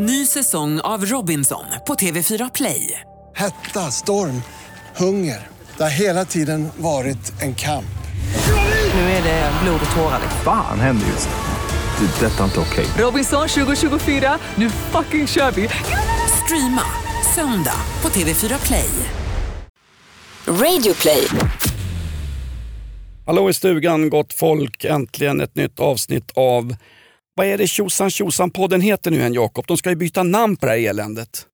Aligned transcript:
Ny 0.00 0.26
säsong 0.26 0.80
av 0.80 1.04
Robinson 1.06 1.64
på 1.86 1.94
TV4 1.94 2.50
Play. 2.54 3.00
Hetta, 3.36 3.80
storm, 3.80 4.42
hunger. 4.96 5.46
Det 5.76 5.82
har 5.82 5.90
hela 5.90 6.24
tiden 6.24 6.68
varit 6.76 7.42
en 7.42 7.54
kamp. 7.54 7.98
Nu 8.94 9.00
är 9.00 9.22
det 9.22 9.52
blod 9.62 9.80
och 9.90 9.96
tårar. 9.96 10.20
Fan 10.44 10.80
händer 10.80 11.06
just 11.06 11.28
nu. 11.28 12.06
Det. 12.06 12.26
är 12.26 12.30
Detta 12.30 12.40
är 12.40 12.44
inte 12.44 12.60
okej. 12.60 12.86
Robinson 12.98 13.48
2024, 13.48 14.38
nu 14.54 14.70
fucking 14.70 15.26
kör 15.26 15.50
vi! 15.50 15.68
Streama 16.44 16.84
söndag 17.34 17.80
på 18.00 18.08
TV4 18.08 18.66
Play. 18.66 18.90
Radio 20.46 20.94
play. 20.94 21.28
Hallå 23.26 23.50
i 23.50 23.52
stugan 23.52 24.10
gott 24.10 24.32
folk, 24.32 24.84
äntligen 24.84 25.40
ett 25.40 25.54
nytt 25.56 25.80
avsnitt 25.80 26.30
av 26.34 26.76
vad 27.38 27.46
är 27.46 27.58
det 27.58 27.66
tjosan 27.66 28.10
tjosan 28.10 28.50
podden 28.50 28.80
heter 28.80 29.10
nu 29.10 29.22
än 29.22 29.34
Jakob? 29.34 29.64
De 29.66 29.76
ska 29.76 29.90
ju 29.90 29.96
byta 29.96 30.22
namn 30.22 30.56
på 30.56 30.66
det 30.66 30.72
här 30.72 30.78
eländet. 30.78 31.46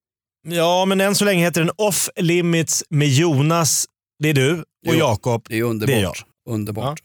Ja, 0.49 0.85
men 0.85 1.01
än 1.01 1.15
så 1.15 1.25
länge 1.25 1.45
heter 1.45 1.61
den 1.61 1.71
Off 1.77 2.09
Limits 2.17 2.85
med 2.91 3.09
Jonas, 3.09 3.87
det 4.19 4.29
är 4.29 4.35
du, 4.35 4.65
och 4.87 4.95
Jakob. 4.95 5.47
Det 5.49 5.59
är 5.59 5.63
underbart. 5.63 5.95
Det 5.95 6.01
är 6.01 6.03
jag. 6.03 6.15
underbart. 6.51 7.01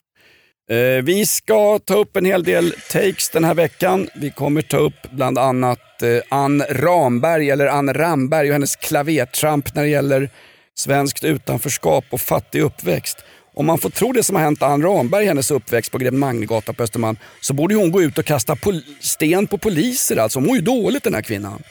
Eh, 0.70 1.04
vi 1.04 1.26
ska 1.26 1.78
ta 1.78 1.94
upp 1.94 2.16
en 2.16 2.24
hel 2.24 2.44
del 2.44 2.74
takes 2.90 3.30
den 3.30 3.44
här 3.44 3.54
veckan. 3.54 4.08
Vi 4.14 4.30
kommer 4.30 4.62
ta 4.62 4.76
upp 4.76 5.10
bland 5.10 5.38
annat 5.38 6.02
eh, 6.02 6.22
Ann 6.28 6.62
Ramberg, 6.70 7.50
eller 7.50 7.66
Ann 7.66 7.94
Ramberg 7.94 8.48
och 8.48 8.52
hennes 8.52 8.76
klavertramp 8.76 9.74
när 9.74 9.82
det 9.82 9.88
gäller 9.88 10.30
svenskt 10.78 11.24
utanförskap 11.24 12.04
och 12.10 12.20
fattig 12.20 12.60
uppväxt. 12.60 13.18
Om 13.60 13.66
man 13.66 13.78
får 13.78 13.90
tro 13.90 14.12
det 14.12 14.22
som 14.22 14.36
har 14.36 14.42
hänt 14.42 14.62
Ann 14.62 14.82
Ramberg 14.82 15.24
i 15.24 15.26
hennes 15.26 15.50
uppväxt 15.50 15.92
på 15.92 15.98
Greven 15.98 16.18
Magnegatan 16.18 16.74
på 16.74 16.82
Östermalm 16.82 17.16
så 17.40 17.54
borde 17.54 17.74
hon 17.74 17.90
gå 17.90 18.02
ut 18.02 18.18
och 18.18 18.24
kasta 18.24 18.56
pol- 18.56 18.82
sten 19.00 19.46
på 19.46 19.58
poliser. 19.58 20.16
Alltså. 20.16 20.38
Hon 20.38 20.46
mår 20.46 20.56
ju 20.56 20.62
dåligt 20.62 21.04
den 21.04 21.14
här 21.14 21.22
kvinnan. 21.22 21.62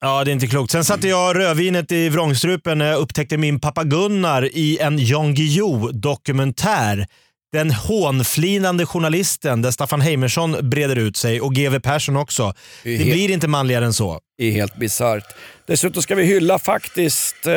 Ja, 0.00 0.24
det 0.24 0.30
är 0.30 0.32
inte 0.32 0.46
klokt. 0.46 0.72
Sen 0.72 0.84
satte 0.84 1.08
jag 1.08 1.36
rödvinet 1.36 1.92
i 1.92 2.08
vrångstrupen 2.08 2.78
när 2.78 2.86
jag 2.86 2.98
upptäckte 3.00 3.36
min 3.36 3.60
pappa 3.60 3.84
Gunnar 3.84 4.48
i 4.52 4.78
en 4.78 4.98
Jan 4.98 5.34
Guillou-dokumentär. 5.34 7.06
Den 7.52 7.70
hånflinande 7.70 8.86
journalisten 8.86 9.62
där 9.62 9.70
Staffan 9.70 10.00
Heimersson 10.00 10.70
breder 10.70 10.96
ut 10.96 11.16
sig 11.16 11.40
och 11.40 11.54
GW 11.54 11.80
Persson 11.80 12.16
också. 12.16 12.54
Det 12.82 12.98
Det 12.98 13.04
blir 13.04 13.30
inte 13.30 13.48
manligare 13.48 13.84
än 13.84 13.92
så. 13.92 14.20
Det 14.38 14.44
är 14.44 14.52
helt 14.52 14.76
bisarrt. 14.76 15.24
Dessutom 15.66 16.02
ska 16.02 16.14
vi 16.14 16.24
hylla 16.24 16.58
faktiskt 16.58 17.46
eh, 17.46 17.52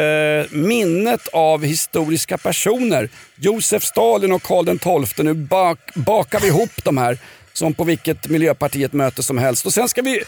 minnet 0.57 1.27
av 1.27 1.63
historiska 1.63 2.37
personer. 2.37 3.09
Josef 3.35 3.83
Stalin 3.83 4.31
och 4.31 4.43
Karl 4.43 5.05
XII. 5.05 5.25
Nu 5.25 5.33
bak, 5.33 5.79
bakar 5.95 6.39
vi 6.39 6.47
ihop 6.47 6.83
de 6.83 6.97
här 6.97 7.17
som 7.53 7.73
på 7.73 7.83
vilket 7.83 8.29
Miljöpartiet 8.29 8.93
möte 8.93 9.23
som 9.23 9.37
helst. 9.37 9.65
Och 9.65 9.73
sen 9.73 9.89
ska 9.89 10.01
vi 10.01 10.23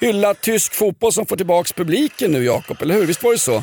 hylla 0.00 0.34
tysk 0.34 0.74
fotboll 0.74 1.12
som 1.12 1.26
får 1.26 1.36
tillbaka 1.36 1.72
publiken 1.76 2.32
nu 2.32 2.44
Jakob, 2.44 2.82
eller 2.82 2.94
hur? 2.94 3.06
Visst 3.06 3.22
var 3.22 3.32
det 3.32 3.38
så? 3.38 3.62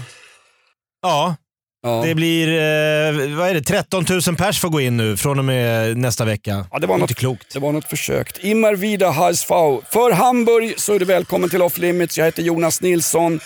Ja, 1.02 1.36
Ja. 1.84 2.02
det 2.06 2.16
blir 2.16 2.48
eh, 2.48 3.36
vad 3.38 3.50
är 3.50 3.54
det, 3.54 3.62
13 3.62 4.06
000 4.28 4.36
pers 4.36 4.60
får 4.60 4.70
gå 4.70 4.82
in 4.82 4.98
nu 4.98 5.18
från 5.18 5.40
och 5.40 5.46
med 5.46 5.98
nästa 5.98 6.26
vecka. 6.26 6.66
Ja, 6.72 6.80
det 6.80 6.88
var 6.88 6.96
inte 6.96 7.04
något, 7.04 7.16
klokt. 7.16 7.54
Det 7.54 7.60
var 7.60 7.72
något 7.72 7.86
försökt. 7.90 8.38
Immer 8.44 8.76
wieder 8.76 9.08
HSV. 9.12 9.86
För 9.92 10.12
Hamburg 10.12 10.74
så 10.78 10.94
är 10.94 11.00
du 11.00 11.06
välkommen 11.06 11.50
till 11.50 11.62
Off 11.62 11.78
Limits. 11.78 12.18
Jag 12.18 12.26
heter 12.26 12.44
Jonas 12.44 12.82
Nilsson. 12.82 13.40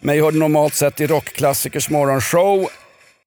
Mig 0.00 0.20
hör 0.20 0.32
du 0.32 0.38
normalt 0.38 0.74
sett 0.74 1.00
i 1.00 1.06
Rockklassikers 1.06 1.90
morgonshow. 1.90 2.66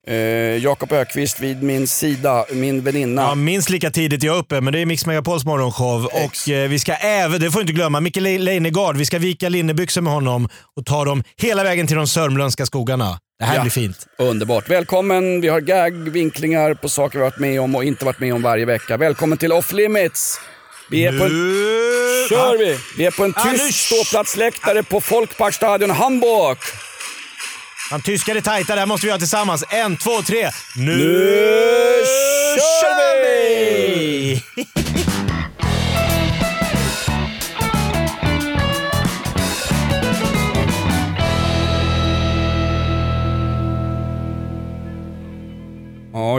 Eh, 0.08 0.16
Jakob 0.64 0.92
Ökvist 0.92 1.40
vid 1.40 1.64
min 1.64 1.88
sida, 1.88 2.46
min 2.54 2.82
väninna. 2.82 3.22
Ja, 3.22 3.36
minst 3.36 3.70
lika 3.70 3.92
tidigt 3.92 4.24
jag 4.24 4.36
är 4.36 4.40
uppe, 4.40 4.62
men 4.62 4.74
det 4.74 4.80
är 4.80 4.86
Mix 4.86 5.06
Megapols 5.06 5.46
morgonshow. 5.46 6.06
Och 6.06 6.50
eh, 6.50 6.70
vi 6.70 6.80
ska 6.80 6.94
även, 6.94 7.40
det 7.42 7.52
får 7.52 7.60
du 7.60 7.62
inte 7.62 7.74
glömma, 7.74 8.00
Micke 8.00 8.16
Le- 8.16 8.38
Leijnegard. 8.38 8.98
Vi 8.98 9.06
ska 9.06 9.20
vika 9.20 9.50
linnebyxor 9.50 10.02
med 10.02 10.14
honom 10.14 10.50
och 10.76 10.86
ta 10.86 11.06
dem 11.06 11.24
hela 11.38 11.64
vägen 11.64 11.88
till 11.88 11.96
de 11.96 12.08
sörmländska 12.08 12.66
skogarna. 12.66 13.20
Det 13.40 13.46
här 13.46 13.56
Ja. 13.56 13.62
blir 13.62 13.72
fint. 13.72 14.08
Underbart. 14.18 14.70
Välkommen. 14.70 15.42
Vi 15.42 15.48
har 15.48 15.62
gag, 15.62 15.92
vinklingar 16.10 16.74
på 16.74 16.90
saker 16.90 17.18
vi 17.20 17.24
har 17.24 17.32
varit 17.32 17.40
med 17.40 17.62
om 17.62 17.76
och 17.76 17.84
inte 17.84 18.06
varit 18.06 18.20
med 18.20 18.34
om 18.34 18.42
varje 18.42 18.66
vecka. 18.66 18.98
Välkommen 18.98 19.38
till 19.38 19.52
Off 19.52 19.74
Limits. 19.74 20.40
Vi 20.90 21.06
är 21.06 21.20
på 21.20 21.24
en, 21.26 21.30
kör 22.30 22.58
vi. 22.58 22.78
Vi 22.98 23.06
är 23.06 23.12
på 23.12 23.24
en 23.24 23.34
tyst 23.34 23.86
ståplatsläktare 23.86 24.84
på 24.84 25.02
Folkparkstadion 25.02 25.90
Hamburg. 25.92 26.58
Han 27.92 28.02
tyskar 28.02 28.36
är 28.36 28.42
tajta, 28.42 28.74
det 28.76 28.80
här 28.82 28.86
måste 28.86 29.06
vi 29.06 29.10
göra 29.10 29.20
tillsammans. 29.20 29.64
En, 29.70 29.98
två, 29.98 30.22
tre. 30.22 30.50
Nu, 30.76 30.98
Nu 30.98 32.06
kör 32.82 33.24
vi! 33.24 34.44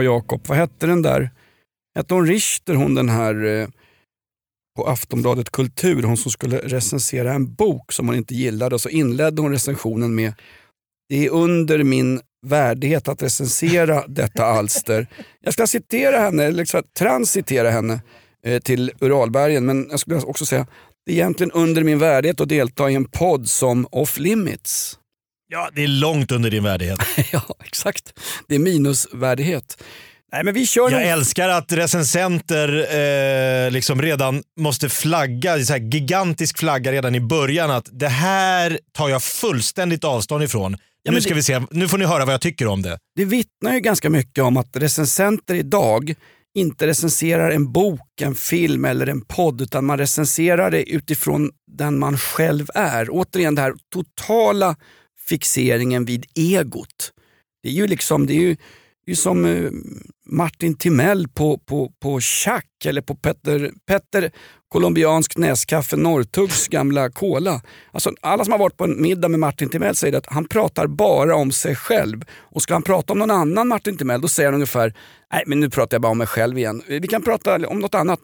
Jakob, 0.03 0.41
vad 0.47 0.57
hette 0.57 0.87
den 0.87 1.01
där? 1.01 1.29
Hette 1.95 2.13
hon 2.13 2.27
Richter, 2.27 2.73
hon 2.73 2.95
den 2.95 3.09
här 3.09 3.45
eh, 3.45 3.67
på 4.75 4.87
Aftonbladet 4.87 5.49
Kultur, 5.49 6.03
hon 6.03 6.17
som 6.17 6.31
skulle 6.31 6.57
recensera 6.57 7.33
en 7.33 7.53
bok 7.53 7.91
som 7.91 8.07
hon 8.07 8.15
inte 8.15 8.35
gillade 8.35 8.75
och 8.75 8.81
så 8.81 8.89
inledde 8.89 9.41
hon 9.41 9.51
recensionen 9.51 10.15
med 10.15 10.33
Det 11.09 11.25
är 11.25 11.29
under 11.29 11.83
min 11.83 12.21
värdighet 12.47 13.07
att 13.07 13.23
recensera 13.23 14.07
detta 14.07 14.45
alster. 14.45 15.07
Jag 15.41 15.53
ska 15.53 15.67
citera 15.67 16.17
henne, 16.17 16.43
eller 16.43 16.57
liksom 16.57 16.83
transitera 16.97 17.69
henne 17.69 18.01
eh, 18.45 18.61
till 18.61 18.91
Uralbergen, 18.99 19.65
men 19.65 19.87
jag 19.89 19.99
skulle 19.99 20.21
också 20.21 20.45
säga 20.45 20.67
det 21.05 21.11
är 21.11 21.15
egentligen 21.15 21.51
under 21.51 21.83
min 21.83 21.99
värdighet 21.99 22.41
att 22.41 22.49
delta 22.49 22.89
i 22.89 22.95
en 22.95 23.05
podd 23.05 23.49
som 23.49 23.87
Off 23.91 24.19
Limits. 24.19 24.99
Ja, 25.51 25.69
det 25.73 25.83
är 25.83 25.87
långt 25.87 26.31
under 26.31 26.51
din 26.51 26.63
värdighet. 26.63 26.99
ja, 27.31 27.41
exakt. 27.65 28.13
Det 28.47 28.55
är 28.55 28.59
minusvärdighet. 28.59 29.83
Nej, 30.31 30.43
men 30.43 30.53
vi 30.53 30.65
kör 30.67 30.81
Jag 30.91 30.91
nog- 31.01 31.01
älskar 31.09 31.49
att 31.49 31.71
recensenter 31.71 32.69
eh, 33.65 33.71
liksom 33.71 34.01
redan 34.01 34.43
måste 34.59 34.89
flagga, 34.89 35.59
så 35.65 35.73
här 35.73 35.79
gigantisk 35.79 36.57
flagga 36.57 36.91
redan 36.91 37.15
i 37.15 37.19
början 37.19 37.71
att 37.71 37.89
det 37.91 38.07
här 38.07 38.79
tar 38.93 39.09
jag 39.09 39.23
fullständigt 39.23 40.03
avstånd 40.03 40.43
ifrån. 40.43 40.77
Ja, 41.03 41.11
nu 41.11 41.21
ska 41.21 41.29
det- 41.29 41.35
vi 41.35 41.43
se, 41.43 41.61
nu 41.71 41.87
får 41.87 41.97
ni 41.97 42.05
höra 42.05 42.25
vad 42.25 42.33
jag 42.33 42.41
tycker 42.41 42.67
om 42.67 42.81
det. 42.81 42.99
Det 43.15 43.25
vittnar 43.25 43.73
ju 43.73 43.79
ganska 43.79 44.09
mycket 44.09 44.43
om 44.43 44.57
att 44.57 44.69
recensenter 44.75 45.55
idag 45.55 46.13
inte 46.55 46.87
recenserar 46.87 47.51
en 47.51 47.71
bok, 47.71 48.21
en 48.21 48.35
film 48.35 48.85
eller 48.85 49.07
en 49.07 49.21
podd 49.21 49.61
utan 49.61 49.85
man 49.85 49.97
recenserar 49.97 50.71
det 50.71 50.89
utifrån 50.89 51.51
den 51.71 51.99
man 51.99 52.17
själv 52.17 52.67
är. 52.75 53.07
Återigen 53.11 53.55
det 53.55 53.61
här 53.61 53.73
totala 53.93 54.75
fixeringen 55.29 56.05
vid 56.05 56.25
egot. 56.35 57.13
Det 57.63 57.69
är 57.69 57.73
ju 57.73 57.87
liksom, 57.87 58.27
det 58.27 58.33
är 58.33 58.41
ju, 58.41 58.55
det 59.05 59.05
är 59.05 59.11
ju 59.11 59.15
som 59.15 59.45
eh, 59.45 59.71
Martin 60.31 60.75
Timell 60.75 61.27
på, 61.27 61.57
på, 61.57 61.91
på 62.01 62.19
Chack 62.19 62.85
eller 62.85 63.01
på 63.01 63.15
Petter, 63.15 63.71
Petter 63.87 64.31
colombiansk 64.69 65.37
näskaffe 65.37 65.95
Norrtuggs 65.95 66.67
gamla 66.67 67.09
cola. 67.09 67.61
Alltså, 67.91 68.11
alla 68.21 68.43
som 68.43 68.51
har 68.51 68.59
varit 68.59 68.77
på 68.77 68.83
en 68.83 69.01
middag 69.01 69.27
med 69.27 69.39
Martin 69.39 69.69
Timell 69.69 69.95
säger 69.95 70.17
att 70.17 70.25
han 70.27 70.45
pratar 70.45 70.87
bara 70.87 71.35
om 71.35 71.51
sig 71.51 71.75
själv. 71.75 72.23
Och 72.31 72.61
ska 72.61 72.73
han 72.73 72.83
prata 72.83 73.13
om 73.13 73.19
någon 73.19 73.31
annan 73.31 73.67
Martin 73.67 73.97
Timell 73.97 74.21
då 74.21 74.27
säger 74.27 74.47
han 74.47 74.53
ungefär 74.53 74.93
Nej 75.33 75.43
men 75.47 75.59
nu 75.59 75.69
pratar 75.69 75.95
jag 75.95 76.01
bara 76.01 76.11
om 76.11 76.17
mig 76.17 76.27
själv 76.27 76.57
igen. 76.57 76.81
Vi 76.87 77.07
kan 77.07 77.21
prata 77.21 77.67
om 77.67 77.79
något 77.79 77.95
annat. 77.95 78.19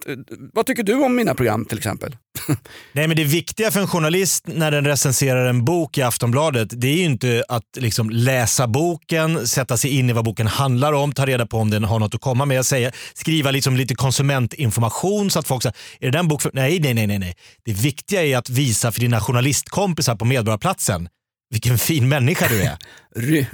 Vad 0.53 0.65
tycker 0.65 0.83
du 0.83 0.93
om 0.93 1.15
mina 1.15 1.35
program 1.35 1.65
till 1.65 1.77
exempel? 1.77 2.15
Nej 2.91 3.07
men 3.07 3.17
det 3.17 3.23
viktiga 3.23 3.71
för 3.71 3.79
en 3.79 3.87
journalist 3.87 4.47
när 4.47 4.71
den 4.71 4.85
recenserar 4.85 5.45
en 5.45 5.65
bok 5.65 5.97
i 5.97 6.01
Aftonbladet, 6.01 6.67
det 6.71 6.87
är 6.87 6.95
ju 6.95 7.03
inte 7.03 7.43
att 7.49 7.63
liksom 7.77 8.09
läsa 8.09 8.67
boken, 8.67 9.47
sätta 9.47 9.77
sig 9.77 9.97
in 9.97 10.09
i 10.09 10.13
vad 10.13 10.25
boken 10.25 10.47
handlar 10.47 10.93
om, 10.93 11.11
ta 11.11 11.25
reda 11.25 11.45
på 11.45 11.57
om 11.57 11.69
den 11.69 11.83
har 11.83 11.94
något 11.99 12.15
att 12.15 12.21
komma 12.21 12.45
med, 12.45 12.65
säga, 12.65 12.91
skriva 13.13 13.51
liksom 13.51 13.75
lite 13.75 13.95
konsumentinformation 13.95 15.31
så 15.31 15.39
att 15.39 15.47
folk 15.47 15.63
säger, 15.63 15.75
är 15.99 16.11
det 16.11 16.17
den 16.17 16.27
bok 16.27 16.41
för... 16.41 16.51
Nej, 16.53 16.79
nej, 16.79 16.93
nej, 16.93 17.19
nej. 17.19 17.35
Det 17.65 17.73
viktiga 17.73 18.25
är 18.25 18.37
att 18.37 18.49
visa 18.49 18.91
för 18.91 18.99
dina 18.99 19.21
journalistkompisar 19.21 20.15
på 20.15 20.25
Medborgarplatsen 20.25 21.09
vilken 21.49 21.77
fin 21.77 22.09
människa 22.09 22.47
du 22.47 22.61
är. 22.61 22.77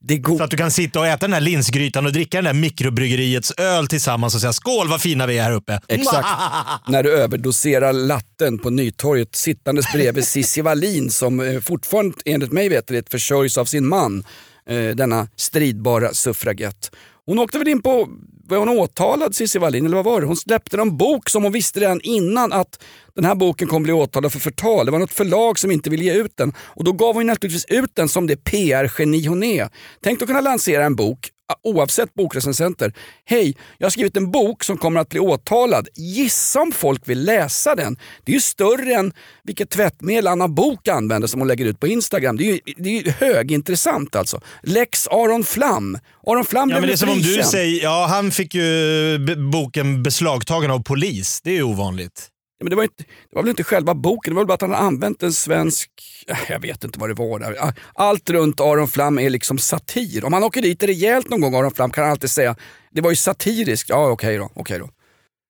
Det 0.00 0.14
är 0.14 0.18
god... 0.18 0.38
Så 0.38 0.44
att 0.44 0.50
du 0.50 0.56
kan 0.56 0.70
sitta 0.70 1.00
och 1.00 1.06
äta 1.06 1.26
den 1.26 1.32
här 1.32 1.40
linsgrytan 1.40 2.06
och 2.06 2.12
dricka 2.12 2.38
den 2.38 2.44
där 2.44 2.52
mikrobryggeriets 2.52 3.52
öl 3.58 3.86
tillsammans 3.86 4.34
och 4.34 4.40
säga 4.40 4.52
skål 4.52 4.88
vad 4.88 5.00
fina 5.00 5.26
vi 5.26 5.38
är 5.38 5.42
här 5.42 5.52
uppe. 5.52 5.80
Exakt. 5.88 6.28
När 6.88 7.02
du 7.02 7.12
överdoserar 7.12 7.92
latten 7.92 8.58
på 8.58 8.70
Nytorget 8.70 9.36
sittandes 9.36 9.92
bredvid 9.92 10.26
Cissi 10.26 10.60
Wallin 10.60 11.10
som 11.10 11.40
eh, 11.40 11.60
fortfarande 11.60 12.16
enligt 12.24 12.52
mig 12.52 12.68
veterligt 12.68 13.10
försörjs 13.10 13.58
av 13.58 13.64
sin 13.64 13.88
man. 13.88 14.24
Eh, 14.68 14.88
denna 14.88 15.28
stridbara 15.36 16.14
suffragett. 16.14 16.90
Hon 17.26 17.38
åkte 17.38 17.58
väl 17.58 17.68
in 17.68 17.82
på, 17.82 18.08
var 18.48 18.56
hon 18.56 18.68
åtalad 18.68 19.36
Cissi 19.36 19.58
Wallin 19.58 19.86
eller 19.86 19.96
vad 19.96 20.04
var 20.04 20.20
det? 20.20 20.26
Hon 20.26 20.36
släppte 20.36 20.80
en 20.80 20.96
bok 20.96 21.30
som 21.30 21.42
hon 21.42 21.52
visste 21.52 21.80
redan 21.80 22.00
innan 22.00 22.52
att 22.52 22.82
den 23.14 23.24
här 23.24 23.34
boken 23.34 23.68
kommer 23.68 23.84
bli 23.84 23.92
åtalad 23.92 24.32
för 24.32 24.40
förtal. 24.40 24.86
Det 24.86 24.92
var 24.92 24.98
något 24.98 25.12
förlag 25.12 25.58
som 25.58 25.70
inte 25.70 25.90
ville 25.90 26.04
ge 26.04 26.14
ut 26.14 26.36
den 26.36 26.52
och 26.58 26.84
då 26.84 26.92
gav 26.92 27.14
hon 27.14 27.26
naturligtvis 27.26 27.64
ut 27.64 27.90
den 27.94 28.08
som 28.08 28.26
det 28.26 28.36
PR-geni 28.36 29.26
hon 29.26 29.42
är. 29.42 29.68
Tänk 30.02 30.22
att 30.22 30.28
kunna 30.28 30.40
lansera 30.40 30.84
en 30.84 30.96
bok 30.96 31.31
oavsett 31.62 32.14
bokrecensenter. 32.14 32.92
Hej, 33.24 33.56
jag 33.78 33.86
har 33.86 33.90
skrivit 33.90 34.16
en 34.16 34.30
bok 34.30 34.64
som 34.64 34.78
kommer 34.78 35.00
att 35.00 35.08
bli 35.08 35.20
åtalad. 35.20 35.88
Gissa 35.94 36.60
om 36.60 36.72
folk 36.72 37.08
vill 37.08 37.24
läsa 37.24 37.74
den. 37.74 37.96
Det 38.24 38.32
är 38.32 38.34
ju 38.34 38.40
större 38.40 38.94
än 38.94 39.12
vilket 39.42 39.70
tvättmedel 39.70 40.26
Anna 40.26 40.48
Bok 40.48 40.88
använder 40.88 41.28
som 41.28 41.40
hon 41.40 41.48
lägger 41.48 41.64
ut 41.64 41.80
på 41.80 41.86
Instagram. 41.86 42.36
Det 42.36 42.44
är 42.44 42.52
ju, 42.52 42.60
det 42.76 42.88
är 42.88 43.02
ju 43.04 43.10
högintressant 43.10 44.16
alltså. 44.16 44.40
Lex 44.62 45.06
Aron 45.06 45.44
Flam. 45.44 45.98
Aron 46.26 46.44
Flam 46.44 46.70
Ja, 46.70 46.76
men 46.80 46.86
det 46.86 46.92
är 46.92 46.96
som 46.96 47.10
om 47.10 47.18
du 47.18 47.42
säger, 47.42 47.82
ja 47.82 48.06
han 48.08 48.30
fick 48.30 48.54
ju 48.54 49.18
boken 49.52 50.02
beslagtagen 50.02 50.70
av 50.70 50.82
polis. 50.82 51.40
Det 51.44 51.50
är 51.50 51.54
ju 51.54 51.62
ovanligt. 51.62 52.28
Men 52.62 52.70
det, 52.70 52.76
var 52.76 52.82
inte, 52.82 53.02
det 53.02 53.34
var 53.36 53.42
väl 53.42 53.50
inte 53.50 53.64
själva 53.64 53.94
boken, 53.94 54.30
det 54.30 54.34
var 54.34 54.42
väl 54.42 54.46
bara 54.46 54.54
att 54.54 54.60
han 54.60 54.70
hade 54.70 54.82
använt 54.82 55.22
en 55.22 55.32
svensk... 55.32 55.90
äh, 56.28 56.36
Jag 56.48 56.60
vet 56.60 56.84
inte 56.84 56.98
vad 56.98 57.10
det 57.10 57.14
var 57.14 57.38
där. 57.38 57.74
Allt 57.94 58.30
runt 58.30 58.60
Aron 58.60 58.88
Flam 58.88 59.18
är 59.18 59.30
liksom 59.30 59.58
satir. 59.58 60.24
Om 60.24 60.32
han 60.32 60.44
åker 60.44 60.62
dit 60.62 60.82
rejält 60.82 61.28
någon 61.28 61.40
gång, 61.40 61.54
Aron 61.54 61.74
Flam, 61.74 61.90
kan 61.90 62.04
han 62.04 62.10
alltid 62.10 62.30
säga 62.30 62.56
det 62.90 63.00
var 63.00 63.10
ju 63.10 63.16
satiriskt. 63.16 63.88
Ja, 63.88 64.08
okej 64.10 64.36
då. 64.38 64.50
okej 64.54 64.78
då. 64.78 64.88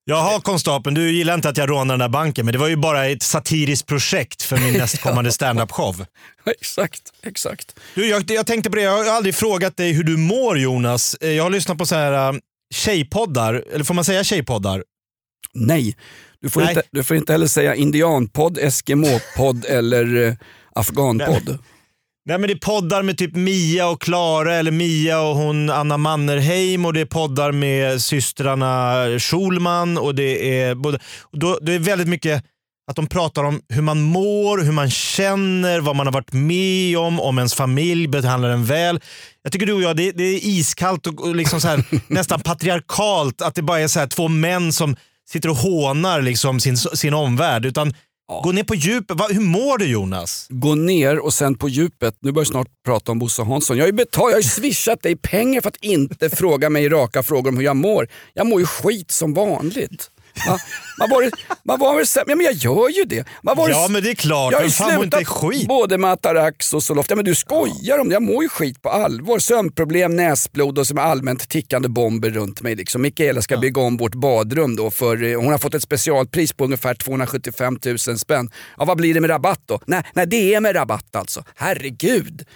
Jaha 0.05 0.41
konstapeln, 0.41 0.95
du 0.95 1.13
gillar 1.13 1.35
inte 1.35 1.49
att 1.49 1.57
jag 1.57 1.71
rånar 1.71 1.93
den 1.95 1.99
där 1.99 2.09
banken, 2.09 2.45
men 2.47 2.53
det 2.53 2.59
var 2.59 2.69
ju 2.69 2.77
bara 2.77 3.07
ett 3.07 3.23
satiriskt 3.23 3.87
projekt 3.87 4.43
för 4.43 4.57
min 4.59 4.73
nästkommande 4.79 5.31
standup-show. 5.31 6.07
exakt, 6.61 7.03
exakt. 7.23 7.77
Du, 7.95 8.09
jag, 8.09 8.31
jag 8.31 8.47
tänkte 8.47 8.71
på 8.71 8.77
det, 8.77 8.83
jag 8.83 9.05
har 9.05 9.05
aldrig 9.17 9.35
frågat 9.35 9.77
dig 9.77 9.93
hur 9.93 10.05
du 10.05 10.17
mår 10.17 10.59
Jonas. 10.59 11.15
Eh, 11.21 11.31
Jag 11.31 11.43
har 11.43 11.51
lyssnat 11.51 11.79
på 11.79 11.87
så 11.87 11.95
här 11.95 12.33
uh, 12.33 12.39
tjejpoddar, 12.75 13.65
eller 13.73 13.85
får 13.85 13.95
man 13.95 14.05
säga 14.05 14.25
tjejpoddar? 14.25 14.85
Nej, 15.55 15.97
du 16.43 16.51
får, 16.51 16.61
Nej. 16.61 16.71
Inte, 16.71 16.83
du 16.91 17.05
får 17.05 17.17
inte 17.17 17.33
heller 17.33 17.47
säga 17.47 17.75
indianpodd, 17.75 18.59
eskimopodd 18.59 19.65
eller 19.69 20.29
eh, 20.29 20.35
afghanpodd. 20.75 21.59
Nej 22.25 22.39
men 22.39 22.49
det 22.49 22.55
är 22.55 22.59
poddar 22.59 23.03
med 23.03 23.19
typ 23.19 23.37
Mia 23.37 23.89
och 23.89 24.01
Klara 24.01 24.55
eller 24.55 24.71
Mia 24.71 25.21
och 25.21 25.37
hon 25.37 25.71
Anna 25.71 25.97
Mannerheim 25.97 26.85
och 26.85 26.93
det 26.93 27.01
är 27.01 27.05
poddar 27.05 27.53
med 27.53 28.03
systrarna 28.03 29.05
Schulman 29.19 29.99
och 29.99 30.15
det 30.15 30.61
är, 30.61 30.75
både, 30.75 30.99
och 31.21 31.39
då, 31.39 31.59
det 31.63 31.75
är 31.75 31.79
väldigt 31.79 32.09
mycket 32.09 32.45
att 32.91 32.97
de 32.97 33.07
pratar 33.07 33.45
om 33.45 33.61
hur 33.69 33.83
man 33.83 34.01
mår, 34.01 34.59
hur 34.59 34.73
man 34.73 34.91
känner, 34.91 35.81
vad 35.81 35.97
man 35.97 36.07
har 36.07 36.13
varit 36.13 36.33
med 36.33 36.99
om, 36.99 37.21
om 37.21 37.39
ens 37.39 37.55
familj 37.55 38.09
behandlar 38.09 38.51
en 38.51 38.65
väl. 38.65 39.01
Jag 39.43 39.53
tycker 39.53 39.67
du 39.67 39.73
och 39.73 39.83
jag, 39.83 39.97
det, 39.97 40.13
det 40.13 40.25
är 40.25 40.41
iskallt 40.43 41.07
och, 41.07 41.21
och 41.21 41.37
liksom 41.37 41.61
så 41.61 41.69
här, 41.69 41.85
nästan 42.13 42.41
patriarkalt 42.41 43.43
att 43.43 43.55
det 43.55 43.63
bara 43.63 43.81
är 43.81 43.89
så 43.89 44.01
här, 44.01 44.07
två 44.07 44.29
män 44.29 44.73
som 44.73 44.97
sitter 45.33 45.49
och 45.49 45.57
hånar 45.57 46.23
liksom 46.23 46.61
sin, 46.61 46.77
sin 46.77 47.15
omvärld. 47.15 47.67
Utan 47.67 47.95
gå 48.43 48.53
ner 48.53 48.65
på 48.65 48.75
djupet. 48.75 49.17
Va, 49.17 49.27
hur 49.31 49.41
mår 49.41 49.79
du 49.79 49.87
Jonas? 49.87 50.47
Gå 50.51 50.75
ner 50.75 51.19
och 51.19 51.35
sen 51.35 51.55
på 51.55 51.69
djupet. 51.69 52.15
Nu 52.21 52.33
börjar 52.33 52.41
jag 52.41 52.51
snart 52.51 52.69
prata 52.85 53.13
om 53.13 53.19
Bosse 53.19 53.43
Hansson. 53.43 53.77
Jag 53.77 53.85
har 53.85 53.89
ju, 53.89 53.93
betalt, 53.93 54.31
jag 54.31 54.37
har 54.37 54.43
swishat 54.43 55.03
dig 55.03 55.17
pengar 55.17 55.61
för 55.61 55.69
att 55.69 55.85
inte 55.85 56.31
fråga 56.37 56.71
mig 56.71 56.89
raka 56.89 57.23
frågor 57.23 57.51
om 57.51 57.57
hur 57.57 57.65
jag 57.65 57.77
mår. 57.77 58.09
Jag 58.35 58.47
mår 58.47 58.61
ju 58.61 58.67
skit 58.67 59.11
som 59.11 59.35
vanligt. 59.35 60.11
Va? 60.47 60.59
Vad 60.99 61.11
var 61.11 61.31
vad 61.63 61.81
var 61.81 62.01
det, 62.01 62.23
ja, 62.31 62.37
men 62.37 62.45
jag 62.45 62.55
gör 62.55 62.89
ju 62.89 63.05
det. 63.05 63.27
Vad 63.43 63.57
var 63.57 63.69
Ja 63.69 63.87
men 63.91 64.03
det 64.03 64.11
är 64.11 64.15
klart, 64.15 64.53
jag 64.53 64.65
ju 64.65 64.71
fan 64.71 64.95
mår 64.95 65.05
inte 65.05 65.25
skit? 65.25 65.69
både 65.69 65.99
med 65.99 66.13
Atarax 66.13 66.75
och 66.75 66.83
Zoloft. 66.83 67.11
Ja, 67.11 67.17
men 67.17 67.25
du 67.25 67.35
skojar 67.35 67.99
om 67.99 68.09
det. 68.09 68.13
Jag 68.13 68.23
mår 68.23 68.43
ju 68.43 68.49
skit 68.49 68.83
på 68.83 68.89
allvar. 68.89 69.39
Sömnproblem, 69.39 70.17
näsblod 70.17 70.79
och 70.79 70.87
som 70.87 70.99
allmänt 70.99 71.49
tickande 71.49 71.89
bomber 71.89 72.31
runt 72.31 72.63
mig. 72.63 72.77
Liksom. 72.77 73.03
Mikaela 73.03 73.43
ska 73.43 73.57
bygga 73.57 73.81
om 73.81 73.97
vårt 73.97 74.15
badrum 74.15 74.77
då 74.77 74.91
för 74.91 75.23
eh, 75.23 75.41
hon 75.41 75.51
har 75.51 75.59
fått 75.59 75.75
ett 75.75 75.83
specialpris 75.83 76.53
på 76.53 76.65
ungefär 76.65 76.95
275 76.95 77.79
000 77.85 77.99
spänn. 77.99 78.51
Ja, 78.79 78.85
vad 78.85 78.97
blir 78.97 79.15
det 79.15 79.21
med 79.21 79.31
rabatt 79.31 79.61
då? 79.67 79.81
Nej, 79.87 80.03
nej 80.15 80.27
det 80.27 80.55
är 80.55 80.61
med 80.61 80.77
rabatt 80.77 81.17
alltså. 81.17 81.45
Herregud. 81.57 82.47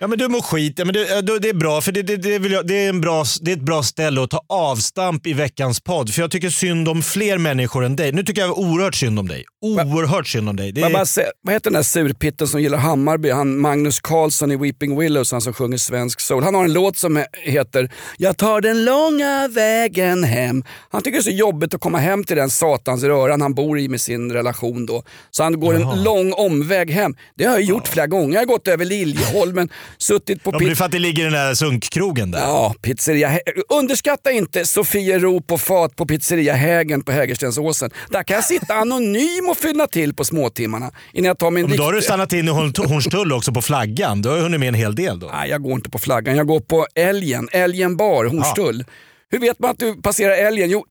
Ja 0.00 0.06
men 0.06 0.18
du 0.18 0.28
mår 0.28 0.40
skit, 0.40 0.78
ja, 0.78 0.84
men 0.84 0.94
det, 0.94 1.38
det 1.38 1.48
är 1.48 1.54
bra 1.54 1.80
för 1.80 1.92
det, 1.92 2.02
det, 2.02 2.16
det, 2.16 2.38
vill 2.38 2.52
jag, 2.52 2.66
det, 2.66 2.84
är 2.84 2.88
en 2.88 3.00
bra, 3.00 3.24
det 3.40 3.52
är 3.52 3.56
ett 3.56 3.62
bra 3.62 3.82
ställe 3.82 4.22
att 4.22 4.30
ta 4.30 4.44
avstamp 4.48 5.26
i 5.26 5.32
veckans 5.32 5.80
podd. 5.80 6.14
För 6.14 6.22
jag 6.22 6.30
tycker 6.30 6.50
synd 6.50 6.88
om 6.88 7.02
fler 7.02 7.38
människor 7.38 7.84
än 7.84 7.96
dig. 7.96 8.12
Nu 8.12 8.22
tycker 8.22 8.42
jag 8.42 8.58
oerhört 8.58 8.94
synd 8.94 9.18
om 9.18 9.28
dig. 9.28 9.44
Oerhört 9.62 10.26
synd 10.26 10.48
om 10.48 10.56
dig. 10.56 10.72
Det 10.72 10.80
är, 10.80 10.90
bara 10.90 11.04
vad 11.42 11.54
heter 11.54 11.70
den 11.70 11.74
där 11.74 11.82
surpitten 11.82 12.48
som 12.48 12.62
gillar 12.62 12.78
Hammarby? 12.78 13.30
Han 13.30 13.58
Magnus 13.58 14.00
Carlsson 14.00 14.52
i 14.52 14.56
Weeping 14.56 14.98
Willows, 14.98 15.32
han 15.32 15.40
som 15.40 15.52
sjunger 15.52 15.78
svensk 15.78 16.20
soul. 16.20 16.42
Han 16.42 16.54
har 16.54 16.64
en 16.64 16.72
låt 16.72 16.96
som 16.96 17.24
heter 17.32 17.92
“Jag 18.18 18.36
tar 18.36 18.60
den 18.60 18.84
långa 18.84 19.48
vägen 19.48 20.24
hem”. 20.24 20.64
Han 20.90 21.02
tycker 21.02 21.18
det 21.18 21.20
är 21.20 21.22
så 21.22 21.30
jobbigt 21.30 21.74
att 21.74 21.80
komma 21.80 21.98
hem 21.98 22.24
till 22.24 22.36
den 22.36 22.50
satans 22.50 23.02
röran 23.02 23.40
han 23.40 23.54
bor 23.54 23.78
i 23.78 23.88
med 23.88 24.00
sin 24.00 24.32
relation 24.32 24.86
då. 24.86 25.02
Så 25.30 25.42
han 25.42 25.60
går 25.60 25.74
en 25.74 26.02
lång 26.02 26.32
omväg 26.32 26.90
hem. 26.90 27.14
Det 27.36 27.44
har 27.44 27.52
jag 27.52 27.62
gjort 27.62 27.88
flera 27.88 28.06
gånger. 28.06 28.34
Jag 28.34 28.40
har 28.40 28.46
gått 28.46 28.68
över 28.68 28.84
Liljeholmen, 28.84 29.68
suttit 29.98 30.42
på 30.44 30.50
ja, 30.54 30.58
det 30.58 30.70
är 30.70 30.74
för 30.74 30.84
att 30.84 30.92
det 30.92 30.98
ligger 30.98 31.22
i 31.22 31.24
den 31.24 31.32
där 31.32 31.54
sunkkrogen 31.54 32.30
där. 32.30 32.40
Ja, 32.40 32.74
pizzeria. 32.82 33.38
Underskatta 33.68 34.30
inte 34.30 34.64
Sofiero 34.64 35.40
på 35.40 35.58
fat 35.58 35.96
på 35.96 36.06
pizzeria 36.06 36.54
Hägen 36.54 37.02
på 37.02 37.12
Hägerstensåsen. 37.12 37.90
Där 38.10 38.22
kan 38.22 38.34
jag 38.34 38.44
sitta 38.44 38.74
anonym 38.74 39.48
och 39.50 39.56
fylla 39.56 39.86
till 39.86 40.14
på 40.14 40.24
småtimmarna 40.24 40.90
innan 41.12 41.26
jag 41.26 41.38
tar 41.38 41.50
min 41.50 41.66
Men 41.68 41.76
då 41.76 41.82
har 41.82 41.92
du 41.92 42.02
stannat 42.02 42.32
in 42.32 42.48
i 42.48 42.50
Horn- 42.50 42.86
Hornstull 42.88 43.32
också 43.32 43.52
på 43.52 43.62
flaggan. 43.62 44.22
Du 44.22 44.28
har 44.28 44.36
ju 44.36 44.42
hunnit 44.42 44.60
med 44.60 44.68
en 44.68 44.74
hel 44.74 44.94
del 44.94 45.20
då. 45.20 45.30
Nej, 45.32 45.50
jag 45.50 45.62
går 45.62 45.72
inte 45.72 45.90
på 45.90 45.98
flaggan. 45.98 46.36
Jag 46.36 46.46
går 46.46 46.60
på 46.60 46.86
Älgen. 46.94 47.48
Älgen 47.52 47.96
bar, 47.96 48.24
Hornstull. 48.24 48.84
Hur 49.30 49.38
vet 49.38 49.58
man 49.58 49.70
att 49.70 49.78
du 49.78 50.02
passerar 50.02 50.32
älgen? 50.32 50.70
Jo, 50.70 50.86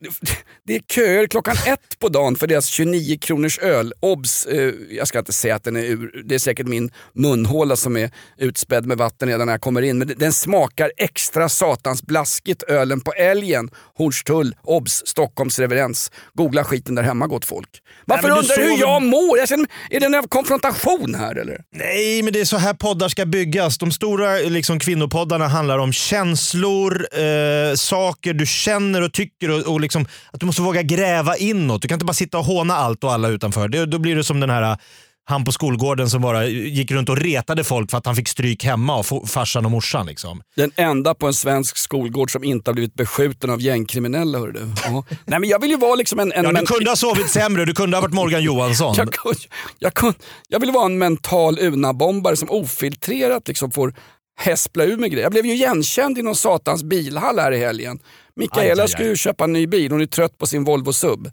det 0.67 0.75
är 0.75 0.79
köer 0.79 1.27
klockan 1.27 1.55
ett 1.65 1.99
på 1.99 2.09
dagen 2.09 2.35
för 2.35 2.47
deras 2.47 2.67
29 2.67 3.17
kronors 3.21 3.59
öl. 3.59 3.93
Obs! 3.99 4.45
Eh, 4.45 4.73
jag 4.89 5.07
ska 5.07 5.19
inte 5.19 5.33
säga 5.33 5.55
att 5.55 5.63
den 5.63 5.75
är 5.75 5.83
ur, 5.83 6.23
det 6.25 6.35
är 6.35 6.39
säkert 6.39 6.67
min 6.67 6.91
munhåla 7.13 7.75
som 7.75 7.97
är 7.97 8.11
utspädd 8.37 8.85
med 8.85 8.97
vatten 8.97 9.29
redan 9.29 9.45
när 9.45 9.53
jag 9.53 9.61
kommer 9.61 9.81
in. 9.81 9.97
Men 9.97 10.13
den 10.17 10.33
smakar 10.33 10.91
extra 10.97 11.49
satans 11.49 12.03
blaskigt 12.03 12.63
ölen 12.63 13.01
på 13.01 13.13
älgen. 13.13 13.69
Hornstull, 13.97 14.55
obs! 14.63 15.03
Stockholms 15.05 15.59
reverens. 15.59 16.11
Googla 16.33 16.63
skiten 16.63 16.95
där 16.95 17.03
hemma 17.03 17.27
gott 17.27 17.45
folk. 17.45 17.69
Varför 18.05 18.27
du 18.27 18.33
undrar 18.33 18.55
du 18.57 18.63
hur 18.63 18.79
jag 18.79 19.03
mår? 19.03 19.37
Jag 19.37 19.49
känner, 19.49 19.67
är 19.89 19.99
det 19.99 20.05
en 20.05 20.27
konfrontation 20.27 21.15
här 21.15 21.35
eller? 21.35 21.61
Nej, 21.71 22.23
men 22.23 22.33
det 22.33 22.39
är 22.39 22.45
så 22.45 22.57
här 22.57 22.73
poddar 22.73 23.09
ska 23.09 23.25
byggas. 23.25 23.77
De 23.77 23.91
stora 23.91 24.35
liksom, 24.37 24.79
kvinnopoddarna 24.79 25.47
handlar 25.47 25.77
om 25.77 25.93
känslor, 25.93 27.07
eh, 27.11 27.75
saker 27.75 28.26
du 28.33 28.45
känner 28.45 29.01
och 29.01 29.13
tycker 29.13 29.51
och, 29.51 29.73
och 29.73 29.81
liksom, 29.81 30.05
att 30.31 30.39
du 30.39 30.45
måste 30.45 30.61
våga 30.61 30.81
gräva 30.81 31.37
inåt. 31.37 31.81
Du 31.81 31.87
kan 31.87 31.95
inte 31.95 32.05
bara 32.05 32.13
sitta 32.13 32.37
och 32.37 32.45
håna 32.45 32.75
allt 32.75 33.03
och 33.03 33.13
alla 33.13 33.27
utanför. 33.27 33.67
Det, 33.67 33.85
då 33.85 33.99
blir 33.99 34.15
det 34.15 34.23
som 34.23 34.39
den 34.39 34.49
här 34.49 34.71
eh, 34.71 34.77
han 35.29 35.43
på 35.43 35.51
skolgården 35.51 36.09
som 36.09 36.21
bara 36.21 36.45
gick 36.45 36.91
runt 36.91 37.09
och 37.09 37.17
retade 37.17 37.63
folk 37.63 37.91
för 37.91 37.97
att 37.97 38.05
han 38.05 38.15
fick 38.15 38.27
stryk 38.27 38.63
hemma 38.63 38.95
av 38.95 39.27
farsan 39.27 39.65
och 39.65 39.71
morsan. 39.71 40.05
Liksom. 40.05 40.41
Den 40.55 40.71
enda 40.75 41.13
på 41.15 41.27
en 41.27 41.33
svensk 41.33 41.77
skolgård 41.77 42.31
som 42.31 42.43
inte 42.43 42.69
har 42.69 42.73
blivit 42.73 42.93
beskjuten 42.93 43.49
av 43.49 43.61
gängkriminella. 43.61 44.39
Hör 44.39 44.47
du. 44.47 44.59
Ja. 44.83 45.03
Nej, 45.25 45.39
men 45.39 45.49
jag 45.49 45.61
vill 45.61 45.69
ju 45.69 45.77
vara 45.77 45.95
liksom 45.95 46.19
en... 46.19 46.31
en 46.31 46.45
Ja, 46.45 46.51
du 46.51 46.65
kunde 46.65 46.91
ha 46.91 46.95
sovit 46.95 47.29
sämre, 47.29 47.65
du 47.65 47.73
kunde 47.73 47.97
ha 47.97 48.01
varit 48.01 48.13
Morgan 48.13 48.43
Johansson. 48.43 48.95
jag, 48.97 49.13
kunde, 49.13 49.39
jag, 49.79 49.93
kunde, 49.93 50.17
jag 50.47 50.59
vill 50.59 50.71
vara 50.71 50.85
en 50.85 50.97
mental 50.97 51.59
UNA-bombare 51.59 52.35
som 52.35 52.49
ofiltrerat 52.49 53.47
liksom 53.47 53.71
får 53.71 53.93
häspla 54.37 54.83
ur 54.83 54.97
med 54.97 55.11
grejer. 55.11 55.23
Jag 55.23 55.31
blev 55.31 55.45
ju 55.45 55.53
igenkänd 55.53 56.17
i 56.17 56.21
någon 56.21 56.35
satans 56.35 56.83
bilhall 56.83 57.39
här 57.39 57.51
i 57.51 57.57
helgen. 57.57 57.99
Mikaela 58.35 58.83
aj, 58.83 58.89
ska 58.89 59.03
ju 59.03 59.15
köpa 59.15 59.43
en 59.43 59.53
ny 59.53 59.67
bil, 59.67 59.91
hon 59.91 60.01
är 60.01 60.05
trött 60.05 60.37
på 60.37 60.47
sin 60.47 60.63
Volvo 60.63 60.93
Sub. 60.93 61.31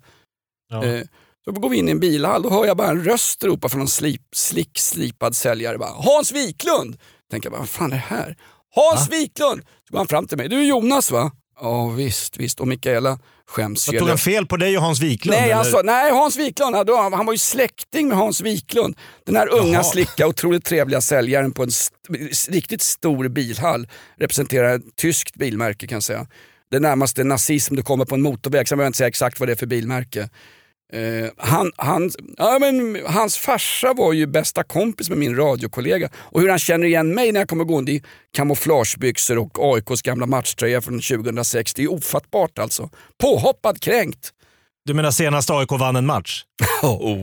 Ja. 0.70 0.84
Eh, 0.84 1.02
så 1.44 1.52
går 1.52 1.68
vi 1.68 1.76
in 1.76 1.88
i 1.88 1.90
en 1.90 2.00
bilhall, 2.00 2.42
då 2.42 2.50
hör 2.50 2.66
jag 2.66 2.76
bara 2.76 2.88
en 2.88 3.04
röst 3.04 3.44
ropa 3.44 3.68
från 3.68 3.80
en 3.80 3.88
slip, 3.88 4.22
slick, 4.34 4.78
slipad 4.78 5.36
säljare. 5.36 5.78
Bara, 5.78 5.90
Hans 5.90 6.32
Wiklund! 6.32 6.96
Tänker 7.30 7.46
jag 7.46 7.52
bara, 7.52 7.58
vad 7.58 7.68
fan 7.68 7.92
är 7.92 7.96
det 7.96 8.02
här? 8.16 8.36
Hans 8.74 9.10
Wiklund! 9.10 9.62
Så 9.88 9.92
går 9.92 9.98
han 9.98 10.08
fram 10.08 10.26
till 10.26 10.36
mig. 10.38 10.48
Du 10.48 10.58
är 10.58 10.64
Jonas 10.64 11.10
va? 11.10 11.32
Ja 11.60 11.88
visst, 11.88 12.36
visst. 12.36 12.60
Och 12.60 12.68
Mikaela 12.68 13.18
skäms 13.48 13.92
ju. 13.92 13.98
tog 13.98 14.08
han 14.08 14.18
fel 14.18 14.46
på 14.46 14.56
dig 14.56 14.76
och 14.76 14.82
Hans 14.82 15.00
Wiklund? 15.00 15.38
Nej, 15.40 15.50
han, 15.52 15.64
sa, 15.64 15.82
nej, 15.84 16.10
Hans 16.12 16.36
Wiklund, 16.36 16.76
han, 16.76 17.26
var 17.26 17.32
ju 17.32 17.38
släkting 17.38 18.08
med 18.08 18.16
Hans 18.18 18.40
Wiklund. 18.40 18.96
Den 19.26 19.36
här 19.36 19.52
unga, 19.54 19.72
Jaha. 19.72 19.84
slicka, 19.84 20.26
otroligt 20.26 20.64
trevliga 20.64 21.00
säljaren 21.00 21.52
på 21.52 21.62
en 21.62 21.68
st- 21.68 21.94
riktigt 22.48 22.82
stor 22.82 23.28
bilhall. 23.28 23.88
Representerar 24.18 24.74
ett 24.76 24.96
tyskt 24.96 25.34
bilmärke 25.34 25.86
kan 25.86 25.96
jag 25.96 26.02
säga. 26.02 26.26
Det 26.70 26.80
närmaste 26.80 27.24
nazism 27.24 27.76
du 27.76 27.82
kommer 27.82 28.04
på 28.04 28.14
en 28.14 28.22
motorväg, 28.22 28.58
jag 28.70 28.78
behöver 28.78 28.86
inte 28.86 28.96
säga 28.96 29.08
exakt 29.08 29.40
vad 29.40 29.48
det 29.48 29.52
är 29.52 29.56
för 29.56 29.66
bilmärke. 29.66 30.28
Eh, 30.94 31.30
han, 31.36 31.72
han, 31.76 32.10
ja, 32.36 32.58
men, 32.60 32.98
hans 33.06 33.38
farsa 33.38 33.92
var 33.92 34.12
ju 34.12 34.26
bästa 34.26 34.62
kompis 34.62 35.08
med 35.08 35.18
min 35.18 35.36
radiokollega. 35.36 36.08
Och 36.16 36.40
hur 36.40 36.48
han 36.48 36.58
känner 36.58 36.86
igen 36.86 37.14
mig 37.14 37.32
när 37.32 37.40
jag 37.40 37.48
kommer 37.48 37.64
gående 37.64 37.92
i 37.92 38.02
kamouflagebyxor 38.36 39.38
och 39.38 39.58
AIKs 39.58 40.02
gamla 40.02 40.26
matchtröja 40.26 40.80
från 40.80 41.00
2006, 41.00 41.74
det 41.74 41.82
är 41.82 41.92
ofattbart 41.92 42.58
alltså. 42.58 42.90
Påhoppad, 43.18 43.80
kränkt. 43.80 44.32
Du 44.86 44.94
menar 44.94 45.10
senast 45.10 45.50
AIK 45.50 45.70
vann 45.70 45.96
en 45.96 46.06
match? 46.06 46.44
Oh. 46.82 47.18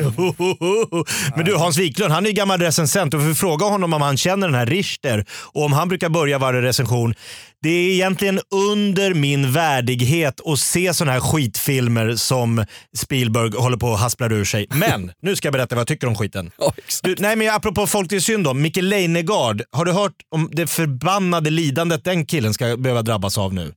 Men 1.36 1.44
du, 1.44 1.56
Hans 1.56 1.78
Wiklund, 1.78 2.12
han 2.12 2.24
är 2.24 2.30
ju 2.30 2.34
gammal 2.34 2.60
recensent 2.60 3.14
och 3.14 3.20
vi 3.20 3.24
får 3.24 3.34
fråga 3.34 3.66
honom 3.66 3.92
om 3.92 4.02
han 4.02 4.16
känner 4.16 4.46
den 4.46 4.54
här 4.54 4.66
Richter 4.66 5.24
och 5.52 5.64
om 5.64 5.72
han 5.72 5.88
brukar 5.88 6.08
börja 6.08 6.38
varje 6.38 6.62
recension. 6.62 7.14
Det 7.62 7.68
är 7.68 7.90
egentligen 7.90 8.40
under 8.54 9.14
min 9.14 9.52
värdighet 9.52 10.40
att 10.46 10.58
se 10.58 10.94
sådana 10.94 11.12
här 11.12 11.20
skitfilmer 11.20 12.16
som 12.16 12.64
Spielberg 12.96 13.56
håller 13.56 13.76
på 13.76 13.94
att 13.94 14.00
haspla 14.00 14.26
ur 14.26 14.44
sig. 14.44 14.66
Men 14.70 15.12
nu 15.22 15.36
ska 15.36 15.46
jag 15.46 15.52
berätta 15.52 15.74
vad 15.74 15.80
jag 15.80 15.88
tycker 15.88 16.06
om 16.06 16.14
skiten. 16.16 16.50
Exakt. 16.76 17.04
Du, 17.04 17.14
nej 17.18 17.36
men 17.36 17.50
apropå 17.50 17.86
folk 17.86 18.12
är 18.12 18.20
synd 18.20 18.46
om, 18.46 18.62
Micke 18.62 18.82
Leijnegard. 18.82 19.62
Har 19.72 19.84
du 19.84 19.92
hört 19.92 20.16
om 20.30 20.48
det 20.52 20.66
förbannade 20.66 21.50
lidandet 21.50 22.04
den 22.04 22.26
killen 22.26 22.54
ska 22.54 22.76
behöva 22.76 23.02
drabbas 23.02 23.38
av 23.38 23.54
nu? 23.54 23.72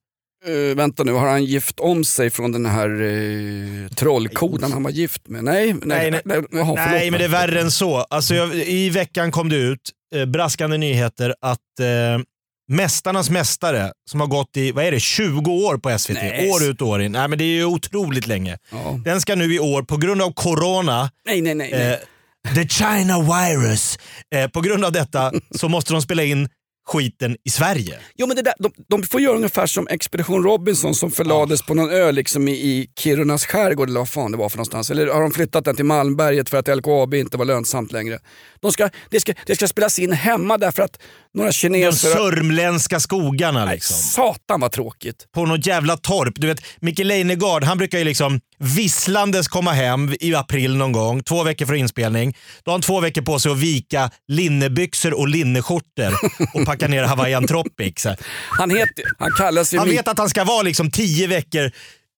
Eh, 0.45 0.75
vänta 0.75 1.03
nu, 1.03 1.11
har 1.11 1.27
han 1.27 1.43
gift 1.45 1.79
om 1.79 2.03
sig 2.03 2.29
från 2.29 2.51
den 2.51 2.65
här 2.65 3.01
uh, 3.01 3.87
trollkoden 3.89 4.71
han 4.71 4.83
var 4.83 4.91
gift 4.91 5.27
med? 5.27 5.43
Nej, 5.43 5.73
nej, 5.73 5.81
Nej, 5.83 6.11
nej. 6.11 6.21
Nej, 6.25 6.41
förlåt 6.51 7.11
men 7.11 7.19
det 7.19 7.25
är 7.25 7.29
värre 7.29 7.61
än 7.61 7.71
så. 7.71 7.97
Alltså, 7.97 8.35
jag, 8.35 8.55
I 8.55 8.89
veckan 8.89 9.31
kom 9.31 9.49
det 9.49 9.55
ut 9.55 9.79
eh, 10.15 10.25
braskande 10.25 10.77
nyheter 10.77 11.35
att 11.41 11.79
eh, 11.79 12.23
Mästarnas 12.71 13.29
mästare, 13.29 13.91
som 14.11 14.19
har 14.19 14.27
gått 14.27 14.57
i 14.57 14.71
vad 14.71 14.85
är 14.85 14.91
det, 14.91 14.99
20 14.99 15.51
år 15.51 15.77
på 15.77 15.99
SVT, 15.99 16.13
Nej. 16.13 16.49
år 16.49 16.63
ut 16.63 16.81
och 16.81 16.87
år 16.87 17.01
in. 17.01 17.11
Nej, 17.11 17.27
men 17.27 17.37
det 17.37 17.43
är 17.43 17.55
ju 17.55 17.65
otroligt 17.65 18.27
länge. 18.27 18.57
Ja. 18.71 18.99
Den 19.05 19.21
ska 19.21 19.35
nu 19.35 19.53
i 19.55 19.59
år, 19.59 19.83
på 19.83 19.97
grund 19.97 20.21
av 20.21 20.33
corona, 20.33 21.09
Nej, 21.25 21.41
nej, 21.41 21.55
nej. 21.55 21.71
nej. 21.71 21.99
eh, 22.47 22.55
the 22.55 22.67
China 22.67 23.21
virus, 23.21 23.99
eh, 24.35 24.47
på 24.47 24.61
grund 24.61 24.85
av 24.85 24.91
detta 24.91 25.31
så 25.55 25.69
måste 25.69 25.93
de 25.93 26.01
spela 26.01 26.23
in 26.23 26.49
skiten 26.85 27.37
i 27.43 27.49
Sverige. 27.49 27.99
Jo, 28.15 28.27
men 28.27 28.35
det 28.35 28.41
där, 28.41 28.53
de, 28.59 28.71
de 28.87 29.03
får 29.03 29.21
göra 29.21 29.35
ungefär 29.35 29.65
som 29.65 29.87
Expedition 29.87 30.43
Robinson 30.43 30.95
som 30.95 31.11
förlades 31.11 31.61
på 31.61 31.73
någon 31.73 31.89
ö 31.89 32.11
liksom 32.11 32.47
i, 32.47 32.51
i 32.51 32.89
Kirunas 32.99 33.45
skärgård 33.45 33.89
eller 33.89 33.99
vad 33.99 34.09
fan 34.09 34.31
det 34.31 34.37
var 34.37 34.49
för 34.49 34.57
någonstans. 34.57 34.91
Eller 34.91 35.07
har 35.07 35.21
de 35.21 35.31
flyttat 35.31 35.65
den 35.65 35.75
till 35.75 35.85
Malmberget 35.85 36.49
för 36.49 36.57
att 36.57 36.67
LKAB 36.67 37.13
inte 37.13 37.37
var 37.37 37.45
lönsamt 37.45 37.91
längre? 37.91 38.19
De 38.59 38.71
ska, 38.71 38.89
det, 39.09 39.19
ska, 39.19 39.33
det 39.45 39.55
ska 39.55 39.67
spelas 39.67 39.99
in 39.99 40.11
hemma 40.11 40.57
därför 40.57 40.83
att 40.83 41.01
några 41.33 41.49
De 41.49 41.53
kineser... 41.53 42.09
sörmländska 42.09 42.99
skogarna 42.99 43.65
Nej, 43.65 43.75
liksom. 43.75 43.95
Satan 43.97 44.59
vad 44.59 44.71
tråkigt. 44.71 45.25
på 45.35 45.45
något 45.45 45.65
jävla 45.65 45.97
torp. 45.97 46.33
Du 46.35 46.47
vet, 46.47 46.61
Micke 46.81 46.99
Leijnegard 46.99 47.63
han 47.63 47.77
brukar 47.77 47.97
ju 47.97 48.03
liksom 48.03 48.39
visslandes 48.59 49.47
komma 49.47 49.71
hem 49.71 50.15
i 50.19 50.35
april 50.35 50.75
någon 50.75 50.91
gång, 50.91 51.23
två 51.23 51.43
veckor 51.43 51.65
för 51.65 51.73
inspelning. 51.73 52.35
Då 52.63 52.71
har 52.71 52.73
han 52.73 52.81
två 52.81 52.99
veckor 52.99 53.21
på 53.21 53.39
sig 53.39 53.51
att 53.51 53.57
vika 53.57 54.11
linnebyxor 54.27 55.13
och 55.13 55.27
linneskjortor 55.27 56.13
och 56.53 56.65
packa 56.65 56.87
ner 56.87 57.03
Hawaiian 57.03 57.47
Tropic. 57.47 58.07
Han, 58.49 58.69
heter, 58.69 59.05
han 59.19 59.31
kallas 59.31 59.73
ju... 59.73 59.77
Han 59.77 59.89
vet 59.89 60.07
att 60.07 60.17
han 60.17 60.29
ska 60.29 60.43
vara 60.43 60.61
liksom 60.61 60.91
tio 60.91 61.27
veckor 61.27 61.71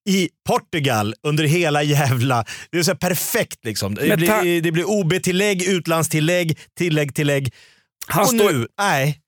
i 0.09 0.29
Portugal 0.47 1.13
under 1.27 1.43
hela 1.43 1.83
jävla... 1.83 2.45
Det 2.71 2.77
är 2.77 2.83
så 2.83 2.95
perfekt 2.95 3.65
liksom. 3.65 3.95
Det 3.95 4.17
blir, 4.17 4.61
det 4.61 4.71
blir 4.71 4.85
OB-tillägg, 4.89 5.63
utlandstillägg, 5.63 6.59
tillägg, 6.77 7.15
tillägg. 7.15 7.53
Han, 8.07 8.21
och 8.23 8.29
står, 8.29 8.51
nu, 8.53 8.67
nej. 8.77 9.21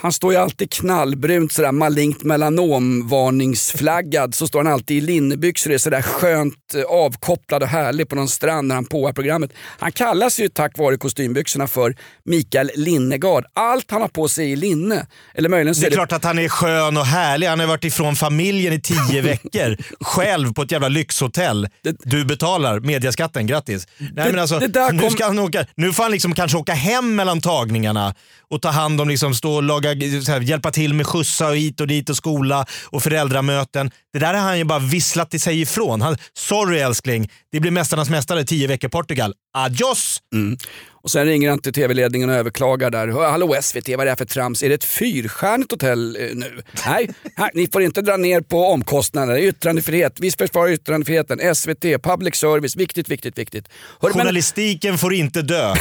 Han 0.00 0.12
står 0.12 0.32
ju 0.32 0.38
alltid 0.38 0.70
knallbrunt 0.70 1.52
sådär 1.52 1.72
malignt 1.72 2.22
melanomvarningsflaggad. 2.24 4.34
Så 4.34 4.46
står 4.46 4.64
han 4.64 4.72
alltid 4.72 4.96
i 4.96 5.00
linnebyxor 5.00 5.70
och 5.70 5.74
är 5.74 5.78
sådär 5.78 6.02
skönt 6.02 6.74
eh, 6.74 6.82
avkopplad 6.82 7.62
och 7.62 7.68
härlig 7.68 8.08
på 8.08 8.16
någon 8.16 8.28
strand 8.28 8.68
när 8.68 8.74
han 8.74 8.84
påar 8.84 9.12
programmet. 9.12 9.50
Han 9.78 9.92
kallas 9.92 10.40
ju 10.40 10.48
tack 10.48 10.78
vare 10.78 10.96
kostymbyxorna 10.96 11.66
för 11.66 11.96
Mikael 12.24 12.70
Linnegard. 12.74 13.44
Allt 13.54 13.90
han 13.90 14.00
har 14.00 14.08
på 14.08 14.28
sig 14.28 14.52
är 14.52 14.56
linne. 14.56 15.06
Eller 15.34 15.48
möjligen 15.48 15.80
Det 15.80 15.86
är 15.86 15.90
är 15.90 15.94
klart 15.94 16.12
att 16.12 16.24
han 16.24 16.38
är 16.38 16.48
skön 16.48 16.96
och 16.96 17.06
härlig. 17.06 17.46
Han 17.46 17.60
har 17.60 17.66
varit 17.66 17.84
ifrån 17.84 18.16
familjen 18.16 18.72
i 18.72 18.80
tio 18.80 19.22
veckor. 19.22 19.76
Själv 20.00 20.52
på 20.54 20.62
ett 20.62 20.72
jävla 20.72 20.88
lyxhotell. 20.88 21.68
Du 22.04 22.24
betalar 22.24 22.80
mediaskatten, 22.80 23.46
grattis. 23.46 23.86
Nej, 23.98 24.30
men 24.30 24.38
alltså, 24.38 24.58
det 24.58 24.92
nu, 24.92 25.00
kom- 25.00 25.10
ska 25.10 25.24
han 25.26 25.38
åka, 25.38 25.66
nu 25.74 25.92
får 25.92 26.02
han 26.02 26.12
liksom 26.12 26.34
kanske 26.34 26.58
åka 26.58 26.72
hem 26.72 27.16
mellan 27.16 27.40
tagningarna 27.40 28.14
och 28.50 28.62
ta 28.62 28.68
hand 28.68 29.00
om, 29.00 29.08
liksom, 29.08 29.34
stå 29.34 29.52
och 29.54 29.62
laga, 29.62 29.87
så 30.24 30.32
här, 30.32 30.40
hjälpa 30.40 30.70
till 30.70 30.94
med 30.94 31.06
skjutsa 31.06 31.48
och 31.48 31.56
hit 31.56 31.80
och 31.80 31.86
dit 31.86 32.10
och 32.10 32.16
skola 32.16 32.66
och 32.86 33.02
föräldramöten. 33.02 33.90
Det 34.12 34.18
där 34.18 34.34
har 34.34 34.40
han 34.40 34.58
ju 34.58 34.64
bara 34.64 34.78
visslat 34.78 35.30
till 35.30 35.40
sig 35.40 35.60
ifrån. 35.60 36.00
Han, 36.00 36.16
Sorry 36.36 36.78
älskling, 36.78 37.30
det 37.52 37.60
blir 37.60 37.70
Mästarnas 37.70 38.10
mästare 38.10 38.44
tio 38.44 38.66
veckor 38.68 38.88
Portugal. 38.88 39.34
Adios! 39.54 40.22
Mm. 40.34 40.56
Och 41.02 41.10
sen 41.10 41.26
ringer 41.26 41.50
han 41.50 41.58
till 41.58 41.72
tv-ledningen 41.72 42.30
och 42.30 42.34
överklagar 42.34 42.90
där. 42.90 43.08
Hallå 43.08 43.56
SVT, 43.62 43.88
vad 43.88 44.00
är 44.00 44.04
det 44.04 44.10
här 44.10 44.16
för 44.16 44.24
trams? 44.24 44.62
Är 44.62 44.68
det 44.68 44.74
ett 44.74 44.84
fyrstjärnigt 44.84 45.70
hotell 45.70 46.16
eh, 46.16 46.28
nu? 46.34 46.62
Nej, 46.86 47.10
här, 47.36 47.50
ni 47.54 47.68
får 47.72 47.82
inte 47.82 48.02
dra 48.02 48.16
ner 48.16 48.40
på 48.40 48.66
omkostnaderna. 48.66 49.40
Yttrandefrihet, 49.40 50.20
vi 50.20 50.30
försvarar 50.30 50.70
yttrandefriheten. 50.70 51.54
SVT, 51.54 52.02
public 52.02 52.34
service, 52.34 52.76
viktigt, 52.76 53.08
viktigt, 53.08 53.38
viktigt. 53.38 53.68
Hör, 54.00 54.08
men, 54.08 54.18
Journalistiken 54.18 54.98
får 54.98 55.14
inte 55.14 55.42
dö. 55.42 55.74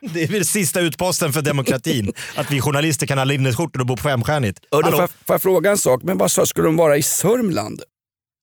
det 0.14 0.22
är 0.22 0.28
väl 0.28 0.44
sista 0.44 0.80
utposten 0.80 1.32
för 1.32 1.42
demokratin. 1.42 2.12
Att 2.36 2.50
vi 2.50 2.60
journalister 2.60 3.06
kan 3.06 3.18
ha 3.18 3.24
linneskjortor 3.24 3.80
och 3.80 3.86
bo 3.86 3.96
på 3.96 4.02
femstjärnigt. 4.02 4.60
får, 4.70 5.08
jag- 5.26 5.42
fråga 5.42 5.70
en 5.70 5.78
sak? 5.78 6.02
Men 6.02 6.18
vad 6.18 6.30
skulle 6.30 6.66
de 6.66 6.76
vara 6.76 6.96
i 6.96 7.02
Sörmland? 7.02 7.82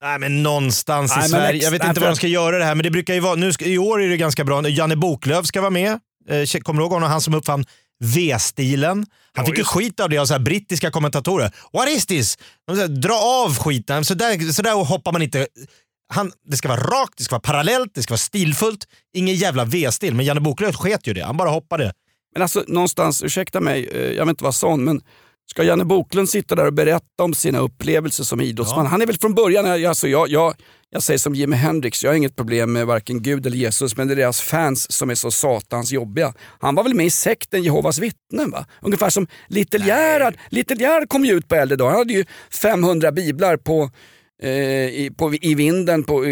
Nej 0.04 0.20
men 0.20 0.44
någonstans 0.44 1.12
Nej, 1.16 1.18
i 1.18 1.22
men 1.22 1.30
Sverige. 1.30 1.64
Jag 1.64 1.72
vet 1.72 1.86
inte 1.86 2.00
var 2.00 2.08
de 2.08 2.16
ska 2.16 2.28
göra 2.28 2.58
det 2.58 2.66
här 2.66 2.76
men 2.76 2.84
det 2.84 2.92
brukar 2.92 3.14
ju 3.14 3.20
vara, 3.20 3.36
nu 3.36 3.54
ska, 3.54 3.66
i 3.66 3.78
år 3.78 4.02
är 4.02 4.10
det 4.10 4.18
ganska 4.18 4.44
bra. 4.44 4.70
Janne 4.70 4.96
Boklöv 4.96 5.44
ska 5.44 5.62
vara 5.62 5.72
med. 5.72 5.92
Eh, 6.30 6.62
kommer 6.62 6.80
du 6.80 6.84
ihåg 6.84 6.92
honom? 6.92 7.10
Han 7.10 7.22
som 7.22 7.34
uppfann 7.34 7.66
V-stilen. 8.04 9.06
Han 9.34 9.46
fick 9.46 9.58
ju 9.58 9.64
skit 9.64 10.00
av 10.00 10.10
det 10.10 10.18
av 10.18 10.26
så 10.26 10.34
här 10.34 10.40
brittiska 10.40 10.92
kommentatorer. 10.92 11.52
What 11.74 11.90
is 11.90 12.06
this? 12.06 12.38
De 12.68 12.76
säger, 12.76 12.88
Dra 12.88 13.16
av 13.16 13.56
skiten. 13.56 14.06
Så 14.06 14.14
där, 14.14 14.52
så 14.52 14.62
där 14.62 14.86
hoppar 14.86 15.12
man 15.12 15.22
inte. 15.22 15.48
Han, 16.14 16.32
det 16.46 16.58
ska 16.58 16.68
vara 16.68 16.82
rakt, 16.82 17.18
det 17.18 17.24
ska 17.24 17.34
vara 17.36 17.42
parallellt, 17.42 17.92
det 17.96 18.04
ska 18.04 18.12
vara 18.12 18.18
stilfullt. 18.18 18.88
Ingen 19.14 19.36
jävla 19.36 19.66
V-stil. 19.66 20.16
Men 20.16 20.26
Janne 20.26 20.42
Boklöv 20.42 20.74
sket 20.74 21.08
ju 21.08 21.14
det. 21.14 21.22
Han 21.22 21.38
bara 21.38 21.50
hoppade. 21.50 21.94
Men 22.34 22.42
alltså 22.42 22.64
någonstans, 22.68 23.24
ursäkta 23.24 23.62
mig, 23.62 23.90
eh, 23.94 24.02
jag 24.02 24.26
vill 24.26 24.30
inte 24.30 24.44
vara 24.44 24.54
sån, 24.54 24.84
men 24.84 25.02
ska 25.52 25.64
Janne 25.64 25.86
Boklund 25.86 26.30
sitta 26.30 26.56
där 26.56 26.66
och 26.66 26.74
berätta 26.74 27.24
om 27.24 27.34
sina 27.34 27.60
upplevelser 27.60 28.24
som 28.24 28.42
idrottsman? 28.42 28.86
Han 28.86 29.02
är 29.02 29.06
väl 29.06 29.18
från 29.18 29.34
början, 29.36 29.66
jag- 29.66 29.86
alltså 29.86 30.08
jag, 30.08 30.30
jag, 30.30 30.54
jag 30.90 31.04
säger 31.04 31.18
som 31.18 31.36
Jimi 31.36 31.56
Hendrix, 31.56 32.04
jag 32.04 32.12
har 32.12 32.16
inget 32.16 32.36
problem 32.36 32.74
med 32.74 32.86
varken 32.88 33.22
Gud 33.24 33.46
eller 33.46 33.58
Jesus, 33.58 33.98
men 33.98 34.08
det 34.08 34.14
är 34.14 34.16
deras 34.16 34.42
fans 34.42 34.92
som 34.92 35.10
är 35.10 35.16
så 35.16 35.32
satans 35.32 35.92
jobbiga. 35.92 36.34
Han 36.60 36.76
var 36.76 36.84
väl 36.84 36.94
med 36.94 37.06
i 37.06 37.10
sekten 37.10 37.64
Jehovas 37.64 38.00
vittnen 38.00 38.52
va? 38.52 38.66
Ungefär 38.82 39.10
som 39.10 39.28
Little 39.48 39.86
Gerhard. 39.86 40.36
Little 40.50 40.76
Gerhard 40.78 41.10
kom 41.10 41.26
ju 41.26 41.34
ut 41.34 41.48
på 41.48 41.56
äldre 41.56 41.76
dagar, 41.76 41.90
han 41.92 42.00
hade 42.00 42.14
ju 42.14 42.26
500 42.62 43.12
biblar 43.12 43.58
på 43.58 43.90
eh, 44.42 44.50
i, 44.52 45.12
på, 45.18 45.34
i 45.42 45.56
vinden 45.56 46.04
på, 46.04 46.26
i, 46.26 46.30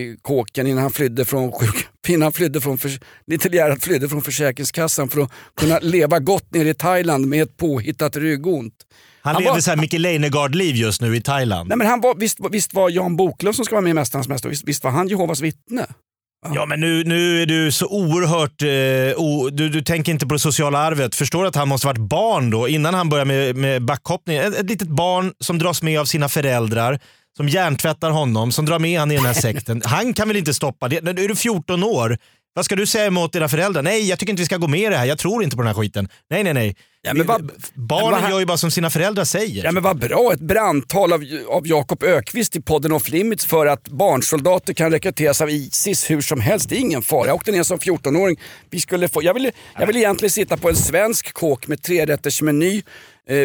i 0.00 0.16
kåken 0.22 0.66
innan 0.66 0.82
han 0.82 0.90
flydde 0.92 1.24
från 1.24 1.52
sjuk, 1.52 1.86
innan 2.12 2.22
han 2.22 2.32
flydde 2.32 2.60
från, 2.60 2.78
Little 3.26 3.76
flydde 3.80 4.08
från 4.08 4.22
Försäkringskassan 4.22 5.08
för 5.08 5.20
att 5.20 5.30
kunna 5.56 5.78
leva 5.78 6.18
gott 6.18 6.54
nere 6.54 6.68
i 6.68 6.74
Thailand 6.74 7.26
med 7.26 7.42
ett 7.42 7.56
påhittat 7.56 8.16
ryggont. 8.16 8.74
Han, 9.22 9.34
Han 9.34 9.42
lever 9.42 9.54
var- 9.54 9.60
så 9.60 9.70
här 9.70 9.76
Micke 9.76 9.92
Leijnegard-liv 9.92 10.76
just 10.76 11.00
nu 11.00 11.16
i 11.16 11.20
Thailand. 11.20 11.68
Nej, 11.68 11.78
men 11.78 11.86
han 11.86 12.00
var, 12.00 12.14
visst, 12.14 12.38
visst 12.50 12.74
var 12.74 12.90
Jan 12.90 13.16
Boklund 13.16 13.56
som 13.56 13.64
ska 13.64 13.74
vara 13.74 13.82
med 13.82 13.90
i 13.90 13.94
Mästarnas 13.94 14.28
Mästare, 14.28 14.50
visst, 14.50 14.68
visst 14.68 14.84
var 14.84 14.90
han 14.90 15.08
Jehovas 15.08 15.40
vittne? 15.40 15.86
Ja 16.54 16.66
men 16.66 16.80
nu, 16.80 17.04
nu 17.04 17.42
är 17.42 17.46
du 17.46 17.72
så 17.72 17.86
oerhört... 17.86 18.62
Eh, 18.62 19.22
o, 19.22 19.50
du, 19.50 19.68
du 19.68 19.82
tänker 19.82 20.12
inte 20.12 20.26
på 20.26 20.34
det 20.34 20.38
sociala 20.38 20.78
arvet. 20.78 21.14
Förstår 21.14 21.42
du 21.42 21.48
att 21.48 21.54
han 21.56 21.68
måste 21.68 21.86
varit 21.86 21.98
barn 22.08 22.50
då 22.50 22.68
innan 22.68 22.94
han 22.94 23.08
börjar 23.08 23.24
med, 23.24 23.56
med 23.56 23.84
backhoppning? 23.84 24.36
Ett, 24.36 24.54
ett 24.58 24.70
litet 24.70 24.88
barn 24.88 25.32
som 25.40 25.58
dras 25.58 25.82
med 25.82 26.00
av 26.00 26.04
sina 26.04 26.28
föräldrar. 26.28 27.00
Som 27.36 27.48
hjärntvättar 27.48 28.10
honom, 28.10 28.52
som 28.52 28.66
drar 28.66 28.78
med 28.78 28.98
han 29.00 29.10
i 29.10 29.16
den 29.16 29.24
här 29.26 29.32
sekten. 29.40 29.82
Han 29.84 30.14
kan 30.14 30.28
väl 30.28 30.36
inte 30.36 30.54
stoppa 30.54 30.88
det? 30.88 31.00
Nu 31.04 31.10
är 31.24 31.28
du 31.28 31.36
14 31.36 31.82
år. 31.84 32.18
Vad 32.56 32.64
ska 32.64 32.76
du 32.76 32.86
säga 32.86 33.06
emot 33.06 33.32
dina 33.32 33.48
föräldrar? 33.48 33.82
Nej, 33.82 34.08
jag 34.08 34.18
tycker 34.18 34.30
inte 34.30 34.42
vi 34.42 34.46
ska 34.46 34.56
gå 34.56 34.68
med 34.68 34.80
i 34.80 34.86
det 34.88 34.96
här. 34.96 35.04
Jag 35.04 35.18
tror 35.18 35.44
inte 35.44 35.56
på 35.56 35.62
den 35.62 35.66
här 35.74 35.74
skiten. 35.82 36.08
Nej, 36.30 36.44
nej, 36.44 36.54
nej. 36.54 36.76
Ja, 37.02 37.14
men 37.14 37.26
vad- 37.26 37.50
Barnen 37.74 38.10
men 38.10 38.22
vad- 38.22 38.30
gör 38.30 38.38
ju 38.40 38.46
bara 38.46 38.56
som 38.58 38.70
sina 38.70 38.90
föräldrar 38.90 39.24
säger. 39.24 39.64
Ja 39.64 39.72
men 39.72 39.82
vad 39.82 39.98
bra, 39.98 40.30
ett 40.32 40.40
brandtal 40.40 41.12
av, 41.12 41.24
av 41.48 41.66
Jakob 41.66 42.02
Ökvist 42.02 42.56
i 42.56 42.60
podden 42.62 42.92
Off 42.92 43.08
Limits 43.08 43.46
för 43.46 43.66
att 43.66 43.88
barnsoldater 43.88 44.72
kan 44.74 44.90
rekryteras 44.90 45.40
av 45.40 45.50
Isis 45.50 46.10
hur 46.10 46.20
som 46.20 46.40
helst. 46.40 46.68
Det 46.68 46.76
är 46.76 46.80
ingen 46.80 47.02
fara. 47.02 47.26
Jag 47.26 47.34
åkte 47.34 47.52
ner 47.52 47.62
som 47.62 47.78
14-åring. 47.78 48.36
Vi 48.70 48.80
skulle 48.80 49.08
få, 49.08 49.22
jag, 49.22 49.34
ville, 49.34 49.52
jag 49.78 49.86
ville 49.86 49.98
egentligen 49.98 50.30
sitta 50.30 50.56
på 50.56 50.68
en 50.68 50.76
svensk 50.76 51.32
kåk 51.32 51.66
med 51.66 51.82
trerättersmeny, 51.82 52.82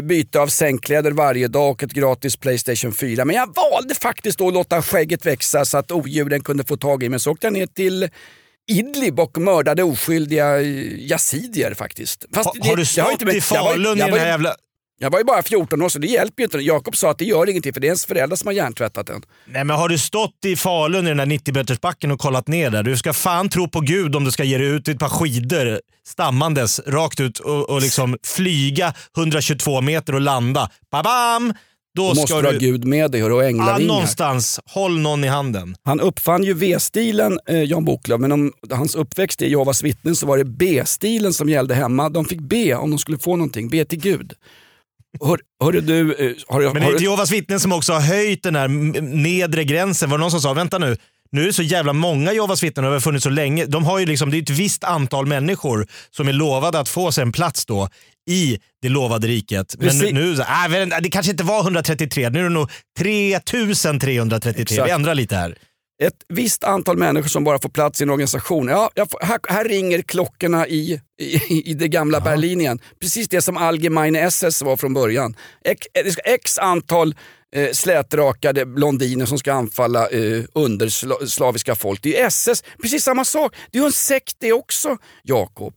byte 0.04 0.40
av 0.40 0.48
sängkläder 0.48 1.12
varje 1.12 1.48
dag 1.48 1.72
och 1.72 1.84
ett 1.84 1.92
gratis 1.92 2.36
Playstation 2.38 2.94
4. 2.94 3.26
Men 3.26 3.36
jag 3.36 3.56
valde 3.56 3.96
faktiskt 3.96 4.38
då 4.40 4.48
att 4.48 4.54
låta 4.54 4.82
skägget 4.82 5.26
växa 5.26 5.66
så 5.66 5.78
att 5.78 5.92
odjuren 5.92 6.42
kunde 6.44 6.64
få 6.64 6.78
tag 6.78 7.04
i 7.04 7.10
mig. 7.10 7.20
Så 7.20 7.32
åkte 7.32 7.46
jag 7.48 7.54
ner 7.54 7.68
till 7.68 8.10
Idlib 8.72 9.20
och 9.20 9.38
mördade 9.38 9.84
oskyldiga 9.84 10.62
eh, 10.62 10.68
yazidier 11.12 11.74
faktiskt. 11.74 12.26
Fast 12.34 12.46
Ha, 12.46 12.54
det- 12.64 12.70
har 12.70 12.76
du 12.76 12.84
jag 12.98 13.04
har 13.04 13.12
stått 13.12 13.22
inte- 13.22 13.38
i 13.38 13.42
jag 13.52 13.64
var- 13.64 13.72
Falun 13.72 13.98
i 13.98 14.00
jag 14.00 14.08
den 14.08 14.12
var 14.12 14.20
här 14.20 14.28
jävla... 14.28 14.56
jag 15.00 15.10
var 15.12 15.20
ju 15.20 15.26
bara 15.26 15.44
14 15.44 15.82
år 15.82 15.90
så 15.90 16.00
det 16.00 16.08
hjälper 16.08 16.42
ju 16.42 16.46
inte. 16.46 16.58
Jakob 16.58 16.96
sa 16.96 17.12
att 17.12 17.18
det 17.18 17.26
gör 17.26 17.50
ingenting 17.50 17.74
för 17.74 17.82
det 17.82 17.86
är 17.86 17.90
ens 17.90 18.06
föräldrar 18.06 18.36
som 18.36 18.48
har 18.48 18.54
hjärntvättat 18.54 19.08
den. 19.08 19.22
Nej 19.48 19.64
men 19.64 19.76
har 19.78 19.90
du 19.90 19.98
stått 19.98 20.46
i 20.46 20.56
Falun 20.56 21.06
i 21.06 21.10
den 21.10 21.18
där 21.18 21.26
90-metersbacken 21.26 22.12
och 22.12 22.20
kollat 22.20 22.48
ner 22.48 22.70
där? 22.70 22.84
Du 22.84 22.98
ska 22.98 23.14
fan 23.14 23.50
tro 23.50 23.68
på 23.70 23.80
Gud 23.80 24.16
om 24.16 24.24
du 24.24 24.32
ska 24.32 24.44
ge 24.44 24.58
dig 24.58 24.68
ut 24.68 24.88
i 24.88 24.92
ett 24.92 25.00
par 25.00 25.10
skidor 25.10 25.80
stammandes 26.08 26.80
rakt 26.88 27.20
ut 27.20 27.40
och, 27.40 27.70
och 27.70 27.82
liksom 27.82 28.18
flyga 28.24 28.94
122 29.18 29.82
meter 29.82 30.16
och 30.16 30.22
landa. 30.22 30.70
Babam! 30.92 31.54
Då 31.96 32.02
Då 32.02 32.08
måste 32.08 32.28
ska 32.28 32.42
du 32.42 32.48
ha. 32.48 32.54
Gud 32.60 32.86
med 32.86 33.12
dig 33.12 33.24
och 33.24 33.44
Ja, 33.44 33.48
änglavingar. 33.48 33.88
någonstans. 33.94 34.60
Håll 34.66 35.00
någon 35.00 35.24
i 35.24 35.28
handen. 35.28 35.76
Han 35.84 36.00
uppfann 36.00 36.44
ju 36.44 36.54
V-stilen, 36.54 37.40
eh, 37.48 37.64
Jan 37.64 37.86
Boklöv, 37.86 38.20
men 38.20 38.32
om 38.32 38.54
hans 38.72 38.96
uppväxt 38.96 39.42
i 39.42 39.50
Jehovas 39.50 39.84
vittnen 39.84 40.16
så 40.16 40.26
var 40.26 40.38
det 40.38 40.46
B-stilen 40.46 41.34
som 41.34 41.50
gällde 41.50 41.76
hemma. 41.76 42.10
De 42.10 42.26
fick 42.26 42.40
be 42.40 42.76
om 42.76 42.90
de 42.90 43.00
skulle 43.00 43.18
få 43.20 43.36
någonting, 43.36 43.70
be 43.70 43.86
till 43.86 44.00
Gud. 44.00 44.34
Hör, 45.22 45.40
hörru 45.64 45.82
du, 45.82 46.14
eh, 46.14 46.36
har, 46.48 46.74
Men 46.74 46.84
har, 46.84 46.92
det 46.92 46.98
är 46.98 47.02
Jehovas 47.02 47.32
vittnen 47.32 47.60
som 47.60 47.72
också 47.72 47.94
har 47.94 48.02
höjt 48.02 48.44
den 48.44 48.56
här 48.56 48.68
nedre 49.02 49.64
gränsen. 49.64 50.10
Var 50.10 50.18
det 50.18 50.22
någon 50.22 50.32
som 50.32 50.42
sa, 50.42 50.54
vänta 50.54 50.78
nu, 50.78 50.98
nu 51.32 51.42
är 51.42 51.46
det 51.46 51.54
så 51.54 51.64
jävla 51.64 51.94
många 51.94 52.34
Jehovas 52.34 52.64
vittnen 52.64 52.86
och 52.86 52.92
har 52.92 53.00
funnits 53.00 53.24
så 53.24 53.30
länge. 53.30 53.66
De 53.66 53.86
har 53.86 54.00
ju 54.00 54.06
liksom, 54.06 54.32
det 54.32 54.38
är 54.38 54.42
ett 54.42 54.50
visst 54.50 54.84
antal 54.84 55.26
människor 55.26 55.88
som 56.10 56.28
är 56.28 56.34
lovade 56.34 56.80
att 56.80 56.90
få 56.90 57.12
sig 57.12 57.22
en 57.22 57.32
plats 57.32 57.66
då 57.66 57.90
i 58.30 58.60
det 58.82 58.90
lovade 58.90 59.28
riket. 59.28 59.76
Men 59.78 59.88
Precis. 59.88 60.14
nu, 60.14 60.36
så, 60.36 60.42
äh, 60.42 60.84
inte, 60.84 61.00
det 61.00 61.10
kanske 61.10 61.32
inte 61.32 61.44
var 61.44 61.62
133, 61.62 62.30
nu 62.30 62.40
är 62.40 62.44
det 62.44 62.50
nog 62.50 62.72
3333. 62.98 64.54
Vi 64.58 64.62
Exakt. 64.62 64.92
ändrar 64.92 65.16
lite 65.16 65.36
här. 65.36 65.56
Ett 66.04 66.14
visst 66.30 66.64
antal 66.64 66.98
människor 66.98 67.30
som 67.30 67.44
bara 67.44 67.60
får 67.60 67.70
plats 67.70 68.02
i 68.02 68.04
en 68.04 68.10
organisation. 68.10 68.68
Ja, 68.68 68.92
får, 68.96 69.26
här, 69.26 69.40
här 69.50 69.66
ringer 69.66 70.02
klockorna 70.02 70.68
i, 70.68 71.02
i, 71.22 71.70
i 71.72 71.74
det 71.74 71.88
gamla 71.88 72.22
Berlin 72.22 72.62
igen. 72.62 72.80
Precis 73.02 73.28
det 73.28 73.42
som 73.42 73.58
Allgemeine 73.58 74.16
SS 74.20 74.62
var 74.62 74.78
från 74.78 74.94
början. 74.94 75.36
X, 75.66 75.88
det 75.94 76.12
ska 76.12 76.22
x 76.22 76.58
antal 76.58 77.16
eh, 77.56 77.72
slätrakade 77.72 78.66
blondiner 78.66 79.26
som 79.26 79.38
ska 79.38 79.54
anfalla 79.54 80.08
eh, 80.10 80.44
underslaviska 80.54 81.76
folk. 81.76 82.04
Det 82.04 82.20
är 82.20 82.28
SS, 82.28 82.64
precis 82.82 83.04
samma 83.04 83.26
sak. 83.26 83.56
Det 83.72 83.78
är 83.78 83.82
ju 83.82 83.86
en 83.86 83.92
sekt 83.92 84.36
det 84.40 84.54
också, 84.54 84.98
Jakob. 85.24 85.74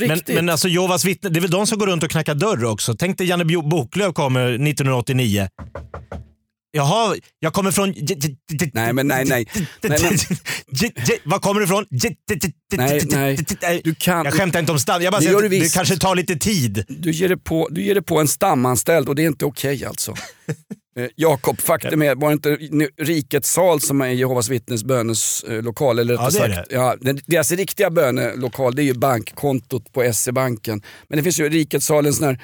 Men, 0.00 0.20
men 0.26 0.48
alltså 0.48 0.68
Jehovas 0.68 1.04
vittnen, 1.04 1.32
det 1.32 1.38
är 1.38 1.40
väl 1.40 1.50
de 1.50 1.66
som 1.66 1.78
går 1.78 1.86
runt 1.86 2.02
och 2.02 2.10
knackar 2.10 2.34
dörr 2.34 2.64
också. 2.64 2.94
Tänk 2.98 3.18
dig 3.18 3.26
Janne 3.26 3.44
Bo- 3.44 3.68
Boklöv 3.68 4.12
kommer 4.12 4.48
1989. 4.48 5.48
Jaha, 6.72 7.16
jag 7.38 7.52
kommer 7.52 7.70
från... 7.70 7.94
Nej, 8.72 8.92
men 8.92 9.08
nej, 9.08 9.24
nej. 9.24 9.46
Var 11.24 11.38
kommer 11.38 11.60
du 11.60 11.64
ifrån? 11.64 11.86
Nej, 12.72 13.02
nej. 13.10 13.80
Du 13.84 13.94
kan- 13.94 14.24
Jag 14.24 14.34
skämtar 14.34 14.60
inte 14.60 14.72
om 14.72 14.78
stam. 14.78 15.02
Jag 15.02 15.12
bara 15.12 15.18
Det 15.18 15.24
säger 15.24 15.44
att 15.44 15.50
det 15.50 15.74
kanske 15.74 15.96
tar 15.96 16.14
lite 16.14 16.36
tid. 16.36 16.84
Du 16.88 17.10
ger, 17.10 17.28
det 17.28 17.36
på, 17.36 17.68
du 17.70 17.82
ger 17.82 17.94
det 17.94 18.02
på 18.02 18.18
en 18.20 18.28
stamanställd 18.28 19.08
och 19.08 19.14
det 19.14 19.22
är 19.22 19.26
inte 19.26 19.44
okej 19.44 19.84
alltså. 19.84 20.14
Eh, 20.96 21.06
Jakob, 21.16 21.60
faktum 21.60 22.02
är, 22.02 22.14
var 22.14 22.28
det 22.28 22.32
inte 22.32 22.50
Rikets 23.02 23.52
sal 23.52 23.80
som 23.80 24.00
är 24.00 24.06
Jehovas 24.08 24.48
vittnes 24.48 24.84
böneslokal? 24.84 25.98
Eller 25.98 26.14
Ja, 26.14 26.30
det 26.30 26.38
är 26.38 26.54
sagt, 26.54 26.72
ja, 26.72 26.96
deras 27.26 27.52
riktiga 27.52 27.90
bönelokal 27.90 28.74
det 28.74 28.82
är 28.82 28.84
ju 28.84 28.94
bankkontot 28.94 29.92
på 29.92 30.12
SE-banken. 30.12 30.82
Men 31.08 31.16
det 31.16 31.22
finns 31.22 31.40
ju 31.40 31.48
Rikets 31.48 31.86
sal, 31.86 32.06
en 32.06 32.12
sån 32.12 32.26
här, 32.26 32.40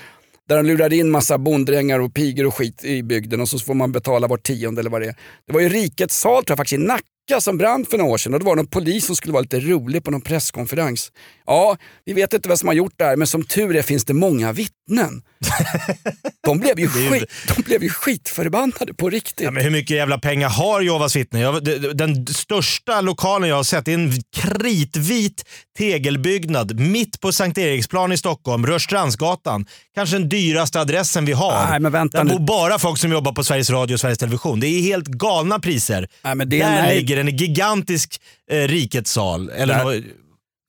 där 0.49 0.57
de 0.57 0.67
lurar 0.67 0.93
in 0.93 1.11
massa 1.11 1.39
bonddrängar 1.39 1.99
och 1.99 2.15
pigor 2.15 2.47
och 2.47 2.55
skit 2.55 2.85
i 2.85 3.03
bygden 3.03 3.41
och 3.41 3.49
så 3.49 3.59
får 3.59 3.75
man 3.75 3.93
betala 3.93 4.27
var 4.27 4.37
tionde 4.37 4.81
eller 4.81 4.91
vad 4.91 5.01
det 5.01 5.07
är. 5.07 5.17
Det 5.47 5.53
var 5.53 5.61
ju 5.61 5.69
Rikets 5.69 6.21
sal 6.21 6.45
tror 6.45 6.51
jag 6.51 6.59
faktiskt 6.59 6.81
i 6.81 6.85
Nacka 6.85 7.41
som 7.41 7.59
brann 7.59 7.85
för 7.85 7.99
några 7.99 8.11
år 8.13 8.19
sedan 8.19 8.35
och 8.35 8.41
det 8.41 8.47
var 8.47 8.57
någon 8.57 8.67
polis 8.67 9.07
som 9.07 9.17
skulle 9.17 9.33
vara 9.33 9.43
lite 9.43 9.61
rolig 9.61 10.05
på 10.05 10.11
någon 10.11 10.21
presskonferens. 10.21 11.13
Ja, 11.47 11.77
vi 12.05 12.13
vet 12.13 12.33
inte 12.33 12.49
vad 12.49 12.59
som 12.59 12.69
har 12.69 12.75
gjort 12.75 12.95
det 12.97 13.05
här 13.05 13.17
men 13.17 13.27
som 13.27 13.45
tur 13.45 13.77
är 13.77 13.83
finns 13.83 14.05
det 14.05 14.15
många 14.15 14.53
vittnen. 14.53 15.23
De 16.47 16.59
blev 16.59 16.81
ju, 16.81 16.89
skit, 16.89 17.25
de 17.57 17.63
blev 17.63 17.83
ju 17.83 17.89
skitförbannade 17.91 18.95
på 18.95 19.11
riktigt. 19.11 19.45
Ja, 19.45 19.51
men 19.51 19.63
hur 19.63 19.71
mycket 19.71 19.97
jävla 19.97 20.19
pengar 20.19 20.49
har 20.49 20.81
Jehovas 20.81 21.17
vittnen? 21.17 21.43
Jag, 21.43 21.65
den 21.97 22.27
största 22.27 23.01
lokalen 23.01 23.49
jag 23.49 23.57
har 23.57 23.63
sett 23.65 23.89
är 23.89 23.95
en 23.95 24.13
kritvit 24.37 25.45
tegelbyggnad 25.79 26.81
mitt 26.81 27.21
på 27.21 27.33
Sankt 27.33 27.59
Eriksplan 27.59 28.13
i 28.13 28.17
Stockholm, 28.17 28.67
Rörstrandsgatan. 28.67 29.67
Kanske 29.95 30.17
den 30.19 30.29
dyraste 30.29 30.81
adressen 30.81 31.25
vi 31.25 31.33
har. 31.33 31.67
Nej, 31.71 31.81
men 31.81 31.93
vänta 31.93 32.19
Där 32.19 32.25
nu. 32.25 32.31
bor 32.39 32.47
bara 32.47 32.79
folk 32.79 32.99
som 32.99 33.13
jobbar 33.13 33.33
på 33.33 33.45
Sveriges 33.45 33.71
Radio 33.71 33.95
och 33.95 34.01
Sveriges 34.01 34.19
Television. 34.19 34.61
Det 34.61 34.67
är 34.67 34.83
helt 34.83 35.07
galna 35.07 35.59
priser. 35.59 36.09
Nej, 36.25 36.35
men 36.35 36.49
det 36.49 36.61
är- 36.61 36.71
Där 36.71 36.83
nej. 36.83 36.97
ligger 36.97 37.17
en 37.17 37.37
gigantisk 37.37 38.21
eh, 38.51 38.57
rikets 38.69 39.13
sal. 39.13 39.49
Eller, 39.51 39.75
Där- 39.75 39.85
nå- 39.85 40.03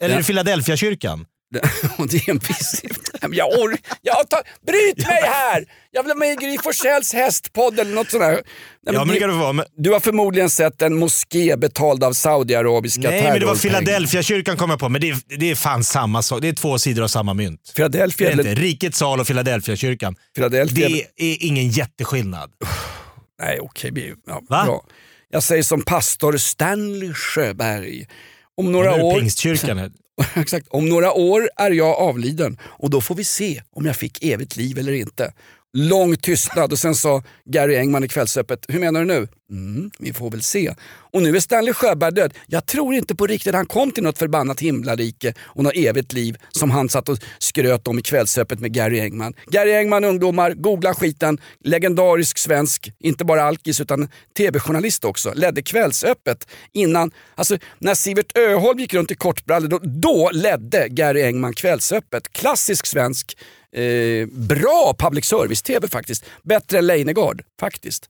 eller 0.03 0.15
Ja. 0.15 0.23
Philadelphia-kyrkan. 0.23 1.25
Det 2.09 2.17
är 2.17 2.29
en 2.29 2.39
men 3.21 3.33
Jag 3.33 3.47
ork... 3.59 3.81
Jag 4.01 4.29
tar... 4.29 4.39
Bryt 4.65 5.07
mig 5.07 5.21
här! 5.23 5.65
Jag 5.91 6.03
vill 6.03 6.11
ha 6.11 6.15
med 6.17 6.31
i 6.31 6.35
Gry 6.35 6.57
Forssells 6.63 7.13
hästpodd 7.13 7.79
eller 7.79 7.95
något 7.95 8.09
sånt 8.11 8.21
där. 8.23 8.41
Ja, 8.85 9.05
men 9.05 9.07
det 9.07 9.19
kan 9.19 9.39
vara. 9.39 9.53
Men, 9.53 9.65
Du 9.77 9.91
har 9.91 9.99
förmodligen 9.99 10.49
sett 10.49 10.81
en 10.81 10.99
moské 10.99 11.57
betald 11.57 12.03
av 12.03 12.13
saudiarabiska 12.13 13.01
nej, 13.01 13.23
men 13.23 13.39
det 13.39 13.45
var 13.45 13.55
terrorpengar. 13.55 13.79
Philadelphia-kyrkan 13.79 14.57
kom 14.57 14.69
jag 14.69 14.79
på. 14.79 14.89
Men 14.89 15.01
det 15.01 15.09
är, 15.09 15.17
det 15.37 15.51
är 15.51 15.55
fan 15.55 15.83
samma 15.83 16.21
sak. 16.21 16.41
Det 16.41 16.47
är 16.47 16.53
två 16.53 16.79
sidor 16.79 17.03
av 17.03 17.07
samma 17.07 17.33
mynt. 17.33 17.61
Det 17.65 17.73
Philadelphia, 17.75 18.27
är 18.27 18.31
inte. 18.31 18.49
eller... 18.49 18.61
Rikets 18.61 18.97
sal 18.97 19.19
och 19.19 19.27
Philadelphia-kyrkan. 19.27 20.15
Philadelphia 20.35 20.89
Det 20.89 21.31
är 21.33 21.37
ingen 21.45 21.69
jätteskillnad. 21.69 22.51
Nej, 23.41 23.59
okej. 23.59 23.91
vi- 23.93 24.13
ja, 24.27 24.41
Va? 24.49 24.63
bra. 24.65 24.83
Jag 25.29 25.43
säger 25.43 25.63
som 25.63 25.81
pastor 25.81 26.37
Stanley 26.37 27.13
Sjöberg. 27.13 28.07
Om 28.57 28.71
några, 28.71 28.97
Nu 28.97 29.03
år, 29.03 29.19
Pingstkyrkan. 29.19 29.93
exakt, 30.35 30.67
om 30.69 30.89
några 30.89 31.13
år 31.13 31.49
är 31.55 31.71
jag 31.71 31.95
avliden 31.95 32.57
och 32.63 32.89
då 32.89 33.01
får 33.01 33.15
vi 33.15 33.23
se 33.23 33.61
om 33.71 33.85
jag 33.85 33.95
fick 33.95 34.23
evigt 34.23 34.55
liv 34.55 34.77
eller 34.77 34.93
inte. 34.93 35.33
Lång 35.73 36.15
tystnad 36.17 36.71
och 36.71 36.79
sen 36.79 36.95
sa 36.95 37.23
Gary 37.45 37.75
Engman 37.75 38.03
i 38.03 38.07
Kvällsöppet, 38.07 38.65
hur 38.67 38.79
menar 38.79 38.99
du 38.99 39.05
nu? 39.05 39.27
Mm, 39.51 39.91
vi 39.99 40.13
får 40.13 40.31
väl 40.31 40.41
se. 40.41 40.73
Och 40.89 41.21
nu 41.21 41.35
är 41.35 41.39
Stanley 41.39 41.73
Sjöberg 41.73 42.13
död. 42.13 42.33
Jag 42.47 42.65
tror 42.65 42.93
inte 42.93 43.15
på 43.15 43.27
riktigt 43.27 43.55
han 43.55 43.65
kom 43.65 43.91
till 43.91 44.03
något 44.03 44.17
förbannat 44.17 44.59
himlarike 44.59 45.33
och 45.39 45.63
något 45.63 45.75
evigt 45.75 46.13
liv 46.13 46.37
som 46.49 46.71
han 46.71 46.89
satt 46.89 47.09
och 47.09 47.17
skröt 47.39 47.87
om 47.87 47.99
i 47.99 48.01
Kvällsöppet 48.01 48.59
med 48.59 48.73
Gary 48.73 48.99
Engman. 48.99 49.33
Gary 49.45 49.73
Engman 49.73 50.03
ungdomar, 50.03 50.51
googla 50.51 50.93
skiten. 50.93 51.37
Legendarisk 51.63 52.37
svensk, 52.37 52.91
inte 52.99 53.25
bara 53.25 53.43
alkis 53.43 53.81
utan 53.81 54.09
tv-journalist 54.37 55.05
också. 55.05 55.33
Ledde 55.35 55.61
Kvällsöppet 55.61 56.47
innan, 56.73 57.11
alltså 57.35 57.57
när 57.79 57.95
Sivert 57.95 58.37
Öholm 58.37 58.79
gick 58.79 58.93
runt 58.93 59.11
i 59.11 59.15
kortbrallor, 59.15 59.67
då, 59.67 59.79
då 59.83 60.29
ledde 60.33 60.87
Gary 60.89 61.21
Engman 61.23 61.53
Kvällsöppet. 61.53 62.33
Klassisk 62.33 62.85
svensk, 62.85 63.37
eh, 63.71 64.27
bra 64.27 64.95
public 64.97 65.25
service-tv 65.25 65.87
faktiskt. 65.87 66.25
Bättre 66.43 66.77
än 66.77 66.87
Leijnegard, 66.87 67.41
faktiskt. 67.59 68.09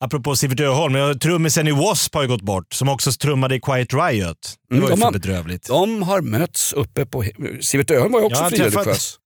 Apropå 0.00 0.36
Sivert 0.36 0.60
Öholm, 0.60 0.94
ja, 0.94 1.14
trummisen 1.14 1.68
i 1.68 1.70
W.A.S.P. 1.70 2.18
har 2.18 2.22
ju 2.22 2.28
gått 2.28 2.42
bort, 2.42 2.72
som 2.74 2.88
också 2.88 3.12
trummade 3.12 3.54
i 3.54 3.60
Quiet 3.60 3.94
Riot. 3.94 4.38
Det 4.68 4.74
Mm, 4.74 4.82
var 4.82 4.90
ju 4.90 4.96
de 4.96 5.00
för 5.02 5.12
bedrövligt. 5.12 5.66
De 5.68 6.02
har 6.02 6.20
mötts 6.20 6.72
uppe 6.72 7.06
på... 7.06 7.24
Sivert 7.60 7.90
Öholm 7.90 8.12
var 8.12 8.20
ju 8.20 8.26
också 8.26 8.42
träffat- 8.48 8.56
frireligiös. 8.72 9.18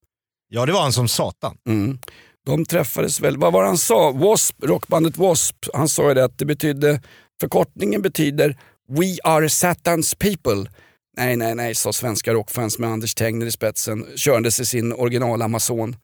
Ja, 0.49 0.65
det 0.65 0.71
var 0.71 0.81
han 0.81 0.93
som 0.93 1.07
satan. 1.07 1.57
Mm. 1.67 1.99
De 2.45 2.65
träffades 2.65 3.19
väl, 3.19 3.37
vad 3.37 3.53
var 3.53 3.61
det 3.61 3.67
han 3.67 3.77
sa? 3.77 4.11
W.A.S.P., 4.11 4.67
rockbandet 4.67 5.17
W.A.S.P. 5.17 5.69
Han 5.73 5.89
sa 5.89 6.07
ju 6.07 6.13
det 6.13 6.23
att 6.25 6.37
det 6.37 6.45
betydde, 6.45 7.01
förkortningen 7.41 8.01
betyder 8.01 8.57
We 8.89 9.17
are 9.23 9.49
Satans 9.49 10.15
people. 10.15 10.71
Nej, 11.17 11.35
nej, 11.35 11.55
nej, 11.55 11.75
sa 11.75 11.93
svenska 11.93 12.33
rockfans 12.33 12.79
med 12.79 12.89
Anders 12.89 13.15
Tegner 13.15 13.45
i 13.45 13.51
spetsen, 13.51 14.05
körandes 14.15 14.59
i 14.59 14.65
sin 14.65 14.93
original 14.93 15.41
Amazon. 15.41 15.95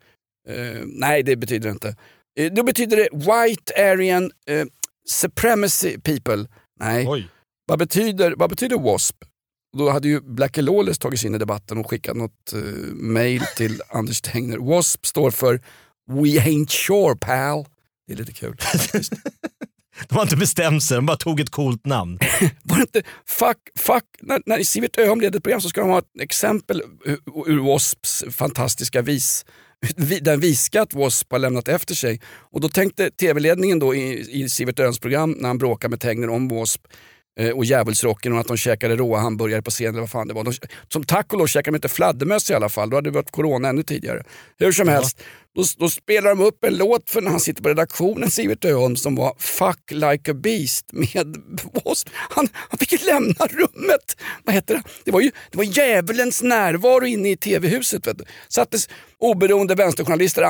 Eh, 0.49 0.81
nej, 0.85 1.23
det 1.23 1.35
betyder 1.35 1.69
inte. 1.69 1.95
Uh, 2.39 2.51
då 2.51 2.63
betyder 2.63 2.97
det 2.97 3.09
White 3.11 3.91
Aryan 3.91 4.31
eh, 4.47 4.65
Supremacy 5.09 5.97
people. 5.99 6.47
Nej, 6.79 7.07
Oj. 7.07 7.27
vad 7.65 7.79
betyder, 7.79 8.33
vad 8.37 8.49
betyder 8.49 8.75
W.A.S.P? 8.75 9.25
Då 9.77 9.89
hade 9.89 10.07
ju 10.07 10.21
Blackie 10.21 10.63
Lawless 10.63 10.99
tagit 10.99 11.19
sig 11.19 11.27
in 11.27 11.35
i 11.35 11.37
debatten 11.37 11.77
och 11.77 11.89
skickat 11.89 12.17
något 12.17 12.53
uh, 12.55 12.61
mail 12.93 13.41
till 13.55 13.81
Anders 13.89 14.21
Tegner. 14.21 14.57
W.A.S.P 14.57 15.07
står 15.07 15.31
för 15.31 15.61
We 16.07 16.29
ain't 16.29 16.69
sure 16.69 17.15
pal. 17.15 17.65
Det 18.07 18.13
är 18.13 18.17
lite 18.17 18.33
kul. 18.33 18.57
De 20.07 20.15
har 20.15 20.21
inte 20.21 20.35
bestämt 20.35 20.83
sig, 20.83 20.95
de 20.95 21.05
bara 21.05 21.17
tog 21.17 21.39
ett 21.39 21.49
coolt 21.49 21.85
namn. 21.85 22.19
Var 22.63 22.75
det 22.75 22.81
inte, 22.81 23.03
fuck, 23.25 23.57
fuck, 23.77 24.03
när, 24.21 24.41
när 24.45 24.63
Sivert 24.63 24.97
Öholm 24.97 25.21
leder 25.21 25.37
ett 25.37 25.43
program 25.43 25.61
så 25.61 25.69
ska 25.69 25.81
de 25.81 25.89
ha 25.89 25.99
ett 25.99 26.21
exempel 26.21 26.81
ur, 27.05 27.19
ur 27.45 27.57
W.A.S.Ps 27.57 28.23
fantastiska 28.31 29.01
vis. 29.01 29.45
Den 30.21 30.39
visskatt 30.39 30.93
W.A.S.P 30.93 31.27
har 31.35 31.39
lämnat 31.39 31.67
efter 31.67 31.95
sig. 31.95 32.21
Och 32.25 32.61
då 32.61 32.69
tänkte 32.69 33.11
tv-ledningen 33.11 33.79
då 33.79 33.95
i, 33.95 34.41
i 34.43 34.49
Sivert 34.49 34.79
Öholms 34.79 34.99
program 34.99 35.31
när 35.31 35.47
han 35.47 35.57
bråkade 35.57 35.89
med 35.89 35.99
Tegner 35.99 36.29
om 36.29 36.47
W.A.S.P 36.47 36.89
eh, 37.39 37.51
och 37.51 37.65
djävulsrocken 37.65 38.33
och 38.33 38.39
att 38.39 38.47
de 38.47 38.57
käkade 38.57 38.95
råa 38.95 39.19
hamburgare 39.19 39.61
på 39.61 39.71
scenen 39.71 39.93
eller 39.93 40.01
vad 40.01 40.09
fan 40.09 40.27
det 40.27 40.33
var. 40.33 40.43
De, 40.43 40.53
som 40.87 41.03
tack 41.03 41.33
och 41.33 41.39
lov 41.39 41.47
käkade 41.47 41.71
de 41.71 41.75
inte 41.75 41.89
fladdermöss 41.89 42.51
i 42.51 42.53
alla 42.53 42.69
fall, 42.69 42.89
då 42.89 42.97
hade 42.97 43.09
det 43.09 43.13
varit 43.13 43.31
corona 43.31 43.69
ännu 43.69 43.83
tidigare. 43.83 44.23
Hur 44.57 44.71
som 44.71 44.87
helst, 44.87 45.21
då, 45.55 45.63
då 45.77 45.89
spelar 45.89 46.29
de 46.29 46.41
upp 46.41 46.63
en 46.63 46.77
låt 46.77 47.09
för 47.09 47.21
när 47.21 47.31
han 47.31 47.39
sitter 47.39 47.63
på 47.63 47.69
redaktionen, 47.69 48.31
Sivert 48.31 48.65
Öholm, 48.65 48.95
som 48.95 49.15
var 49.15 49.35
Fuck 49.37 49.91
like 49.91 50.31
a 50.31 50.33
beast 50.33 50.85
med 50.91 51.25
W.A.S.P. 51.63 52.11
Han, 52.13 52.47
han 52.53 52.77
fick 52.77 52.91
ju 52.91 52.97
lämna 52.97 53.45
rummet. 53.47 54.17
Vad 54.43 54.55
heter 54.55 54.73
det? 54.73 54.81
Det 55.03 55.11
var 55.11 55.21
ju 55.21 55.31
det 55.51 55.57
var 55.57 55.63
djävulens 55.63 56.43
närvaro 56.43 57.05
inne 57.05 57.31
i 57.31 57.37
tv-huset. 57.37 58.07
Sattes 58.49 58.89
oberoende 59.21 59.75
vänsterjournalister, 59.75 60.41
eh, 60.43 60.49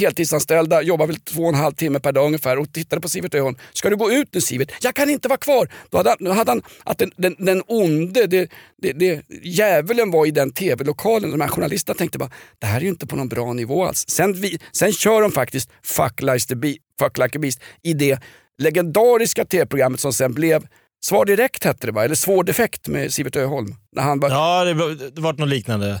heltidsanställda, 0.00 0.82
jobbar 0.82 1.06
väl 1.06 1.16
två 1.16 1.42
och 1.42 1.48
en 1.48 1.54
halv 1.54 1.72
timme 1.74 2.00
per 2.00 2.12
dag 2.12 2.26
ungefär 2.26 2.58
och 2.58 2.72
tittade 2.72 3.02
på 3.02 3.08
Sivert 3.08 3.34
Öholm. 3.34 3.56
Ska 3.72 3.90
du 3.90 3.96
gå 3.96 4.12
ut 4.12 4.28
nu 4.34 4.40
Sivert? 4.40 4.72
Jag 4.80 4.94
kan 4.94 5.10
inte 5.10 5.28
vara 5.28 5.38
kvar. 5.38 5.68
Då 5.90 5.96
hade 5.98 6.10
han, 6.10 6.16
då 6.20 6.32
hade 6.32 6.50
han 6.50 6.62
att 6.84 6.98
den, 6.98 7.10
den, 7.16 7.36
den 7.38 7.62
onde, 7.66 8.26
det, 8.26 8.50
det, 8.82 8.92
det, 8.92 9.22
djävulen 9.42 10.10
var 10.10 10.26
i 10.26 10.30
den 10.30 10.52
tv-lokalen. 10.52 11.30
De 11.30 11.40
här 11.40 11.48
journalisterna 11.48 11.94
tänkte 11.94 12.18
bara, 12.18 12.30
det 12.58 12.66
här 12.66 12.76
är 12.76 12.80
ju 12.84 12.88
inte 12.88 13.06
på 13.06 13.16
någon 13.16 13.28
bra 13.28 13.52
nivå 13.52 13.84
alls. 13.84 14.04
Sen 14.08 14.32
vi, 14.32 14.58
Sen 14.72 14.92
kör 14.92 15.22
de 15.22 15.32
faktiskt 15.32 15.70
Fuck 15.84 16.22
Like, 16.22 16.46
the 16.46 16.54
Be- 16.56 16.76
Fuck 16.98 17.18
like 17.18 17.38
a 17.38 17.40
Beast 17.40 17.60
i 17.82 17.92
det 17.92 18.18
legendariska 18.58 19.44
tv-programmet 19.44 20.00
som 20.00 20.12
sen 20.12 20.32
blev 20.32 20.66
Svar 21.04 21.24
direkt 21.24 21.64
hette 21.64 21.86
det 21.86 21.92
va? 21.92 22.04
Eller 22.04 22.14
Svår 22.14 22.44
defekt 22.44 22.88
med 22.88 23.12
Sivert 23.12 23.36
Öholm. 23.36 23.74
När 23.96 24.02
han 24.02 24.20
bara, 24.20 24.32
Ja, 24.32 24.64
det 24.64 24.74
var- 24.74 25.10
det 25.14 25.20
var 25.20 25.32
något 25.32 25.48
liknande. 25.48 26.00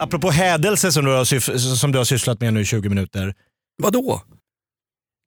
Apropå 0.00 0.30
hädelse 0.30 0.92
som 0.92 1.04
du, 1.04 1.10
har 1.10 1.50
som 1.76 1.92
du 1.92 1.98
har 1.98 2.04
sysslat 2.04 2.40
med 2.40 2.54
nu 2.54 2.60
i 2.60 2.64
20 2.64 2.88
minuter. 2.88 3.34
Vadå? 3.82 4.22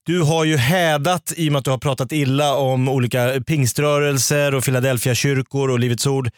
Du 0.06 0.22
har 0.22 0.44
ju 0.44 0.58
hädat 0.58 1.34
i 1.36 1.50
och 1.50 1.52
med 1.52 1.60
att 1.60 1.66
du 1.66 1.72
har 1.72 1.78
pratat 1.78 2.12
illa 2.12 2.56
om 2.56 2.90
olika 2.90 3.42
pingströrelser 3.48 4.56
och 4.56 4.64
Philadelphia-kyrkor 4.64 5.70
och 5.70 5.80
Livets 5.80 6.08
Ord. 6.08 6.30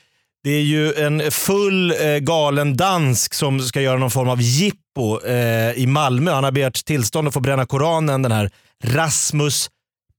Det 0.43 0.51
är 0.51 0.61
ju 0.61 0.93
en 0.93 1.31
full 1.31 1.91
eh, 1.91 2.17
galen 2.17 2.77
dansk 2.77 3.33
som 3.33 3.59
ska 3.59 3.81
göra 3.81 3.97
någon 3.97 4.11
form 4.11 4.29
av 4.29 4.41
jippo 4.41 5.21
eh, 5.25 5.71
i 5.71 5.87
Malmö. 5.87 6.31
Han 6.31 6.43
har 6.43 6.51
begärt 6.51 6.85
tillstånd 6.85 7.27
att 7.27 7.33
få 7.33 7.39
bränna 7.39 7.65
Koranen, 7.65 8.21
den 8.21 8.31
här 8.31 8.51
Rasmus 8.83 9.69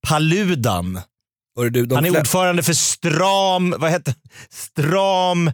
Paludan. 0.09 1.01
Du, 1.71 1.95
Han 1.95 2.05
är 2.05 2.21
ordförande 2.21 2.63
för 2.63 2.73
Stram, 2.73 3.75
vad 3.79 3.91
heter 3.91 4.15
Stram, 4.51 5.51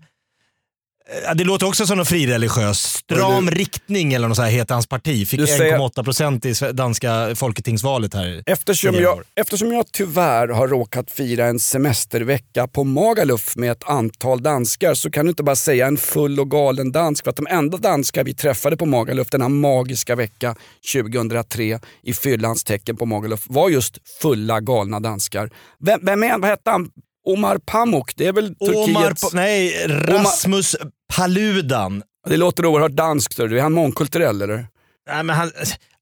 det 1.35 1.45
låter 1.45 1.67
också 1.67 1.87
som 1.87 1.99
något 1.99 2.09
frireligiöst. 2.09 2.87
Stram 2.97 3.33
Hörru 3.49 3.57
riktning 3.57 4.13
eller 4.13 4.29
något 4.29 4.37
så 4.37 4.43
här 4.43 4.51
heter 4.51 4.75
hans 4.75 4.87
parti. 4.87 5.29
Fick 5.29 5.41
Du 5.41 5.47
säger- 5.47 5.79
1,8 5.79 6.05
procent 6.05 6.45
i 6.45 6.55
danska 6.73 7.35
folketingsvalet 7.37 8.15
här. 8.15 8.43
Eftersom 8.47 8.95
jag, 8.95 9.21
eftersom 9.37 9.73
jag 9.73 9.93
tyvärr 9.93 10.49
har 10.49 10.69
råkat 10.69 11.11
fira 11.11 11.47
en 11.47 11.59
semestervecka 11.59 12.67
på 12.67 12.85
Magaluf 12.85 13.57
med 13.57 13.73
ett 13.73 13.85
antal 13.89 14.43
danskar 14.43 14.95
så 14.95 15.11
kan 15.11 15.25
du 15.25 15.31
inte 15.31 15.43
bara 15.43 15.57
säga 15.57 15.87
en 15.87 15.97
full 15.97 16.41
och 16.41 16.51
galen 16.51 16.93
dansk. 16.93 17.25
För 17.25 17.31
att 17.31 17.37
de 17.37 17.47
enda 17.47 17.79
danskar 17.79 18.25
vi 18.25 18.35
träffade 18.35 18.77
på 18.77 18.87
Magaluf 18.87 19.29
denna 19.31 19.49
magiska 19.49 20.15
vecka 20.17 20.55
2003 20.93 21.81
i 22.03 22.13
fyllans 22.15 22.65
tecken 22.65 22.97
på 22.97 23.07
Magaluf 23.07 23.41
var 23.47 23.69
just 23.71 23.99
fulla 24.23 24.61
galna 24.61 25.01
danskar. 25.01 25.51
Vem, 25.81 26.01
vem 26.03 26.23
är 26.23 26.39
vad 26.39 26.51
hette 26.51 26.71
han? 26.71 26.91
Omar 27.27 27.59
Pamuk, 27.59 28.13
det 28.17 28.27
är 28.27 28.33
väl 28.33 28.55
Omar, 28.59 28.73
Turkiets... 28.87 29.23
Pa- 29.23 29.29
nej, 29.33 29.87
Rasmus 29.89 30.77
Paludan. 31.17 32.03
Det 32.29 32.37
låter 32.37 32.67
oerhört 32.67 32.93
danskt. 32.93 33.39
Är 33.39 33.61
han 33.61 33.73
mångkulturell 33.73 34.43
eller? 34.43 34.67
Nej, 35.09 35.23
men 35.23 35.37
han, 35.37 35.51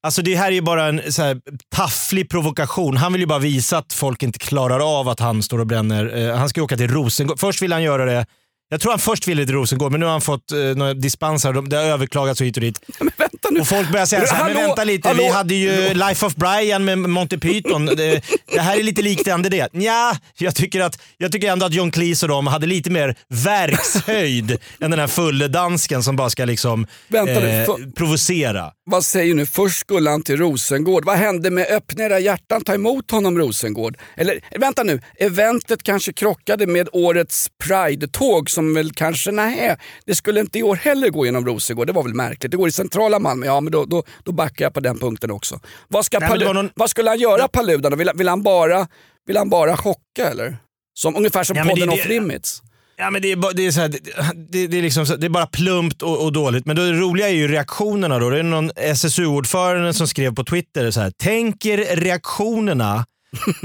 alltså 0.03 0.21
det 0.21 0.35
här 0.35 0.47
är 0.47 0.51
ju 0.51 0.61
bara 0.61 0.85
en 0.85 1.11
så 1.11 1.21
här, 1.21 1.41
tafflig 1.75 2.29
provokation. 2.29 2.97
Han 2.97 3.11
vill 3.13 3.21
ju 3.21 3.27
bara 3.27 3.39
visa 3.39 3.77
att 3.77 3.93
folk 3.93 4.23
inte 4.23 4.39
klarar 4.39 4.99
av 4.99 5.09
att 5.09 5.19
han 5.19 5.43
står 5.43 5.59
och 5.59 5.67
bränner. 5.67 6.17
Eh, 6.17 6.35
han 6.35 6.49
ska 6.49 6.59
ju 6.59 6.63
åka 6.63 6.77
till 6.77 6.91
Rosengård. 6.91 7.39
Först 7.39 7.61
ville 7.61 7.75
han 7.75 7.83
göra 7.83 8.05
det 8.05 8.25
jag 8.71 8.81
tror 8.81 8.91
han 8.91 8.99
först 8.99 9.27
ville 9.27 9.45
till 9.45 9.55
Rosengård, 9.55 9.91
men 9.91 9.99
nu 9.99 10.05
har 10.05 10.11
han 10.11 10.21
fått 10.21 10.51
eh, 10.51 10.57
några 10.57 10.93
dispenser. 10.93 11.53
De- 11.53 11.69
Det 11.69 11.75
har 11.77 11.83
överklagats 11.83 12.41
och 12.41 12.47
hit 12.47 12.57
och 12.57 12.61
dit. 12.61 12.79
Men 12.99 13.11
vänta 13.17 13.49
nu. 13.51 13.59
Och 13.59 13.67
folk 13.67 13.91
börjar 13.91 14.05
säga 14.05 14.25
så 14.27 14.35
här, 14.35 14.43
men 14.45 14.55
Hallå, 14.55 14.67
vänta 14.67 14.83
lite, 14.83 15.07
hallå. 15.07 15.23
vi 15.23 15.29
hade 15.29 15.53
ju 15.55 15.93
Life 15.93 16.25
of 16.25 16.35
Brian 16.35 16.85
med 16.85 16.97
Monty 16.97 17.37
Python. 17.37 17.85
Det, 17.85 18.21
det 18.53 18.59
här 18.61 18.79
är 18.79 18.83
lite 18.83 19.01
likt 19.01 19.27
ändå 19.27 19.49
det. 19.49 19.69
Ja, 19.73 20.15
jag 20.37 20.55
tycker, 20.55 20.81
att, 20.81 20.99
jag 21.17 21.31
tycker 21.31 21.51
ändå 21.51 21.65
att 21.65 21.73
John 21.73 21.91
Cleese 21.91 22.23
och 22.23 22.29
de 22.29 22.47
hade 22.47 22.67
lite 22.67 22.89
mer 22.89 23.15
verkshöjd 23.29 24.51
än 24.79 24.91
den 24.91 24.99
här 24.99 25.07
fulle 25.07 25.47
dansken 25.47 26.03
som 26.03 26.15
bara 26.15 26.29
ska 26.29 26.45
liksom 26.45 26.87
Vänta 27.07 27.33
nu, 27.33 27.49
eh, 27.61 27.65
för- 27.65 27.91
provocera. 27.91 28.71
Vad 28.91 29.05
säger 29.05 29.35
nu? 29.35 29.45
Först 29.45 29.79
skulle 29.79 30.09
han 30.09 30.23
till 30.23 30.37
Rosengård. 30.37 31.05
Vad 31.05 31.17
hände 31.17 31.49
med 31.51 31.67
öppna 31.71 32.03
era 32.03 32.19
hjärtan, 32.19 32.63
ta 32.63 32.73
emot 32.73 33.11
honom 33.11 33.37
Rosengård? 33.37 33.97
Eller 34.15 34.39
vänta 34.59 34.83
nu, 34.83 35.01
eventet 35.19 35.83
kanske 35.83 36.13
krockade 36.13 36.67
med 36.67 36.89
årets 36.91 37.47
Pride-tåg 37.63 38.49
som 38.49 38.73
väl 38.73 38.91
kanske, 38.93 39.31
nej, 39.31 39.77
det 40.05 40.15
skulle 40.15 40.39
inte 40.39 40.59
i 40.59 40.63
år 40.63 40.75
heller 40.75 41.09
gå 41.09 41.25
genom 41.25 41.45
Rosengård. 41.45 41.87
Det 41.87 41.93
var 41.93 42.03
väl 42.03 42.13
märkligt. 42.13 42.51
Det 42.51 42.57
går 42.57 42.67
i 42.67 42.71
centrala 42.71 43.19
Malmö, 43.19 43.45
ja 43.45 43.61
men 43.61 43.71
då, 43.71 43.85
då, 43.85 44.03
då 44.23 44.31
backar 44.31 44.65
jag 44.65 44.73
på 44.73 44.79
den 44.79 44.99
punkten 44.99 45.31
också. 45.31 45.59
Vad, 45.87 46.05
ska 46.05 46.19
Nej, 46.19 46.39
någon- 46.39 46.69
vad 46.75 46.89
skulle 46.89 47.09
han 47.09 47.19
göra 47.19 47.47
Paludan? 47.47 47.97
Vill, 47.97 48.11
vill, 48.15 48.27
han 48.27 48.43
bara, 48.43 48.87
vill 49.27 49.37
han 49.37 49.49
bara 49.49 49.77
chocka 49.77 50.29
eller? 50.31 50.57
Som, 50.93 51.15
ungefär 51.15 51.43
som 51.43 51.57
Ja, 51.57 51.63
podden 51.63 51.89
det- 51.89 51.93
Off 51.95 52.07
Limits. 52.07 52.61
Ja, 53.01 53.09
men 53.09 53.21
det, 53.21 53.31
är 53.31 53.35
bara, 53.35 53.51
det, 53.51 53.65
är 53.65 53.71
så 53.71 53.81
här, 53.81 53.89
det, 54.49 54.67
det, 54.67 54.77
är 54.77 54.81
liksom 54.81 55.05
så, 55.05 55.15
det 55.15 55.27
är 55.27 55.29
bara 55.29 55.47
plumpt 55.47 56.01
och, 56.01 56.23
och 56.23 56.33
dåligt. 56.33 56.65
Men 56.65 56.75
det 56.75 56.91
roliga 56.91 57.29
är 57.29 57.33
ju 57.33 57.47
reaktionerna. 57.47 58.19
Då. 58.19 58.29
Det 58.29 58.39
är 58.39 58.43
någon 58.43 58.71
SSU-ordförande 58.75 59.93
som 59.93 60.07
skrev 60.07 60.35
på 60.35 60.43
Twitter 60.43 60.91
så 60.91 61.01
här. 61.01 61.11
Tänker 61.11 61.95
reaktionerna 61.95 63.05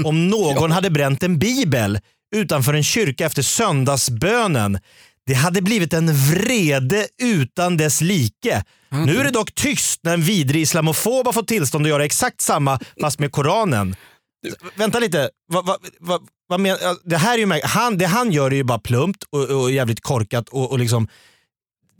om 0.03 0.27
någon 0.29 0.71
hade 0.71 0.89
bränt 0.89 1.23
en 1.23 1.39
bibel 1.39 1.99
utanför 2.35 2.73
en 2.73 2.83
kyrka 2.83 3.25
efter 3.25 3.41
söndagsbönen. 3.41 4.79
Det 5.25 5.33
hade 5.33 5.61
blivit 5.61 5.93
en 5.93 6.13
vrede 6.13 7.07
utan 7.21 7.77
dess 7.77 8.01
like. 8.01 8.63
Nu 8.89 9.17
är 9.17 9.23
det 9.23 9.31
dock 9.31 9.53
tyst 9.53 9.99
när 10.03 10.13
en 10.13 10.21
vidrig 10.21 10.61
islamofob 10.61 11.25
har 11.25 11.33
fått 11.33 11.47
tillstånd 11.47 11.85
att 11.85 11.89
göra 11.89 12.05
exakt 12.05 12.41
samma 12.41 12.79
fast 13.01 13.19
med 13.19 13.31
Koranen. 13.31 13.95
Vänta 14.75 14.99
lite, 14.99 15.29
Va, 15.53 15.61
va, 15.61 15.77
va, 15.99 16.19
vad 16.47 16.59
men, 16.59 16.77
det, 17.03 17.17
här 17.17 17.33
är 17.33 17.37
ju, 17.37 17.61
han, 17.63 17.97
det 17.97 18.05
han 18.05 18.31
gör 18.31 18.51
är 18.51 18.55
ju 18.55 18.63
bara 18.63 18.79
plumpt 18.79 19.23
och, 19.29 19.43
och 19.43 19.71
jävligt 19.71 20.01
korkat 20.01 20.49
och, 20.49 20.71
och 20.71 20.79
liksom 20.79 21.07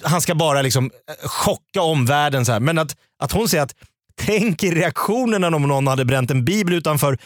han 0.03 0.21
ska 0.21 0.35
bara 0.35 0.61
liksom 0.61 0.85
eh, 0.85 1.29
chocka 1.29 1.81
omvärlden. 1.81 2.45
Så 2.45 2.51
här. 2.51 2.59
Men 2.59 2.77
att, 2.77 2.95
att 3.19 3.31
hon 3.31 3.49
säger 3.49 3.63
att 3.63 3.75
tänk 4.15 4.63
i 4.63 4.71
reaktionerna 4.71 5.47
om 5.47 5.61
någon 5.61 5.87
hade 5.87 6.05
bränt 6.05 6.31
en 6.31 6.45
bibel 6.45 6.73
utanför 6.73 7.17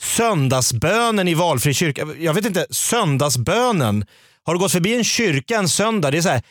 söndagsbönen 0.00 1.28
i 1.28 1.34
valfri 1.34 1.74
kyrka. 1.74 2.06
Jag 2.18 2.34
vet 2.34 2.46
inte, 2.46 2.66
söndagsbönen. 2.70 4.04
Har 4.42 4.54
du 4.54 4.60
gått 4.60 4.72
förbi 4.72 4.96
en 4.96 5.04
kyrka 5.04 5.56
en 5.56 5.68
söndag? 5.68 6.10
Det 6.10 6.18
är 6.18 6.22
så 6.22 6.28
här, 6.28 6.42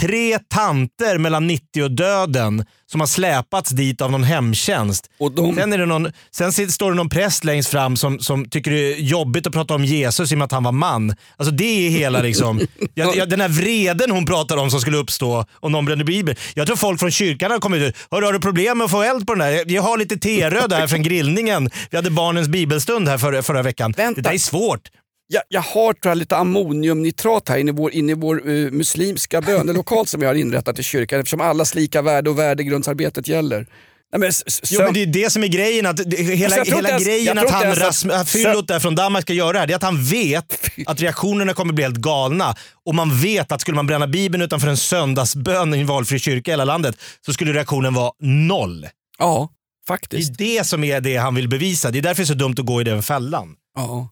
tre 0.00 0.38
tanter 0.38 1.18
mellan 1.18 1.46
90 1.46 1.82
och 1.82 1.90
döden 1.90 2.64
som 2.90 3.00
har 3.00 3.06
släpats 3.06 3.70
dit 3.70 4.00
av 4.00 4.10
någon 4.10 4.24
hemtjänst. 4.24 5.10
Och 5.18 5.32
de... 5.32 5.54
Sen, 5.54 5.72
är 5.72 5.78
det 5.78 5.86
någon, 5.86 6.12
sen 6.30 6.52
står 6.52 6.90
det 6.90 6.96
någon 6.96 7.08
präst 7.08 7.44
längst 7.44 7.68
fram 7.68 7.96
som, 7.96 8.18
som 8.18 8.48
tycker 8.48 8.70
det 8.70 8.92
är 8.94 8.96
jobbigt 8.96 9.46
att 9.46 9.52
prata 9.52 9.74
om 9.74 9.84
Jesus 9.84 10.32
i 10.32 10.34
och 10.34 10.38
med 10.38 10.44
att 10.44 10.52
han 10.52 10.62
var 10.64 10.72
man. 10.72 11.14
Alltså 11.36 11.54
det 11.54 11.86
är 11.86 11.90
hela 11.90 12.20
liksom, 12.22 12.60
ja, 12.94 13.12
ja, 13.16 13.26
den 13.26 13.40
här 13.40 13.48
vreden 13.48 14.10
hon 14.10 14.26
pratar 14.26 14.56
om 14.56 14.70
som 14.70 14.80
skulle 14.80 14.96
uppstå 14.96 15.44
om 15.52 15.72
någon 15.72 15.84
brände 15.84 16.04
bibeln. 16.04 16.38
Jag 16.54 16.66
tror 16.66 16.76
folk 16.76 17.00
från 17.00 17.10
kyrkan 17.10 17.50
har 17.50 17.58
kommit 17.58 17.82
ut. 17.82 17.96
Hörru, 18.10 18.26
har 18.26 18.32
du 18.32 18.40
problem 18.40 18.78
med 18.78 18.84
att 18.84 18.90
få 18.90 19.02
eld 19.02 19.26
på 19.26 19.34
den 19.34 19.48
där? 19.48 19.64
Vi 19.66 19.76
har 19.76 19.98
lite 19.98 20.16
teröd 20.16 20.72
här 20.72 20.86
från 20.86 21.02
grillningen. 21.02 21.70
Vi 21.90 21.96
hade 21.96 22.10
barnens 22.10 22.48
bibelstund 22.48 23.08
här 23.08 23.18
förra, 23.18 23.42
förra 23.42 23.62
veckan. 23.62 23.92
Det 23.96 24.14
där 24.14 24.32
är 24.32 24.38
svårt. 24.38 24.90
Jag, 25.32 25.42
jag 25.48 25.60
har 25.60 25.92
tror 25.92 26.10
jag, 26.10 26.18
lite 26.18 26.36
ammoniumnitrat 26.36 27.48
här 27.48 27.58
inne 27.58 27.70
i 27.70 27.74
vår, 27.74 27.92
inne 27.92 28.12
i 28.12 28.14
vår 28.14 28.48
eh, 28.50 28.70
muslimska 28.70 29.40
bönelokal 29.40 30.06
som 30.06 30.22
jag 30.22 30.28
har 30.28 30.34
inrättat 30.34 30.78
i 30.78 30.82
kyrkan 30.82 31.20
eftersom 31.20 31.40
allas 31.40 31.74
lika 31.74 32.02
värde 32.02 32.30
och 32.30 32.38
värdegrundsarbetet 32.38 33.28
gäller. 33.28 33.66
Nej, 34.12 34.20
men, 34.20 34.32
Jo, 34.70 34.80
men 34.82 34.94
det 34.94 35.02
är 35.02 35.06
det 35.06 35.30
som 35.30 35.42
är 35.44 35.48
grejen. 35.48 35.86
Att, 35.86 35.96
det, 35.96 36.16
hela 36.16 36.56
Alltså, 36.56 36.74
hela 36.76 36.88
ens- 36.88 37.04
grejen 37.04 37.38
att 37.38 37.50
han 37.50 38.10
att 38.10 38.28
fyllot 38.28 38.68
där 38.68 38.80
från 38.80 38.94
Danmark 38.94 39.22
ska 39.22 39.32
göra 39.32 39.52
det 39.52 39.58
här, 39.58 39.66
det 39.66 39.72
är 39.72 39.76
att 39.76 39.82
han 39.82 40.04
vet 40.04 40.70
att 40.86 41.00
reaktionerna 41.00 41.54
kommer 41.54 41.72
bli 41.72 41.84
helt 41.84 41.96
galna. 41.96 42.54
Och 42.86 42.94
man 42.94 43.20
vet 43.20 43.52
att 43.52 43.60
skulle 43.60 43.74
man 43.74 43.86
bränna 43.86 44.06
bibeln 44.06 44.42
utanför 44.42 44.68
en 44.68 44.76
söndagsbön 44.76 45.74
i 45.74 45.78
en 45.80 45.86
valfri 45.86 46.18
kyrka 46.18 46.50
i 46.50 46.52
hela 46.52 46.64
landet 46.64 46.96
så 47.26 47.32
skulle 47.32 47.52
reaktionen 47.52 47.94
vara 47.94 48.12
noll. 48.20 48.86
Ja, 49.18 49.48
Det 49.86 49.88
faktiskt. 49.88 50.30
är 50.30 50.34
det 50.44 50.66
som 50.66 50.84
är 50.84 51.00
det 51.00 51.16
han 51.16 51.34
vill 51.34 51.48
bevisa. 51.48 51.90
Det 51.90 51.98
är 51.98 52.02
därför 52.02 52.22
det 52.22 52.24
är 52.24 52.26
så 52.26 52.34
dumt 52.34 52.54
att 52.58 52.66
gå 52.66 52.80
i 52.80 52.84
den 52.84 53.02
fällan. 53.02 53.48
Ja. 53.76 54.08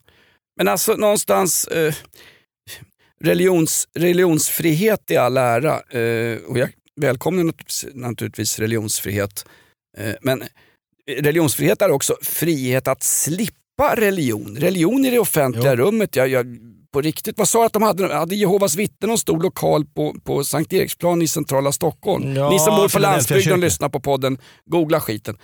Men 0.57 0.69
alltså 0.69 0.93
någonstans, 0.93 1.65
eh, 1.65 1.95
religions, 3.25 3.89
religionsfrihet 3.95 5.11
i 5.11 5.17
all 5.17 5.37
ära. 5.37 5.81
Eh, 5.81 6.39
och 6.47 6.59
jag 6.59 6.69
välkomnar 7.01 7.53
naturligtvis, 7.95 8.59
religionsfrihet. 8.59 9.47
Eh, 9.99 10.15
men 10.23 10.43
religionsfrihet 11.19 11.83
är 11.83 11.91
också 11.91 12.17
frihet 12.23 12.89
att 12.89 13.03
slippa 13.03 13.95
religion. 13.97 14.57
Religion 14.57 15.05
i 15.05 15.11
det 15.11 15.19
offentliga 15.19 15.77
rummet. 15.77 16.17
Jag, 16.17 16.29
jag, 16.29 16.47
på 16.93 17.01
riktigt, 17.01 17.39
vad 17.39 17.49
sa 17.49 17.59
jag 17.59 17.67
att 17.67 17.73
de 17.73 17.83
hade? 17.83 18.15
Hade 18.15 18.37
Jehovas 18.37 18.77
vittnen 18.77 19.09
någon 19.09 19.19
stor 19.19 19.43
lokal 19.43 19.85
på, 19.85 20.17
på 20.25 20.45
Sankt 20.45 20.73
Eriksplan 20.73 21.23
i 21.23 21.29
centrala 21.29 21.73
Stockholm? 21.73 22.37
Ja, 22.37 22.51
Ni 22.51 22.59
som 22.59 22.77
bor 22.77 22.89
på 22.89 22.99
landsbygden 22.99 23.53
och 23.53 23.59
lyssnar 23.59 23.89
på 23.89 24.01
podden, 24.01 24.39
googla 24.67 25.01
skiten. 25.01 25.39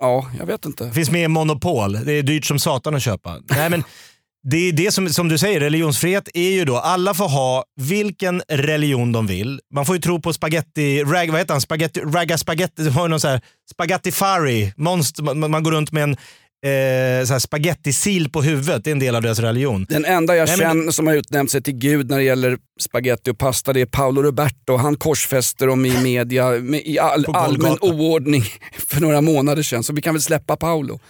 Ja, 0.00 0.30
jag 0.38 0.46
vet 0.46 0.64
inte. 0.64 0.90
Finns 0.90 1.10
med 1.10 1.24
i 1.24 1.28
Monopol. 1.28 1.92
Det 1.92 2.12
är 2.12 2.22
dyrt 2.22 2.44
som 2.44 2.58
satan 2.58 2.94
att 2.94 3.02
köpa. 3.02 3.36
Nej, 3.50 3.70
men 3.70 3.84
det 4.50 4.56
är 4.56 4.72
det 4.72 4.92
som, 4.92 5.08
som 5.08 5.28
du 5.28 5.38
säger, 5.38 5.60
religionsfrihet 5.60 6.28
är 6.34 6.50
ju 6.50 6.64
då, 6.64 6.76
alla 6.76 7.14
får 7.14 7.28
ha 7.28 7.64
vilken 7.80 8.42
religion 8.48 9.12
de 9.12 9.26
vill. 9.26 9.60
Man 9.74 9.86
får 9.86 9.96
ju 9.96 10.02
tro 10.02 10.20
på 10.20 10.32
spaghetti, 10.32 11.04
rag, 11.04 11.30
vad 11.30 11.40
heter 11.40 11.54
han, 11.54 11.60
spaghetti, 11.60 12.00
ragga 12.00 12.38
spaghetti, 12.38 12.82
det 12.82 12.90
har 12.90 13.02
ju 13.02 13.08
någon 13.08 13.20
så 13.20 13.28
här 13.28 13.40
spaghettifari, 13.72 14.72
monster, 14.76 15.22
man, 15.22 15.50
man 15.50 15.62
går 15.62 15.72
runt 15.72 15.92
med 15.92 16.02
en 16.02 16.16
eh, 16.66 17.38
spagettisil 17.38 18.30
på 18.30 18.42
huvudet, 18.42 18.84
det 18.84 18.90
är 18.90 18.92
en 18.92 18.98
del 18.98 19.16
av 19.16 19.22
deras 19.22 19.38
religion. 19.38 19.86
Den 19.88 20.04
enda 20.04 20.36
jag 20.36 20.48
Nej, 20.48 20.56
men- 20.58 20.66
känner 20.68 20.92
som 20.92 21.06
har 21.06 21.14
utnämnt 21.14 21.50
sig 21.50 21.62
till 21.62 21.74
gud 21.74 22.10
när 22.10 22.16
det 22.16 22.22
gäller 22.24 22.58
spaghetti 22.80 23.30
och 23.30 23.38
pasta 23.38 23.72
det 23.72 23.80
är 23.80 23.86
Paolo 23.86 24.22
Roberto. 24.22 24.76
Han 24.76 24.96
korsfäster 24.96 25.66
dem 25.66 25.86
i 25.86 26.02
media 26.02 26.50
med, 26.50 26.82
i 26.84 26.98
all, 26.98 27.24
allmän 27.34 27.76
oordning 27.80 28.42
för 28.88 29.00
några 29.00 29.20
månader 29.20 29.62
sedan. 29.62 29.82
Så 29.82 29.92
vi 29.92 30.02
kan 30.02 30.14
väl 30.14 30.22
släppa 30.22 30.56
Paolo. 30.56 31.00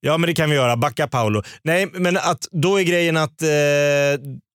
Ja 0.00 0.18
men 0.18 0.26
det 0.28 0.34
kan 0.34 0.50
vi 0.50 0.56
göra, 0.56 0.76
backa 0.76 1.06
Paolo. 1.08 1.42
Nej 1.62 1.88
men 1.92 2.16
att, 2.16 2.48
då 2.50 2.80
är 2.80 2.84
grejen 2.84 3.16
att 3.16 3.42
eh, 3.42 3.48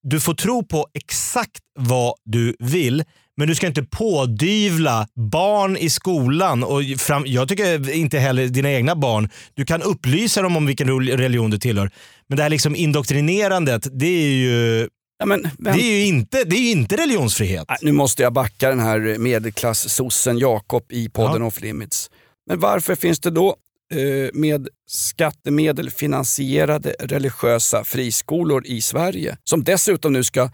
du 0.04 0.20
får 0.20 0.34
tro 0.34 0.66
på 0.66 0.88
exakt 0.94 1.60
vad 1.80 2.14
du 2.26 2.56
vill. 2.60 3.04
Men 3.40 3.48
du 3.48 3.56
ska 3.56 3.68
inte 3.68 3.84
pådyvla 3.84 5.08
barn 5.16 5.78
i 5.78 5.90
skolan 5.90 6.64
och 6.64 6.82
fram, 6.98 7.24
jag 7.28 7.50
tycker 7.50 7.92
inte 7.92 8.20
heller 8.20 8.48
dina 8.48 8.72
egna 8.72 8.96
barn. 8.96 9.30
Du 9.54 9.66
kan 9.66 9.82
upplysa 9.82 10.42
dem 10.42 10.58
om 10.58 10.66
vilken 10.66 10.88
rel- 10.88 11.18
religion 11.18 11.50
du 11.50 11.58
tillhör. 11.58 11.92
Men 12.28 12.38
det 12.38 12.44
här 12.44 12.50
liksom 12.50 12.76
indoktrinerandet, 12.76 13.88
det 13.92 14.06
är 14.06 14.32
ju, 14.32 14.88
Ja, 15.20 15.26
men, 15.26 15.50
det 15.58 15.70
är 15.70 15.98
ju 15.98 16.06
inte, 16.06 16.44
det 16.44 16.56
är 16.56 16.72
inte 16.72 16.98
religionsfrihet. 16.98 17.66
Nej, 17.70 17.78
nu 17.82 17.92
måste 17.92 18.24
jag 18.24 18.34
backa 18.34 18.70
den 18.70 18.80
här 18.80 19.18
medelklass-sossen 19.18 20.38
Jakob 20.38 20.84
i 20.90 21.10
podden 21.10 21.42
Ja. 21.42 21.48
Off 21.48 21.62
Limits. 21.62 22.10
Men 22.50 22.60
varför 22.60 22.96
finns 22.96 23.20
det 23.20 23.30
då 23.32 23.56
eh, 23.94 24.30
med 24.34 24.68
skattemedel 24.90 25.90
finansierade 25.90 26.96
religiösa 27.00 27.84
friskolor 27.84 28.64
i 28.66 28.82
Sverige? 28.82 29.38
Som 29.44 29.64
dessutom 29.64 30.14
nu 30.14 30.24
ska, 30.24 30.50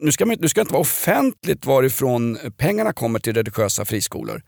nu 0.00 0.12
ska, 0.12 0.26
man, 0.26 0.36
nu 0.40 0.48
ska 0.48 0.60
inte 0.60 0.72
vara 0.72 0.80
offentligt 0.80 1.66
varifrån 1.66 2.38
pengarna 2.56 2.92
kommer 2.92 3.18
till 3.18 3.34
religiösa 3.34 3.84
friskolor. 3.84 4.42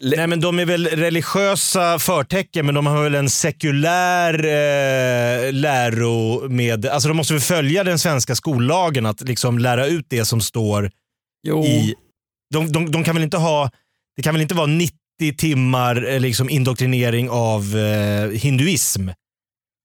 Nej 0.00 0.26
men 0.26 0.40
de 0.40 0.58
är 0.58 0.64
väl 0.64 0.86
religiösa 0.86 1.98
förtecken 1.98 2.66
men 2.66 2.74
de 2.74 2.86
har 2.86 3.02
väl 3.02 3.14
en 3.14 3.30
sekulär 3.30 4.34
eh, 4.34 5.52
läro 5.52 6.48
med, 6.48 6.86
alltså 6.86 7.08
de 7.08 7.16
måste 7.16 7.34
väl 7.34 7.40
följa 7.42 7.84
den 7.84 7.98
svenska 7.98 8.34
skollagen 8.34 9.06
att 9.06 9.20
liksom 9.20 9.58
lära 9.58 9.86
ut 9.86 10.06
det 10.08 10.24
som 10.24 10.40
står 10.40 10.90
Jo. 11.42 11.64
i, 11.64 11.94
de, 12.54 12.72
de, 12.72 12.90
de 12.90 13.04
kan 13.04 13.14
väl 13.14 13.24
inte 13.24 13.36
ha, 13.36 13.70
det 14.16 14.22
kan 14.22 14.34
väl 14.34 14.42
inte 14.42 14.54
vara 14.54 14.66
90 14.66 14.92
timmar 15.36 16.08
eh, 16.08 16.20
liksom 16.20 16.50
indoktrinering 16.50 17.30
av 17.30 17.76
eh, 17.76 18.30
hinduism? 18.30 19.08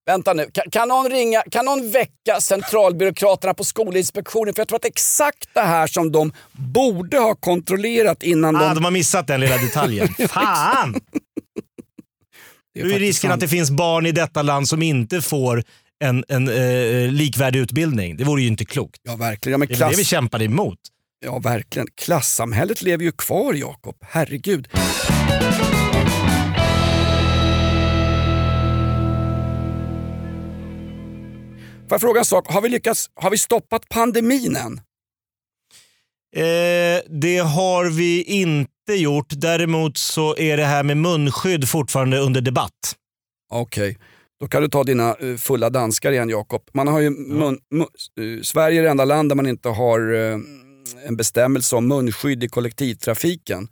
Vänta 0.06 0.34
nu, 0.34 0.50
kan, 0.54 0.64
kan, 0.72 0.88
någon 0.88 1.10
ringa, 1.10 1.44
kan 1.52 1.66
någon 1.66 1.92
väcka 1.92 2.42
centralbyråkraterna 2.42 3.54
på 3.54 3.64
Skolinspektionen? 3.64 4.54
För 4.54 4.62
jag 4.62 4.68
tror 4.68 4.76
att 4.80 4.86
exakt 4.86 5.50
det 5.54 5.62
här 5.62 5.88
som 5.88 6.12
de 6.12 6.32
borde 6.52 7.18
ha 7.20 7.36
kontrollerat 7.36 8.24
innan 8.24 8.56
Ah, 8.56 8.60
de... 8.70 8.76
de 8.76 8.84
har 8.84 8.92
missat 8.92 9.28
den 9.28 9.40
lilla 9.42 9.58
detaljen. 9.58 10.08
Fan! 10.30 10.94
Det 12.74 12.80
är 12.80 12.84
faktiskt 12.84 13.00
risken 13.02 13.28
sant. 13.30 13.34
att 13.34 13.40
det 13.40 13.48
finns 13.48 13.72
barn 13.72 14.06
i 14.06 14.12
detta 14.12 14.42
land 14.42 14.68
som 14.68 14.82
inte 14.82 15.22
får 15.22 15.64
en, 16.04 16.24
en 16.28 16.48
eh, 16.50 17.12
likvärdig 17.12 17.60
utbildning. 17.60 18.18
Det 18.18 18.24
vore 18.24 18.42
ju 18.42 18.48
inte 18.48 18.66
klokt. 18.66 18.98
Ja, 19.04 19.16
verkligen. 19.16 19.52
Ja, 19.54 19.58
men 19.58 19.68
Det 19.68 19.74
är 19.74 19.80
det 19.80 19.90
vi 19.90 19.96
klass... 19.96 20.08
kämpar 20.08 20.42
emot. 20.42 20.80
ja, 21.26 21.40
verkligen. 21.40 21.88
Klassamhället 21.96 22.82
lever 22.82 23.04
ju 23.04 23.12
kvar, 23.12 23.54
Jakob. 23.54 23.96
Herregud. 24.02 24.68
Får 31.94 31.96
jag 31.96 32.02
fråga 32.02 32.20
en 32.20 32.26
sak? 32.26 32.54
Har 32.54 32.62
vi 32.62 32.70
lyckats, 32.70 33.10
har 33.16 33.30
vi 33.30 33.38
stoppat 33.38 33.90
pandemin 33.90 34.56
än? 34.56 34.78
Eh, 36.36 37.02
det 37.10 37.38
har 37.38 37.86
vi 37.98 38.24
inte 38.24 38.94
gjort. 38.94 39.26
Däremot 39.30 39.98
så 39.98 40.38
är 40.38 40.58
det 40.58 40.66
här 40.66 40.84
med 40.84 40.98
munskydd 40.98 41.70
fortfarande 41.70 42.18
under 42.18 42.42
debatt. 42.42 42.96
Okej, 43.52 43.98
då 44.40 44.48
kan 44.48 44.62
du 44.62 44.68
ta 44.68 44.84
dina 44.84 45.16
eh, 45.16 45.36
fulla 45.36 45.70
danskar 45.70 46.12
igen 46.12 46.30
Jakob. 46.30 46.62
Man 46.74 46.88
har 46.88 47.00
ju 47.00 47.10
mun, 47.10 47.60
mun, 47.72 47.88
eh, 48.20 48.42
Sverige 48.42 48.80
är 48.80 48.84
det 48.84 48.90
enda 48.90 49.06
land 49.06 49.30
där 49.30 49.36
man 49.36 49.48
inte 49.48 49.70
har 49.70 50.14
eh, 50.14 50.40
en 51.08 51.16
bestämmelse 51.18 51.76
om 51.76 51.88
munskydd 51.88 52.44
i 52.44 52.48
kollektivtrafiken. 52.48 53.68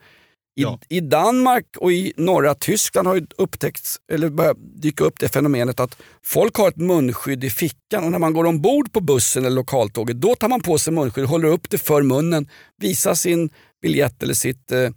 I, 0.55 0.61
Ja. 0.61 0.79
I 0.89 0.99
Danmark 0.99 1.65
och 1.77 1.91
i 1.91 2.13
norra 2.17 2.55
Tyskland 2.55 3.07
har 3.07 3.15
ju 3.15 3.27
upptäckts, 3.37 3.97
eller 4.11 4.29
börjat 4.29 4.57
dyka 4.81 5.03
upp 5.03 5.19
det 5.19 5.29
fenomenet 5.29 5.79
att 5.79 5.97
folk 6.23 6.55
har 6.55 6.67
ett 6.67 6.77
munskydd 6.77 7.43
i 7.43 7.49
fickan 7.49 8.03
och 8.03 8.11
när 8.11 8.19
man 8.19 8.33
går 8.33 8.45
ombord 8.45 8.93
på 8.93 9.01
bussen 9.01 9.45
eller 9.45 9.55
lokaltåget 9.55 10.21
då 10.21 10.35
tar 10.35 10.49
man 10.49 10.61
på 10.61 10.77
sig 10.77 10.93
munskydd, 10.93 11.25
håller 11.25 11.47
upp 11.47 11.69
det 11.69 11.77
för 11.77 12.01
munnen, 12.01 12.49
visar 12.77 13.13
sin 13.13 13.49
biljett 13.81 14.23
eller 14.23 14.33
sitt 14.33 14.71
eh, 14.71 14.89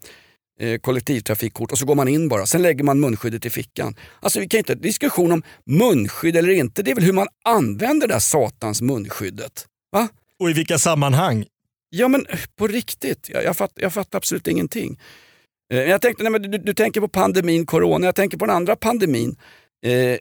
eh, 0.60 0.78
kollektivtrafikkort 0.78 1.72
och 1.72 1.78
så 1.78 1.86
går 1.86 1.94
man 1.94 2.08
in 2.08 2.28
bara. 2.28 2.46
Sen 2.46 2.62
lägger 2.62 2.84
man 2.84 3.00
munskyddet 3.00 3.46
i 3.46 3.50
fickan. 3.50 3.96
Alltså 4.20 4.40
vi 4.40 4.48
kan 4.48 4.58
inte 4.58 4.72
ha 4.72 4.80
diskussion 4.80 5.32
om 5.32 5.42
munskydd 5.66 6.36
eller 6.36 6.52
inte. 6.52 6.82
Det 6.82 6.90
är 6.90 6.94
väl 6.94 7.04
hur 7.04 7.12
man 7.12 7.28
använder 7.44 8.08
det 8.08 8.14
där 8.14 8.20
satans 8.20 8.82
munskyddet. 8.82 9.66
Va? 9.92 10.08
Och 10.38 10.50
i 10.50 10.52
vilka 10.52 10.78
sammanhang? 10.78 11.44
Ja 11.90 12.08
men 12.08 12.26
på 12.56 12.66
riktigt, 12.66 13.28
jag, 13.32 13.44
jag, 13.44 13.56
fatt, 13.56 13.72
jag 13.74 13.92
fattar 13.92 14.18
absolut 14.18 14.48
ingenting. 14.48 14.98
Eh, 15.72 15.78
jag 15.78 16.02
tänkte, 16.02 16.22
nej, 16.22 16.32
men 16.32 16.42
du, 16.42 16.58
du 16.58 16.74
tänker 16.74 17.00
på 17.00 17.08
pandemin, 17.08 17.66
corona, 17.66 18.06
jag 18.06 18.14
tänker 18.14 18.38
på 18.38 18.46
den 18.46 18.56
andra 18.56 18.76
pandemin. 18.76 19.36
Eh, 19.86 20.18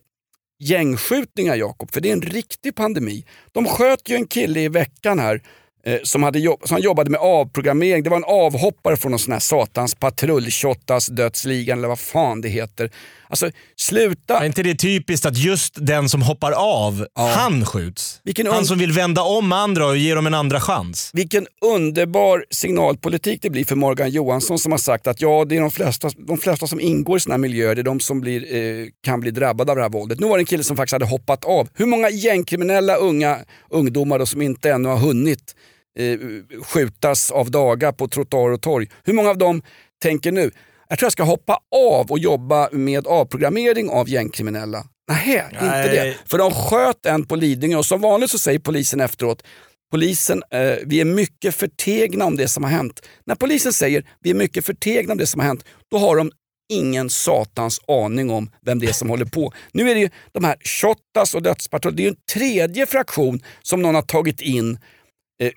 gängskjutningar 0.59 1.55
Jakob, 1.55 1.91
för 1.91 2.01
det 2.01 2.09
är 2.09 2.13
en 2.13 2.21
riktig 2.21 2.75
pandemi. 2.75 3.25
De 3.51 3.65
sköt 3.65 4.09
ju 4.09 4.15
en 4.15 4.27
kille 4.27 4.59
i 4.59 4.67
veckan 4.67 5.19
här 5.19 5.41
eh, 5.85 5.99
som, 6.03 6.23
hade 6.23 6.39
jobb, 6.39 6.61
som 6.63 6.79
jobbade 6.79 7.09
med 7.09 7.19
avprogrammering. 7.19 8.03
Det 8.03 8.09
var 8.09 8.17
en 8.17 8.23
avhoppare 8.23 8.97
från 8.97 9.11
någon 9.11 9.19
sån 9.19 9.33
här 9.33 9.39
satans 9.39 9.95
patrulltjottas 9.95 11.07
dödsligan 11.07 11.77
eller 11.77 11.87
vad 11.87 11.99
fan 11.99 12.41
det 12.41 12.49
heter. 12.49 12.91
Alltså 13.33 13.49
sluta. 13.75 14.39
Är 14.39 14.45
inte 14.45 14.63
det 14.63 14.75
typiskt 14.75 15.25
att 15.25 15.37
just 15.37 15.73
den 15.77 16.09
som 16.09 16.21
hoppar 16.21 16.51
av, 16.51 17.07
han 17.15 17.65
skjuts? 17.65 18.21
Vilken 18.23 18.47
han 18.47 18.65
som 18.65 18.77
vill 18.77 18.91
vända 18.91 19.21
om 19.21 19.51
andra 19.51 19.85
och 19.85 19.97
ge 19.97 20.15
dem 20.15 20.27
en 20.27 20.33
andra 20.33 20.59
chans. 20.59 21.11
Vilken 21.13 21.47
underbar 21.61 22.45
signalpolitik 22.49 23.41
det 23.41 23.49
blir 23.49 23.65
för 23.65 23.75
Morgan 23.75 24.09
Johansson 24.09 24.59
som 24.59 24.71
har 24.71 24.79
sagt 24.79 25.07
att 25.07 25.21
ja, 25.21 25.45
det 25.45 25.57
är 25.57 25.61
de 25.61 25.71
flesta, 25.71 26.09
de 26.17 26.37
flesta 26.37 26.67
som 26.67 26.79
ingår 26.79 27.17
i 27.17 27.19
såna 27.19 27.33
här 27.33 27.39
miljöer, 27.39 27.75
det 27.75 27.81
är 27.81 27.83
de 27.83 27.99
som 27.99 28.21
blir, 28.21 28.55
eh, 28.55 28.87
kan 29.03 29.19
bli 29.19 29.31
drabbade 29.31 29.71
av 29.71 29.75
det 29.75 29.81
här 29.81 29.89
våldet. 29.89 30.19
Nu 30.19 30.27
var 30.27 30.37
det 30.37 30.41
en 30.41 30.45
kille 30.45 30.63
som 30.63 30.77
faktiskt 30.77 30.93
hade 30.93 31.05
hoppat 31.05 31.45
av. 31.45 31.69
Hur 31.73 31.85
många 31.85 32.09
gängkriminella 32.09 32.95
unga 32.95 33.39
ungdomar 33.69 34.19
då 34.19 34.25
som 34.25 34.41
inte 34.41 34.71
ännu 34.71 34.89
har 34.89 34.97
hunnit 34.97 35.55
eh, 35.99 36.19
skjutas 36.63 37.31
av 37.31 37.51
dagar 37.51 37.91
på 37.91 38.07
trottoar 38.07 38.51
och 38.51 38.61
torg. 38.61 38.89
Hur 39.03 39.13
många 39.13 39.29
av 39.29 39.37
dem 39.37 39.61
tänker 40.01 40.31
nu, 40.31 40.51
jag 40.93 40.99
tror 40.99 41.05
jag 41.05 41.11
ska 41.11 41.23
hoppa 41.23 41.59
av 41.75 42.11
och 42.11 42.19
jobba 42.19 42.69
med 42.71 43.07
avprogrammering 43.07 43.89
av 43.89 44.09
gängkriminella. 44.09 44.85
Nähä, 45.09 45.45
inte 45.51 45.65
Nej. 45.65 45.89
det. 45.89 46.15
För 46.25 46.37
de 46.37 46.51
sköt 46.51 47.05
en 47.05 47.25
på 47.25 47.35
Lidingö 47.35 47.77
och 47.77 47.85
som 47.85 48.01
vanligt 48.01 48.31
så 48.31 48.39
säger 48.39 48.59
polisen 48.59 49.01
efteråt 49.01 49.43
Polisen, 49.91 50.43
eh, 50.51 50.75
vi 50.85 51.01
är 51.01 51.05
mycket 51.05 51.55
förtegna 51.55 52.25
om 52.25 52.37
det 52.37 52.47
som 52.47 52.63
har 52.63 52.71
hänt. 52.71 53.07
När 53.25 53.35
polisen 53.35 53.73
säger 53.73 54.03
vi 54.19 54.29
är 54.29 54.33
mycket 54.33 54.65
förtegna 54.65 55.11
om 55.11 55.17
det 55.17 55.25
som 55.25 55.39
har 55.39 55.47
hänt, 55.47 55.65
då 55.91 55.97
har 55.97 56.15
de 56.15 56.31
ingen 56.69 57.09
satans 57.09 57.79
aning 57.87 58.29
om 58.29 58.49
vem 58.65 58.79
det 58.79 58.87
är 58.87 58.93
som 58.93 59.09
håller 59.09 59.25
på. 59.25 59.53
Nu 59.71 59.89
är 59.89 59.95
det 59.95 60.01
ju 60.01 60.09
de 60.31 60.43
här 60.43 60.55
Shottaz 60.59 61.35
och 61.35 61.41
Dödspatrull, 61.41 61.95
det 61.95 62.01
är 62.01 62.05
ju 62.05 62.09
en 62.09 62.23
tredje 62.33 62.85
fraktion 62.85 63.41
som 63.61 63.81
någon 63.81 63.95
har 63.95 64.01
tagit 64.01 64.41
in 64.41 64.79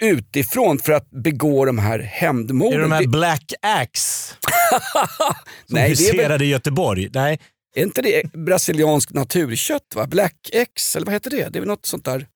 utifrån 0.01 0.79
för 0.79 0.93
att 0.93 1.11
begå 1.11 1.65
de 1.65 1.79
här 1.79 1.99
Är 1.99 2.03
hämndmorden. 2.03 2.79
det 2.79 2.85
de 2.85 2.93
här 2.93 3.07
Black 3.07 3.53
Axe 3.63 4.35
som 5.67 5.75
Nej, 5.75 5.83
är 5.83 5.89
väl- 5.89 5.97
huserade 5.97 6.45
i 6.45 6.49
Göteborg? 6.49 7.09
Nej. 7.15 7.39
Är 7.77 7.83
inte 7.83 8.03
det 8.03 8.33
brasilianskt 8.33 9.15
naturkött? 9.15 9.83
Va? 9.95 10.07
Black 10.07 10.35
X, 10.53 10.97
eller 10.97 11.07
vad 11.07 11.13
heter 11.15 11.31
det? 11.31 11.49
Det 11.49 11.59
är 11.59 11.61
väl 11.61 11.69
något 11.69 11.87
sånt 11.87 12.05
där. 12.05 12.27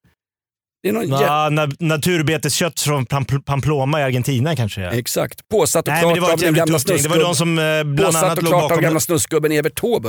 Det 0.83 0.89
är 0.89 0.93
någon 0.93 1.09
Ja, 1.09 1.49
na 1.51 1.69
naturbeteskött 1.79 2.81
från 2.81 3.07
Pam- 3.07 3.43
Pamplona 3.43 4.01
i 4.01 4.03
Argentina 4.03 4.57
kanske. 4.57 4.81
Ja. 4.81 4.91
Exakt. 4.91 5.49
Påsatt 5.49 5.89
och 5.89 5.93
Nej, 5.93 6.03
klart 6.03 6.15
det 6.15 6.21
var 6.21 6.33
av 6.33 6.39
den 6.39 6.55
gamla 6.55 6.79
upplägg. 6.79 7.03
Det 7.03 7.09
var 7.09 7.19
de 7.19 7.35
som 7.35 7.59
eh, 7.59 7.65
bland 7.85 7.97
Påsatt 8.15 8.25
annat 8.25 8.39
och 8.39 8.47
klart 8.47 8.73
av 8.73 8.81
gamla 8.81 9.01
snusgubben 9.01 9.53
Evert 9.53 9.75
Taube. 9.81 10.09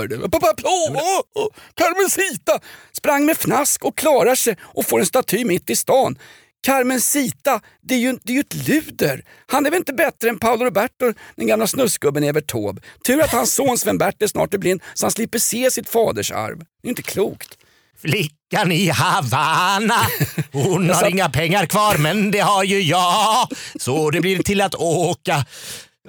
Carmencita 1.76 2.60
sprang 2.98 3.26
med 3.26 3.38
fnask 3.38 3.84
och 3.86 3.98
klarar 3.98 4.36
sig 4.36 4.56
och 4.62 4.86
får 4.86 5.00
en 5.00 5.06
staty 5.06 5.46
mitt 5.46 5.70
i 5.70 5.76
stan. 5.76 6.16
Carmencita, 6.64 7.62
det 7.82 7.96
är 7.96 8.00
ju, 8.00 8.20
det 8.24 8.32
är 8.32 8.36
ju 8.36 8.40
ett 8.40 8.68
luder. 8.68 9.24
Han 9.48 9.66
är 9.66 9.70
väl 9.70 9.78
inte 9.78 9.94
bättre 9.94 10.30
än 10.30 10.40
Paolo 10.40 10.66
Roberto, 10.66 11.14
den 11.36 11.48
gamla 11.48 11.68
snusgubben 11.68 12.24
Evert 12.24 12.48
Taube. 12.52 12.82
Tur 13.06 13.22
att 13.22 13.32
hans 13.32 13.54
son 13.54 13.78
Sven-Bert 13.78 14.22
är 14.22 14.28
snart 14.28 14.54
är 14.54 14.58
blind 14.58 14.82
så 14.94 15.06
han 15.06 15.12
slipper 15.12 15.40
se 15.40 15.72
sitt 15.72 15.90
faders 15.90 16.32
arv. 16.32 16.58
Det 16.58 16.64
är 16.84 16.88
ju 16.88 16.90
inte 16.90 17.02
klokt. 17.02 17.58
Flickan 18.02 18.72
i 18.72 18.90
Havanna, 18.90 20.08
hon 20.52 20.90
har 20.90 21.10
inga 21.10 21.30
pengar 21.30 21.66
kvar 21.66 21.98
men 21.98 22.32
det 22.32 22.40
har 22.40 22.64
ju 22.64 22.82
jag. 22.82 23.48
Så 23.80 24.10
det 24.10 24.22
blir 24.22 24.44
till 24.44 24.62
att 24.62 24.76
åka. 24.76 25.46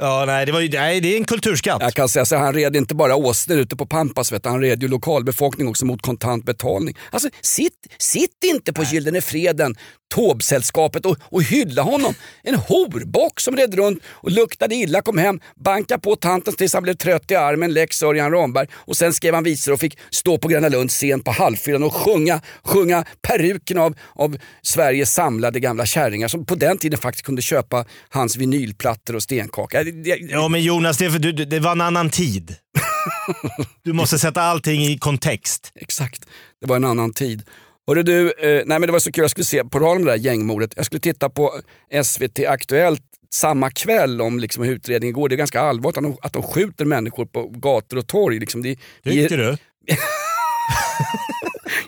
Ja, 0.00 0.24
nej, 0.26 0.46
det, 0.46 0.52
var 0.52 0.60
ju, 0.60 0.68
nej, 0.68 1.00
det 1.00 1.14
är 1.14 1.16
en 1.16 1.24
kulturskatt. 1.24 1.82
Jag 1.82 1.94
kan 1.94 2.08
säga 2.08 2.24
så 2.24 2.36
han 2.36 2.54
red 2.54 2.76
inte 2.76 2.94
bara 2.94 3.16
åsnor 3.16 3.58
ute 3.58 3.76
på 3.76 3.86
Pampas, 3.86 4.32
vet 4.32 4.42
du, 4.42 4.48
han 4.48 4.60
red 4.60 4.82
ju 4.82 4.88
lokalbefolkning 4.88 5.68
också 5.68 5.86
mot 5.86 6.02
kontant 6.02 6.44
betalning. 6.44 6.96
Alltså 7.10 7.28
sitt, 7.40 7.86
sitt 7.98 8.44
inte 8.44 8.72
på 8.72 8.82
Gyllene 8.82 9.20
Freden, 9.20 9.76
Taube-sällskapet 10.14 11.06
och, 11.06 11.16
och 11.22 11.42
hylla 11.42 11.82
honom. 11.82 12.14
En 12.42 12.54
horbock 12.54 13.40
som 13.40 13.56
red 13.56 13.74
runt 13.74 14.02
och 14.06 14.30
luktade 14.30 14.74
illa, 14.74 15.02
kom 15.02 15.18
hem, 15.18 15.40
bankade 15.56 16.00
på 16.00 16.16
tanten 16.16 16.54
tills 16.54 16.74
han 16.74 16.82
blev 16.82 16.94
trött 16.94 17.30
i 17.30 17.34
armen, 17.34 17.72
lex 17.72 18.02
Örjan 18.02 18.30
Ramberg 18.30 18.68
och 18.74 18.96
sen 18.96 19.12
skrev 19.12 19.34
han 19.34 19.44
visor 19.44 19.72
och 19.72 19.80
fick 19.80 19.98
stå 20.10 20.38
på 20.38 20.48
Gröna 20.48 20.68
Lund 20.68 20.90
scen 20.90 21.20
på 21.20 21.30
halvfyran 21.30 21.82
och 21.82 21.94
sjunga, 21.94 22.40
sjunga 22.62 23.04
peruken 23.22 23.78
av, 23.78 23.94
av 24.14 24.36
Sveriges 24.62 25.14
samlade 25.14 25.60
gamla 25.60 25.86
kärringar 25.86 26.28
som 26.28 26.46
på 26.46 26.54
den 26.54 26.78
tiden 26.78 26.98
faktiskt 26.98 27.26
kunde 27.26 27.42
köpa 27.42 27.84
hans 28.08 28.36
vinylplattor 28.36 29.16
och 29.16 29.22
stenkaka. 29.22 29.81
Det- 29.84 30.04
det- 30.04 30.16
Ja, 30.30 30.48
men 30.48 30.62
Jonas, 30.62 30.98
det, 30.98 31.08
du, 31.18 31.32
det 31.32 31.60
var 31.60 31.72
en 31.72 31.80
annan 31.80 32.10
tid. 32.10 32.56
Du 33.84 33.92
måste 33.92 34.18
sätta 34.18 34.42
allting 34.42 34.82
i 34.84 34.98
kontext. 34.98 35.72
Exakt, 35.74 36.24
det 36.60 36.66
var 36.66 36.76
en 36.76 36.84
annan 36.84 37.12
tid. 37.12 37.42
Hörru 37.86 38.02
du, 38.02 38.26
eh, 38.30 38.32
nej 38.42 38.64
men 38.66 38.82
det 38.82 38.92
var 38.92 38.98
så 38.98 39.12
kul, 39.12 39.22
jag 39.22 39.30
skulle 39.30 39.44
se, 39.44 39.64
på 39.64 39.78
tal 39.78 39.96
om 39.96 40.04
det 40.04 40.10
där 40.10 40.18
gängmordet, 40.18 40.72
jag 40.76 40.86
skulle 40.86 41.00
titta 41.00 41.28
på 41.30 41.60
SVT 42.04 42.38
Aktuellt 42.48 43.02
samma 43.34 43.70
kväll 43.70 44.20
om 44.20 44.38
liksom 44.38 44.64
hur 44.64 44.74
utredningen 44.74 45.14
går. 45.14 45.28
Det 45.28 45.34
är 45.34 45.36
ganska 45.36 45.60
allvarligt 45.60 45.96
att 45.98 46.02
de, 46.04 46.16
att 46.22 46.32
de 46.32 46.42
skjuter 46.42 46.84
människor 46.84 47.26
på 47.26 47.48
gator 47.48 47.96
och 47.98 48.06
torg. 48.06 48.38
Liksom. 48.40 48.62
Det, 48.62 48.78
Tycker 49.04 49.38
du? 49.38 49.56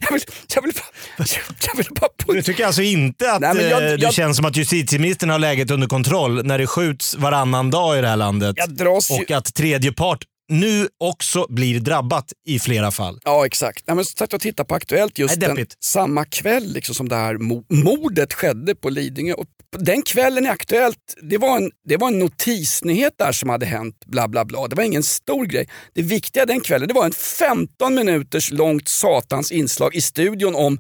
Jag 0.01 0.13
vill, 0.13 0.23
jag 0.55 0.63
vill 0.63 0.73
bara... 0.73 1.25
Jag 1.67 1.77
vill 1.77 1.87
bara 2.01 2.35
Du 2.35 2.43
tycker 2.43 2.67
alltså 2.67 2.83
inte 2.83 3.33
att 3.33 3.41
Nej, 3.41 3.57
jag- 3.65 3.83
eh, 3.83 3.89
det 3.91 3.97
jag- 4.03 4.15
känns 4.15 4.37
som 4.37 4.47
att 4.47 4.57
justitieministern 4.57 5.31
har 5.31 5.39
läget 5.39 5.71
under 5.71 5.87
kontroll 5.87 6.45
när 6.47 6.59
det 6.59 6.67
skjuts 6.67 7.15
varannan 7.15 7.71
dag 7.71 7.99
i 7.99 8.01
det 8.01 8.09
här 8.09 8.17
landet. 8.17 8.57
Dras 8.69 9.11
ju- 9.11 9.15
och 9.25 9.31
att 9.31 9.55
tredje 9.55 9.93
part 9.93 10.19
nu 10.49 10.89
också 10.99 11.47
blir 11.49 11.81
drabbat 11.81 12.33
i 12.47 12.59
flera 12.59 12.91
fall. 12.91 13.19
Ja 13.25 13.47
exakt. 13.47 13.85
Nej, 13.87 13.97
men 13.97 14.05
så 14.05 14.13
satt 14.17 14.33
jag 14.33 14.39
och 14.39 14.43
tittade 14.43 14.67
på 14.67 14.75
Aktuellt 14.75 15.19
just 15.19 15.37
Nej, 15.41 15.55
den, 15.57 15.67
samma 15.81 16.25
kväll 16.25 16.73
liksom, 16.73 16.95
som 16.95 17.09
det 17.09 17.17
här 17.17 17.35
mo- 17.35 17.65
mordet 17.69 18.33
skedde 18.33 18.75
på 18.75 18.91
Lidingö. 18.91 19.33
Och 19.35 19.47
den 19.79 20.03
kvällen 20.03 20.45
i 20.47 20.49
Aktuellt, 20.49 21.15
det 21.23 21.39
var, 21.39 21.57
en, 21.57 21.71
det 21.89 21.97
var 21.97 22.09
en 22.09 22.19
notisnyhet 22.19 23.15
där 23.19 23.33
som 23.33 23.49
hade 23.49 23.67
hänt. 23.67 23.97
bla 24.07 24.29
bla 24.29 24.45
bla. 24.45 24.69
Det 24.69 24.77
var 24.77 24.83
ingen 24.83 25.03
stor 25.03 25.45
grej. 25.47 25.69
Det 25.95 26.03
viktiga 26.03 26.47
den 26.47 26.61
kvällen 26.61 26.89
det 26.89 26.95
var 26.95 27.05
en 27.05 27.13
15 27.13 27.95
minuters 27.95 28.51
långt 28.51 28.89
satans 28.89 29.53
inslag 29.53 29.95
i 29.95 30.01
studion 30.01 30.55
om 30.55 30.79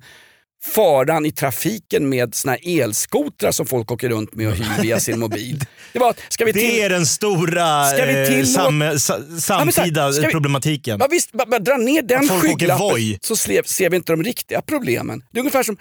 faran 0.64 1.26
i 1.26 1.32
trafiken 1.32 2.08
med 2.08 2.34
såna 2.34 2.52
här 2.52 2.80
elskotrar 2.82 3.50
som 3.52 3.66
folk 3.66 3.90
åker 3.92 4.08
runt 4.08 4.34
med 4.34 4.48
och 4.48 4.54
hyr 4.54 4.82
via 4.82 5.00
sin 5.00 5.18
mobil. 5.18 5.60
Det, 5.92 5.98
var, 5.98 6.14
ska 6.28 6.44
vi 6.44 6.52
till... 6.52 6.62
Det 6.62 6.82
är 6.82 6.90
den 6.90 7.06
stora 7.06 7.84
Ska 7.86 8.04
vi 8.06 8.22
eh, 8.22 8.28
tillåta- 8.28 8.46
sam, 8.58 8.80
Ja, 8.80 8.98
samtida 9.40 10.12
ska 10.12 10.26
vi- 10.26 10.32
problematiken. 10.32 10.96
Ja, 11.00 11.06
visst, 11.10 11.32
bara, 11.32 11.46
bara 11.46 11.58
dra 11.60 11.76
ner 11.76 12.02
den 12.02 12.28
skygglappen 12.28 13.18
så 13.20 13.36
ser 13.36 13.90
vi 13.90 13.96
inte 13.96 14.12
de 14.12 14.22
riktiga 14.22 14.62
problemen. 14.62 15.22
Det 15.32 15.38
är 15.38 15.40
ungefär 15.40 15.62
som, 15.62 15.76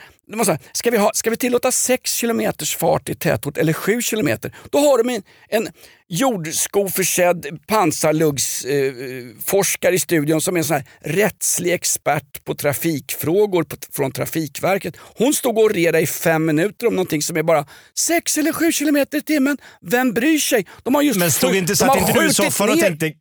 så 0.45 0.51
här, 0.51 0.59
ska, 0.73 0.91
vi 0.91 0.97
ha, 0.97 1.11
ska 1.13 1.29
vi 1.29 1.37
tillåta 1.37 1.71
6 1.71 2.13
kilometers 2.13 2.75
fart 2.75 3.09
i 3.09 3.15
tätort 3.15 3.57
eller 3.57 3.73
7 3.73 4.01
kilometer? 4.01 4.55
Då 4.69 4.77
har 4.77 5.03
de 5.03 5.09
en, 5.15 5.21
en 5.49 5.67
jordskoförsedd 6.09 7.45
pansarluggsforskare 7.67 9.95
i 9.95 9.99
studion 9.99 10.41
som 10.41 10.55
är 10.55 10.59
en 10.59 10.63
sån 10.65 10.75
här 10.75 10.85
rättslig 11.01 11.73
expert 11.73 12.43
på 12.45 12.55
trafikfrågor 12.55 13.63
på, 13.63 13.75
från 13.91 14.11
Trafikverket. 14.11 14.97
Hon 15.17 15.33
stod 15.33 15.57
och 15.57 15.63
orerade 15.63 15.99
i 15.99 16.07
fem 16.07 16.45
minuter 16.45 16.87
om 16.87 16.93
någonting 16.93 17.21
som 17.21 17.37
är 17.37 17.43
bara 17.43 17.65
6 17.97 18.37
eller 18.37 18.53
7 18.53 18.71
kilometer 18.71 19.17
i 19.17 19.21
timmen. 19.21 19.57
Vem 19.81 20.13
bryr 20.13 20.39
sig? 20.39 20.65
De 20.83 20.95
har 20.95 21.01
just 21.01 21.19
Men 21.19 21.31
stod 21.31 21.55
inte, 21.55 21.75
satt 21.75 21.97
inte 21.97 22.13
du 22.13 22.27
i 22.27 22.33
soffan 22.33 22.69
och 22.69 22.79
tänkte 22.79 23.13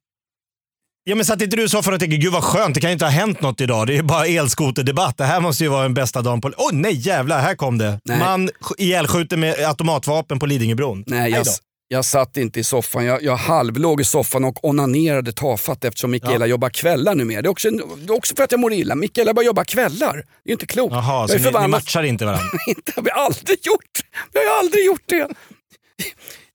Ja 1.05 1.15
men 1.15 1.25
satt 1.25 1.43
inte 1.43 1.57
du 1.57 1.65
i 1.65 1.69
soffan 1.69 1.95
och 1.95 2.01
tänkte 2.01 2.17
gud 2.17 2.33
vad 2.33 2.45
skönt, 2.45 2.75
det 2.75 2.81
kan 2.81 2.91
ju 2.91 2.93
inte 2.93 3.05
ha 3.05 3.13
hänt 3.13 3.41
något 3.41 3.61
idag. 3.61 3.87
Det 3.87 3.93
är 3.93 3.97
ju 3.97 4.03
bara 4.03 4.27
elskoterdebatt. 4.27 5.19
Det 5.19 5.25
här 5.25 5.41
måste 5.41 5.65
ju 5.65 5.71
vara 5.71 5.83
den 5.83 5.95
bästa 5.95 6.23
dagen 6.23 6.41
på... 6.41 6.53
Oj 6.57 6.71
nej 6.73 6.93
jävlar, 6.93 7.41
här 7.41 7.55
kom 7.55 7.79
det. 7.79 8.01
Nej. 8.05 8.19
Man 8.19 8.49
sk- 8.49 8.75
ihjälskjuter 8.79 9.37
med 9.37 9.55
automatvapen 9.59 10.39
på 10.39 10.47
Lidingöbron. 10.47 11.05
Nej, 11.07 11.31
jag. 11.31 11.47
Jag 11.93 12.05
satt 12.05 12.37
inte 12.37 12.61
i 12.61 12.65
soffan. 12.65 13.05
Jag, 13.05 13.23
jag 13.23 13.37
halvlåg 13.37 14.01
i 14.01 14.05
soffan 14.05 14.45
och 14.45 14.65
onanerade 14.65 15.33
tafatt 15.33 15.85
eftersom 15.85 16.11
Mikaela 16.11 16.47
jobbar 16.47 16.71
kvällar 16.71 17.15
numera. 17.15 17.43
Det 17.43 17.47
är 17.49 17.51
också, 17.51 17.69
en- 17.69 17.77
det 17.77 18.13
är 18.13 18.17
också 18.17 18.35
för 18.37 18.45
att 18.45 18.53
jag 18.53 18.61
mår 18.61 18.73
illa. 18.73 18.95
Mikaela 18.95 19.35
börjar 19.35 19.47
jobba 19.47 19.65
kvällar. 19.65 20.25
Det 20.45 20.51
är 20.51 20.53
inte 20.53 20.67
klokt. 20.67 20.93
Jaha, 20.95 21.29
så 21.29 21.39
ni, 21.39 21.61
ni 21.61 21.69
matchar 21.69 22.03
inte 22.03 22.25
varandra? 22.25 22.45
inte, 22.67 22.93
har 22.97 23.03
vi 23.03 23.11
aldrig 23.11 23.59
gjort. 23.67 24.01
Vi 24.33 24.41
har 24.49 24.59
aldrig 24.59 24.85
gjort 24.87 25.03
det. 25.07 25.29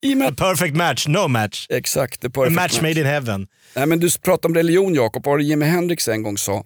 I 0.01 0.13
och 0.13 0.17
med 0.17 0.27
A 0.27 0.33
perfect 0.37 0.75
match, 0.75 1.07
no 1.07 1.27
match. 1.27 1.67
exakt, 1.69 2.25
A 2.25 2.29
perfect 2.33 2.55
match 2.55 2.81
made 2.81 2.99
in 2.99 3.05
heaven. 3.05 3.47
Nej, 3.75 3.85
men 3.85 3.99
du 3.99 4.09
pratar 4.21 4.49
om 4.49 4.55
religion 4.55 4.93
Jakob. 4.93 5.23
Det 5.37 5.43
Jimi 5.43 5.65
Hendrix 5.65 6.07
en 6.07 6.23
gång 6.23 6.37
sa? 6.37 6.63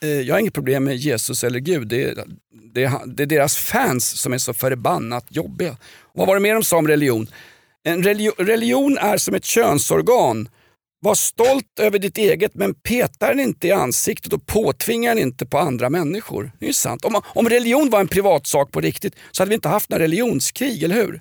Eh, 0.00 0.08
Jag 0.08 0.34
har 0.34 0.40
inget 0.40 0.54
problem 0.54 0.84
med 0.84 0.96
Jesus 0.96 1.44
eller 1.44 1.58
Gud. 1.58 1.88
Det 1.88 2.02
är, 2.04 2.14
det, 2.74 2.84
är, 2.84 2.92
det 3.06 3.22
är 3.22 3.26
deras 3.26 3.56
fans 3.56 4.20
som 4.20 4.32
är 4.32 4.38
så 4.38 4.52
förbannat 4.54 5.24
jobbiga. 5.28 5.70
Och 6.02 6.18
vad 6.18 6.26
var 6.26 6.34
det 6.34 6.40
mer 6.40 6.54
de 6.54 6.64
sa 6.64 6.76
om 6.76 6.88
religion? 6.88 7.26
En 7.88 8.02
religion, 8.02 8.34
religion 8.38 8.98
är 8.98 9.16
som 9.16 9.34
ett 9.34 9.44
könsorgan. 9.44 10.48
Var 11.00 11.14
stolt 11.14 11.78
över 11.80 11.98
ditt 11.98 12.18
eget 12.18 12.54
men 12.54 12.74
peta 12.74 13.28
den 13.28 13.40
inte 13.40 13.66
i 13.68 13.72
ansiktet 13.72 14.32
och 14.32 14.46
påtvinga 14.46 15.14
den 15.14 15.22
inte 15.22 15.46
på 15.46 15.58
andra 15.58 15.90
människor. 15.90 16.52
Det 16.58 16.64
är 16.64 16.68
ju 16.68 16.72
sant. 16.72 17.04
Om, 17.04 17.20
om 17.24 17.48
religion 17.48 17.90
var 17.90 18.00
en 18.00 18.08
privatsak 18.08 18.72
på 18.72 18.80
riktigt 18.80 19.14
så 19.30 19.42
hade 19.42 19.48
vi 19.48 19.54
inte 19.54 19.68
haft 19.68 19.90
några 19.90 20.04
religionskrig, 20.04 20.82
eller 20.82 20.94
hur? 20.94 21.20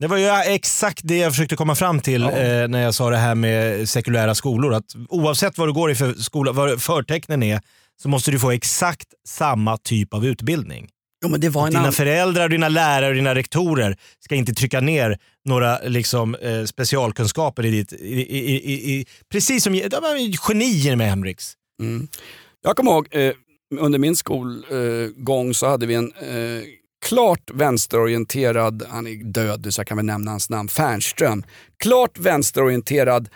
Det 0.00 0.06
var 0.06 0.16
ju 0.16 0.28
exakt 0.54 1.00
det 1.04 1.16
jag 1.18 1.32
försökte 1.32 1.56
komma 1.56 1.74
fram 1.74 2.00
till 2.00 2.22
Ja. 2.22 2.30
eh, 2.30 2.68
när 2.68 2.82
jag 2.82 2.94
sa 2.94 3.10
det 3.10 3.16
här 3.16 3.34
med 3.34 3.88
sekulära 3.88 4.34
skolor. 4.34 4.74
Att 4.74 4.84
oavsett 5.08 5.58
vad 5.58 5.68
du 5.68 5.72
går 5.72 5.90
i 5.90 5.94
för 5.94 6.12
skola, 6.14 6.52
vad 6.52 6.82
förtecknen 6.82 7.42
är, 7.42 7.60
så 8.02 8.08
måste 8.08 8.30
du 8.30 8.38
få 8.38 8.50
exakt 8.50 9.08
samma 9.28 9.76
typ 9.76 10.14
av 10.14 10.26
utbildning. 10.26 10.88
Jo, 11.22 11.28
men 11.28 11.40
det 11.40 11.48
var 11.48 11.62
en 11.62 11.70
Dina 11.70 11.80
annan... 11.80 11.92
föräldrar, 11.92 12.48
dina 12.48 12.68
lärare 12.68 13.08
och 13.08 13.14
dina 13.14 13.34
rektorer 13.34 13.96
ska 14.20 14.34
inte 14.34 14.54
trycka 14.54 14.80
ner 14.80 15.18
några 15.44 15.78
liksom, 15.78 16.34
eh, 16.34 16.64
specialkunskaper 16.64 17.66
i 17.66 17.70
ditt... 17.70 17.92
I, 17.92 18.20
i, 18.38 18.92
i, 18.92 19.06
precis 19.32 19.64
som 19.64 19.72
de 19.72 19.78
är 19.80 20.48
genier 20.48 20.96
med 20.96 21.08
Hemrix. 21.08 21.52
Mm. 21.80 22.08
Jag 22.62 22.76
kommer 22.76 22.90
ihåg 22.90 23.08
eh, 23.10 23.32
under 23.80 23.98
min 23.98 24.16
skolgång 24.16 25.54
så 25.54 25.68
hade 25.68 25.86
vi 25.86 25.94
en 25.94 26.12
eh, 26.12 26.62
klart 27.06 27.50
vänsterorienterad, 27.54 28.82
han 28.90 29.06
är 29.06 29.24
död 29.24 29.66
så 29.70 29.80
jag 29.80 29.86
kan 29.86 29.96
väl 29.96 30.06
nämna 30.06 30.30
hans 30.30 30.50
namn, 30.50 30.68
Fernström. 30.68 31.42
Klart 31.82 32.18
vänsterorienterad 32.18 33.28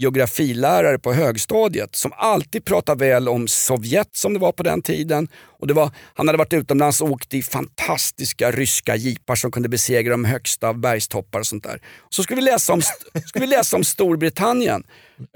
geografilärare 0.00 0.98
på 0.98 1.12
högstadiet 1.12 1.96
som 1.96 2.12
alltid 2.16 2.64
pratade 2.64 3.04
väl 3.04 3.28
om 3.28 3.48
Sovjet 3.48 4.08
som 4.12 4.32
det 4.32 4.38
var 4.38 4.52
på 4.52 4.62
den 4.62 4.82
tiden. 4.82 5.28
Och 5.60 5.66
det 5.66 5.74
var, 5.74 5.90
han 6.14 6.28
hade 6.28 6.38
varit 6.38 6.52
utomlands 6.52 7.00
och 7.00 7.10
åkt 7.10 7.34
i 7.34 7.42
fantastiska 7.42 8.50
ryska 8.50 8.96
jeepar 8.96 9.34
som 9.34 9.50
kunde 9.50 9.68
besegra 9.68 10.10
de 10.10 10.24
högsta 10.24 10.68
av 10.68 10.78
bergstoppar 10.78 11.40
och 11.40 11.46
sånt 11.46 11.64
där. 11.64 11.80
Så 12.10 12.22
skulle 12.22 12.36
vi 12.36 12.42
läsa 12.42 12.72
om, 12.72 12.82
skulle 13.26 13.46
vi 13.46 13.46
läsa 13.46 13.76
om 13.76 13.84
Storbritannien 13.84 14.84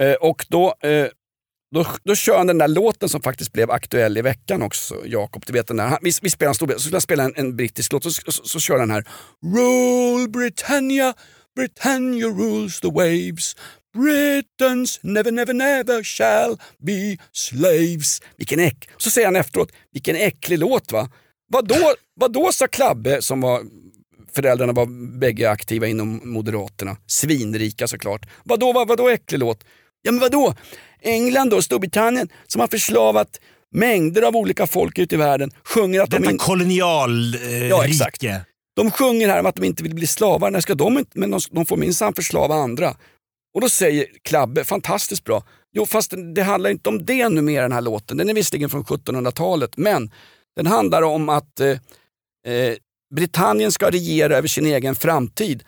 eh, 0.00 0.12
och 0.12 0.46
då 0.48 0.74
eh, 0.82 1.06
då, 1.74 1.86
då 2.04 2.14
kör 2.14 2.38
han 2.38 2.46
den 2.46 2.58
där 2.58 2.68
låten 2.68 3.08
som 3.08 3.22
faktiskt 3.22 3.52
blev 3.52 3.70
aktuell 3.70 4.18
i 4.18 4.22
veckan 4.22 4.62
också, 4.62 5.06
Jakob. 5.06 5.42
Du 5.46 5.52
vet 5.52 5.66
den 5.66 5.76
där. 5.76 5.86
Han, 5.86 5.98
vi, 6.02 6.12
vi 6.22 6.30
spelar 6.30 6.48
en 6.48 6.54
stor, 6.54 6.72
så 6.72 6.78
skulle 6.78 6.94
jag 6.96 7.02
spela 7.02 7.24
en, 7.24 7.32
en 7.36 7.56
brittisk 7.56 7.92
låt, 7.92 8.02
så, 8.02 8.10
så, 8.10 8.32
så 8.32 8.60
kör 8.60 8.78
den 8.78 8.90
här. 8.90 9.04
Rule 9.42 10.28
Britannia, 10.28 11.14
Britannia 11.56 12.26
rules 12.26 12.80
the 12.80 12.90
waves. 12.90 13.56
Britons 13.94 15.00
never, 15.02 15.30
never, 15.30 15.54
never 15.54 16.02
shall 16.02 16.60
be 16.78 17.16
slaves. 17.32 18.22
Vilken 18.36 18.60
äck. 18.60 18.88
Så 18.96 19.10
säger 19.10 19.26
han 19.26 19.36
efteråt, 19.36 19.72
vilken 19.92 20.16
äcklig 20.16 20.58
låt 20.58 20.92
va? 20.92 21.10
Vadå, 21.52 21.94
vadå 22.20 22.52
sa 22.52 22.66
Klabbe 22.66 23.22
som 23.22 23.40
var 23.40 23.62
Föräldrarna 24.34 24.72
var 24.72 25.18
bägge 25.18 25.50
aktiva 25.50 25.86
inom 25.86 26.20
Moderaterna. 26.24 26.96
Svinrika 27.06 27.88
såklart. 27.88 28.26
Vadå, 28.44 28.72
vad, 28.72 28.88
vadå 28.88 29.08
äcklig 29.08 29.38
låt? 29.38 29.64
Ja 30.02 30.12
men 30.12 30.20
vadå? 30.20 30.54
England 31.02 31.54
och 31.54 31.64
Storbritannien 31.64 32.28
som 32.46 32.60
har 32.60 32.68
förslavat 32.68 33.40
mängder 33.72 34.22
av 34.22 34.36
olika 34.36 34.66
folk 34.66 34.98
ute 34.98 35.14
i 35.14 35.18
världen 35.18 35.50
sjunger 35.64 36.00
att 36.00 36.10
Detta 36.10 36.22
de... 36.22 36.30
In... 36.30 36.38
kolonialrike. 36.38 37.44
Eh, 37.44 37.68
ja, 37.68 37.86
exakt. 37.86 38.22
De 38.76 38.90
sjunger 38.90 39.28
här 39.28 39.40
om 39.40 39.46
att 39.46 39.54
de 39.54 39.64
inte 39.64 39.82
vill 39.82 39.94
bli 39.94 40.06
slavar. 40.06 40.50
När 40.50 40.60
ska 40.60 40.74
de 40.74 40.98
inte? 40.98 41.18
Men 41.18 41.30
de, 41.30 41.40
de 41.50 41.66
får 41.66 41.76
minsann 41.76 42.14
förslava 42.14 42.54
andra. 42.54 42.96
Och 43.54 43.60
då 43.60 43.68
säger 43.68 44.06
Klabbe, 44.22 44.64
fantastiskt 44.64 45.24
bra, 45.24 45.44
jo 45.72 45.86
fast 45.86 46.14
det 46.34 46.42
handlar 46.42 46.70
inte 46.70 46.88
om 46.88 47.04
det 47.04 47.28
numera 47.28 47.62
den 47.62 47.72
här 47.72 47.80
låten. 47.80 48.16
Den 48.16 48.28
är 48.28 48.34
visserligen 48.34 48.70
från 48.70 48.84
1700-talet 48.84 49.76
men 49.76 50.10
den 50.56 50.66
handlar 50.66 51.02
om 51.02 51.28
att 51.28 51.60
eh, 51.60 51.68
eh, 52.52 52.76
Britannien 53.14 53.72
ska 53.72 53.90
regera 53.90 54.36
över 54.36 54.48
sin 54.48 54.66
egen 54.66 54.94
framtid. 54.94 55.62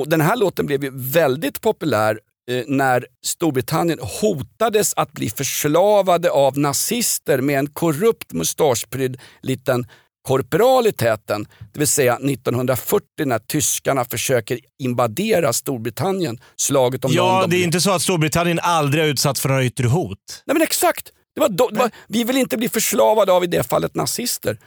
Och 0.00 0.08
Den 0.08 0.20
här 0.20 0.36
låten 0.36 0.66
blev 0.66 0.84
ju 0.84 0.90
väldigt 0.94 1.60
populär 1.60 2.20
eh, 2.50 2.64
när 2.66 3.06
Storbritannien 3.26 3.98
hotades 4.20 4.94
att 4.94 5.12
bli 5.12 5.30
förslavade 5.30 6.30
av 6.30 6.58
nazister 6.58 7.40
med 7.40 7.58
en 7.58 7.66
korrupt 7.66 8.32
mustaschprydd 8.32 9.20
liten 9.40 9.86
korporal 10.30 10.86
i 10.86 10.92
täten, 10.92 11.46
det 11.72 11.78
vill 11.78 11.88
säga 11.88 12.14
1940 12.16 13.04
när 13.24 13.38
tyskarna 13.38 14.04
försöker 14.04 14.58
invadera 14.78 15.52
Storbritannien, 15.52 16.38
slaget 16.56 17.04
om 17.04 17.10
Ja, 17.14 17.32
London. 17.32 17.50
det 17.50 17.56
är 17.56 17.64
inte 17.64 17.80
så 17.80 17.90
att 17.90 18.02
Storbritannien 18.02 18.58
aldrig 18.62 19.04
har 19.04 19.08
utsatts 19.08 19.40
för 19.40 19.48
några 19.48 19.64
yttre 19.64 19.86
hot. 19.88 20.18
Nej 20.46 20.54
men 20.54 20.62
exakt! 20.62 21.08
Det 21.34 21.40
var 21.40 21.48
då, 21.48 21.68
det 21.68 21.78
var, 21.78 21.90
vi 22.08 22.24
vill 22.24 22.36
inte 22.36 22.56
bli 22.56 22.68
förslavade 22.68 23.32
av 23.32 23.44
i 23.44 23.46
det 23.46 23.62
fallet 23.62 23.94
nazister. 23.94 24.58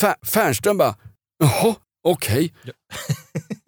Fär, 0.00 0.14
Fernström 0.26 0.78
bara, 0.78 0.94
jaha, 1.38 1.74
okej. 2.08 2.54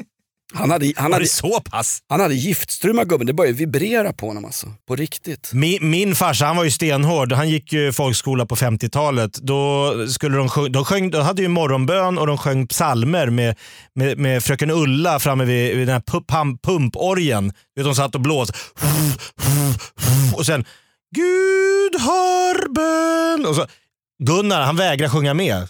Han 0.54 0.70
hade, 0.70 0.92
han, 0.96 1.12
hade, 1.12 1.26
så 1.26 1.60
pass? 1.60 1.98
han 2.08 2.20
hade 2.20 2.34
giftstruma 2.34 3.04
gubben, 3.04 3.26
det 3.26 3.32
började 3.32 3.58
vibrera 3.58 4.12
på 4.12 4.26
honom 4.26 4.44
alltså. 4.44 4.66
På 4.88 4.96
riktigt. 4.96 5.50
Min, 5.52 5.90
min 5.90 6.14
farsa 6.14 6.46
han 6.46 6.56
var 6.56 6.64
ju 6.64 6.70
stenhård. 6.70 7.32
Han 7.32 7.48
gick 7.48 7.72
ju 7.72 7.92
folkskola 7.92 8.46
på 8.46 8.56
50-talet. 8.56 9.32
Då, 9.34 9.92
skulle 10.08 10.36
de, 10.36 10.48
sjung, 10.48 10.72
de, 10.72 10.84
sjöng, 10.84 11.10
de 11.10 11.22
hade 11.22 11.42
ju 11.42 11.48
morgonbön 11.48 12.18
och 12.18 12.26
de 12.26 12.38
sjöng 12.38 12.66
psalmer 12.66 13.26
med, 13.26 13.56
med, 13.94 14.18
med 14.18 14.42
fröken 14.44 14.70
Ulla 14.70 15.18
framme 15.18 15.44
vid, 15.44 15.76
vid 15.76 15.88
den 15.88 15.94
här 15.94 16.02
pump, 16.06 16.28
pump, 16.28 16.62
pumporgen. 16.62 17.52
De 17.76 17.94
satt 17.94 18.14
och 18.14 18.20
blåste. 18.20 18.54
Och 20.36 20.46
sen 20.46 20.64
Gud 21.14 22.00
hör 22.00 22.68
bön. 22.74 23.46
Och 23.46 23.56
så, 23.56 23.66
Gunnar 24.22 24.62
han 24.62 24.76
vägrade 24.76 25.10
sjunga 25.10 25.34
med. 25.34 25.68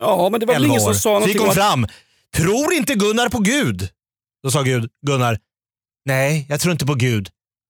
Ja, 0.00 0.28
men 0.30 0.40
det 0.40 0.46
var 0.46 0.54
väl 0.54 0.62
11 0.62 0.72
ingen 0.72 0.80
som 0.80 0.94
sa 0.94 1.00
Så 1.00 1.08
någonting 1.08 1.32
gick 1.32 1.40
om 1.40 1.46
hon 1.46 1.54
fram. 1.54 1.86
Tror 2.36 2.72
inte 2.72 2.94
Gunnar 2.94 3.28
på 3.28 3.38
Gud? 3.38 3.88
Då 4.46 4.50
sa 4.50 4.62
Gud, 4.62 4.90
Gunnar, 5.06 5.38
nej 6.04 6.46
jag 6.48 6.60
tror 6.60 6.72
inte 6.72 6.86
på 6.86 6.94
Gud. 6.94 7.28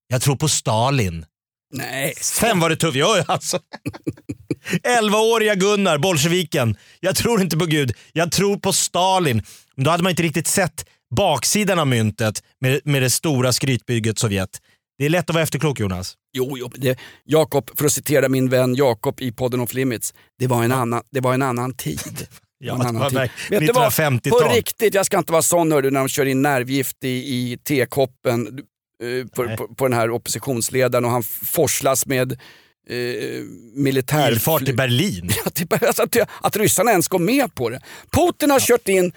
Jag 0.08 0.22
tror 0.22 0.36
på 0.36 0.48
Stalin. 0.48 1.24
Nej. 1.74 2.14
Sen 2.20 2.60
var 2.60 2.70
det 2.70 2.76
tufft. 2.76 2.96
Ja, 2.96 3.24
alltså. 3.28 3.58
11-åriga 5.00 5.54
Gunnar, 5.54 5.98
bolsjeviken. 5.98 6.76
Jag 7.00 7.16
tror 7.16 7.40
inte 7.40 7.56
på 7.56 7.66
Gud, 7.66 7.92
jag 8.12 8.32
tror 8.32 8.56
på 8.56 8.72
Stalin. 8.72 9.42
Men 9.74 9.84
då 9.84 9.90
hade 9.90 10.02
man 10.02 10.10
inte 10.10 10.22
riktigt 10.22 10.46
sett 10.46 10.86
baksidan 11.16 11.78
av 11.78 11.86
myntet 11.86 12.42
med, 12.60 12.80
med 12.84 13.02
det 13.02 13.10
stora 13.10 13.52
skrytbygget 13.52 14.18
Sovjet. 14.18 14.60
Det 14.98 15.04
är 15.04 15.10
lätt 15.10 15.30
att 15.30 15.34
vara 15.34 15.42
efterklok 15.42 15.80
Jonas. 15.80 16.14
Jo, 16.32 16.58
jo 16.58 16.70
det, 16.74 16.98
Jakob, 17.24 17.70
för 17.78 17.84
att 17.84 17.92
citera 17.92 18.28
min 18.28 18.48
vän 18.48 18.74
Jakob 18.74 19.20
i 19.20 19.32
podden 19.32 19.60
Off 19.60 19.74
Limits. 19.74 20.14
Det 20.38 20.46
var 20.46 20.64
en, 20.64 20.72
annan, 20.72 21.02
det 21.10 21.20
var 21.20 21.34
en 21.34 21.42
annan 21.42 21.74
tid. 21.74 22.26
Ja, 22.58 22.74
det 22.74 22.80
annan 22.80 22.98
var 22.98 23.08
tid. 23.10 23.18
verk- 23.18 23.50
Vet 23.50 23.60
du 23.60 23.72
vad? 23.72 23.88
1950-tal. 23.92 24.42
På 24.42 24.48
riktigt, 24.54 24.94
jag 24.94 25.06
ska 25.06 25.18
inte 25.18 25.32
vara 25.32 25.42
sån 25.42 25.72
hördu, 25.72 25.90
när 25.90 26.00
de 26.00 26.08
kör 26.08 26.26
in 26.26 26.42
nervgift 26.42 27.04
i, 27.04 27.08
i 27.08 27.58
tekoppen 27.64 28.46
eh, 29.02 29.26
på, 29.26 29.56
på, 29.56 29.74
på 29.74 29.88
den 29.88 29.98
här 29.98 30.10
oppositionsledaren 30.10 31.04
och 31.04 31.10
han 31.10 31.22
forslas 31.22 32.06
med 32.06 32.32
eh, 32.32 33.42
militär... 33.74 34.32
Ilfart 34.32 34.64
till 34.64 34.76
Berlin. 34.76 35.30
Ja, 35.44 35.50
typ, 35.50 35.82
alltså, 35.82 36.02
att, 36.02 36.16
att 36.42 36.56
ryssarna 36.56 36.90
ens 36.90 37.08
går 37.08 37.18
med 37.18 37.54
på 37.54 37.70
det. 37.70 37.80
Putin 38.12 38.50
har 38.50 38.60
kört 38.60 38.88
in 38.88 39.12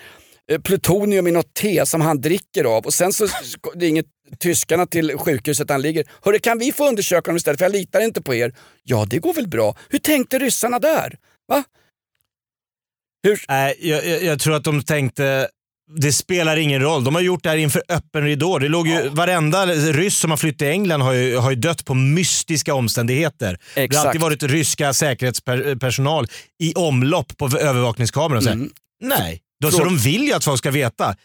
eh, 0.51 0.59
plutonium 0.61 1.27
i 1.27 1.31
något 1.31 1.53
te 1.53 1.85
som 1.85 2.01
han 2.01 2.21
dricker 2.21 2.63
av 2.63 2.85
och 2.85 2.93
sen 2.93 3.13
så 3.13 3.27
ringer 3.75 4.03
tyskarna 4.39 4.85
till 4.85 5.17
sjukhuset 5.17 5.69
han 5.69 5.81
ligger. 5.81 6.05
Hörru, 6.21 6.39
kan 6.39 6.59
vi 6.59 6.71
få 6.71 6.87
undersöka 6.89 7.29
honom 7.29 7.37
istället 7.37 7.57
för 7.59 7.65
jag 7.65 7.71
litar 7.71 8.01
inte 8.01 8.21
på 8.21 8.35
er. 8.35 8.53
Ja, 8.83 9.05
det 9.09 9.19
går 9.19 9.33
väl 9.33 9.47
bra. 9.47 9.75
Hur 9.89 9.99
tänkte 9.99 10.39
ryssarna 10.39 10.79
där? 10.79 11.17
Va? 11.47 11.63
Hur? 13.23 13.41
Nej, 13.47 13.75
jag, 13.79 14.07
jag, 14.07 14.23
jag 14.23 14.39
tror 14.39 14.55
att 14.55 14.63
de 14.63 14.83
tänkte 14.83 15.47
det 15.95 16.13
spelar 16.13 16.57
ingen 16.57 16.81
roll. 16.81 17.03
De 17.03 17.15
har 17.15 17.21
gjort 17.21 17.43
det 17.43 17.49
här 17.49 17.57
inför 17.57 17.83
öppen 17.89 18.23
ridå. 18.23 18.59
Det 18.59 18.67
låg 18.67 18.87
ju, 18.87 19.09
Varenda 19.09 19.65
ryss 19.65 20.17
som 20.17 20.29
har 20.29 20.37
flytt 20.37 20.57
till 20.57 20.67
England 20.67 21.01
har 21.01 21.13
ju, 21.13 21.37
har 21.37 21.49
ju 21.49 21.55
dött 21.55 21.85
på 21.85 21.93
mystiska 21.93 22.73
omständigheter. 22.73 23.57
Det 23.75 23.81
har 23.81 23.85
Exakt. 23.85 24.05
alltid 24.05 24.21
varit 24.21 24.43
ryska 24.43 24.93
säkerhetspersonal 24.93 26.27
i 26.59 26.73
omlopp 26.73 27.37
på 27.37 27.45
övervakningskameror 27.45 28.47
Mm. 28.47 28.69
nej. 29.03 29.41
Så 29.71 29.83
de 29.83 29.97
vill 29.97 30.23
ju 30.23 30.33
att 30.33 30.43
folk 30.43 30.57
ska 30.57 30.71
veta. 30.71 31.15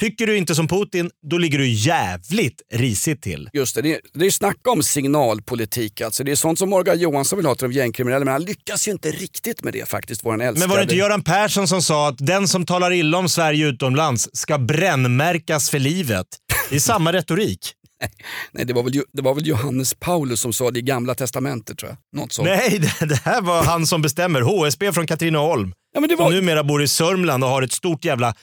Tycker 0.00 0.26
du 0.26 0.36
inte 0.36 0.54
som 0.54 0.68
Putin, 0.68 1.10
då 1.30 1.38
ligger 1.38 1.58
du 1.58 1.68
jävligt 1.68 2.62
risigt 2.72 3.22
till. 3.22 3.50
Just 3.52 3.74
det, 3.74 3.82
det 3.82 3.94
är, 3.94 4.00
det 4.14 4.26
är 4.26 4.30
snacka 4.30 4.70
om 4.70 4.82
signalpolitik. 4.82 6.00
Alltså. 6.00 6.24
Det 6.24 6.32
är 6.32 6.36
sånt 6.36 6.58
som 6.58 6.70
Morgan 6.70 6.98
Johansson 6.98 7.36
vill 7.36 7.46
ha 7.46 7.54
till 7.54 7.68
de 7.68 7.74
gängkriminella 7.74 8.24
men 8.24 8.32
han 8.32 8.44
lyckas 8.44 8.88
ju 8.88 8.92
inte 8.92 9.10
riktigt 9.10 9.64
med 9.64 9.72
det 9.72 9.88
faktiskt, 9.88 10.24
våran 10.24 10.40
älskade. 10.40 10.60
Men 10.60 10.70
var 10.70 10.76
det 10.76 10.82
inte 10.82 10.94
Göran 10.94 11.22
Persson 11.22 11.68
som 11.68 11.82
sa 11.82 12.08
att 12.08 12.14
den 12.18 12.48
som 12.48 12.66
talar 12.66 12.92
illa 12.92 13.18
om 13.18 13.28
Sverige 13.28 13.66
utomlands 13.66 14.28
ska 14.32 14.58
brännmärkas 14.58 15.70
för 15.70 15.78
livet? 15.78 16.26
Det 16.70 16.76
är 16.76 16.80
samma 16.80 17.12
retorik. 17.12 17.72
Nej, 18.52 18.64
det 18.64 18.72
var, 18.72 18.82
väl, 18.82 18.92
det 19.12 19.22
var 19.22 19.34
väl 19.34 19.46
Johannes 19.46 19.94
Paulus 19.94 20.40
som 20.40 20.52
sa 20.52 20.70
det 20.70 20.78
i 20.78 20.82
gamla 20.82 21.14
testamentet 21.14 21.78
tror 21.78 21.90
jag. 21.90 22.20
Något 22.20 22.32
sånt. 22.32 22.48
Nej, 22.48 22.78
det, 23.00 23.06
det 23.06 23.20
här 23.24 23.40
var 23.42 23.62
han 23.64 23.86
som 23.86 24.02
bestämmer. 24.02 24.40
HSB 24.40 24.92
från 24.92 25.06
Katrineholm. 25.06 25.72
Ja, 25.94 26.00
men 26.00 26.08
det 26.08 26.16
var- 26.16 26.26
Som 26.26 26.34
numera 26.34 26.64
bor 26.64 26.82
i 26.82 26.88
Sörmland 26.88 27.44
och 27.44 27.50
har 27.50 27.62
ett 27.62 27.72
stort 27.72 28.04
jävla... 28.04 28.34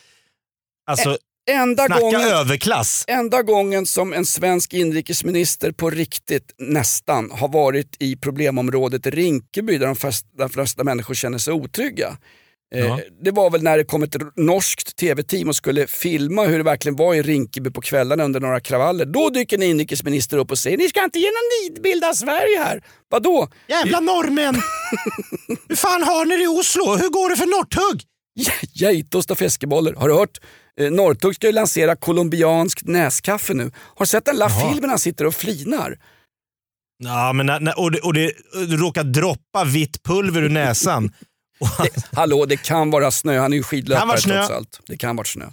Alltså, 0.88 1.18
Enda 1.50 1.86
snacka 1.86 2.02
gången, 2.02 2.22
överklass. 2.22 3.06
enda 3.08 3.42
gången 3.42 3.86
som 3.86 4.14
en 4.14 4.26
svensk 4.26 4.74
inrikesminister 4.74 5.72
på 5.72 5.90
riktigt 5.90 6.54
nästan 6.58 7.32
har 7.32 7.48
varit 7.48 7.96
i 8.00 8.16
problemområdet 8.16 9.08
Rinkeby 9.08 9.78
där 9.78 9.86
de 9.86 9.96
flesta, 9.96 10.28
där 10.38 10.48
flesta 10.48 10.84
människor 10.84 11.14
känner 11.14 11.38
sig 11.38 11.54
otrygga. 11.54 12.08
Eh, 12.76 12.86
Ja. 12.86 13.00
Det 13.24 13.32
var 13.32 13.50
väl 13.50 13.64
när 13.64 13.78
det 13.78 13.84
kom 13.84 14.04
ett 14.04 14.16
norskt 14.36 14.96
tv-team 14.96 15.50
och 15.50 15.56
skulle 15.56 15.88
filma 15.88 16.44
hur 16.46 16.58
det 16.58 16.64
verkligen 16.64 16.96
var 16.96 17.16
i 17.16 17.22
Rinkeby 17.22 17.70
på 17.72 17.82
kvällarna 17.82 18.24
under 18.24 18.40
några 18.40 18.60
kravaller. 18.60 19.06
Då 19.06 19.30
dyker 19.30 19.58
en 19.58 19.64
inrikesminister 19.64 20.38
upp 20.38 20.52
och 20.52 20.58
säger 20.60 20.78
ni 20.78 20.90
ska 20.90 21.04
inte 21.04 21.20
ge 21.20 21.28
någon 21.28 21.74
nidbild 21.74 22.04
av 22.04 22.14
Sverige 22.14 22.58
här. 22.60 22.84
Vadå? 23.10 23.48
Jävla 23.68 24.00
norrmän! 24.00 24.56
Hur 25.70 25.76
fan 25.76 26.04
har 26.04 26.26
ni 26.26 26.38
det 26.38 26.44
i 26.44 26.48
Oslo? 26.48 26.96
Hur 26.96 27.10
går 27.10 27.30
det 27.30 27.36
för 27.36 27.46
Norrtugg? 27.46 28.02
Geitost 28.74 29.32
och 29.32 29.38
fiskebollar. 29.38 29.94
Har 29.94 30.08
du 30.10 30.14
hört? 30.16 30.40
Eh, 30.80 30.92
Norrtugg 30.92 31.36
ska 31.36 31.48
ju 31.48 31.54
lansera 31.54 31.96
colombianskt 31.96 32.88
näskaffe 32.88 33.54
nu. 33.54 33.64
Har 33.74 34.06
du 34.06 34.06
sett 34.06 34.26
den 34.26 34.36
lilla 34.36 34.50
filmen 34.50 34.90
han 34.90 35.00
sitter 35.00 35.26
och 35.26 35.36
flinar? 35.36 35.98
Ja, 37.04 37.34
men 37.34 37.46
när, 37.46 37.60
när, 37.60 37.80
och, 37.80 37.92
det, 37.92 38.00
och 38.00 38.14
det 38.14 38.32
råkar 38.56 39.04
droppa 39.04 39.64
vitt 39.64 40.04
pulver 40.04 40.42
ur 40.42 40.50
näsan. 40.50 41.12
Hallå, 42.12 42.46
det 42.46 42.58
kan 42.58 42.92
vara 42.92 43.12
snö. 43.12 43.40
Han 43.40 43.54
är 43.54 43.58
ju 43.58 43.64
skidlöpare 43.64 44.18
trots 44.18 44.50
allt. 44.50 44.80
Det 44.88 44.98
kan 44.98 45.16
vara 45.16 45.26
snö. 45.26 45.46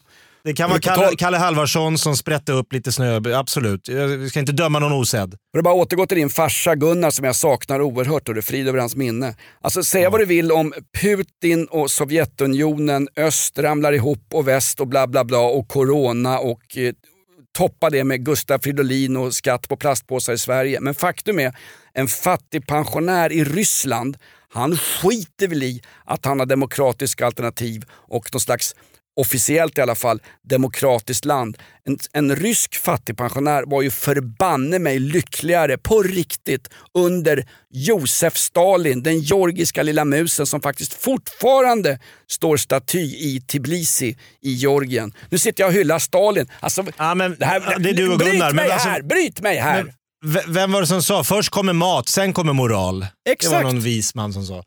Det 0.44 0.52
kan 0.54 0.70
vara 0.70 0.80
Kalle, 0.80 1.16
Kalle 1.16 1.36
Halvarsson 1.36 1.98
som 1.98 2.16
sprätte 2.16 2.52
upp 2.52 2.72
lite 2.72 2.92
snö, 2.92 3.20
absolut. 3.34 3.88
Jag 3.88 4.30
ska 4.30 4.40
inte 4.40 4.52
döma 4.52 4.78
någon 4.78 4.92
osedd. 4.92 5.34
För 5.52 5.58
att 5.58 5.64
bara 5.64 5.74
återgå 5.74 6.06
till 6.06 6.18
din 6.18 6.30
farsa 6.30 6.74
Gunnar 6.74 7.10
som 7.10 7.24
jag 7.24 7.36
saknar 7.36 7.80
oerhört 7.80 8.28
och 8.28 8.34
det 8.34 8.40
är 8.40 8.42
frid 8.42 8.68
över 8.68 8.78
hans 8.78 8.96
minne. 8.96 9.34
Alltså 9.60 9.82
säga 9.82 10.10
vad 10.10 10.20
du 10.20 10.24
vill 10.24 10.52
om 10.52 10.72
Putin 11.00 11.66
och 11.70 11.90
Sovjetunionen, 11.90 13.08
öst 13.16 13.58
ramlar 13.58 13.92
ihop 13.92 14.24
och 14.32 14.48
väst 14.48 14.80
och 14.80 14.88
bla 14.88 15.06
bla 15.06 15.24
bla 15.24 15.38
och 15.38 15.68
corona 15.68 16.38
och 16.38 16.76
eh, 16.76 16.92
toppa 17.58 17.90
det 17.90 18.04
med 18.04 18.24
Gustaf 18.24 18.62
Fridolin 18.62 19.16
och 19.16 19.34
skatt 19.34 19.68
på 19.68 19.76
plastpåsar 19.76 20.32
i 20.32 20.38
Sverige. 20.38 20.80
Men 20.80 20.94
faktum 20.94 21.38
är, 21.38 21.54
en 21.92 22.08
fattig 22.08 22.66
pensionär 22.66 23.32
i 23.32 23.44
Ryssland, 23.44 24.16
han 24.48 24.76
skiter 24.76 25.48
väl 25.48 25.62
i 25.62 25.82
att 26.04 26.24
han 26.24 26.38
har 26.38 26.46
demokratiska 26.46 27.26
alternativ 27.26 27.84
och 27.90 28.28
någon 28.32 28.40
slags 28.40 28.74
officiellt 29.18 29.78
i 29.78 29.80
alla 29.80 29.94
fall, 29.94 30.20
demokratiskt 30.48 31.24
land. 31.24 31.56
En, 31.84 31.98
en 32.12 32.36
rysk 32.36 32.74
fattigpensionär 32.76 33.64
var 33.66 33.82
ju 33.82 33.90
förbanne 33.90 34.78
mig 34.78 34.98
lyckligare 34.98 35.78
på 35.78 36.02
riktigt 36.02 36.68
under 36.94 37.44
Josef 37.70 38.36
Stalin, 38.36 39.02
den 39.02 39.18
georgiska 39.20 39.82
lilla 39.82 40.04
musen 40.04 40.46
som 40.46 40.60
faktiskt 40.60 40.94
fortfarande 40.94 41.98
står 42.30 42.56
staty 42.56 42.98
i 43.00 43.40
Tbilisi 43.52 44.16
i 44.42 44.52
Georgien. 44.52 45.12
Nu 45.30 45.38
sitter 45.38 45.62
jag 45.62 45.68
och 45.68 45.74
hyllar 45.74 45.98
Stalin. 45.98 46.46
Alltså, 46.60 46.84
Ja, 46.96 47.14
men, 47.14 47.36
det, 47.38 47.46
här, 47.46 47.78
det 47.78 47.90
är 47.90 47.94
du 47.94 48.12
och 48.12 48.18
bryt 48.18 48.32
Gunnar. 48.32 48.52
mig 48.52 48.64
Men 48.64 48.72
alltså- 48.72 48.88
här! 48.88 49.02
Bryt 49.02 49.40
mig 49.40 49.56
här! 49.56 49.82
Men 49.84 49.92
vem 50.46 50.72
var 50.72 50.80
det 50.80 50.86
som 50.86 51.02
sa 51.02 51.24
först 51.24 51.50
kommer 51.50 51.72
mat, 51.72 52.08
sen 52.08 52.32
kommer 52.32 52.52
moral? 52.52 53.06
Det 53.24 53.30
Exakt. 53.32 53.52
var 53.54 53.62
någon 53.62 53.80
vis 53.80 54.14
man 54.14 54.32
som 54.32 54.46
sa. 54.46 54.64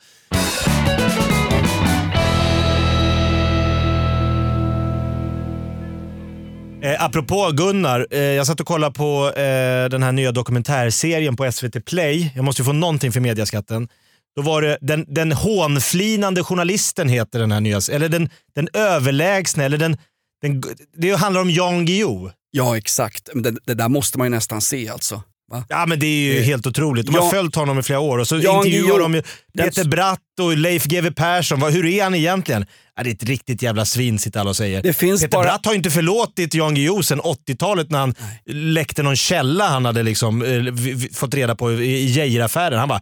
Eh, 6.83 7.03
apropå 7.03 7.51
Gunnar, 7.51 8.07
eh, 8.11 8.19
jag 8.19 8.47
satt 8.47 8.59
och 8.59 8.67
kollade 8.67 8.93
på 8.93 9.27
eh, 9.27 9.89
den 9.89 10.03
här 10.03 10.11
nya 10.11 10.31
dokumentärserien 10.31 11.35
på 11.35 11.51
SVT 11.51 11.85
Play. 11.85 12.31
Jag 12.35 12.45
måste 12.45 12.61
ju 12.61 12.65
få 12.65 12.73
någonting 12.73 13.11
för 13.11 13.19
mediaskatten. 13.19 13.87
Då 14.35 14.41
var 14.41 14.61
det 14.61 14.77
den, 14.81 15.05
den 15.07 15.31
hånflinande 15.31 16.43
journalisten 16.43 17.09
heter 17.09 17.39
den 17.39 17.51
här 17.51 17.61
nya, 17.61 17.81
eller 17.91 18.09
den, 18.09 18.29
den 18.55 18.67
överlägsna, 18.73 19.63
eller 19.63 19.77
den, 19.77 19.97
den, 20.41 20.63
det 20.97 21.11
handlar 21.11 21.41
om 21.41 21.49
Jan 21.49 21.85
Guillou. 21.85 22.31
Ja 22.51 22.77
exakt, 22.77 23.29
det, 23.33 23.55
det 23.65 23.73
där 23.73 23.89
måste 23.89 24.17
man 24.17 24.27
ju 24.27 24.31
nästan 24.31 24.61
se 24.61 24.89
alltså. 24.89 25.23
Va? 25.51 25.63
Ja 25.69 25.85
men 25.85 25.99
det 25.99 26.05
är 26.05 26.33
ju 26.33 26.37
Eh, 26.39 26.43
helt 26.43 26.67
otroligt. 26.67 27.05
De 27.05 27.15
har 27.15 27.21
Jan- 27.21 27.31
följt 27.31 27.55
honom 27.55 27.79
i 27.79 27.83
flera 27.83 27.99
år 27.99 28.17
och 28.17 28.27
så 28.27 28.37
Jan 28.39 28.55
intervjuar 28.65 28.99
de 28.99 29.13
ju 29.15 29.21
Peter 29.57 29.83
Bratt 29.85 30.19
och 30.41 30.57
Leif 30.57 30.85
GW 30.85 31.11
Persson. 31.11 31.59
Vad- 31.59 31.73
Hur 31.73 31.85
är 31.85 32.03
han 32.03 32.15
egentligen? 32.15 32.65
Ja, 32.97 33.03
det 33.03 33.09
är 33.09 33.13
ett 33.13 33.23
riktigt 33.23 33.61
jävla 33.61 33.85
svin 33.85 34.19
sitter 34.19 34.39
alla 34.39 34.49
och 34.49 34.55
säger. 34.55 34.81
Det 34.83 34.93
finns 34.93 35.21
Peter 35.21 35.37
bara- 35.37 35.43
Bratt 35.43 35.65
har 35.65 35.73
ju 35.73 35.77
inte 35.77 35.89
förlåtit 35.91 36.53
Jan 36.53 36.75
Guillou 36.75 37.03
sedan 37.03 37.19
80-talet 37.21 37.89
när 37.89 37.99
han 37.99 38.15
läckte 38.45 39.03
någon 39.03 39.15
källa 39.15 39.67
han 39.67 39.85
hade 39.85 40.03
liksom, 40.03 40.41
eh, 40.41 40.73
fått 41.13 41.33
reda 41.33 41.55
på 41.55 41.71
i, 41.73 41.85
i 41.85 42.05
Geijeraffären. 42.05 42.79
Han 42.79 42.89
bara, 42.89 43.01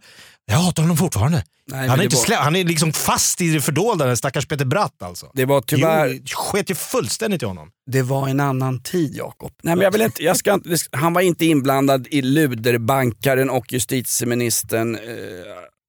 jag 0.50 0.56
hatar 0.58 0.82
honom 0.82 0.96
fortfarande. 0.96 1.44
Nej, 1.66 1.88
han, 1.88 2.00
är 2.00 2.04
inte 2.04 2.16
var- 2.16 2.22
slä, 2.24 2.36
han 2.36 2.56
är 2.56 2.64
liksom 2.64 2.92
fast 2.92 3.40
i 3.40 3.48
det 3.52 3.60
fördolda, 3.60 4.06
den 4.06 4.16
stackars 4.16 4.46
Peter 4.46 4.64
Bratt 4.64 5.02
alltså. 5.02 5.30
Det 5.34 5.44
var 5.44 5.60
tyvärr... 5.60 6.06
Guillou 6.08 6.24
sket 6.34 6.70
ju 6.70 6.74
fullständigt 6.74 7.42
i 7.42 7.46
honom. 7.46 7.68
Det 7.90 8.02
var 8.02 8.28
en 8.28 8.40
annan 8.40 8.82
tid 8.82 9.16
Jakob. 9.16 9.52
Nej, 9.62 9.76
men 9.76 9.84
jag 9.84 9.90
vill 9.92 10.00
inte, 10.00 10.22
jag 10.24 10.36
ska 10.36 10.54
inte, 10.54 10.68
det- 10.68 10.88
han 10.92 11.12
var 11.12 11.20
inte 11.20 11.46
inblandad 11.46 12.06
i 12.10 12.22
luderbankaren 12.22 13.50
och 13.50 13.72
justitieministern. 13.72 14.94
Eh, 14.94 15.00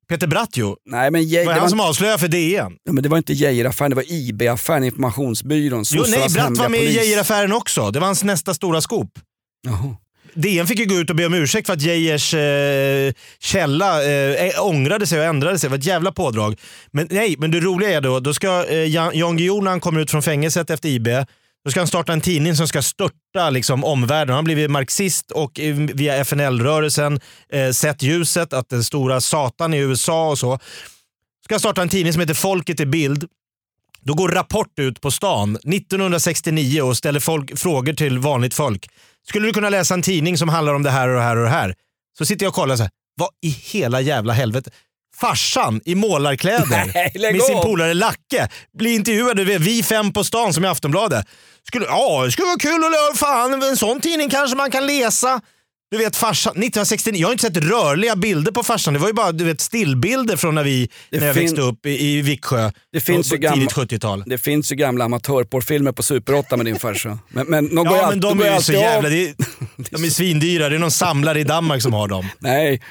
Peter 0.09 0.27
Bratt 0.27 0.57
ju. 0.57 0.75
nej, 0.85 1.11
men, 1.11 1.29
Det 1.29 1.45
var 1.45 1.53
det, 1.53 1.59
han 1.59 1.69
som 1.69 1.77
var, 1.77 1.89
avslöjade 1.89 2.19
för 2.19 2.27
DN. 2.27 2.73
ja, 2.83 2.91
men 2.93 3.03
det 3.03 3.09
var 3.09 3.17
inte 3.17 3.33
Geijeraffären, 3.33 3.89
det 3.89 3.95
var 3.95 4.11
IB-affären, 4.11 4.83
informationsbyrån. 4.83 5.83
Jo, 5.91 6.03
nej, 6.07 6.29
Bratt 6.29 6.57
var 6.57 6.69
med 6.69 6.79
i 6.79 6.83
polis. 6.83 6.95
Geijeraffären 6.95 7.53
också. 7.53 7.91
Det 7.91 7.99
var 7.99 8.05
hans 8.07 8.23
nästa 8.23 8.53
stora 8.53 8.81
scoop. 8.81 9.09
Jaha. 9.67 9.95
DN 10.33 10.67
fick 10.67 10.79
ju 10.79 10.85
gå 10.85 10.95
ut 10.95 11.09
och 11.09 11.15
be 11.15 11.25
om 11.25 11.33
ursäkt 11.33 11.67
för 11.67 11.73
att 11.73 11.81
Geijers 11.81 12.33
eh, 12.33 13.13
källa 13.39 14.03
eh, 14.03 14.65
ångrade 14.65 15.07
sig 15.07 15.19
och 15.19 15.25
ändrade 15.25 15.59
sig. 15.59 15.67
Det 15.67 15.71
var 15.71 15.77
ett 15.77 15.85
jävla 15.85 16.11
pådrag. 16.11 16.59
Men 16.91 17.07
nej, 17.09 17.35
men 17.37 17.51
det 17.51 17.59
roliga 17.59 17.89
är 17.89 18.01
då, 18.01 18.19
då 18.19 18.33
ska 18.33 18.65
eh, 18.65 18.85
Jan, 18.85 19.37
Guillou 19.37 19.61
när 19.61 19.71
han 19.71 19.79
kommer 19.79 20.01
ut 20.01 20.11
från 20.11 20.23
fängelset 20.23 20.69
efter 20.69 20.89
IB, 20.89 21.07
då 21.65 21.71
ska 21.71 21.79
han 21.79 21.87
starta 21.87 22.13
en 22.13 22.21
tidning 22.21 22.55
som 22.55 22.67
ska 22.67 22.81
störta 22.81 23.49
liksom, 23.49 23.83
omvärlden. 23.83 24.29
Han 24.29 24.35
har 24.35 24.43
blivit 24.43 24.71
marxist 24.71 25.31
och 25.31 25.59
eh, 25.59 25.75
via 25.75 26.15
FNL-rörelsen 26.15 27.19
eh, 27.53 27.71
sett 27.71 28.03
ljuset, 28.03 28.53
att 28.53 28.69
den 28.69 28.83
stora 28.83 29.21
satan 29.21 29.73
i 29.73 29.77
USA 29.77 30.29
och 30.29 30.39
så. 30.39 30.59
Ska 31.45 31.59
starta 31.59 31.81
en 31.81 31.89
tidning 31.89 32.13
som 32.13 32.19
heter 32.19 32.33
Folket 32.33 32.79
i 32.79 32.85
bild. 32.85 33.27
Då 34.03 34.13
går 34.13 34.29
Rapport 34.29 34.79
ut 34.79 35.01
på 35.01 35.11
stan 35.11 35.55
1969 35.55 36.81
och 36.81 36.97
ställer 36.97 37.19
folk, 37.19 37.59
frågor 37.59 37.93
till 37.93 38.19
vanligt 38.19 38.53
folk. 38.53 38.87
Skulle 39.27 39.47
du 39.47 39.53
kunna 39.53 39.69
läsa 39.69 39.93
en 39.93 40.01
tidning 40.01 40.37
som 40.37 40.49
handlar 40.49 40.73
om 40.73 40.83
det 40.83 40.89
här 40.89 41.09
och 41.09 41.15
det 41.15 41.21
här 41.21 41.37
och 41.37 41.43
det 41.43 41.49
här? 41.49 41.75
Så 42.17 42.25
sitter 42.25 42.45
jag 42.45 42.49
och 42.49 42.55
kollar 42.55 42.75
så 42.75 42.83
här. 42.83 42.91
Vad 43.15 43.29
i 43.41 43.49
hela 43.49 44.01
jävla 44.01 44.33
helvete? 44.33 44.71
Farsan 45.15 45.81
i 45.85 45.95
målarkläder 45.95 46.91
Nej, 46.93 47.33
med 47.33 47.41
sin 47.41 47.61
polare 47.61 47.93
Lacke 47.93 48.49
blir 48.77 48.95
intervjuad 48.95 49.39
Vi 49.39 49.83
fem 49.83 50.13
på 50.13 50.23
stan 50.23 50.53
som 50.53 50.65
i 50.65 50.67
Aftonbladet. 50.67 51.25
Skulle, 51.67 51.85
ja, 51.85 52.25
det 52.25 52.31
skulle 52.31 52.47
vara 52.47 52.57
kul 52.59 52.83
att 52.83 52.91
läsa. 52.91 53.25
Fan, 53.25 53.63
en 53.63 53.77
sån 53.77 53.99
tidning 53.99 54.29
kanske 54.29 54.57
man 54.57 54.71
kan 54.71 54.85
läsa. 54.85 55.41
Du 55.91 55.97
vet 55.97 56.15
farsan, 56.15 56.51
1969, 56.51 57.21
jag 57.21 57.27
har 57.27 57.31
inte 57.31 57.45
sett 57.45 57.57
rörliga 57.57 58.15
bilder 58.15 58.51
på 58.51 58.63
farsan. 58.63 58.93
Det 58.93 58.99
var 58.99 59.07
ju 59.07 59.13
bara 59.13 59.31
du 59.31 59.43
vet, 59.43 59.61
stillbilder 59.61 60.37
från 60.37 60.55
när, 60.55 60.63
vi, 60.63 60.89
Det 61.09 61.19
när 61.19 61.27
jag 61.27 61.33
växte 61.33 61.61
upp 61.61 61.85
i, 61.85 61.89
i 62.07 62.21
Viksjö. 62.21 62.71
Det 62.93 62.99
finns 63.01 63.33
ju 63.33 63.37
gamla- 63.37 63.55
tidigt 63.55 63.73
70-tal. 63.73 64.23
Det 64.27 64.37
finns 64.37 64.71
ju 64.71 64.75
gamla 64.75 65.05
amatörporrfilmer 65.05 65.91
på 65.91 66.03
Super 66.03 66.33
8 66.33 66.57
med 66.57 66.65
din 66.65 66.79
farsa. 66.79 67.19
Men, 67.29 67.47
men 67.47 67.67
de 67.67 67.75
går 67.75 67.85
Ja 67.97 68.01
all- 68.03 68.09
men 68.09 68.19
de 68.19 68.37
går 68.37 68.45
är 68.45 68.55
ju 68.55 68.61
så 68.61 68.71
av. 68.73 68.79
jävla... 68.79 69.09
Är, 69.09 69.33
de 69.91 70.03
är 70.03 70.09
svindyra. 70.09 70.69
Det 70.69 70.75
är 70.75 70.79
någon 70.79 70.91
samlare 70.91 71.39
i 71.39 71.43
Danmark 71.43 71.81
som 71.81 71.93
har 71.93 72.07
dem. 72.07 72.27
Nej, 72.39 72.81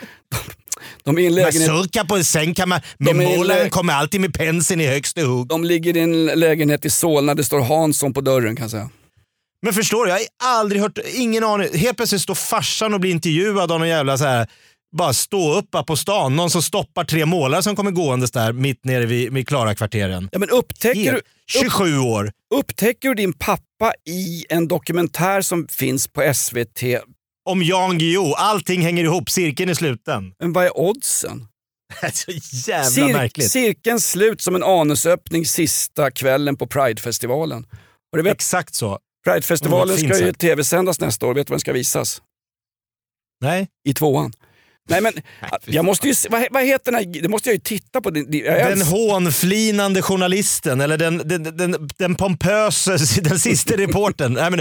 de, 1.04 1.14
de 1.14 1.18
är 1.18 1.22
i 1.22 1.26
en 1.26 1.34
Men 1.34 1.42
lägenhet... 1.42 1.68
surka 1.70 2.04
på 2.04 2.24
sen 2.24 2.54
kan 2.54 2.68
man... 2.68 2.80
De 2.98 3.04
Med 3.16 3.16
målaren 3.38 3.70
kommer 3.70 3.92
alltid 3.92 4.20
med 4.20 4.34
penseln 4.34 4.80
i 4.80 4.86
högsta 4.86 5.20
hugg. 5.22 5.48
De 5.48 5.64
ligger 5.64 5.96
i 5.96 6.00
en 6.00 6.26
lägenhet 6.26 6.84
i 6.84 6.90
Solna, 6.90 7.34
det 7.34 7.44
står 7.44 7.60
Hansson 7.60 8.12
på 8.14 8.20
dörren 8.20 8.56
kan 8.56 8.64
jag 8.64 8.70
säga. 8.70 8.90
Men 9.62 9.72
förstår 9.74 10.04
du, 10.04 10.10
jag 10.10 10.16
har 10.18 10.24
aldrig 10.60 10.82
hört, 10.82 10.98
ingen 11.14 11.44
aning. 11.44 11.68
Helt 11.74 11.96
plötsligt 11.96 12.22
står 12.22 12.34
farsan 12.34 12.94
och 12.94 13.00
blir 13.00 13.10
intervjuad 13.10 13.72
av 13.72 13.78
någon 13.78 13.88
jävla 13.88 14.18
så 14.18 14.24
här 14.24 14.48
bara 14.96 15.12
stå 15.12 15.54
uppa 15.54 15.82
på 15.82 15.96
stan. 15.96 16.36
Någon 16.36 16.50
som 16.50 16.62
stoppar 16.62 17.04
tre 17.04 17.26
målare 17.26 17.62
som 17.62 17.76
kommer 17.76 17.90
gåendes 17.90 18.30
där 18.30 18.52
mitt 18.52 18.84
nere 18.84 19.06
vid, 19.06 19.32
vid 19.32 19.48
Klara-kvarteren. 19.48 20.28
Ja, 20.32 20.38
men 20.38 20.50
upptäcker, 20.50 21.12
du, 21.12 21.20
27 21.46 21.98
år. 21.98 22.32
upptäcker 22.54 23.08
du 23.08 23.14
din 23.14 23.32
pappa 23.32 23.92
i 24.08 24.44
en 24.48 24.68
dokumentär 24.68 25.42
som 25.42 25.66
finns 25.68 26.08
på 26.08 26.32
SVT? 26.34 26.82
Om 27.50 27.62
Jan 27.62 27.98
Guillou. 27.98 28.34
Allting 28.36 28.82
hänger 28.82 29.04
ihop. 29.04 29.30
Cirkeln 29.30 29.70
är 29.70 29.74
sluten. 29.74 30.32
Men 30.40 30.52
vad 30.52 30.64
är 30.64 30.78
oddsen? 30.78 31.46
Så 32.12 32.32
jävla 32.68 32.90
Cir- 33.06 33.12
märkligt. 33.12 33.50
cirkeln 33.50 34.00
slut 34.00 34.40
som 34.40 34.54
en 34.54 34.62
anusöppning 34.62 35.46
sista 35.46 36.10
kvällen 36.10 36.56
på 36.56 36.66
Pridefestivalen. 36.66 37.66
Exakt 38.26 38.74
så. 38.74 38.98
Pridefestivalen 39.24 39.96
ska 39.98 40.18
ju 40.26 40.32
tv-sändas 40.32 41.00
nästa 41.00 41.26
år. 41.26 41.34
Vet 41.34 41.46
du 41.46 41.50
var 41.50 41.54
den 41.54 41.60
ska 41.60 41.72
visas? 41.72 42.22
Nej. 43.40 43.68
I 43.88 43.94
tvåan. 43.94 44.32
Nej 44.88 45.00
men, 45.00 45.12
jag 45.64 45.84
måste 45.84 46.08
ju, 46.08 46.14
vad, 46.30 46.46
vad 46.50 46.64
heter 46.66 46.92
den 46.92 46.94
här, 46.94 47.22
det 47.22 47.28
måste 47.28 47.48
jag 47.48 47.54
ju 47.54 47.60
titta 47.60 48.00
på. 48.00 48.10
Den 48.10 48.82
hånflinande 48.82 50.02
journalisten, 50.02 50.80
eller 50.80 50.98
den, 50.98 51.18
den, 51.24 51.42
den, 51.56 51.88
den 51.98 52.14
pompösa, 52.14 52.90
den 53.22 53.38
sista 53.38 53.76
reportern. 53.76 54.32
Nej, 54.32 54.50
men, 54.50 54.58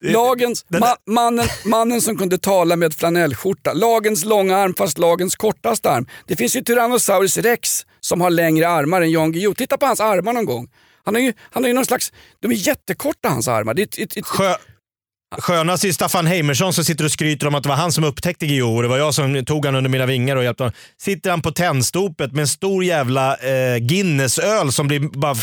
det- 0.00 0.12
Lagens, 0.12 0.64
den- 0.68 0.80
ma, 0.80 0.96
mannen, 1.06 1.46
mannen 1.64 2.00
som 2.02 2.16
kunde 2.18 2.38
tala 2.38 2.76
med 2.76 2.94
flanellskjorta. 2.94 3.72
Lagens 3.72 4.24
långa 4.24 4.56
arm 4.56 4.74
fast 4.74 4.98
lagens 4.98 5.36
kortaste 5.36 5.90
arm. 5.90 6.06
Det 6.26 6.36
finns 6.36 6.56
ju 6.56 6.60
Tyrannosaurus 6.62 7.36
rex 7.38 7.86
som 8.00 8.20
har 8.20 8.30
längre 8.30 8.68
armar 8.68 9.02
än 9.02 9.10
Jan 9.10 9.32
Guillou. 9.32 9.54
Titta 9.54 9.78
på 9.78 9.86
hans 9.86 10.00
armar 10.00 10.32
någon 10.32 10.44
gång. 10.46 10.68
Han 11.04 11.14
har 11.14 11.22
ju, 11.22 11.32
han 11.50 11.62
har 11.62 11.68
ju 11.68 11.74
någon 11.74 11.86
slags, 11.86 12.12
de 12.40 12.50
är 12.50 12.54
jättekorta 12.54 13.28
hans 13.28 13.48
armar. 13.48 13.74
Det 13.74 13.98
är 13.98 14.18
it, 14.18 14.26
Sjö, 14.26 14.54
skönast 15.38 15.84
är 15.84 15.92
Staffan 15.92 16.26
Heimersson 16.26 16.72
som 16.72 16.84
sitter 16.84 17.04
och 17.04 17.10
skryter 17.10 17.46
om 17.46 17.54
att 17.54 17.62
det 17.62 17.68
var 17.68 17.76
han 17.76 17.92
som 17.92 18.04
upptäckte 18.04 18.46
Guillou 18.46 18.76
och 18.76 18.82
det 18.82 18.88
var 18.88 18.98
jag 18.98 19.14
som 19.14 19.44
tog 19.44 19.66
han 19.66 19.74
under 19.74 19.90
mina 19.90 20.06
vingar 20.06 20.36
och 20.36 20.44
hjälpte 20.44 20.62
honom. 20.62 20.74
Sitter 21.00 21.30
han 21.30 21.42
på 21.42 21.50
tändstopet 21.50 22.32
med 22.32 22.40
en 22.40 22.48
stor 22.48 22.84
jävla 22.84 23.36
eh, 23.36 23.76
Guinness-öl 23.76 24.72
som 24.72 24.88
blir 24.88 25.00
bara... 25.00 25.34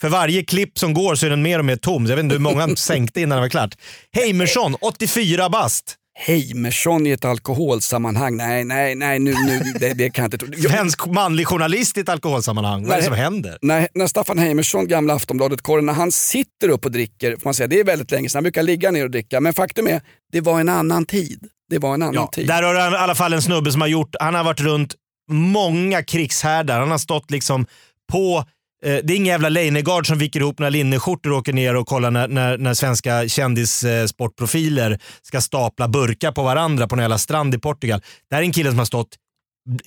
För 0.00 0.08
varje 0.08 0.44
klipp 0.44 0.78
som 0.78 0.94
går 0.94 1.14
så 1.14 1.26
är 1.26 1.30
den 1.30 1.42
mer 1.42 1.58
och 1.58 1.64
mer 1.64 1.76
tom. 1.76 2.06
Jag 2.06 2.16
vet 2.16 2.22
inte 2.22 2.34
hur 2.34 2.40
många 2.40 2.60
han 2.60 2.76
sänkte 2.76 3.20
innan 3.20 3.36
det 3.36 3.42
var 3.42 3.48
klart. 3.48 3.74
Heimersson, 4.12 4.76
84 4.80 5.48
bast. 5.48 5.96
Heimersson 6.26 7.06
i 7.06 7.10
ett 7.10 7.24
alkoholsammanhang. 7.24 8.36
Nej, 8.36 8.64
nej, 8.64 8.94
nej, 8.94 9.18
nu, 9.18 9.34
nu, 9.46 9.60
det, 9.80 9.94
det 9.94 10.10
kan 10.10 10.22
jag 10.22 10.26
inte 10.26 10.38
tro. 10.38 10.48
Jag- 10.56 10.70
Svensk 10.70 11.06
manlig 11.06 11.46
journalist 11.46 11.96
i 11.96 12.00
ett 12.00 12.08
alkoholsammanhang. 12.08 12.82
Vad 12.86 12.92
är 12.92 12.96
det 12.96 13.04
som 13.06 13.14
händer? 13.14 13.58
Nej, 13.62 13.88
när 13.94 14.06
Staffan 14.06 14.38
Heimersson, 14.38 14.88
gamla 14.88 15.14
Aftonbladet-korren, 15.14 15.86
när 15.86 15.92
han 15.92 16.12
sitter 16.12 16.68
upp 16.68 16.84
och 16.84 16.92
dricker, 16.92 17.30
får 17.36 17.44
man 17.44 17.54
säga, 17.54 17.66
det 17.66 17.80
är 17.80 17.84
väldigt 17.84 18.10
länge 18.10 18.28
sedan, 18.28 18.36
han 18.36 18.42
brukar 18.42 18.62
ligga 18.62 18.90
ner 18.90 19.04
och 19.04 19.10
dricka. 19.10 19.40
Men 19.40 19.54
faktum 19.54 19.86
är, 19.86 20.00
det 20.32 20.40
var 20.40 20.60
en 20.60 20.68
annan 20.68 21.04
tid. 21.06 21.48
Det 21.70 21.78
var 21.78 21.94
en 21.94 22.02
annan 22.02 22.14
Ja, 22.14 22.26
tid. 22.32 22.46
där 22.48 22.62
har 22.62 22.74
du 22.74 22.80
i 22.96 22.98
alla 22.98 23.14
fall 23.14 23.32
en 23.32 23.42
snubbe 23.42 23.72
som 23.72 23.80
har 23.80 23.88
gjort, 23.88 24.14
han 24.20 24.34
har 24.34 24.44
varit 24.44 24.60
runt 24.60 24.94
många 25.30 26.02
krigshärdar. 26.02 26.80
Han 26.80 26.90
har 26.90 26.98
stått 26.98 27.30
liksom 27.30 27.66
på 28.12 28.44
Eh, 28.84 28.98
det 29.04 29.12
är 29.12 29.16
ingen 29.16 29.26
jävla 29.26 29.48
Leijnegard 29.48 30.06
som 30.06 30.18
viker 30.18 30.40
ihop 30.40 30.58
några 30.58 30.70
linneskjortor 30.70 31.32
och 31.32 31.38
åker 31.38 31.52
ner 31.52 31.76
och 31.76 31.86
kollar 31.86 32.10
när, 32.10 32.28
när, 32.28 32.58
när 32.58 32.74
svenska 32.74 33.28
kändissportprofiler 33.28 34.98
ska 35.22 35.40
stapla 35.40 35.88
burkar 35.88 36.32
på 36.32 36.42
varandra 36.42 36.88
på 36.88 36.94
en 36.94 37.00
jävla 37.00 37.18
strand 37.18 37.54
i 37.54 37.58
Portugal. 37.58 38.02
Det 38.28 38.34
här 38.34 38.42
är 38.42 38.46
en 38.46 38.52
kille 38.52 38.70
som 38.70 38.78
har 38.78 38.86
stått 38.86 39.16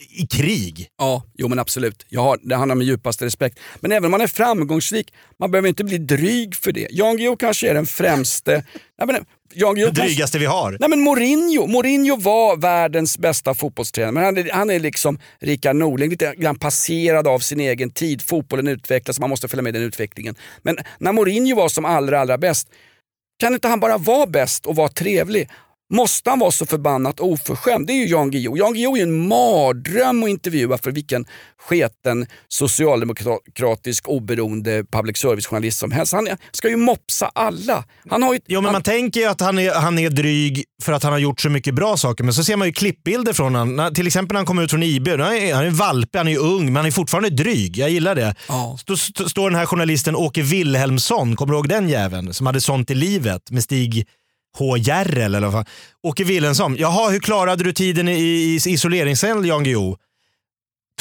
i 0.10 0.28
krig. 0.28 0.88
Ja, 0.98 1.24
jo 1.38 1.48
men 1.48 1.60
absolut. 1.60 2.06
Jag 2.10 2.22
har, 2.22 2.40
det 2.42 2.56
handlar 2.56 2.76
om 2.76 2.82
djupaste 2.82 3.26
respekt. 3.26 3.60
Men 3.80 3.92
även 3.92 4.06
om 4.06 4.12
man 4.12 4.22
är 4.22 4.28
framgångsrik, 4.28 5.14
man 5.40 5.52
behöver 5.52 5.70
inte 5.70 5.84
bli 5.84 5.98
dryg 5.98 6.56
för 6.56 6.72
det. 6.72 6.88
Jan 6.92 7.18
Guillou 7.18 7.36
kanske 7.36 7.70
är 7.70 7.74
den 7.74 7.86
främste... 7.86 8.64
Nej, 8.98 9.08
men, 9.08 9.26
Jan 9.54 9.76
Guillou 9.76 9.92
Det 9.92 10.02
drygaste 10.02 10.40
vi 10.40 10.46
har. 10.46 10.78
Nej 10.80 10.90
men 10.90 11.02
Mourinho, 11.02 11.68
Mourinho 11.68 12.16
var 12.16 12.58
världens 12.58 13.18
bästa 13.18 13.54
fotbollstränare. 13.54 14.12
Men 14.12 14.24
han 14.24 14.38
är, 14.38 14.52
han 14.52 14.70
är 14.70 14.80
liksom 14.80 15.20
Rickard 15.40 15.76
Norling, 15.76 16.10
lite 16.10 16.34
grann 16.38 16.60
passerad 16.60 17.28
av 17.28 17.40
sin 17.40 17.60
egen 17.60 17.90
tid. 17.90 18.22
Fotbollen 18.22 18.68
utvecklas, 18.68 19.20
man 19.20 19.30
måste 19.30 19.48
följa 19.48 19.64
med 19.64 19.74
den 19.74 19.84
utvecklingen. 19.84 20.36
Men 20.62 20.78
när 20.98 21.12
Mourinho 21.12 21.56
var 21.56 21.70
som 21.70 21.86
allra, 21.86 22.20
allra 22.20 22.38
bäst, 22.38 22.68
kan 23.40 23.54
inte 23.54 23.68
han 23.68 23.80
bara 23.80 23.98
vara 23.98 24.28
bäst 24.28 24.66
och 24.66 24.76
vara 24.76 24.90
trevlig? 24.90 25.50
Måste 25.94 26.30
han 26.30 26.40
vara 26.40 26.52
så 26.52 26.66
förbannat 26.66 27.20
oförskämd? 27.20 27.88
Det 27.88 27.94
är 27.94 27.96
ju 27.96 28.08
Jan 28.08 28.32
Guillou. 28.32 28.58
Jan 28.58 28.74
Guillou 28.74 28.98
är 28.98 29.04
en 29.04 29.28
mardröm 29.28 30.24
att 30.24 30.30
intervjua 30.30 30.78
för 30.78 30.92
vilken 30.92 31.26
sketen 31.58 32.26
socialdemokratisk 32.48 34.08
oberoende 34.10 34.84
public 34.92 35.18
service-journalist 35.18 35.80
som 35.80 35.92
helst. 35.92 36.14
Han 36.14 36.28
ska 36.52 36.70
ju 36.70 36.78
mopsa 36.78 37.32
alla. 37.36 37.84
Han 38.10 38.24
har 38.24 38.34
ju, 38.34 38.40
Jo, 38.48 38.60
men 38.62 38.66
han, 38.66 38.74
man 38.74 38.82
tänker 38.84 39.20
ju 39.20 39.26
att 39.26 39.42
han 39.42 39.60
är, 39.60 39.74
han 39.74 40.00
är 40.00 40.10
dryg 40.10 40.64
för 40.84 40.94
att 40.94 41.04
han 41.04 41.12
har 41.12 41.20
gjort 41.20 41.42
så 41.42 41.50
mycket 41.50 41.74
bra 41.76 41.98
saker. 41.98 42.24
Men 42.24 42.34
så 42.34 42.44
ser 42.44 42.56
man 42.56 42.68
ju 42.68 42.74
klippbilder 42.74 43.34
från 43.34 43.56
honom. 43.56 43.94
Till 43.94 44.08
exempel 44.08 44.34
när 44.34 44.40
han 44.40 44.46
kommer 44.46 44.64
ut 44.64 44.70
från 44.72 44.84
IB. 44.84 45.08
Han 45.08 45.20
är, 45.20 45.54
han 45.56 45.66
är 45.66 45.70
valpe, 45.70 46.18
han 46.18 46.28
är 46.28 46.38
ung, 46.38 46.66
men 46.66 46.76
han 46.76 46.86
är 46.86 46.92
fortfarande 46.92 47.30
dryg. 47.30 47.78
Jag 47.78 47.90
gillar 47.90 48.16
det. 48.16 48.36
Ja. 48.48 48.78
Då 48.86 48.94
st- 48.94 49.30
står 49.30 49.50
den 49.50 49.60
här 49.60 49.66
journalisten 49.66 50.16
Åke 50.16 50.42
Wilhelmsson, 50.42 51.36
kommer 51.36 51.54
du 51.54 51.58
ihåg 51.58 51.70
den 51.70 51.90
jäveln? 51.90 52.34
Som 52.34 52.46
hade 52.46 52.62
sånt 52.62 52.92
i 52.92 52.96
livet 52.96 53.52
med 53.52 53.64
Stig 53.64 54.08
H. 54.58 54.78
Järrel 54.78 55.36
eller 55.36 55.48
vad 55.48 55.54
fan. 55.54 55.74
Åke 56.04 56.24
Wilhelmsson. 56.24 56.76
Jaha, 56.80 57.10
hur 57.10 57.20
klarade 57.20 57.64
du 57.64 57.74
tiden 57.74 58.08
i, 58.08 58.14
i 58.20 58.56
isoleringscell 58.66 59.46
Jan 59.46 59.64
Guillou? 59.64 59.98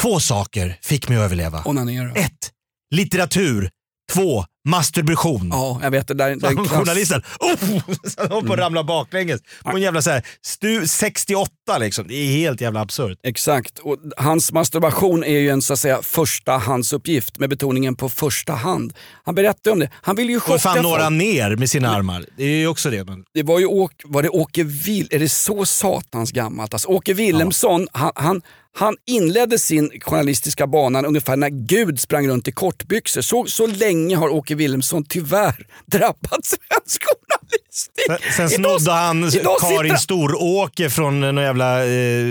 Två 0.00 0.20
saker 0.20 0.78
fick 0.82 1.08
mig 1.08 1.18
att 1.18 1.24
överleva. 1.24 1.62
onanera. 1.64 2.12
Ett, 2.12 2.50
litteratur. 2.90 3.70
Två, 4.12 4.44
masturbation. 4.64 5.48
Ja, 5.52 5.80
jag 5.82 5.90
vet. 5.90 6.08
Det 6.08 6.14
där, 6.14 6.36
det 6.36 6.46
är 6.46 6.68
Journalisten, 6.68 7.22
oh, 7.40 7.54
så 8.04 8.20
han 8.20 8.30
håller 8.30 8.46
på 8.46 8.52
att 8.52 8.58
ramla 8.58 8.84
baklänges. 8.84 9.40
På 9.62 9.76
en 9.76 9.82
jävla 9.82 10.02
så 10.02 10.10
här, 10.10 10.26
stu, 10.42 10.86
68 10.86 11.78
liksom. 11.78 12.08
Det 12.08 12.14
är 12.14 12.26
helt 12.26 12.60
jävla 12.60 12.80
absurt. 12.80 13.18
Exakt. 13.22 13.78
Och 13.78 13.96
hans 14.16 14.52
masturbation 14.52 15.24
är 15.24 15.38
ju 15.38 15.50
en 15.50 15.62
så 15.62 15.72
att 15.72 15.78
säga 15.78 16.02
förstahandsuppgift 16.02 17.38
med 17.38 17.50
betoningen 17.50 17.96
på 17.96 18.08
första 18.08 18.52
hand. 18.52 18.92
Han 19.24 19.34
berättade 19.34 19.72
om 19.72 19.78
det. 19.78 19.90
Han 20.02 20.16
ville 20.16 20.32
ju 20.32 20.36
Och 20.36 20.42
chocka 20.42 20.58
fan 20.58 20.82
några 20.82 21.10
ner 21.10 21.56
med 21.56 21.70
sina 21.70 21.96
armar. 21.96 22.24
Det 22.36 22.44
är 22.44 22.56
ju 22.56 22.66
också 22.66 22.90
det. 22.90 23.04
Men... 23.04 23.24
Det 23.34 23.42
var 23.42 23.58
ju 23.58 23.66
Åke, 23.66 24.04
var 24.04 24.22
det 24.22 24.28
Åke 24.28 24.62
Will, 24.62 25.08
är 25.10 25.18
det 25.18 25.28
så 25.28 25.66
satans 25.66 26.32
gammalt? 26.32 26.74
Alltså, 26.74 26.88
Åke 26.88 27.14
Wilhelmsson, 27.14 27.88
han, 27.92 28.12
han, 28.14 28.42
han 28.76 28.96
inledde 29.06 29.58
sin 29.58 29.90
journalistiska 30.00 30.66
bana 30.66 31.02
ungefär 31.02 31.36
när 31.36 31.48
Gud 31.48 32.00
sprang 32.00 32.28
runt 32.28 32.48
i 32.48 32.52
kortbyxor. 32.52 33.20
Så, 33.22 33.44
så 33.46 33.66
länge 33.66 34.16
har 34.16 34.28
Åke 34.28 34.54
Wilhelmsson 34.54 35.04
tyvärr 35.08 35.66
drabbat 35.86 36.44
svensk 36.44 37.02
journalistik. 37.04 38.32
Sen 38.36 38.46
Idag- 38.46 38.80
snodde 38.80 38.92
han 38.96 39.18
idag 39.18 39.30
sitter 39.32 39.76
Karin 39.76 39.90
han- 39.90 39.98
Storåker 40.00 40.88
från 40.88 41.20
någon 41.20 41.36
jävla 41.36 41.84
eh, 41.86 42.26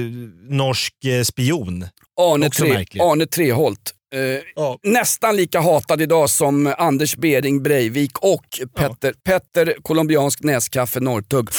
norsk 0.50 1.06
eh, 1.06 1.24
spion. 1.24 1.86
Arne, 2.22 2.48
Också 2.48 2.64
Tre, 2.64 2.74
märkligt. 2.74 3.04
Arne 3.04 3.26
Treholt. 3.26 3.94
Eh, 4.16 4.20
Ja. 4.56 4.80
Nästan 4.84 5.36
lika 5.36 5.60
hatad 5.62 6.02
idag 6.02 6.30
som 6.30 6.74
Anders 6.78 7.16
Bering 7.16 7.64
Breivik 7.64 8.20
och 8.20 8.46
Petter, 8.76 9.14
Petter 9.26 9.76
colombiansk 9.82 10.44
näskaffe 10.44 11.00
Norrtugg. 11.00 11.50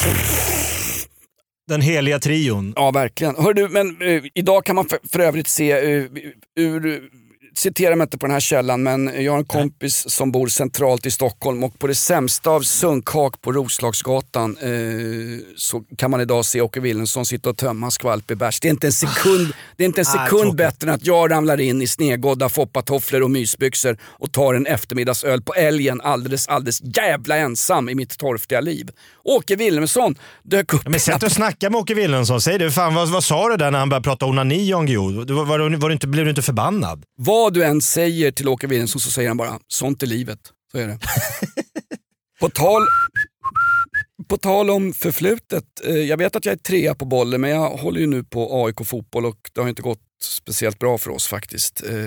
Den 1.69 1.81
heliga 1.81 2.19
trion. 2.19 2.73
Ja, 2.77 2.91
verkligen. 2.91 3.37
Hör 3.37 3.55
du, 3.55 3.69
men 3.69 4.03
uh, 4.03 4.25
idag 4.35 4.65
kan 4.65 4.77
man 4.77 4.89
för, 4.89 4.99
för 5.12 5.21
övrigt 5.21 5.49
se 5.49 5.99
uh, 5.99 6.09
ur 6.57 7.11
citera 7.59 7.96
mig 7.96 8.05
inte 8.05 8.18
på 8.18 8.26
den 8.26 8.32
här 8.32 8.40
källan, 8.40 8.82
men 8.82 9.24
jag 9.24 9.32
har 9.32 9.38
en 9.38 9.44
kompis 9.44 10.11
som 10.11 10.32
bor 10.32 10.46
centralt 10.46 11.07
i 11.07 11.11
Stockholm 11.11 11.64
och 11.64 11.78
på 11.78 11.86
det 11.86 11.94
sämsta 11.94 12.50
av 12.50 12.61
sunkhak 12.61 13.40
på 13.42 13.52
Roslagsgatan 13.52 14.57
eh, 14.61 14.68
så 15.57 15.82
kan 15.96 16.11
man 16.11 16.20
idag 16.20 16.44
se 16.44 16.61
Åke 16.61 16.80
Wilhelmsson 16.80 17.26
sitta 17.26 17.50
och 17.50 17.57
tömma 17.57 17.90
skvalpig 17.90 18.36
bärs. 18.36 18.61
Det 18.61 18.68
är 18.68 18.70
inte 18.70 18.86
en 18.86 18.92
sekund, 18.92 19.52
det 19.76 19.84
är 19.84 19.86
inte 19.86 20.00
en 20.00 20.07
Ah, 20.09 20.24
sekund 20.24 20.42
tråkigt. 20.42 20.57
bättre 20.57 20.88
än 20.88 20.94
att 20.94 21.07
jag 21.07 21.30
ramlar 21.30 21.61
in 21.61 21.82
i 21.82 21.86
snedgådda 21.86 22.48
foppatofflor 22.48 23.22
och 23.22 23.30
mysbyxor 23.30 23.96
och 24.05 24.32
tar 24.32 24.55
en 24.55 24.66
eftermiddagsöl 24.66 25.42
på 25.42 25.55
älgen 25.55 26.00
alldeles, 26.00 26.48
alldeles 26.48 26.80
jävla 26.96 27.36
ensam 27.36 27.88
i 27.88 27.94
mitt 27.94 28.18
torftiga 28.18 28.61
liv. 28.61 28.90
Åke 29.24 29.57
Wilhelmsson 29.57 30.14
dök 30.42 30.74
upp. 30.74 30.88
Men 30.88 31.00
sätt 31.00 31.22
och 31.22 31.32
snacka 31.32 31.70
med 31.70 31.78
Åke 31.80 31.94
Wilhelmsson. 31.94 32.40
Säg 32.40 32.59
det. 32.59 32.70
Fan, 32.70 32.94
vad, 32.94 33.09
vad 33.09 33.24
sa 33.24 33.48
du 33.48 33.57
där 33.57 33.70
när 33.70 33.78
han 33.78 33.88
började 33.88 34.05
prata 34.05 34.26
onani 34.26 34.68
Jan 34.68 34.86
Guillou? 34.86 35.24
Du- 35.24 35.34
Var, 35.34 35.44
var, 35.44 35.59
du- 35.59 35.76
var 35.76 35.88
du 35.88 35.92
inte, 35.92 36.07
blev 36.07 36.24
du 36.24 36.30
inte 36.30 36.42
förbannad? 36.42 37.02
Vad 37.18 37.43
du 37.51 37.64
än 37.64 37.80
säger 37.80 38.32
till 38.32 38.49
Åke 38.49 38.66
Wilhelmsson 38.66 39.01
så 39.01 39.11
säger 39.11 39.28
han 39.28 39.36
bara, 39.36 39.59
sånt 39.68 40.03
är 40.03 40.07
livet. 40.07 40.40
Så 40.72 40.78
är 40.78 40.88
det. 40.88 40.99
på, 42.40 42.49
tal, 42.49 42.82
på 44.28 44.36
tal 44.36 44.70
om 44.70 44.92
förflutet, 44.92 45.64
eh, 45.84 45.97
jag 45.97 46.16
vet 46.16 46.36
att 46.36 46.45
jag 46.45 46.53
är 46.53 46.57
trea 46.59 46.95
på 46.95 47.05
bollen 47.05 47.40
men 47.40 47.51
jag 47.51 47.70
håller 47.70 48.01
ju 48.01 48.07
nu 48.07 48.24
på 48.24 48.64
AIK 48.64 48.86
fotboll 48.86 49.26
och 49.26 49.51
det 49.53 49.61
har 49.61 49.68
inte 49.68 49.82
gått 49.82 50.01
speciellt 50.22 50.78
bra 50.78 50.99
för 50.99 51.11
oss 51.11 51.26
faktiskt. 51.26 51.82
Eh, 51.82 51.99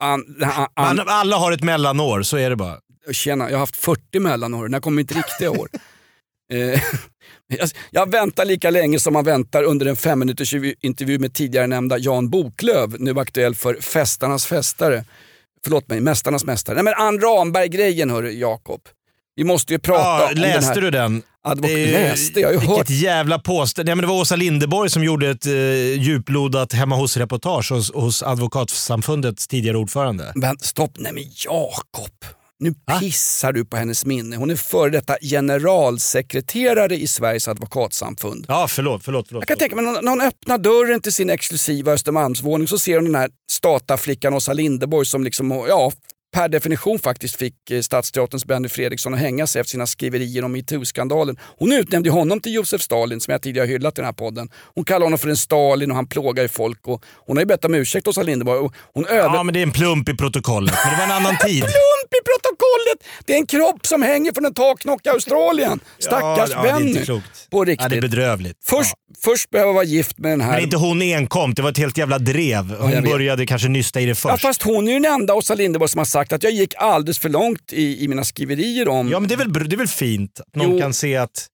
an, 0.00 0.24
an, 0.40 0.68
an, 0.74 1.00
alla 1.06 1.36
har 1.36 1.52
ett 1.52 1.62
mellanår, 1.62 2.22
så 2.22 2.36
är 2.36 2.50
det 2.50 2.56
bara. 2.56 2.78
Tjena, 3.12 3.44
jag 3.44 3.56
har 3.56 3.60
haft 3.60 3.76
40 3.76 4.20
mellanår, 4.20 4.68
när 4.68 4.80
kommer 4.80 4.96
mitt 4.96 5.16
riktiga 5.16 5.50
år? 5.50 5.68
Eh, 7.54 7.68
jag, 7.90 8.10
väntar 8.10 8.44
lika 8.44 8.70
länge 8.70 9.00
som 9.00 9.12
man 9.12 9.24
väntar 9.24 9.62
under 9.62 9.86
en 9.86 9.96
fem 9.96 10.18
minuters 10.18 10.54
intervju 10.80 11.18
med 11.18 11.34
tidigare 11.34 11.66
nämnda 11.66 11.98
Jan 11.98 12.30
Boklöv, 12.30 12.96
nu 12.98 13.18
aktuell 13.20 13.54
för 13.54 13.74
Festarnas 13.80 14.46
festare. 14.46 15.04
Förlåt 15.64 15.88
mig, 15.88 16.00
Mästarnas 16.00 16.44
mästare. 16.44 16.74
Nej 16.74 16.84
men 16.84 16.94
Ann 16.94 17.20
Ramberg-grejen 17.20 18.10
hörru 18.10 18.30
Jakob. 18.30 18.80
Vi 19.36 19.44
måste 19.44 19.72
ju 19.72 19.78
prata 19.78 20.00
Ja, 20.02 20.28
om 20.28 20.34
den 20.34 20.42
läste 20.42 20.72
här... 20.74 20.80
du 20.80 20.90
den? 20.90 21.22
Advok- 21.46 21.68
ju- 21.68 21.92
läste, 21.92 22.40
jag 22.40 22.48
har 22.48 22.52
ju 22.52 22.58
Vilket 22.58 22.76
hört. 22.78 22.90
jävla 22.90 23.38
påstå. 23.38 23.82
Nej, 23.82 23.94
men 23.94 24.02
Det 24.02 24.06
var 24.08 24.14
Åsa 24.20 24.36
Linderborg 24.36 24.90
som 24.90 25.04
gjorde 25.04 25.30
ett 25.30 25.46
eh, 25.46 25.52
djuplodat 26.02 26.72
hemma 26.72 26.96
hos-reportage 26.96 27.70
hos, 27.72 27.92
hos 27.94 28.22
Advokatsamfundets 28.22 29.46
tidigare 29.48 29.76
ordförande. 29.76 30.32
Men 30.34 30.58
stopp, 30.58 30.90
nej 30.98 31.12
men 31.12 31.22
Jakob. 31.44 32.12
Nu 32.58 32.74
pissar 33.00 33.52
du 33.52 33.64
på 33.64 33.76
hennes 33.76 34.04
minne. 34.04 34.36
Hon 34.36 34.50
är 34.50 34.56
före 34.56 34.90
detta 34.90 35.16
generalsekreterare 35.20 36.96
i 36.96 37.06
Sveriges 37.06 37.48
advokatsamfund. 37.48 38.44
Ja, 38.48 38.66
förlåt. 38.68 39.04
förlåt, 39.04 39.28
förlåt. 39.28 39.40
Jag 39.40 39.48
kan 39.48 39.58
tänka 39.58 39.76
mig 39.76 39.84
när 39.84 40.10
hon 40.10 40.20
öppnar 40.20 40.58
dörren 40.58 41.00
till 41.00 41.12
sin 41.12 41.30
exklusiva 41.30 41.92
Östermalmsvåning 41.92 42.68
så 42.68 42.78
ser 42.78 42.96
hon 42.96 43.04
den 43.04 43.14
här 43.14 43.30
stataflickan 43.50 44.34
Åsa 44.34 44.52
Linderborg 44.52 45.06
som 45.06 45.24
liksom, 45.24 45.50
ja, 45.68 45.92
per 46.34 46.48
definition 46.48 46.98
faktiskt 46.98 47.36
fick 47.36 47.70
eh, 47.70 47.80
Stadsteaterns 47.80 48.44
Benny 48.44 48.68
Fredriksson 48.68 49.14
att 49.14 49.20
hänga 49.20 49.46
sig 49.46 49.60
efter 49.60 49.70
sina 49.70 49.86
skriverier 49.86 50.44
om 50.44 50.52
metoo-skandalen. 50.56 51.36
Hon 51.58 51.72
utnämnde 51.72 52.10
honom 52.10 52.40
till 52.40 52.54
Josef 52.54 52.82
Stalin 52.82 53.20
som 53.20 53.32
jag 53.32 53.42
tidigare 53.42 53.66
hyllat 53.66 53.94
i 53.94 53.96
den 53.96 54.04
här 54.04 54.12
podden. 54.12 54.48
Hon 54.74 54.84
kallar 54.84 55.06
honom 55.06 55.18
för 55.18 55.28
en 55.28 55.36
Stalin 55.36 55.90
och 55.90 55.96
han 55.96 56.06
plågar 56.06 56.42
ju 56.42 56.48
folk. 56.48 56.88
Och 56.88 57.04
hon 57.26 57.36
har 57.36 57.42
ju 57.42 57.46
bett 57.46 57.64
om 57.64 57.74
ursäkt 57.74 58.06
Åsa 58.08 58.22
Linderborg. 58.22 58.70
Hon 58.94 59.06
över... 59.06 59.34
Ja, 59.36 59.42
men 59.42 59.54
det 59.54 59.60
är 59.60 59.62
en 59.62 59.72
plump 59.72 60.08
i 60.08 60.16
protokollet. 60.16 60.74
Men 60.84 60.92
det 60.92 60.98
var 60.98 61.04
en 61.04 61.24
annan 61.24 61.36
tid. 61.46 61.60
Plump 61.60 62.10
i 62.10 62.20
protokollet! 62.24 62.98
Det 63.26 63.32
är 63.32 63.36
en 63.36 63.46
kropp 63.46 63.86
som 63.86 64.02
hänger 64.02 64.32
från 64.32 64.44
en 64.44 64.54
taknock 64.54 65.06
i 65.06 65.08
Australien. 65.08 65.80
Stackars 65.98 66.50
ja, 66.52 66.62
det 66.62 66.68
är 66.68 66.72
Benny. 66.74 66.90
inte 66.90 67.04
klokt. 67.04 67.50
På 67.50 67.64
riktigt. 67.64 67.82
Ja, 67.82 67.88
det 67.88 67.96
är 67.96 68.00
bedrövligt. 68.00 68.56
Först, 68.64 68.94
först 69.24 69.50
behöver 69.50 69.72
vara 69.72 69.84
gift 69.84 70.18
med 70.18 70.30
den 70.32 70.40
här... 70.40 70.52
Men 70.52 70.62
inte 70.62 70.76
hon 70.76 71.02
enkom, 71.02 71.54
det 71.54 71.62
var 71.62 71.70
ett 71.70 71.78
helt 71.78 71.98
jävla 71.98 72.18
drev. 72.18 72.74
Hon 72.78 72.90
vet. 72.90 73.04
började 73.04 73.46
kanske 73.46 73.68
nysta 73.68 74.00
i 74.00 74.04
det 74.04 74.10
Ja, 74.10 74.14
först. 74.14 74.42
fast 74.42 74.62
hon 74.62 74.88
är 74.88 74.92
ju 74.92 74.98
den 75.00 75.12
enda 75.12 75.34
Åsa 75.34 75.54
Linderborg 75.54 75.88
som 75.88 75.98
har 75.98 76.04
sagt 76.16 76.32
att 76.32 76.42
jag 76.42 76.52
gick 76.52 76.74
alldeles 76.78 77.18
för 77.18 77.28
långt 77.28 77.72
i, 77.72 78.04
i 78.04 78.08
mina 78.08 78.24
skriverier 78.24 78.88
om... 78.88 79.08
Ja, 79.08 79.20
men 79.20 79.28
det 79.28 79.34
är 79.34 79.38
väl, 79.38 79.68
det 79.68 79.76
är 79.76 79.78
väl 79.78 79.86
fint 79.88 80.40
att 80.40 80.54
någon 80.56 80.70
Jo. 80.72 80.80
kan 80.80 80.94
se 80.94 81.16
att 81.16 81.46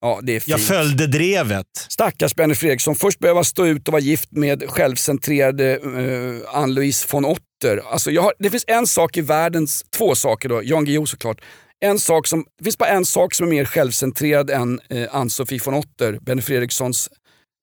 Ja, 0.00 0.20
det 0.22 0.36
är 0.36 0.40
fint. 0.40 0.48
jag 0.48 0.60
följde 0.60 1.06
drevet. 1.06 1.66
Stackars 1.88 2.34
Benny 2.34 2.54
Fredriksson. 2.54 2.94
Först 2.94 3.18
behöva 3.18 3.44
stå 3.44 3.66
ut 3.66 3.88
och 3.88 3.92
vara 3.92 4.02
gift 4.02 4.32
med 4.32 4.70
självcentrerade 4.70 5.78
uh, 5.78 6.40
Ann-Louise 6.56 7.06
von 7.10 7.24
Otter. 7.24 7.82
Alltså 7.92 8.10
har, 8.10 8.32
det 8.38 8.50
finns 8.50 8.64
en 8.66 8.86
sak 8.86 9.16
i 9.16 9.20
världens, 9.20 9.84
två 9.96 10.14
saker 10.14 10.48
då, 10.48 10.62
Jan 10.64 10.84
Guillou 10.84 11.06
såklart. 11.06 11.40
en 11.80 11.98
sak 11.98 12.26
som, 12.26 12.44
det 12.58 12.64
finns 12.64 12.78
bara 12.78 12.88
en 12.90 13.04
sak 13.04 13.34
som 13.34 13.46
är 13.46 13.50
mer 13.50 13.64
självcentrerad 13.64 14.50
än 14.50 14.80
eh, 14.90 15.06
Ann-Sofie 15.14 15.60
von 15.64 15.74
Otter, 15.74 16.18
Benny 16.22 16.42
Fredrikssons 16.42 17.08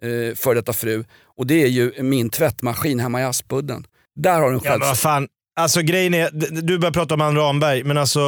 eh, 0.03 0.35
före 0.35 0.53
detta 0.55 0.73
fru. 0.73 1.03
Och 1.37 1.47
det 1.47 1.63
är 1.63 1.67
ju 1.67 2.03
min 2.03 2.29
tvättmaskin 2.29 2.99
hemma 2.99 3.21
i 3.21 3.23
Aspudden. 3.23 3.85
Där 4.15 4.39
har 4.41 4.49
du 4.51 4.55
en 4.55 4.61
Ja, 4.63 4.71
men 4.71 4.79
vad 4.79 4.97
fan. 4.99 5.27
Alltså 5.55 5.81
grejen 5.81 6.13
är, 6.13 6.29
du 6.61 6.77
börjar 6.77 6.91
prata 6.91 7.13
om 7.13 7.21
Ann 7.21 7.35
Ramberg, 7.35 7.83
men 7.83 7.97
alltså 7.97 8.21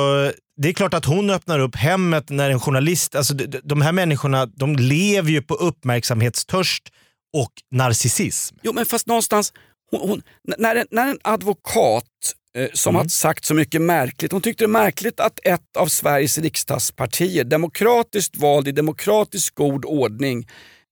det 0.57 0.69
är 0.69 0.73
klart 0.73 0.93
att 0.93 1.05
hon 1.05 1.30
öppnar 1.30 1.59
upp 1.59 1.76
hemmet 1.76 2.30
när 2.30 2.49
en 2.49 2.59
journalist, 2.59 3.15
alltså 3.15 3.34
de, 3.63 3.82
här 3.82 3.91
människorna 3.91 4.45
de 4.45 4.76
lever 4.76 5.32
ju 5.32 5.41
på 5.41 5.53
uppmärksamhetstörst 5.53 6.84
och 7.38 7.51
narcissism. 7.71 8.55
Jo 8.61 8.73
men 8.73 8.86
fast 8.86 9.07
någonstans, 9.07 9.53
hon, 9.91 10.09
hon, 10.09 10.21
när, 10.57 10.76
en, 10.76 10.88
när 10.91 11.07
en 11.07 11.19
advokat 11.23 12.03
eh, 12.57 12.69
som 12.73 12.95
har 12.95 13.05
sagt 13.05 13.45
så 13.45 13.53
mycket 13.53 13.82
märkligt, 13.82 14.32
hon 14.32 14.41
tyckte 14.41 14.63
det 14.63 14.65
är 14.65 14.69
märkligt 14.69 15.19
att 15.19 15.39
ett 15.43 15.78
av 15.78 15.88
Sveriges 15.88 16.38
riksdagspartier, 16.38 17.43
demokratiskt 17.43 18.38
vald 18.38 18.67
i 18.67 18.71
demokratisk 18.71 19.55
god 19.55 19.86
ordning 19.86 20.47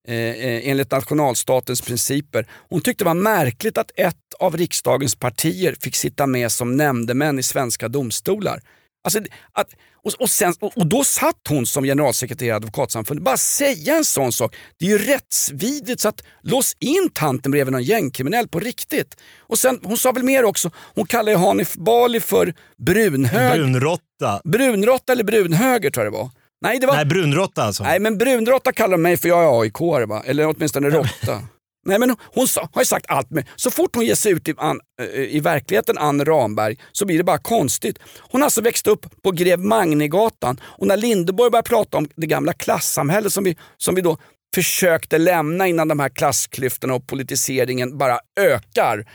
eh, 0.07 0.15
eh, 0.15 0.69
enligt 0.69 0.91
nationalstatens 0.91 1.81
principer. 1.81 2.47
Hon 2.69 2.81
tyckte 2.81 3.03
det 3.03 3.07
var 3.07 3.13
märkligt 3.13 3.77
att 3.77 3.91
ett 3.95 4.15
av 4.39 4.57
riksdagens 4.57 5.15
partier 5.15 5.75
fick 5.81 5.95
sitta 5.95 6.27
med 6.27 6.51
som 6.51 6.77
nämndemän 6.77 7.39
i 7.39 7.43
svenska 7.43 7.87
domstolar. 7.87 8.61
Alltså, 9.03 9.19
att, 9.51 9.67
och, 10.03 10.13
och, 10.19 10.29
sen, 10.29 10.53
och, 10.59 10.77
och 10.77 10.87
då 10.87 11.03
satt 11.03 11.47
hon 11.49 11.65
som 11.65 11.83
generalsekreterare 11.83 12.49
i 12.49 12.55
Advokatsamfundet. 12.55 13.23
Bara 13.23 13.37
säga 13.37 13.95
en 13.95 14.05
sån 14.05 14.31
sak, 14.31 14.55
det 14.79 14.85
är 14.85 14.89
ju 14.89 14.97
rättsvidrigt 14.97 16.01
så 16.01 16.09
att 16.09 16.23
lås 16.41 16.75
in 16.79 17.09
tanten 17.13 17.51
bredvid 17.51 17.71
någon 17.71 17.83
gängkriminell 17.83 18.47
på 18.47 18.59
riktigt. 18.59 19.17
Och 19.39 19.59
sen, 19.59 19.79
hon 19.83 19.97
sa 19.97 20.11
väl 20.11 20.23
mer 20.23 20.43
också, 20.43 20.71
hon 20.95 21.05
kallar 21.05 21.31
ju 21.31 21.37
Hanif 21.37 21.73
Bali 21.73 22.19
för 22.19 22.53
brunhög. 22.77 23.59
Brunrotta. 23.59 24.41
Brunråtta 24.43 25.13
eller 25.13 25.23
brunhöger 25.23 25.89
tror 25.89 26.05
jag 26.05 26.13
det 26.13 26.17
var. 26.17 26.29
Nej, 26.63 26.79
det 26.79 26.87
var... 26.87 26.95
Nej, 26.95 27.05
brunrotta 27.05 27.63
alltså. 27.63 27.83
Nej 27.83 27.99
men 27.99 28.17
brunråtta 28.17 28.71
kallar 28.71 28.91
de 28.91 29.01
mig 29.01 29.17
för 29.17 29.29
jag 29.29 29.43
är 29.43 29.61
aik 29.61 29.79
va? 29.79 30.23
Eller 30.25 30.47
åtminstone 30.47 30.89
råtta. 30.89 31.41
Nej 31.85 31.99
men 31.99 32.15
hon 32.19 32.47
sa, 32.47 32.69
har 32.73 32.81
ju 32.81 32.85
sagt 32.85 33.05
allt 33.09 33.29
med, 33.31 33.45
så 33.55 33.71
fort 33.71 33.95
hon 33.95 34.05
ger 34.05 34.15
sig 34.15 34.31
ut 34.31 34.47
i, 34.47 34.53
Ann- 34.53 34.79
eh, 35.01 35.19
i 35.19 35.39
verkligheten, 35.39 35.97
Ann 35.97 36.25
Ramberg, 36.25 36.77
så 36.91 37.05
blir 37.05 37.17
det 37.17 37.23
bara 37.23 37.37
konstigt. 37.37 37.99
Hon 38.19 38.41
har 38.41 38.45
alltså 38.45 38.61
växt 38.61 38.87
upp 38.87 39.05
på 39.23 39.31
Grev 39.31 39.59
Magnigatan 39.59 40.59
och 40.63 40.87
när 40.87 40.97
Lindeborg 40.97 41.51
började 41.51 41.69
prata 41.69 41.97
om 41.97 42.07
det 42.15 42.27
gamla 42.27 42.53
klassamhället 42.53 43.33
som 43.33 43.43
vi, 43.43 43.57
som 43.77 43.95
vi 43.95 44.01
då 44.01 44.17
försökte 44.55 45.17
lämna 45.17 45.67
innan 45.67 45.87
de 45.87 45.99
här 45.99 46.09
klassklyftorna 46.09 46.93
och 46.93 47.07
politiseringen 47.07 47.97
bara 47.97 48.19
ökar. 48.39 49.05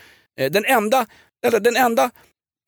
Eh, 0.40 0.50
Den 0.50 0.64
enda, 0.64 1.06
eller 1.46 1.60
den 1.60 1.76
enda 1.76 2.10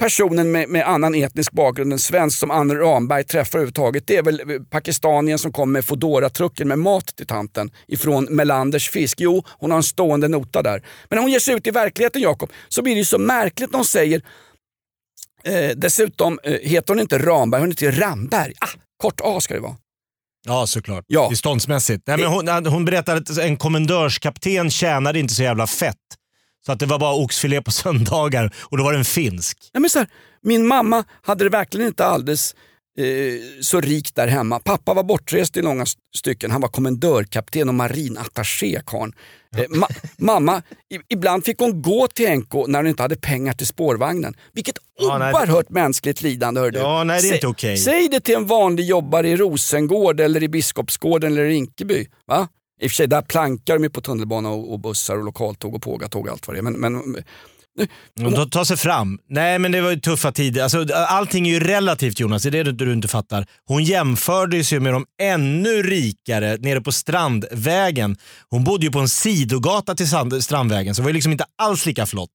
personen 0.00 0.52
med, 0.52 0.68
med 0.68 0.88
annan 0.88 1.14
etnisk 1.14 1.52
bakgrund 1.52 1.92
än 1.92 1.98
svensk 1.98 2.38
som 2.38 2.50
Ann 2.50 2.76
Ramberg 2.76 3.24
träffar 3.24 3.58
överhuvudtaget 3.58 4.06
det 4.06 4.16
är 4.16 4.22
väl 4.22 4.64
pakistanien 4.70 5.38
som 5.38 5.52
kom 5.52 5.72
med 5.72 5.84
Foodora-trucken 5.84 6.68
med 6.68 6.78
mat 6.78 7.16
till 7.16 7.26
tanten 7.26 7.70
ifrån 7.88 8.24
Melanders 8.30 8.90
fisk. 8.90 9.20
Jo, 9.20 9.44
hon 9.46 9.70
har 9.70 9.76
en 9.76 9.82
stående 9.82 10.28
nota 10.28 10.62
där. 10.62 10.82
Men 11.08 11.16
när 11.16 11.22
hon 11.22 11.30
ger 11.30 11.38
sig 11.38 11.54
ut 11.54 11.66
i 11.66 11.70
verkligheten 11.70 12.22
Jakob 12.22 12.52
så 12.68 12.82
blir 12.82 12.94
det 12.94 12.98
ju 12.98 13.04
så 13.04 13.18
märkligt 13.18 13.70
när 13.72 13.78
hon 13.78 13.84
säger 13.84 14.22
eh, 15.44 15.70
dessutom 15.76 16.38
eh, 16.42 16.52
heter 16.52 16.94
hon 16.94 17.00
inte 17.00 17.18
Ramberg, 17.18 17.60
hon 17.60 17.70
heter 17.70 17.92
Ramberg. 17.92 18.52
Ah, 18.60 18.68
kort 19.02 19.20
A 19.24 19.40
ska 19.40 19.54
det 19.54 19.60
vara. 19.60 19.76
Ja, 20.46 20.66
såklart. 20.66 21.04
Ja. 21.06 21.28
Det 21.28 21.34
är 21.34 21.36
ståndsmässigt. 21.36 22.02
Nej, 22.06 22.18
men 22.18 22.26
hon, 22.26 22.66
hon 22.66 22.84
berättade 22.84 23.18
att 23.18 23.38
en 23.38 23.56
kommendörskapten 23.56 24.70
tjänade 24.70 25.18
inte 25.18 25.34
så 25.34 25.42
jävla 25.42 25.66
fett. 25.66 25.96
Så 26.66 26.72
att 26.72 26.78
det 26.80 26.86
var 26.86 26.98
bara 26.98 27.14
oxfilé 27.14 27.62
på 27.62 27.70
söndagar 27.70 28.54
och 28.58 28.78
då 28.78 28.84
var 28.84 28.92
den 28.92 29.04
finsk. 29.04 29.58
Ja, 29.72 29.80
men 29.80 29.90
så 29.90 29.98
här, 29.98 30.08
min 30.42 30.66
mamma 30.66 31.04
hade 31.22 31.44
det 31.44 31.50
verkligen 31.50 31.86
inte 31.86 32.04
alldeles 32.04 32.54
eh, 32.98 33.04
så 33.62 33.80
rikt 33.80 34.14
där 34.14 34.26
hemma. 34.28 34.58
Pappa 34.58 34.94
var 34.94 35.02
bortrest 35.02 35.56
i 35.56 35.62
långa 35.62 35.82
st- 35.82 36.00
stycken. 36.16 36.50
Han 36.50 36.60
var 36.60 36.68
kommendörkapten 36.68 37.68
och 37.68 37.74
marinattaché 37.74 38.80
karln. 38.86 39.12
Eh, 39.56 39.64
ma 39.68 39.86
mamma, 40.18 40.62
ibland 41.08 41.44
fick 41.44 41.58
hon 41.58 41.82
gå 41.82 42.06
till 42.06 42.30
NK 42.38 42.54
när 42.68 42.78
hon 42.78 42.86
inte 42.86 43.02
hade 43.02 43.16
pengar 43.16 43.52
till 43.52 43.66
spårvagnen. 43.66 44.34
Vilket 44.52 44.78
Ja, 45.00 45.18
nej, 45.18 45.32
oerhört 45.34 45.70
mänskligt 45.70 46.22
lidande. 46.22 46.60
Hör 46.60 46.70
du. 46.70 46.78
Ja, 46.78 47.04
nej, 47.04 47.22
det 47.22 47.28
är 47.28 47.34
inte 47.34 47.46
okej. 47.46 47.76
Säg 47.76 48.08
det 48.08 48.20
till 48.20 48.34
en 48.34 48.46
vanlig 48.46 48.84
jobbare 48.84 49.28
i 49.28 49.36
Rosengård 49.36 50.20
eller 50.20 50.42
i 50.42 50.48
Biskopsgården 50.48 51.32
eller 51.32 51.44
i 51.44 51.48
Rinkeby. 51.48 52.06
Va? 52.26 52.48
I 52.80 52.86
och 52.86 52.90
för 52.90 52.94
sig, 52.96 53.06
där 53.06 53.22
plankar 53.22 53.74
de 53.74 53.82
ju 53.82 53.90
på 53.90 54.00
tunnelbana 54.00 54.48
och, 54.48 54.72
och 54.72 54.80
bussar 54.80 55.16
och 55.16 55.24
lokaltåg 55.24 55.74
och 55.74 55.82
pågatåg 55.82 56.26
och 56.26 56.32
allt 56.32 56.46
vad 56.46 56.56
det 56.56 56.60
är. 56.60 56.62
Men, 56.62 56.72
men, 56.72 57.24
De 58.20 58.32
tar- 58.34 58.46
tar 58.46 58.64
sig 58.64 58.76
fram. 58.76 59.18
Nej 59.28 59.58
men 59.58 59.72
det 59.72 59.80
var 59.80 59.90
ju 59.90 60.00
tuffa 60.00 60.32
tider. 60.32 60.62
Alltså, 60.62 60.86
allting 60.94 61.48
är 61.48 61.52
ju 61.52 61.60
relativt 61.60 62.20
Jonas, 62.20 62.42
det 62.42 62.58
är 62.58 62.64
det 62.64 62.72
du, 62.72 62.92
inte 62.92 63.08
fattar. 63.08 63.46
Hon 63.66 63.84
jämfördes 63.84 64.72
ju 64.72 64.80
med 64.80 64.92
de 64.92 65.06
ännu 65.22 65.82
rikare 65.82 66.56
nere 66.56 66.80
på 66.80 66.92
Strandvägen. 66.92 68.16
Hon 68.48 68.64
bodde 68.64 68.86
ju 68.86 68.92
på 68.92 68.98
en 68.98 69.08
sidogata 69.08 69.94
till 69.94 70.08
Strandvägen 70.42 70.94
så 70.94 71.02
det 71.02 71.04
var 71.04 71.10
ju 71.10 71.14
liksom 71.14 71.32
inte 71.32 71.44
alls 71.58 71.86
lika 71.86 72.06
flott. 72.06 72.30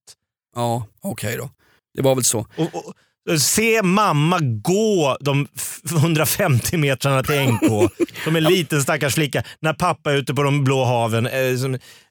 ja, 0.54 0.86
okej 1.02 1.36
då. 1.36 1.50
Det 1.94 2.02
var 2.02 2.14
väl 2.14 2.24
så. 2.24 2.38
Och, 2.38 2.74
och, 2.74 2.92
se 3.38 3.82
mamma 3.82 4.38
gå 4.40 5.16
de 5.20 5.46
150 5.96 6.76
metrarna 6.76 7.22
till 7.22 7.40
NK 7.40 7.92
som 8.24 8.36
en 8.36 8.44
liten 8.44 8.82
stackars 8.82 9.14
flicka 9.14 9.42
när 9.60 9.72
pappa 9.72 10.12
är 10.12 10.16
ute 10.16 10.34
på 10.34 10.42
de 10.42 10.64
blå 10.64 10.84
haven. 10.84 11.26
Eh, 11.26 11.32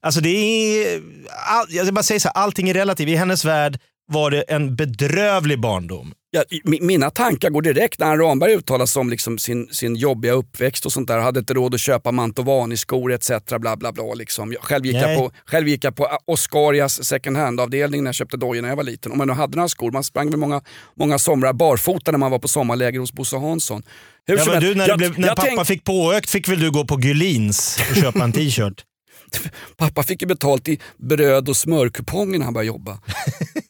alltså 0.02 0.22
det 0.22 0.30
är, 0.30 1.02
all, 1.50 1.66
jag 1.70 1.94
bara 1.94 2.04
säger 2.04 2.20
så 2.20 2.28
här, 2.28 2.44
allting 2.44 2.70
är 2.70 2.74
relativt. 2.74 3.10
I 3.10 3.16
hennes 3.16 3.46
värld 3.46 3.80
var 4.12 4.32
det 4.32 4.42
en 4.42 4.76
bedrövlig 4.76 5.60
barndom. 5.62 6.14
Ja, 6.32 6.44
mina 6.82 7.10
tankar 7.10 7.50
går 7.50 7.62
direkt 7.62 8.00
när 8.00 8.18
Ramberg 8.18 8.54
uttalar 8.54 8.86
sig 8.86 9.00
om 9.00 9.10
liksom 9.10 9.38
sin, 9.38 9.68
sin 9.72 9.96
jobbiga 9.96 10.34
uppväxt 10.34 10.86
och 10.86 10.92
sånt 10.92 11.08
där. 11.08 11.20
Hade 11.20 11.40
inte 11.40 11.54
råd 11.54 11.74
att 11.74 11.80
köpa 11.82 12.12
Mantovani-skor 12.12 13.12
etc. 13.14 13.30
Bla, 13.60 13.76
bla, 13.78 13.92
bla, 13.92 14.14
liksom. 14.14 14.52
Jag- 14.54 14.62
själv, 14.64 14.86
gick 14.86 14.96
jag 14.96 15.18
på, 15.18 15.32
själv 15.46 15.68
gick 15.68 15.84
jag 15.84 15.96
på 15.96 16.10
Oscarias 16.26 17.04
second 17.04 17.38
hand-avdelning 17.38 18.04
när 18.04 18.08
jag 18.08 18.16
köpte 18.16 18.38
dojor 18.38 18.62
när 18.62 18.70
jag 18.70 18.76
var 18.76 18.84
liten. 18.84 19.12
Om 19.12 19.18
man 19.18 19.28
nu 19.28 19.34
hade 19.34 19.56
några 19.56 19.70
skor. 19.70 19.92
Man 19.92 20.04
sprang 20.04 20.30
med 20.30 20.40
många, 20.40 20.62
många 20.98 21.20
somrar 21.20 21.54
barfota 21.54 22.12
när 22.12 22.20
man 22.20 22.32
var 22.32 22.40
på 22.40 22.48
sommarläger 22.48 23.00
hos 23.00 23.14
Bosse 23.14 23.38
Hansson. 23.38 23.84
Hur 24.28 24.38
Ja, 24.38 24.44
men 24.48 24.62
du, 24.62 24.76
när, 24.76 24.88
jag- 24.88 24.98
blev, 24.98 25.20
när 25.20 25.28
pappa 25.28 25.42
tänk- 25.42 25.68
fick 25.68 25.84
påökt 25.84 26.30
fick 26.30 26.50
väl 26.50 26.60
du 26.60 26.72
gå 26.72 26.86
på 26.86 26.96
Gulins 26.96 27.80
och 27.92 27.96
köpa 27.96 28.24
en 28.24 28.32
t-shirt? 28.32 28.84
Pappa 29.78 30.04
fick 30.04 30.22
ju 30.22 30.28
betalt 30.28 30.68
i 30.68 30.80
bröd 30.98 31.50
och 31.50 31.58
smörkuponger 31.58 32.38
när 32.40 32.46
han 32.46 32.54
började 32.54 32.68
jobba. 32.68 33.00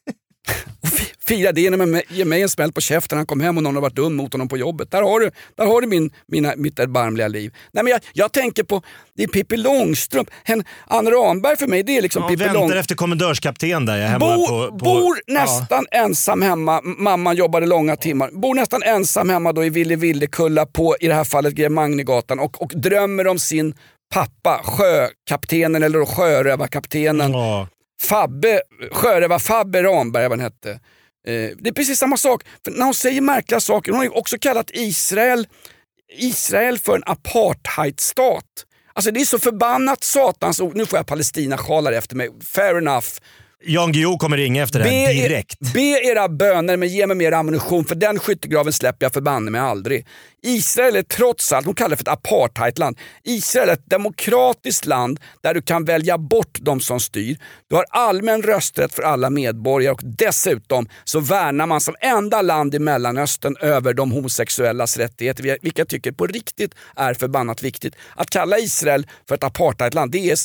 fira 1.27 1.51
det 1.51 1.61
genom 1.61 1.95
att 1.95 2.11
ge 2.11 2.25
mig 2.25 2.41
en 2.41 2.49
smäll 2.49 2.71
på 2.71 2.81
käften 2.81 3.15
när 3.15 3.19
han 3.19 3.27
kom 3.27 3.41
hem 3.41 3.57
och 3.57 3.63
någon 3.63 3.75
har 3.75 3.81
varit 3.81 3.95
dum 3.95 4.15
mot 4.15 4.33
honom 4.33 4.47
på 4.47 4.57
jobbet. 4.57 4.91
Där 4.91 5.01
har 5.01 5.19
du, 5.19 5.31
där 5.57 5.65
har 5.65 5.81
du 5.81 5.87
min, 5.87 6.11
mina, 6.27 6.53
mitt 6.57 6.79
erbarmliga 6.79 7.27
liv. 7.27 7.53
Nej, 7.71 7.83
men 7.83 7.91
jag, 7.91 8.01
jag 8.13 8.31
tänker 8.31 8.63
på, 8.63 8.81
det 9.15 9.23
är 9.23 9.27
Pippi 9.27 9.57
Långstrump. 9.57 10.29
Hen, 10.43 10.63
Ann 10.87 11.11
Ramberg 11.11 11.57
för 11.57 11.67
mig 11.67 11.83
det 11.83 11.97
är 11.97 12.01
liksom 12.01 12.21
Ja, 12.23 12.29
Pippi 12.29 12.43
väntar 12.43 12.53
Långstrump. 12.53 12.79
efter 12.79 12.95
kommendörskapten 12.95 13.85
där. 13.85 13.97
Jag 13.97 14.07
hemma 14.07 14.35
Bo, 14.35 14.47
på, 14.47 14.67
på, 14.67 14.77
bor 14.85 15.17
ja. 15.25 15.33
nästan 15.33 15.85
ensam 15.91 16.41
hemma, 16.41 16.81
mamman 16.83 17.35
jobbade 17.35 17.65
långa 17.65 17.95
timmar. 17.95 18.29
Bor 18.31 18.55
nästan 18.55 18.83
ensam 18.83 19.29
hemma 19.29 19.53
då 19.53 19.65
i 19.65 19.69
Ville 19.69 19.95
Villekulla 19.95 20.65
på, 20.65 20.95
i 20.99 21.07
det 21.07 21.13
här 21.13 21.23
fallet 21.23 21.53
Grev 21.53 21.71
Magnigatan 21.71 22.39
och, 22.39 22.61
och 22.61 22.71
drömmer 22.75 23.27
om 23.27 23.39
sin 23.39 23.73
pappa, 24.13 24.61
sjökaptenen 24.63 25.83
eller 25.83 26.05
sjörövarkaptenen. 26.05 27.31
Ja. 27.31 27.67
Fabbe, 28.01 28.61
sjörövar-Fabbe 28.91 29.83
Ramberg, 29.83 30.23
vad 30.23 30.31
han 30.31 30.39
hette. 30.39 30.79
Eh, 31.27 31.51
det 31.59 31.69
är 31.69 31.73
precis 31.73 31.99
samma 31.99 32.17
sak. 32.17 32.43
För 32.63 32.71
när 32.71 32.85
hon 32.85 32.93
säger 32.93 33.21
märkliga 33.21 33.59
saker, 33.59 33.91
hon 33.91 33.97
har 33.97 34.05
ju 34.05 34.09
också 34.09 34.37
kallat 34.37 34.69
Israel, 34.73 35.47
Israel 36.17 36.79
för 36.79 36.95
en 36.95 37.03
apartheidstat. 37.05 38.65
Alltså 38.93 39.11
det 39.11 39.21
är 39.21 39.25
så 39.25 39.39
förbannat 39.39 40.03
satans 40.03 40.59
ord. 40.59 40.75
Nu 40.75 40.85
får 40.85 40.99
jag 40.99 41.07
Palestina-sjalar 41.07 41.91
efter 41.91 42.15
mig. 42.15 42.29
Fair 42.43 42.77
enough. 42.77 43.07
Jan 43.67 43.91
Guillou 43.91 44.17
kommer 44.17 44.37
ringa 44.37 44.63
efter 44.63 44.79
det 44.79 44.89
här 44.89 45.13
direkt. 45.13 45.59
Be 45.73 46.01
era 46.03 46.29
böner 46.29 46.77
men 46.77 46.89
ge 46.89 47.07
mig 47.07 47.17
mer 47.17 47.31
ammunition 47.31 47.85
för 47.85 47.95
den 47.95 48.19
skyttegraven 48.19 48.73
släpper 48.73 49.05
jag 49.05 49.13
förbanne 49.13 49.51
mig 49.51 49.61
aldrig. 49.61 50.07
Israel 50.43 50.95
är 50.95 51.03
trots 51.03 51.53
allt, 51.53 51.65
hon 51.65 51.75
kallar 51.75 51.89
det 51.89 51.95
för 51.95 52.03
ett 52.03 52.07
apartheidland. 52.07 52.97
Israel 53.23 53.69
är 53.69 53.73
ett 53.73 53.89
demokratiskt 53.89 54.85
land 54.85 55.19
där 55.43 55.53
du 55.53 55.61
kan 55.61 55.85
välja 55.85 56.17
bort 56.17 56.57
de 56.61 56.79
som 56.79 56.99
styr. 56.99 57.37
Du 57.69 57.75
har 57.75 57.85
allmän 57.89 58.41
rösträtt 58.41 58.93
för 58.93 59.03
alla 59.03 59.29
medborgare 59.29 59.93
och 59.93 60.01
dessutom 60.03 60.89
så 61.03 61.19
värnar 61.19 61.65
man 61.65 61.81
som 61.81 61.95
enda 61.99 62.41
land 62.41 62.75
i 62.75 62.79
Mellanöstern 62.79 63.55
över 63.59 63.93
de 63.93 64.11
homosexuellas 64.11 64.97
rättigheter, 64.97 65.43
vilket 65.43 65.77
jag 65.77 65.87
tycker 65.87 66.11
på 66.11 66.27
riktigt 66.27 66.75
är 66.95 67.13
förbannat 67.13 67.63
viktigt. 67.63 67.95
Att 68.15 68.29
kalla 68.29 68.59
Israel 68.59 69.07
för 69.27 69.35
ett 69.35 69.43
apartheidland, 69.43 70.11
det 70.11 70.31
är... 70.31 70.37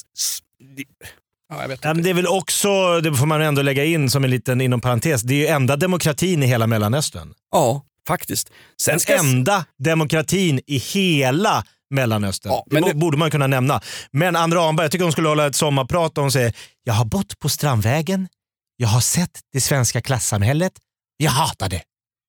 Ja, 1.50 1.94
men 1.94 2.02
det 2.02 2.10
är 2.10 2.14
väl 2.14 2.26
också, 2.26 3.00
det 3.00 3.14
får 3.14 3.26
man 3.26 3.40
ändå 3.42 3.62
lägga 3.62 3.84
in 3.84 4.10
som 4.10 4.24
en 4.24 4.30
liten 4.30 4.60
inom 4.60 4.80
parentes, 4.80 5.22
det 5.22 5.34
är 5.34 5.38
ju 5.38 5.46
enda 5.46 5.76
demokratin 5.76 6.42
i 6.42 6.46
hela 6.46 6.66
Mellanöstern. 6.66 7.34
Ja, 7.52 7.84
faktiskt. 8.08 8.50
Sen 8.82 8.92
Den 8.92 9.00
ska 9.00 9.16
enda 9.18 9.64
demokratin 9.78 10.60
i 10.66 10.78
hela 10.78 11.64
Mellanöstern. 11.90 12.52
Ja, 12.52 12.64
men 12.70 12.82
det- 12.82 12.94
borde 12.94 13.16
man 13.18 13.30
kunna 13.30 13.46
nämna. 13.46 13.80
Men 14.12 14.36
Ann 14.36 14.54
Ramberg, 14.54 14.84
jag 14.84 14.92
tycker 14.92 15.04
hon 15.04 15.12
skulle 15.12 15.28
hålla 15.28 15.46
ett 15.46 15.56
sommarprat 15.56 16.18
och 16.18 16.24
hon 16.24 16.32
säger 16.32 16.52
“Jag 16.84 16.94
har 16.94 17.04
bott 17.04 17.38
på 17.38 17.48
Strandvägen, 17.48 18.28
jag 18.76 18.88
har 18.88 19.00
sett 19.00 19.40
det 19.52 19.60
svenska 19.60 20.00
klassamhället, 20.00 20.72
jag 21.16 21.30
hatar 21.30 21.68
det”. 21.68 21.82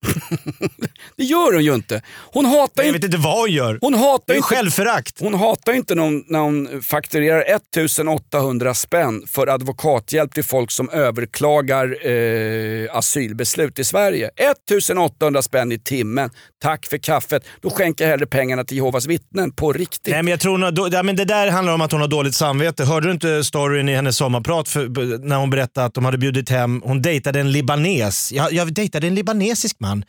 Det 1.17 1.23
gör 1.23 1.53
hon 1.53 1.63
ju 1.63 1.75
inte. 1.75 2.01
Hon 2.33 2.45
hatar 2.45 2.83
Jag 2.83 2.93
vet 2.93 3.03
inte 3.03 3.17
vad 3.17 3.39
hon 3.39 3.51
gör. 3.51 3.77
hon 3.81 3.93
hatar 3.93 4.23
det 4.27 4.33
är 4.33 4.37
inte 4.37 4.47
självförakt. 4.47 5.19
hon 5.19 5.33
hatar 5.33 5.73
inte 5.73 5.95
när 5.95 6.03
hon, 6.03 6.23
när 6.27 6.39
hon 6.39 6.81
fakturerar 6.81 7.41
1800 7.41 8.73
spänn 8.73 9.23
för 9.27 9.47
advokathjälp 9.47 10.33
till 10.33 10.43
folk 10.43 10.71
som 10.71 10.89
överklagar 10.89 12.07
eh, 12.07 12.95
asylbeslut 12.97 13.79
i 13.79 13.83
Sverige. 13.83 14.29
1800 14.35 15.41
spänn 15.41 15.71
i 15.71 15.79
timmen. 15.79 16.29
Tack 16.61 16.85
för 16.85 16.97
kaffet. 16.97 17.43
Då 17.61 17.69
skänker 17.69 18.03
jag 18.03 18.09
hellre 18.09 18.25
pengarna 18.25 18.63
till 18.63 18.77
Jehovas 18.77 19.05
vittnen 19.05 19.51
på 19.51 19.73
riktigt. 19.73 20.13
Nej, 20.13 20.23
men 20.23 20.31
jag 20.31 20.39
tror 20.39 20.51
hon 20.51 20.63
har, 20.63 20.93
ja, 20.93 21.03
men 21.03 21.15
det 21.15 21.25
där 21.25 21.51
handlar 21.51 21.73
om 21.73 21.81
att 21.81 21.91
hon 21.91 22.01
har 22.01 22.07
dåligt 22.07 22.35
samvete. 22.35 22.85
Hörde 22.85 23.07
du 23.07 23.11
inte 23.11 23.43
storyn 23.43 23.89
i 23.89 23.95
hennes 23.95 24.17
sommarprat 24.17 24.69
för, 24.69 25.17
när 25.27 25.37
hon 25.37 25.49
berättade 25.49 25.85
att 25.85 25.93
de 25.93 26.05
hade 26.05 26.17
bjudit 26.17 26.49
hem, 26.49 26.81
hon 26.85 27.01
dejtade 27.01 27.39
en 27.39 27.51
libanes. 27.51 28.31
Jag, 28.31 28.53
jag 28.53 28.73
dejtade 28.73 29.07
en 29.07 29.15
libanesisk 29.15 29.79
man 29.79 30.05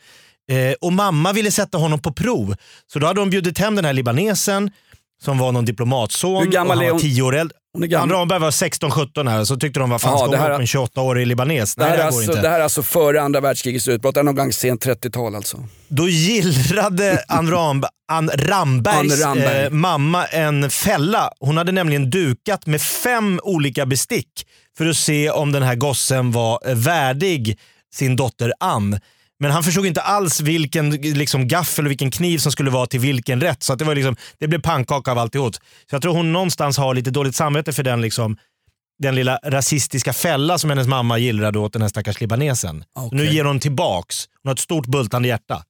eh, 0.51 0.73
och 0.81 0.93
mamma 0.93 1.33
ville 1.33 1.51
sätta 1.51 1.77
honom 1.77 1.99
på 1.99 2.13
prov. 2.13 2.55
Så 2.93 2.99
då 2.99 3.07
hade 3.07 3.19
de 3.19 3.29
bjudit 3.29 3.57
hem 3.57 3.75
den 3.75 3.85
här 3.85 3.93
libanesen 3.93 4.71
som 5.23 5.37
var 5.37 5.51
någon 5.51 5.65
diplomatson. 5.65 6.43
Hur 6.43 6.51
gammal 6.51 6.77
och 6.77 6.83
han 6.83 6.93
var 6.93 6.99
tio 6.99 7.21
år 7.21 7.35
äldre. 7.35 7.57
Hon 7.73 7.83
är 7.83 7.87
gammal. 7.87 8.11
Ann 8.11 8.19
Ramberg 8.19 8.39
var 8.39 8.51
16-17 8.51 9.29
här 9.29 9.45
så 9.45 9.57
tyckte 9.57 9.79
de 9.79 9.89
vad 9.89 10.01
fan 10.01 10.17
ska 10.17 10.27
det 10.27 10.37
hon 10.37 10.51
upp 10.51 10.59
en 10.59 10.65
28-årig 10.65 11.27
libanes? 11.27 11.75
det, 11.75 11.81
Nej, 11.83 11.89
här 11.89 11.97
det 11.97 12.01
är 12.01 12.11
här 12.11 12.17
alltså, 12.17 12.41
det 12.41 12.49
här 12.49 12.59
är 12.59 12.63
alltså 12.63 12.83
före 12.83 13.21
andra 13.21 13.41
världskrigets 13.41 13.87
utbrott. 13.87 14.13
Det 14.13 14.19
är 14.19 14.23
någon 14.23 14.35
gång 14.35 14.53
sent 14.53 14.85
30-tal 14.85 15.35
alltså. 15.35 15.57
Då 15.87 16.09
gillrade 16.09 17.23
Ann, 17.27 17.51
Ram, 17.51 17.83
Ann 18.11 18.29
Rambergs 18.33 19.23
Ann 19.23 19.29
Ramberg. 19.29 19.63
Eh, 19.65 19.69
mamma 19.69 20.25
en 20.25 20.69
fälla. 20.69 21.31
Hon 21.39 21.57
hade 21.57 21.71
nämligen 21.71 22.09
dukat 22.09 22.65
med 22.65 22.81
fem 22.81 23.39
olika 23.43 23.85
bestick 23.85 24.47
för 24.77 24.85
att 24.85 24.97
se 24.97 25.29
om 25.29 25.51
den 25.51 25.63
här 25.63 25.75
gossen 25.75 26.31
var 26.31 26.59
eh, 26.65 26.75
värdig 26.75 27.59
sin 27.93 28.15
dotter 28.15 28.53
Ann. 28.59 28.99
Men 29.43 29.51
han 29.51 29.63
förstod 29.63 29.85
inte 29.85 30.01
alls 30.01 30.41
vilken 30.41 30.89
liksom, 30.91 31.47
gaffel 31.47 31.85
och 31.85 31.91
vilken 31.91 32.11
kniv 32.11 32.37
som 32.37 32.51
skulle 32.51 32.71
vara 32.71 32.85
till 32.85 32.99
vilken 32.99 33.41
rätt. 33.41 33.63
Så 33.63 33.73
att 33.73 33.79
det, 33.79 33.85
var 33.85 33.95
liksom, 33.95 34.15
det 34.39 34.47
blev 34.47 34.61
pannkaka 34.61 35.11
av 35.11 35.17
alltihop. 35.17 35.55
Så 35.55 35.95
jag 35.95 36.01
tror 36.01 36.13
hon 36.13 36.33
någonstans 36.33 36.77
har 36.77 36.95
lite 36.95 37.11
dåligt 37.11 37.35
samvete 37.35 37.73
för 37.73 37.83
den, 37.83 38.01
liksom, 38.01 38.37
den 38.99 39.15
lilla 39.15 39.39
rasistiska 39.43 40.13
fälla 40.13 40.57
som 40.57 40.69
hennes 40.69 40.87
mamma 40.87 41.17
gillrade 41.17 41.59
åt 41.59 41.73
den 41.73 41.81
här 41.81 41.89
stackars 41.89 42.21
libanesen. 42.21 42.83
Okej. 42.95 43.17
Nu 43.17 43.25
ger 43.25 43.45
hon 43.45 43.59
tillbaks. 43.59 44.25
Hon 44.43 44.49
har 44.49 44.53
ett 44.53 44.59
stort 44.59 44.85
bultande 44.85 45.27
hjärta. 45.27 45.63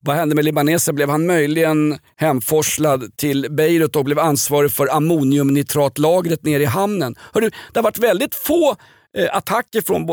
Vad 0.00 0.16
hände 0.16 0.34
med 0.34 0.44
libanesen? 0.44 0.94
Blev 0.94 1.10
han 1.10 1.26
möjligen 1.26 1.98
hemforslad 2.16 3.16
till 3.16 3.46
Beirut 3.50 3.96
och 3.96 4.04
blev 4.04 4.18
ansvarig 4.18 4.72
för 4.72 4.96
ammoniumnitratlagret 4.96 6.42
nere 6.42 6.62
i 6.62 6.66
hamnen? 6.66 7.14
Hörru, 7.32 7.50
det 7.72 7.78
har 7.78 7.84
varit 7.84 7.98
väldigt 7.98 8.34
få 8.34 8.76
attacker 9.32 9.80
från 9.80 10.06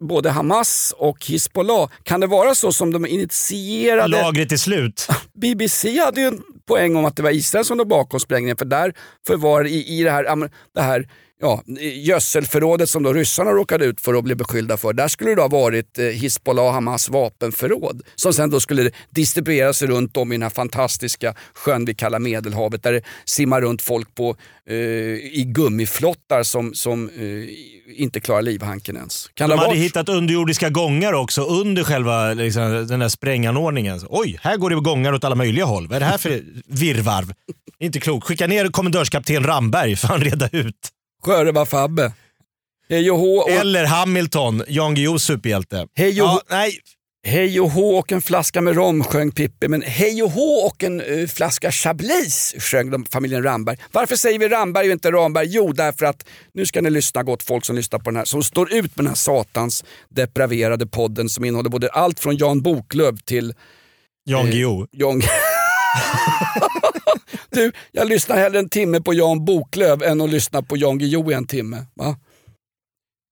både 0.00 0.30
Hamas 0.30 0.94
och 0.98 1.26
Hizbollah. 1.26 1.90
Kan 2.02 2.20
det 2.20 2.26
vara 2.26 2.54
så 2.54 2.72
som 2.72 2.92
de 2.92 3.06
initierade? 3.06 4.08
Lagret 4.08 4.52
är 4.52 4.56
slut. 4.56 5.08
BBC 5.32 5.98
hade 5.98 6.20
ju 6.20 6.26
en 6.26 6.42
poäng 6.68 6.96
om 6.96 7.04
att 7.04 7.16
det 7.16 7.22
var 7.22 7.30
Israel 7.30 7.64
som 7.64 7.78
låg 7.78 7.88
bakom 7.88 8.20
sprängningen 8.20 8.56
för 8.56 8.64
där 8.64 8.94
förvar 9.26 9.66
i, 9.66 9.98
i 10.00 10.02
det 10.02 10.10
här, 10.10 10.50
det 10.74 10.82
här 10.82 11.08
ja, 11.40 11.62
gödselförrådet 11.94 12.88
som 12.88 13.02
då 13.02 13.12
ryssarna 13.12 13.50
råkade 13.50 13.84
ut 13.84 14.00
för 14.00 14.14
och 14.14 14.24
blev 14.24 14.36
beskyllda 14.36 14.76
för. 14.76 14.92
Där 14.92 15.08
skulle 15.08 15.34
det 15.34 15.40
ha 15.40 15.48
varit 15.48 15.98
eh, 15.98 16.04
Hizbollah 16.04 16.72
Hamas 16.72 17.08
vapenförråd 17.08 18.02
som 18.14 18.32
sen 18.32 18.50
då 18.50 18.60
skulle 18.60 18.90
distribueras 19.10 19.82
runt 19.82 20.16
om 20.16 20.32
i 20.32 20.34
den 20.34 20.42
här 20.42 20.50
fantastiska 20.50 21.34
sjön 21.54 21.84
vi 21.84 21.94
kallar 21.94 22.18
Medelhavet 22.18 22.82
där 22.82 22.92
det 22.92 23.02
simmar 23.24 23.60
runt 23.60 23.82
folk 23.82 24.14
på, 24.14 24.36
eh, 24.68 24.76
i 24.76 25.44
gummiflottar 25.46 26.42
som, 26.42 26.74
som 26.74 27.08
eh, 27.08 28.00
inte 28.00 28.20
klarar 28.20 28.42
livhanken 28.42 28.96
ens. 28.96 29.30
Kan 29.34 29.50
De 29.50 29.58
hade 29.58 29.68
varit? 29.68 29.82
hittat 29.82 30.08
underjordiska 30.08 30.70
gångar 30.70 31.12
också 31.12 31.42
under 31.42 31.84
själva 31.84 32.34
liksom, 32.34 32.86
den 32.86 33.00
där 33.00 33.08
spränganordningen. 33.08 34.00
Oj, 34.08 34.38
här 34.42 34.56
går 34.56 34.70
det 34.70 34.76
gångar 34.76 35.12
åt 35.12 35.24
alla 35.24 35.34
möjliga 35.34 35.64
håll. 35.64 35.88
Vad 35.88 35.96
är 35.96 36.00
det 36.00 36.06
här 36.06 36.18
för 36.18 36.42
virrvarv? 36.66 37.32
Inte 37.78 38.00
klokt. 38.00 38.26
Skicka 38.26 38.46
ner 38.46 38.68
kommendörskapten 38.68 39.44
Ramberg 39.44 39.96
för 39.96 40.08
han 40.08 40.20
reda 40.20 40.48
ut. 40.52 40.90
Sjörövar-Fabbe. 41.24 42.12
Hej 42.88 43.10
och 43.10 43.18
hå 43.18 43.36
och- 43.38 43.50
Eller 43.50 43.84
Hamilton, 43.84 44.62
Jan 44.68 44.94
Guillous 44.94 45.24
superhjälte. 45.24 45.86
Hej 45.96 46.22
och 46.22 46.28
ja, 46.28 46.40
nej, 46.50 46.78
Hej 47.26 47.60
och 47.60 47.70
hå 47.70 47.98
och 47.98 48.12
en 48.12 48.22
flaska 48.22 48.60
med 48.60 48.74
rom 48.74 49.04
sjöng 49.04 49.30
Pippi, 49.32 49.68
men 49.68 49.82
hej 49.82 50.22
och 50.22 50.30
hå 50.30 50.66
och 50.66 50.84
en 50.84 51.00
eh, 51.00 51.26
flaska 51.26 51.72
Chablis 51.72 52.54
sjöng 52.58 52.90
de, 52.90 53.04
familjen 53.04 53.42
Ramberg. 53.42 53.76
Varför 53.92 54.16
säger 54.16 54.38
vi 54.38 54.48
Ramberg 54.48 54.86
och 54.86 54.92
inte 54.92 55.10
Ramberg? 55.12 55.46
Jo, 55.50 55.72
därför 55.72 56.06
att 56.06 56.24
nu 56.54 56.66
ska 56.66 56.80
ni 56.80 56.90
lyssna 56.90 57.22
gott 57.22 57.42
folk 57.42 57.64
som 57.64 57.76
lyssnar 57.76 57.98
på 57.98 58.10
den 58.10 58.16
här, 58.16 58.24
som 58.24 58.42
står 58.42 58.72
ut 58.72 58.82
med 58.96 59.04
den 59.04 59.06
här 59.06 59.14
satans 59.14 59.84
depraverade 60.10 60.86
podden 60.86 61.28
som 61.28 61.44
innehåller 61.44 61.70
både 61.70 61.88
allt 61.88 62.20
från 62.20 62.36
Jan 62.36 62.62
Boklöv 62.62 63.16
till 63.16 63.54
Jan 64.24 64.46
Eh, 64.46 64.52
Guillou. 64.52 64.86
Du, 67.50 67.72
jag 67.92 68.08
lyssnar 68.08 68.36
hellre 68.36 68.58
en 68.58 68.68
timme 68.68 69.00
på 69.00 69.14
Jan 69.14 69.44
Boklöv 69.44 70.02
än 70.02 70.20
att 70.20 70.30
lyssna 70.30 70.62
på 70.62 70.76
Jan 70.76 70.98
Guillou 70.98 71.30
i 71.30 71.34
en 71.34 71.46
timme. 71.46 71.86
Va? 71.94 72.16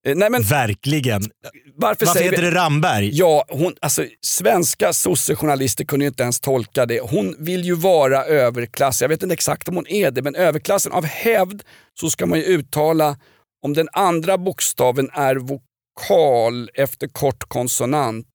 Eh, 0.07 0.15
Nej, 0.15 0.29
men 0.29 0.41
Verkligen. 0.41 1.21
varför, 1.21 2.05
Varför 2.05 2.05
säger 2.05 2.31
heter 2.31 2.43
vi... 2.43 2.49
det 2.49 2.55
Ramberg? 2.55 3.09
Ja, 3.13 3.45
hon, 3.49 3.75
alltså, 3.81 4.05
svenska 4.21 4.93
sossejournalister 4.93 5.85
kunde 5.85 6.05
ju 6.05 6.07
inte 6.07 6.23
ens 6.23 6.39
tolka 6.39 6.85
det. 6.85 6.99
Hon 6.99 7.35
vill 7.39 7.63
ju 7.65 7.75
vara 7.75 8.25
överklass. 8.25 9.01
Jag 9.01 9.09
vet 9.09 9.23
inte 9.23 9.33
exakt 9.33 9.67
om 9.67 9.75
hon 9.75 9.87
är 9.87 10.11
det, 10.11 10.21
men 10.21 10.35
överklassen 10.35 10.91
av 10.91 11.05
hävd 11.05 11.63
så 11.99 12.09
ska 12.09 12.25
man 12.25 12.39
ju 12.39 12.45
uttala 12.45 13.17
om 13.65 13.73
den 13.73 13.89
andra 13.93 14.37
bokstaven 14.37 15.09
är 15.13 15.35
vokal 15.35 16.69
efter 16.73 17.07
kort 17.07 17.43
konsonant 17.47 18.27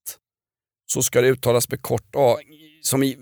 så 0.93 1.03
ska 1.03 1.21
det 1.21 1.29
uttalas 1.29 1.69
med 1.71 1.83
kort 1.83 2.17
A. 2.17 2.37
Som 2.83 3.03
i 3.03 3.17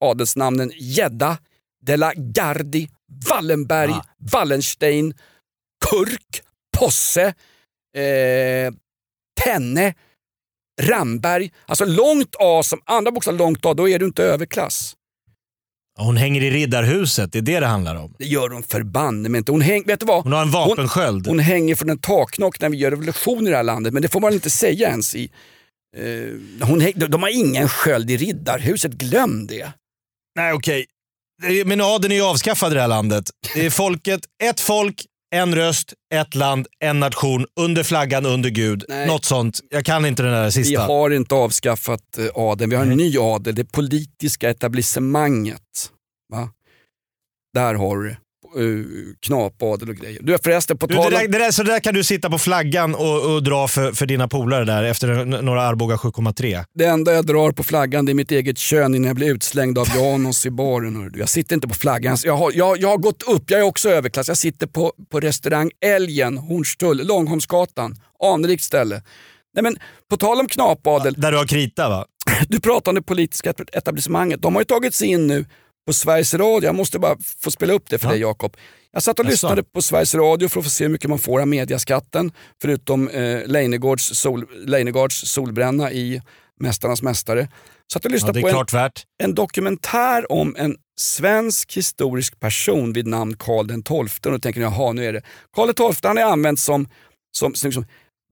adelsnamnen 0.00 0.72
Gedda, 0.74 1.38
De 1.86 1.96
la 1.96 2.12
Gardi, 2.16 2.88
Wallenberg, 3.30 3.90
Ah. 3.92 4.04
Wallenstein, 4.32 5.14
Kurk, 5.90 6.42
Posse, 6.78 7.34
eh, 7.96 8.72
Tenne, 9.44 9.94
Ramberg. 10.82 11.52
Alltså 11.66 11.84
långt 11.84 12.36
A 12.38 12.62
som 12.62 12.80
andra 12.84 13.10
bokstav 13.12 13.34
långt 13.36 13.64
A, 13.66 13.74
då 13.74 13.88
är 13.88 13.98
du 13.98 14.06
inte 14.06 14.24
överklass. 14.24 14.96
Hon 15.98 16.16
hänger 16.16 16.42
i 16.42 16.50
Riddarhuset, 16.50 17.32
det 17.32 17.38
är 17.38 17.42
det 17.42 17.60
det 17.60 17.66
handlar 17.66 17.94
om. 17.96 18.14
Det 18.18 18.24
gör 18.24 18.48
hon 18.50 18.62
förbanne 18.62 19.28
mig 19.28 19.38
inte. 19.38 19.52
Hon, 19.52 19.60
häng, 19.60 19.82
vet 19.86 20.00
du 20.00 20.06
vad? 20.06 20.22
Hon 20.24 20.32
har 20.32 20.42
en 20.42 20.50
vapensköld. 20.50 21.26
Hon 21.26 21.38
hänger 21.38 21.74
från 21.74 21.90
en 21.90 21.98
taknock 21.98 22.60
när 22.60 22.68
vi 22.68 22.76
gör 22.76 22.90
revolution 22.90 23.46
i 23.46 23.50
det 23.50 23.56
här 23.56 23.62
landet, 23.62 23.92
men 23.92 24.02
det 24.02 24.08
får 24.08 24.20
man 24.20 24.32
inte 24.32 24.50
säga 24.50 24.88
ens 24.88 25.14
i... 25.14 25.30
Eh, 25.96 26.66
hon 26.68 26.78
de, 26.78 26.92
de 26.92 27.22
har 27.22 27.30
ingen 27.40 27.68
sköld 27.68 28.10
i 28.10 28.16
Riddarhuset, 28.16 28.92
glöm 28.92 29.46
det. 29.46 29.72
Nej, 30.36 30.52
okej. 30.52 30.86
Det 31.42 31.64
Men 31.66 31.80
adeln 31.80 32.12
är 32.12 32.16
ju 32.16 32.22
avskaffad 32.22 32.72
i 32.72 32.74
det 32.74 32.80
här 32.80 32.88
landet. 32.88 33.30
Det 33.54 33.66
är 33.66 33.70
folket, 33.70 34.20
ett 34.44 34.60
folk, 34.60 35.04
en 35.34 35.54
röst, 35.54 35.92
ett 36.14 36.34
land, 36.34 36.66
en 36.78 37.00
nation, 37.00 37.46
under 37.60 37.82
flaggan, 37.82 38.26
under 38.26 38.50
Gud. 38.50 38.84
Nej. 38.88 39.06
Något 39.06 39.24
sånt. 39.24 39.60
Jag 39.70 39.84
kan 39.84 40.06
inte 40.06 40.22
den 40.22 40.32
där 40.32 40.44
Vi 40.44 40.52
sista. 40.52 40.80
har 40.82 41.10
inte 41.10 41.34
avskaffat 41.34 42.18
eh, 42.18 42.24
adeln, 42.34 42.70
vi 42.70 42.76
har 42.76 42.82
en 42.86 42.96
ny 42.96 43.18
adel, 43.18 43.54
det 43.54 43.64
politiska 43.64 44.50
etablissemanget. 44.50 45.90
Va? 46.32 46.50
Där 47.54 47.74
har 47.74 47.96
du 47.96 48.16
uh, 48.58 48.84
knapadel 49.20 49.88
och 49.88 49.96
grejer. 49.96 50.22
Du 50.22 50.38
förresten, 50.44 50.78
på 50.78 50.86
Du, 50.86 50.94
tal 50.94 51.10
det 51.10 51.18
där, 51.18 51.28
det 51.28 51.38
där, 51.38 51.50
så 51.50 51.62
där 51.62 51.80
kan 51.80 51.94
du 51.94 52.04
sitta 52.04 52.30
på 52.30 52.38
flaggan 52.38 52.94
och, 52.94 53.34
och 53.34 53.42
dra 53.42 53.68
för, 53.68 53.92
för 53.92 54.06
dina 54.06 54.28
polare 54.28 54.64
där 54.64 54.84
efter 54.84 55.24
några 55.24 55.62
Arboga 55.62 55.96
7,3. 55.96 56.64
Det 56.74 56.84
enda 56.84 57.12
jag 57.12 57.26
drar 57.26 57.52
på 57.52 57.62
flaggan 57.62 58.06
det 58.06 58.12
är 58.12 58.14
mitt 58.14 58.32
eget 58.32 58.58
kön 58.58 58.94
innan 58.94 59.06
jag 59.06 59.16
blir 59.16 59.34
utslängd 59.34 59.78
av 59.78 59.88
Janos 59.96 60.46
i 60.46 60.50
baren. 60.50 61.12
Jag 61.16 61.28
sitter 61.28 61.54
inte 61.54 61.68
på 61.68 61.74
flaggan. 61.74 62.16
Jag 62.24 62.36
har, 62.36 62.52
jag, 62.54 62.78
jag 62.78 62.88
har 62.88 62.98
gått 62.98 63.22
upp, 63.22 63.50
jag 63.50 63.60
är 63.60 63.64
också 63.64 63.88
överklass. 63.88 64.28
Jag 64.28 64.36
sitter 64.36 64.66
på, 64.66 64.92
på 65.10 65.20
restaurang 65.20 65.70
Älgen, 65.84 66.38
Hornstull, 66.38 67.06
Långholmsgatan. 67.06 67.96
Anrikt 68.22 68.62
ställe. 68.62 69.02
Nej, 69.54 69.62
men, 69.62 69.76
på 70.10 70.16
tal 70.16 70.40
om 70.40 70.48
knapadel, 70.48 71.14
Där 71.14 71.32
du 71.32 71.38
har 71.38 71.46
krita 71.46 71.88
va? 71.88 72.06
du 72.48 72.60
pratar 72.60 72.90
om 72.90 72.94
det 72.94 73.02
politiska 73.02 73.54
etablissemanget. 73.72 74.42
De 74.42 74.54
har 74.54 74.60
ju 74.60 74.64
tagit 74.64 74.94
sig 74.94 75.08
in 75.08 75.26
nu 75.26 75.44
på 75.86 75.92
Sveriges 75.92 76.34
Radio. 76.34 76.68
Jag 76.68 76.74
måste 76.74 76.98
bara 76.98 77.16
få 77.38 77.50
spela 77.50 77.72
upp 77.72 77.90
det 77.90 77.98
för 77.98 78.06
Ja. 78.06 78.10
dig 78.12 78.20
Jakob. 78.20 78.56
Jag 78.92 79.02
satt 79.02 79.18
och 79.18 79.24
Jaså? 79.24 79.30
lyssnade 79.30 79.62
på 79.62 79.82
Sveriges 79.82 80.14
Radio 80.14 80.48
för 80.48 80.60
att 80.60 80.64
få 80.66 80.70
se 80.70 80.84
hur 80.84 80.90
mycket 80.90 81.10
man 81.10 81.18
får 81.18 81.40
av 81.40 81.48
mediaskatten. 81.48 82.32
Förutom 82.62 83.08
eh, 83.08 83.46
Leijnegårds, 83.46 84.18
sol, 84.18 84.46
Leijnegards 84.66 85.16
solbränna 85.30 85.92
i 85.92 86.22
Mästarnas 86.60 87.02
Mästare. 87.02 87.48
Satt 87.92 88.04
och 88.04 88.10
Ja, 88.10 88.12
lyssnade 88.14 88.40
är 88.40 88.42
på 88.42 88.76
en, 88.78 88.90
en 89.18 89.34
dokumentär 89.34 90.32
om 90.32 90.56
en 90.58 90.76
svensk 90.98 91.76
historisk 91.76 92.40
person 92.40 92.92
vid 92.92 93.06
namn 93.06 93.36
Karl 93.36 93.66
den 93.66 93.82
XII. 93.82 94.32
Och 94.34 94.42
tänker 94.42 94.60
jaha 94.60 94.92
nu 94.92 95.04
är 95.06 95.12
det. 95.12 95.22
Karl 95.54 95.66
den 95.66 95.92
XII 95.92 96.08
han 96.08 96.18
är 96.18 96.24
använt 96.24 96.60
som, 96.60 96.88
som, 97.32 97.54
som 97.54 97.68
liksom 97.68 97.84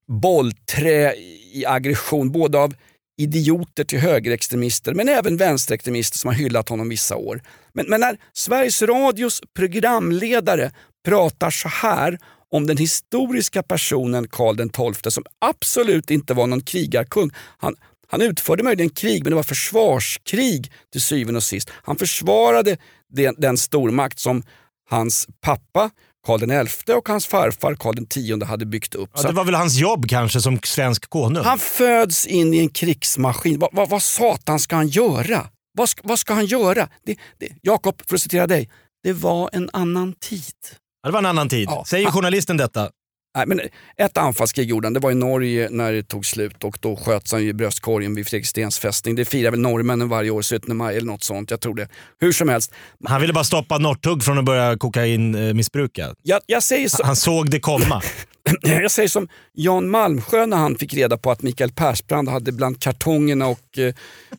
bollträ 0.08 1.14
i 1.52 1.64
aggression, 1.66 2.32
både 2.32 2.58
av 2.58 2.74
idioter 3.16 3.84
till 3.84 3.98
högerextremister 3.98 4.94
men 4.94 5.08
även 5.08 5.36
vänsterextremister 5.36 6.18
som 6.18 6.28
har 6.28 6.34
hyllat 6.34 6.68
honom 6.68 6.88
vissa 6.88 7.16
år. 7.16 7.42
Men, 7.72 7.86
men 7.88 8.00
när 8.00 8.16
Sveriges 8.32 8.82
Radios 8.82 9.40
programledare 9.56 10.70
pratar 11.04 11.50
så 11.50 11.68
här 11.68 12.18
om 12.50 12.66
den 12.66 12.76
historiska 12.76 13.62
personen 13.62 14.28
Karl 14.28 14.92
XII 14.94 15.10
som 15.10 15.24
absolut 15.38 16.10
inte 16.10 16.34
var 16.34 16.46
någon 16.46 16.60
krigarkung. 16.60 17.30
Han, 17.58 17.76
Han 18.08 18.22
utförde 18.22 18.62
möjligen 18.62 18.90
krig, 18.90 19.22
men 19.22 19.30
det 19.30 19.36
var 19.36 19.42
försvarskrig 19.42 20.72
till 20.92 21.00
syvende 21.00 21.36
och 21.36 21.42
sist. 21.42 21.70
Han 21.72 21.96
försvarade 21.96 22.76
den, 23.12 23.34
den 23.38 23.56
stormakt 23.56 24.18
som 24.18 24.42
hans 24.90 25.28
pappa 25.40 25.90
Karl 26.24 26.66
XI 26.66 26.92
och 26.92 27.08
hans 27.08 27.26
farfar 27.26 27.74
Karl 27.74 27.96
X 28.02 28.48
hade 28.48 28.66
byggt 28.66 28.94
upp. 28.94 29.10
Ja, 29.14 29.22
det 29.22 29.32
var 29.32 29.44
väl 29.44 29.54
hans 29.54 29.74
jobb 29.74 30.08
kanske 30.08 30.40
som 30.40 30.58
svensk 30.64 31.10
konung? 31.10 31.44
han 31.44 31.58
föds 31.58 32.26
in 32.26 32.54
i 32.54 32.58
en 32.58 32.68
krigsmaskin. 32.68 33.58
Vad, 33.58 33.70
vad, 33.72 33.88
vad 33.88 34.02
satan 34.02 34.60
ska 34.60 34.76
han 34.76 34.88
göra? 34.88 35.46
Vad 35.78 35.88
ska, 35.88 36.00
vad 36.04 36.18
ska 36.18 36.34
han 36.34 36.46
göra? 36.46 36.88
Det, 37.06 37.16
det, 37.38 37.48
Jakob, 37.62 38.02
för 38.08 38.14
att 38.14 38.20
citera 38.20 38.46
dig. 38.46 38.70
Det 39.02 39.12
var 39.12 39.50
en 39.52 39.70
annan 39.72 40.12
tid. 40.12 40.54
Ja, 41.02 41.08
det 41.08 41.12
var 41.12 41.18
en 41.18 41.26
annan 41.26 41.48
tid. 41.48 41.68
Ja. 41.70 41.84
Säger 41.86 42.10
journalisten 42.10 42.56
detta? 42.56 42.90
Nej, 43.36 43.46
men 43.46 43.60
ett 43.96 44.18
anfallskrig 44.18 44.68
gjorde 44.68 44.86
han. 44.86 44.92
Det 44.92 45.00
var 45.00 45.10
i 45.10 45.14
Norge 45.14 45.68
när 45.70 45.92
det 45.92 46.02
tog 46.02 46.26
slut 46.26 46.64
och 46.64 46.78
då 46.80 46.96
sköts 46.96 47.32
han 47.32 47.40
i 47.40 47.52
bröstkorgen 47.52 48.14
vid 48.14 48.26
Fredrikstens 48.26 48.78
fästning. 48.78 49.14
Det 49.14 49.24
firar 49.24 49.50
väl 49.50 49.60
norrmännen 49.60 50.08
varje 50.08 50.30
år, 50.30 50.42
17 50.42 50.76
maj 50.76 50.96
eller 50.96 51.06
något 51.06 51.22
sånt. 51.24 51.50
Jag 51.50 51.60
tror 51.60 51.74
det. 51.74 51.88
Hur 52.20 52.32
som 52.32 52.48
helst. 52.48 52.72
Han 53.04 53.20
ville 53.20 53.32
bara 53.32 53.44
stoppa 53.44 53.78
Northug 53.78 54.22
från 54.22 54.38
att 54.38 54.44
börja 54.44 54.78
kokainmissbruka. 54.78 56.14
Jag, 56.22 56.40
jag, 56.46 56.62
säger 56.62 56.88
så, 56.88 57.04
Han 57.04 57.16
såg 57.16 57.50
det 57.50 57.60
komma. 57.60 58.02
jag 58.62 58.90
säger 58.90 59.08
som 59.08 59.28
Jan 59.52 59.90
Malmsjö 59.90 60.46
när 60.46 60.56
han 60.56 60.76
fick 60.78 60.94
reda 60.94 61.18
på 61.18 61.30
att 61.30 61.42
Mikael 61.42 61.72
Persbrandt 61.72 62.30
hade 62.30 62.52
bland 62.52 62.80
kartongerna 62.82 63.46
och 63.46 63.78
eh, 63.78 63.94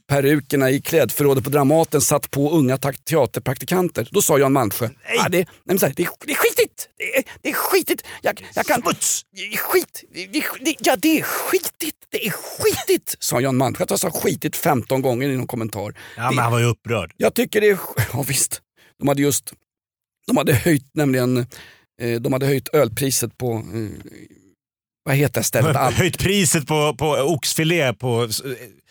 perukerna 0.08 0.70
i 0.70 0.82
klädförrådet 0.82 1.43
på 1.43 1.49
Dramaten 1.49 2.01
satt 2.01 2.32
på 2.32 2.51
unga 2.51 2.78
teaterpraktikanter. 2.78 4.08
Då 4.12 4.22
sa 4.22 4.39
Jan 4.39 4.53
Malmsjö, 4.53 4.89
ah, 5.20 5.30
det, 5.30 5.38
nej, 5.38 5.47
men 5.64 5.80
så 5.80 5.86
här, 5.86 5.93
det, 5.97 6.03
är, 6.03 6.10
det 6.26 6.32
är 6.32 6.36
skitigt! 6.36 6.89
Det 6.97 7.18
är, 7.18 7.24
det 7.41 7.49
är 7.49 7.53
skitigt! 7.53 8.03
Jag, 8.22 8.45
jag 8.56 8.66
kan, 8.66 8.82
Smuts! 8.82 9.26
Skit! 9.58 10.03
Det, 10.62 10.76
ja, 10.80 10.95
det 10.95 11.20
är 11.20 11.24
skitigt! 11.24 11.95
Det 12.10 12.28
är 12.28 12.32
skitigt! 12.32 13.16
Sa 13.20 13.41
Jan 13.41 13.58
Malmsjö. 13.58 13.86
Jag 13.89 13.99
sa 13.99 14.12
skitigt 14.12 14.56
15 14.56 15.01
gånger 15.01 15.30
i 15.30 15.38
någon 15.38 15.47
kommentar. 15.47 15.93
Ja, 16.18 16.24
Det- 16.30 16.36
men 16.36 16.43
han 16.43 16.51
var 16.51 16.60
ju 16.60 16.66
upprörd. 16.66 17.14
jag 17.18 17.34
tycker 17.34 17.62
det 17.62 17.70
är... 17.70 17.80
Ja 18.14 18.22
visst. 18.28 18.62
De 18.99 19.08
hade 19.08 19.22
just... 19.22 19.53
De 20.28 20.38
hade 20.38 20.53
höjt 20.53 20.89
nämligen... 20.93 21.47
Eh, 22.02 22.22
de 22.22 22.34
hade 22.34 22.46
höjt 22.46 22.68
ölpriset 22.74 23.38
på... 23.38 23.54
Eh, 23.54 24.12
vad 25.06 25.16
heter 25.16 25.41
stället? 25.41 25.76
All- 25.76 25.93
Höjt 25.93 26.20
priset 26.20 26.68
på, 26.68 26.96
på 26.98 27.10
oxfilé 27.12 27.93
på 27.93 28.24
eh, 28.24 28.30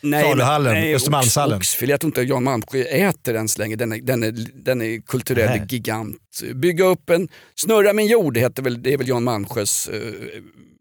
Nej, 0.01 0.23
saluhallen, 0.25 0.73
nej, 0.75 0.95
Östermalmshallen. 0.95 1.57
Ox, 1.59 1.67
oxfilé, 1.73 1.93
jag 1.93 2.01
tror 2.01 2.09
inte 2.09 2.23
Jan 2.23 2.45
Malmsjö 2.45 2.83
äter 2.83 3.35
ens 3.35 3.59
längre. 3.59 3.77
Den 3.77 3.93
är, 3.93 4.01
den 4.01 4.23
är, 4.23 4.33
den 4.55 4.83
är 4.83 5.01
kulturell 5.01 5.59
Nej. 5.59 5.67
gigant. 5.69 6.41
Bygga 6.55 6.85
upp 6.85 7.11
en... 7.11 7.29
Snurra 7.55 7.93
min 7.93 8.07
jord 8.07 8.37
heter 8.37 8.63
väl, 8.63 8.83
det 8.83 8.93
är 8.93 8.99
väl 8.99 9.09
Jan 9.09 9.25
Malmsjös... 9.25 9.89
Eh, 9.89 10.01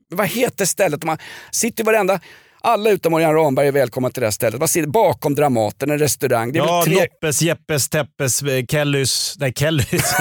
vad 0.09 0.27
heter 0.27 0.65
stället? 0.65 1.03
Har, 1.03 1.17
sitter 1.51 1.83
varenda... 1.83 2.19
Alla 2.67 2.89
utom 2.89 3.13
Örjan 3.13 3.33
Ramberg 3.33 3.67
är 3.67 3.71
välkomna 3.71 4.09
till 4.09 4.21
det 4.21 4.27
här 4.27 4.31
stället. 4.31 4.59
Vad 4.59 4.69
sitter 4.69 4.89
bakom 4.89 5.35
Dramaten? 5.35 5.91
En 5.91 5.99
restaurang. 5.99 6.51
Det 6.51 6.59
är 6.59 6.63
Ja, 6.63 6.83
tre... 6.85 6.95
Loppes, 6.95 7.41
Jeppes, 7.41 7.89
Teppes, 7.89 8.41
eh, 8.41 8.65
Kellys... 8.65 9.35
Nej, 9.39 9.53
Kellys. 9.53 9.87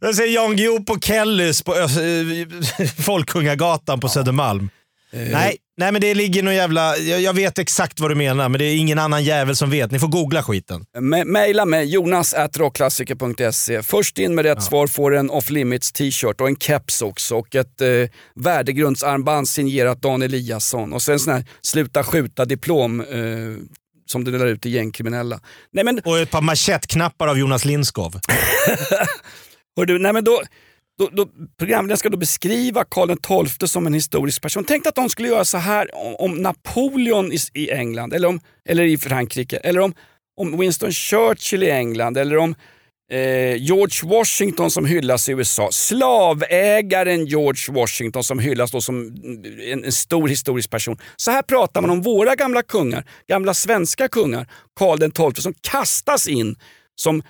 Jag 0.00 0.14
säger 0.14 0.34
Jan 0.34 0.56
Guillou 0.56 0.84
på 0.84 1.00
Kellys 1.00 1.62
på 1.62 1.74
eh, 1.74 1.86
Folkungagatan 3.04 4.00
på 4.00 4.08
Södermalm. 4.08 4.70
Nej, 5.12 5.56
nej, 5.76 5.92
men 5.92 6.00
det 6.00 6.14
ligger 6.14 6.42
någon 6.42 6.54
jävla... 6.54 6.96
Jag, 6.96 7.20
jag 7.20 7.32
vet 7.32 7.58
exakt 7.58 8.00
vad 8.00 8.10
du 8.10 8.14
menar, 8.14 8.48
men 8.48 8.58
det 8.58 8.64
är 8.64 8.76
ingen 8.76 8.98
annan 8.98 9.24
jävel 9.24 9.56
som 9.56 9.70
vet. 9.70 9.90
Ni 9.90 9.98
får 9.98 10.08
googla 10.08 10.42
skiten. 10.42 10.84
Maila 11.26 11.64
mig, 11.64 11.84
jonas.rockklassiker.se. 11.84 13.82
Först 13.82 14.18
in 14.18 14.34
med 14.34 14.44
rätt 14.44 14.62
svar 14.62 14.86
får 14.86 15.16
en 15.16 15.30
off 15.30 15.50
limits 15.50 15.92
t-shirt 15.92 16.40
och 16.40 16.48
en 16.48 16.56
keps 16.56 17.02
också 17.02 17.36
och 17.36 17.54
ett 17.54 17.80
eh, 17.80 17.88
värdegrundsarmband 18.34 19.48
signerat 19.48 20.02
Dan 20.02 20.22
Eliasson 20.22 20.92
och 20.92 21.02
sen 21.02 21.18
sån 21.18 21.32
här 21.32 21.44
sluta 21.62 22.04
skjuta-diplom 22.04 23.00
eh, 23.00 23.06
som 24.06 24.24
du 24.24 24.30
delar 24.30 24.46
ut 24.46 24.62
till 24.62 24.74
gängkriminella. 24.74 25.40
Nej 25.72 25.84
men, 25.84 26.00
Och 26.04 26.18
ett 26.18 26.30
par 26.30 26.42
manschettknappar 26.42 27.28
av 27.28 27.38
Jonas 27.38 27.64
Lindskov. 27.64 28.20
hör 29.76 29.86
du, 29.86 29.98
nej, 29.98 30.12
men 30.12 30.24
då, 30.24 30.42
då, 30.98 31.08
då, 31.12 31.28
programledaren 31.58 31.98
ska 31.98 32.08
då 32.08 32.16
beskriva 32.16 32.84
Karl 32.84 33.46
XII 33.48 33.68
som 33.68 33.86
en 33.86 33.94
historisk 33.94 34.42
person. 34.42 34.64
Tänk 34.64 34.86
att 34.86 34.94
de 34.94 35.08
skulle 35.08 35.28
göra 35.28 35.44
så 35.44 35.58
här 35.58 35.94
om, 35.94 36.16
om 36.18 36.34
Napoleon 36.34 37.32
i, 37.32 37.38
i 37.54 37.70
England 37.70 38.12
eller, 38.12 38.28
om, 38.28 38.40
eller 38.68 38.84
i 38.84 38.98
Frankrike 38.98 39.56
eller 39.56 39.80
om, 39.80 39.94
om 40.36 40.58
Winston 40.58 40.92
Churchill 40.92 41.62
i 41.62 41.70
England 41.70 42.16
eller 42.16 42.36
om 42.36 42.54
eh, 43.12 43.56
George 43.56 44.10
Washington 44.10 44.70
som 44.70 44.84
hyllas 44.84 45.28
i 45.28 45.32
USA. 45.32 45.68
Slavägaren 45.72 47.26
George 47.26 47.74
Washington 47.74 48.24
som 48.24 48.38
hyllas 48.38 48.70
då 48.70 48.80
som 48.80 49.16
en, 49.72 49.84
en 49.84 49.92
stor 49.92 50.28
historisk 50.28 50.70
person. 50.70 50.98
Så 51.16 51.30
här 51.30 51.42
pratar 51.42 51.80
man 51.80 51.90
om 51.90 52.02
våra 52.02 52.34
gamla 52.34 52.62
kungar, 52.62 53.04
gamla 53.28 53.54
svenska 53.54 54.08
kungar. 54.08 54.46
Karl 54.78 55.32
XII 55.32 55.42
som 55.42 55.54
kastas 55.60 56.28
in 56.28 56.56
som 57.00 57.22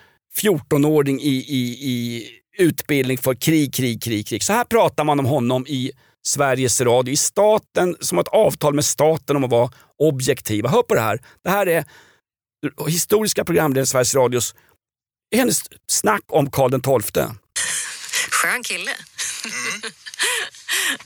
14-åring 0.43 1.21
i, 1.21 1.35
i, 1.49 1.63
i 1.81 2.27
utbildning 2.59 3.19
för 3.19 3.35
krig, 3.35 3.75
krig, 3.75 4.03
krig, 4.03 4.27
krig. 4.27 4.43
Så 4.43 4.53
här 4.53 4.65
pratar 4.65 5.05
man 5.05 5.21
om 5.21 5.27
honom 5.27 5.67
i 5.67 5.93
Sveriges 6.27 6.81
Radio, 6.81 7.13
i 7.13 7.17
staten, 7.17 7.97
som 8.01 8.19
har 8.19 8.23
ett 8.23 8.29
avtal 8.29 8.75
med 8.75 8.85
staten 8.85 9.37
om 9.37 9.45
att 9.45 9.51
vara 9.51 9.71
objektiva. 9.99 10.69
Hör 10.69 10.83
på 10.83 10.95
det 10.95 11.01
här. 11.01 11.21
Det 11.45 11.51
här 11.51 11.67
är 11.67 11.85
historiska 12.89 13.45
programledare 13.45 13.83
i 13.83 13.87
Sveriges 13.87 14.15
Radios 14.15 14.55
hennes 15.37 15.63
snack 15.87 16.23
om 16.27 16.51
Karl 16.51 17.03
XII. 17.03 17.25
Skön 18.31 18.63
kille. 18.63 18.91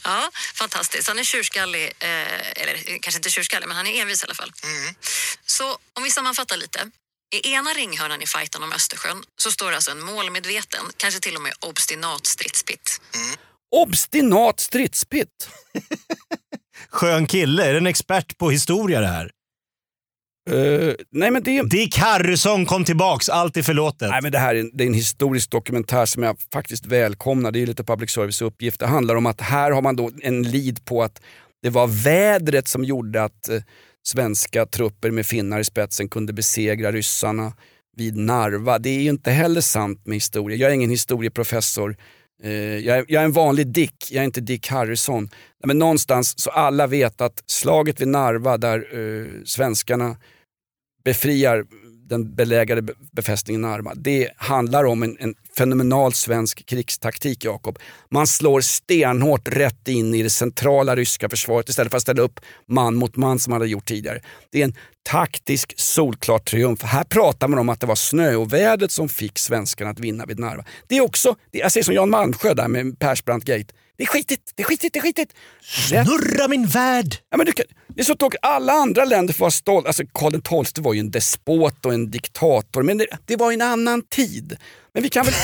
ja, 0.05 0.31
fantastiskt. 0.55 1.09
Han 1.09 1.19
är 1.19 1.25
tjurskallig, 1.25 1.93
eh, 1.99 2.63
eller 2.63 2.99
kanske 3.01 3.19
inte 3.19 3.31
tjurskallig, 3.31 3.69
men 3.69 3.77
han 3.77 3.87
är 3.87 4.03
envis 4.03 4.23
i 4.23 4.27
alla 4.27 4.35
fall. 4.35 4.53
Så 5.47 5.79
om 5.93 6.03
vi 6.03 6.11
sammanfattar 6.11 6.57
lite. 6.57 6.91
I 7.35 7.53
ena 7.55 7.71
ringhörnan 7.71 8.23
i 8.23 8.27
fighten 8.27 8.63
om 8.63 8.73
Östersjön 8.73 9.23
så 9.37 9.51
står 9.51 9.73
alltså 9.73 9.91
en 9.91 10.01
målmedveten, 10.05 10.81
kanske 10.97 11.21
till 11.21 11.37
och 11.37 11.43
med 11.43 11.53
obstinat 11.61 12.27
stridspitt. 12.27 13.01
Obstinat 13.71 14.61
stridspitt. 14.61 15.49
Skön 16.91 17.27
kille. 17.27 17.65
Är 17.65 17.75
en 17.75 17.87
expert 17.87 18.39
på 18.39 18.51
historia 18.51 19.01
det 19.01 19.07
här? 19.07 19.31
Uh, 20.51 20.95
nej 21.11 21.31
men 21.31 21.43
det, 21.43 21.63
Dick 21.63 21.99
Harrison 21.99 22.67
kom 22.67 22.85
tillbaks. 22.85 23.29
Allt 23.29 23.57
är 23.57 23.63
förlåtet. 23.63 24.11
nej 24.11 24.23
men 24.23 24.33
det 24.33 24.39
här 24.39 24.55
är 24.55 24.61
en, 24.61 24.71
det 24.73 24.85
är 24.85 24.89
en 24.89 24.95
historisk 24.95 25.51
dokumentär 25.51 26.07
som 26.07 26.23
jag 26.23 26.37
faktiskt 26.53 26.87
välkomnar. 26.87 27.53
Det 27.53 27.63
är 27.63 27.67
lite 27.67 27.85
public 27.85 28.11
service 28.11 28.43
uppgift. 28.43 28.81
Det 28.81 28.87
handlar 28.87 29.15
om 29.15 29.27
att 29.27 29.41
här 29.41 29.71
har 29.71 29.83
man 29.83 29.97
då 29.97 30.11
en 30.23 30.43
lead 30.43 30.85
på 30.85 31.03
att 31.03 31.21
det 31.63 31.71
var 31.71 31.87
vädret 31.87 32.69
som 32.69 32.85
gjorde 32.85 33.23
att 33.23 33.49
eh, 33.49 33.63
svenska 34.07 34.67
trupper 34.67 35.11
med 35.11 35.27
finnar 35.27 35.61
i 35.61 35.65
spetsen 35.65 36.09
kunde 36.09 36.33
besegra 36.33 36.93
ryssarna 36.93 37.53
vid 37.97 38.17
Narva. 38.17 38.79
Det 38.79 38.91
är 38.91 39.03
ju 39.03 39.11
inte 39.11 39.31
heller 39.31 39.61
sant 39.61 40.07
med 40.07 40.17
historia. 40.17 40.57
Jag 40.57 40.71
är 40.71 40.75
ingen 40.75 40.91
historieprofessor. 40.91 41.97
Eh, 42.43 42.53
jag, 42.79 42.99
är, 42.99 43.05
jag 43.09 43.21
är 43.21 43.25
en 43.25 43.33
vanlig 43.33 43.67
Dick, 43.67 44.09
jag 44.11 44.21
är 44.21 44.25
inte 44.25 44.41
Dick 44.41 44.69
Harrison. 44.69 45.29
Men 45.65 45.79
någonstans 45.79 46.39
så 46.39 46.51
alla 46.51 46.87
vet 46.87 47.21
att 47.21 47.43
slaget 47.47 48.01
vid 48.01 48.09
Narva 48.09 48.59
där 48.59 48.79
eh, 48.93 49.27
svenskarna 49.45 50.17
befriar 51.05 51.65
den 52.11 52.35
belägrade 52.35 52.95
befästningen 53.13 53.61
Narva. 53.61 53.95
Det 53.95 54.29
handlar 54.37 54.85
om 54.85 55.03
en, 55.03 55.17
en 55.21 55.35
fenomenal 55.59 56.13
svensk 56.13 56.67
krigstaktik 56.67 57.45
Jakob. 57.45 57.79
Man 58.11 58.27
slår 58.27 58.61
stenhårt 58.61 59.49
rätt 59.49 59.89
in 59.89 60.15
i 60.15 60.23
det 60.23 60.31
centrala 60.31 60.97
ryska 60.97 61.29
försvaret 61.29 61.69
istället 61.69 61.91
för 61.91 61.97
att 61.97 62.03
ställa 62.03 62.23
upp 62.23 62.41
man 62.69 62.95
mot 62.95 63.17
man 63.17 63.39
som 63.39 63.51
man 63.51 63.61
hade 63.61 63.71
gjort 63.71 63.89
tidigare. 63.89 64.21
Det 64.53 64.61
är 64.61 64.65
en 64.65 64.75
taktisk 65.03 65.75
solklar 65.77 66.39
triumf. 66.39 66.83
Här 66.83 67.05
pratar 67.05 67.49
man 67.49 67.59
om 67.59 67.69
att 67.69 67.81
det 67.81 67.87
var 67.87 67.95
snöovädret 67.95 68.93
som 68.93 69.09
fick 69.09 69.39
svenskarna 69.39 69.91
att 69.91 70.01
vinna 70.01 70.27
vid 70.27 70.39
Narva. 70.39 70.65
Det 70.89 70.97
är 70.97 71.01
också, 71.01 71.37
det, 71.51 71.59
jag 71.59 71.73
säger 71.73 71.85
som 71.85 71.95
Jan 71.95 72.11
Malmsjö 72.11 72.55
där 72.55 72.69
med 72.69 72.99
Persbrandt 72.99 73.45
Gate. 73.45 73.75
Det 73.97 74.03
är 74.03 74.09
skitigt, 74.09 74.53
det 74.55 74.63
är 74.63 74.67
skitigt, 74.67 74.93
det 74.93 74.99
är 74.99 75.03
skitigt. 75.03 75.33
Rätt 75.91 76.07
Snurra 76.07 76.49
min 76.49 76.67
värld! 76.67 77.17
Ja, 77.31 77.37
men 77.37 77.47
du, 77.47 77.53
kan- 77.53 77.67
det 78.01 78.03
är 78.03 78.07
så 78.07 78.15
tråkigt. 78.15 78.41
Alla 78.43 78.73
andra 78.73 79.05
länder 79.05 79.35
får 79.35 79.41
vara 79.41 79.51
stolta. 79.51 79.89
Alltså, 79.89 80.03
Karl 80.15 80.65
XII 80.65 80.83
var 80.83 80.95
ju 80.95 81.01
en 81.01 81.11
despot 81.11 81.87
och 81.87 81.95
en 81.95 82.11
diktator, 82.11 82.83
men 82.83 82.99
det, 82.99 83.07
det 83.27 83.37
var 83.37 83.53
en 83.53 83.63
annan 83.63 84.03
tid. 84.03 84.57
Men 84.95 85.03
vi 85.03 85.09
kan 85.09 85.25
väl... 85.25 85.35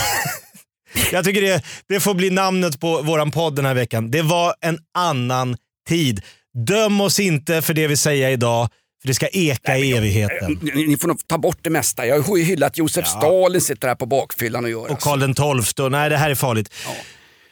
Jag 1.12 1.24
tycker 1.24 1.42
det, 1.42 1.62
det 1.88 2.00
får 2.00 2.14
bli 2.14 2.30
namnet 2.30 2.80
på 2.80 3.02
våran 3.02 3.30
podd 3.30 3.56
den 3.56 3.64
här 3.64 3.74
veckan. 3.74 4.10
Det 4.10 4.22
var 4.22 4.54
en 4.60 4.78
annan 4.94 5.56
tid. 5.88 6.20
Döm 6.66 7.00
oss 7.00 7.20
inte 7.20 7.62
för 7.62 7.74
det 7.74 7.86
vi 7.86 7.96
säger 7.96 8.30
idag, 8.30 8.68
för 9.02 9.08
det 9.08 9.14
ska 9.14 9.28
eka 9.32 9.78
i 9.78 9.92
evigheten. 9.92 10.58
ni, 10.62 10.86
ni 10.86 10.96
får 10.96 11.08
nog 11.08 11.28
ta 11.28 11.38
bort 11.38 11.58
det 11.62 11.70
mesta. 11.70 12.06
Jag 12.06 12.20
har 12.20 12.36
ju 12.36 12.42
hyllat 12.44 12.78
Josef 12.78 13.06
Stalin 13.06 13.60
sitter 13.60 13.88
här 13.88 13.94
på 13.94 14.06
bakfyllan 14.06 14.64
och 14.64 14.70
gör. 14.70 14.90
Och 14.90 15.00
Karl 15.00 15.62
XII. 15.62 15.88
Nej, 15.88 16.10
det 16.10 16.16
här 16.16 16.30
är 16.30 16.34
farligt. 16.34 16.74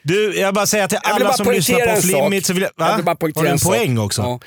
Du, 0.02 0.38
jag 0.38 0.55
bara 0.55 0.66
säga 0.66 0.88
till 0.88 0.98
Jag 1.02 1.12
alla 1.12 1.32
som 1.32 1.50
lyssnar 1.50 1.94
på 1.94 2.44
så 2.44 2.52
vill 2.52 2.62
jag... 2.62 2.70
Va? 2.76 2.88
Jag 2.88 2.96
vill 2.96 3.05
bara 3.05 3.16
Har 3.20 3.42
du 3.42 3.48
en 3.48 3.52
en 3.52 3.59
poäng 3.59 3.98
också? 3.98 4.22
Ja. 4.22 4.40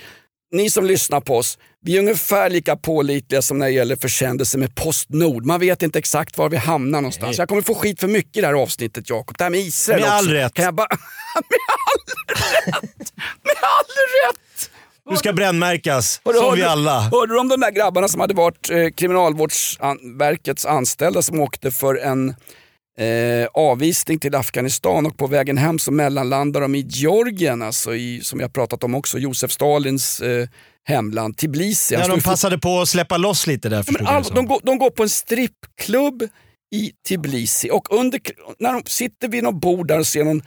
Ni 0.52 0.70
som 0.70 0.86
lyssnar 0.86 1.22
på 1.22 1.38
oss, 1.38 1.58
vi 1.82 1.96
är 1.96 2.00
ungefär 2.00 2.50
lika 2.50 2.76
pålitliga 2.76 3.42
som 3.42 3.60
när 3.60 3.66
det 3.66 3.72
gäller 3.72 3.96
försändelser 3.96 4.60
med 4.60 4.76
Postnord. 4.76 5.46
Man 5.46 5.60
vet 5.60 5.84
inte 5.84 6.00
exakt 6.00 6.38
var 6.38 6.50
vi 6.50 6.58
hamnar 6.58 7.02
någonstans. 7.02 7.30
Nej. 7.30 7.36
Jag 7.40 7.50
kommer 7.50 7.62
få 7.62 7.76
skit 7.76 8.00
för 8.00 8.08
mycket 8.08 8.38
i 8.38 8.42
det 8.42 8.48
här 8.48 8.54
avsnittet 8.54 9.10
Jakob. 9.10 9.38
Det 9.38 9.44
här 9.44 9.52
med 9.52 9.60
Israel 9.60 10.02
Med 10.02 10.10
all 10.10 10.28
rätt. 10.30 10.54
Kan 10.54 10.66
jag 10.66 10.74
bara... 10.76 10.88
med 11.36 11.60
all 11.88 12.74
rätt! 12.74 13.14
Med 13.44 13.56
all 13.62 13.86
rätt! 14.32 14.38
ska 15.18 15.34
brännmärkas, 15.34 16.22
Hörde- 16.26 16.40
som 16.40 16.56
vi 16.56 16.64
alla. 16.64 17.00
Hörde 17.00 17.34
du 17.34 17.40
om 17.40 17.48
de 17.48 17.60
där 17.60 17.72
grabbarna 17.72 18.08
som 18.08 18.22
hade 18.22 18.34
varit 18.34 18.70
eh, 18.70 18.90
Kriminalvårdsverkets 18.96 20.66
anställda 20.66 21.22
som 21.22 21.40
åkte 21.40 21.72
för 21.72 21.96
en 21.96 22.36
eh, 22.98 23.48
avvisning 23.54 24.20
till 24.20 24.36
Afghanistan 24.36 25.06
och 25.06 25.18
på 25.18 25.28
vägen 25.28 25.58
hem 25.58 25.80
så 25.80 25.92
mellanlandade 25.92 26.66
de 26.66 26.76
i 26.76 26.86
Georgien, 26.90 27.62
alltså 27.62 27.96
i, 27.96 28.22
som 28.24 28.40
jag 28.40 28.54
pratat 28.54 28.84
om 28.84 28.96
också, 28.96 29.18
Josef 29.18 29.52
Stalins 29.52 30.22
eh, 30.22 30.48
hemland, 30.88 31.38
Tbilisi. 31.38 31.94
Ja, 31.94 32.04
stod 32.04 32.18
de 32.18 32.22
passade 32.22 32.58
på 32.58 32.82
att 32.82 32.90
släppa 32.90 33.18
loss 33.18 33.48
lite 33.48 33.70
där 33.70 33.84
förstod 33.84 34.08
all, 34.08 34.24
de, 34.24 34.46
går, 34.46 34.62
de 34.64 34.78
går 34.78 34.90
på 34.90 35.04
en 35.04 35.10
strippklubb 35.10 36.24
i 36.76 36.92
Tbilisi 37.08 37.70
och 37.72 37.94
under, 37.94 38.22
när 38.60 38.74
de 38.74 38.82
sitter 38.86 39.28
vid 39.28 39.44
något 39.44 39.62
bord 39.62 39.88
där 39.88 40.00
och 40.00 40.08
ser 40.08 40.24
någon 40.24 40.42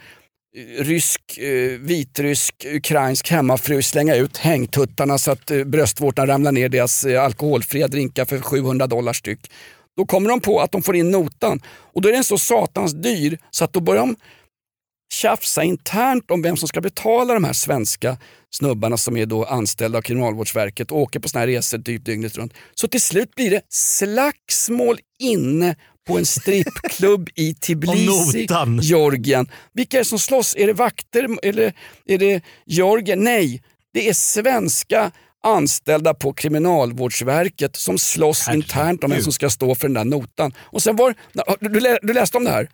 eh, 0.57 0.83
rysk, 0.83 1.37
eh, 1.37 1.79
vitrysk, 1.79 2.65
ukrainsk 2.65 3.31
hemmafru 3.31 3.81
slänga 3.81 4.15
ut 4.15 4.37
hängtuttarna 4.37 5.17
så 5.17 5.31
att 5.31 5.51
eh, 5.51 5.63
bröstvårtan 5.63 6.27
ramlar 6.27 6.51
ner 6.51 6.69
deras 6.69 7.03
eh, 7.03 7.23
alkoholfria 7.23 7.87
drinkar 7.87 8.25
för 8.25 8.39
700 8.39 8.87
dollar 8.87 9.13
styck. 9.13 9.51
Då 10.01 10.05
kommer 10.05 10.29
de 10.29 10.39
på 10.39 10.59
att 10.59 10.71
de 10.71 10.81
får 10.81 10.95
in 10.95 11.11
notan 11.11 11.61
och 11.65 12.01
då 12.01 12.09
är 12.09 12.13
den 12.13 12.23
så 12.23 12.37
satans 12.37 12.93
dyr 12.93 13.39
så 13.51 13.63
att 13.63 13.73
då 13.73 13.79
börjar 13.79 14.01
de 14.01 14.15
tjafsa 15.13 15.63
internt 15.63 16.31
om 16.31 16.41
vem 16.41 16.57
som 16.57 16.67
ska 16.67 16.81
betala 16.81 17.33
de 17.33 17.43
här 17.43 17.53
svenska 17.53 18.17
snubbarna 18.49 18.97
som 18.97 19.17
är 19.17 19.25
då 19.25 19.45
anställda 19.45 19.97
av 19.97 20.01
Kriminalvårdsverket 20.01 20.91
och 20.91 20.97
åker 20.97 21.19
på 21.19 21.29
såna 21.29 21.39
här 21.39 21.47
resor 21.47 21.77
typ 21.77 22.05
dygnet 22.05 22.37
runt. 22.37 22.53
Så 22.75 22.87
till 22.87 23.01
slut 23.01 23.35
blir 23.35 23.49
det 23.49 23.61
slagsmål 23.69 24.99
inne 25.19 25.75
på 26.07 26.17
en 26.17 26.25
strippklubb 26.25 27.29
i 27.35 27.53
Tbilisi. 27.61 28.47
Georgien. 28.81 29.49
Vilka 29.73 29.97
är 29.97 30.01
det 30.01 30.05
som 30.05 30.19
slåss? 30.19 30.55
Är 30.55 30.67
det 30.67 30.73
vakter 30.73 31.27
eller 31.43 31.73
är 32.05 32.17
det 32.17 32.43
Georgien? 32.65 33.23
Nej, 33.23 33.63
det 33.93 34.09
är 34.09 34.13
svenska 34.13 35.11
anställda 35.43 36.13
på 36.13 36.33
Kriminalvårdsverket 36.33 37.75
som 37.75 37.97
slåss 37.97 38.49
internt 38.49 39.03
om 39.03 39.11
vem 39.11 39.21
som 39.21 39.33
ska 39.33 39.49
stå 39.49 39.75
för 39.75 39.87
den 39.87 39.93
där 39.93 40.05
notan. 40.05 40.53
Och 40.59 40.81
sen 40.81 40.95
var, 40.95 41.15
du, 41.59 41.79
lä- 41.79 41.99
du 42.01 42.13
läste 42.13 42.37
om 42.37 42.43
det 42.43 42.51
här? 42.51 42.69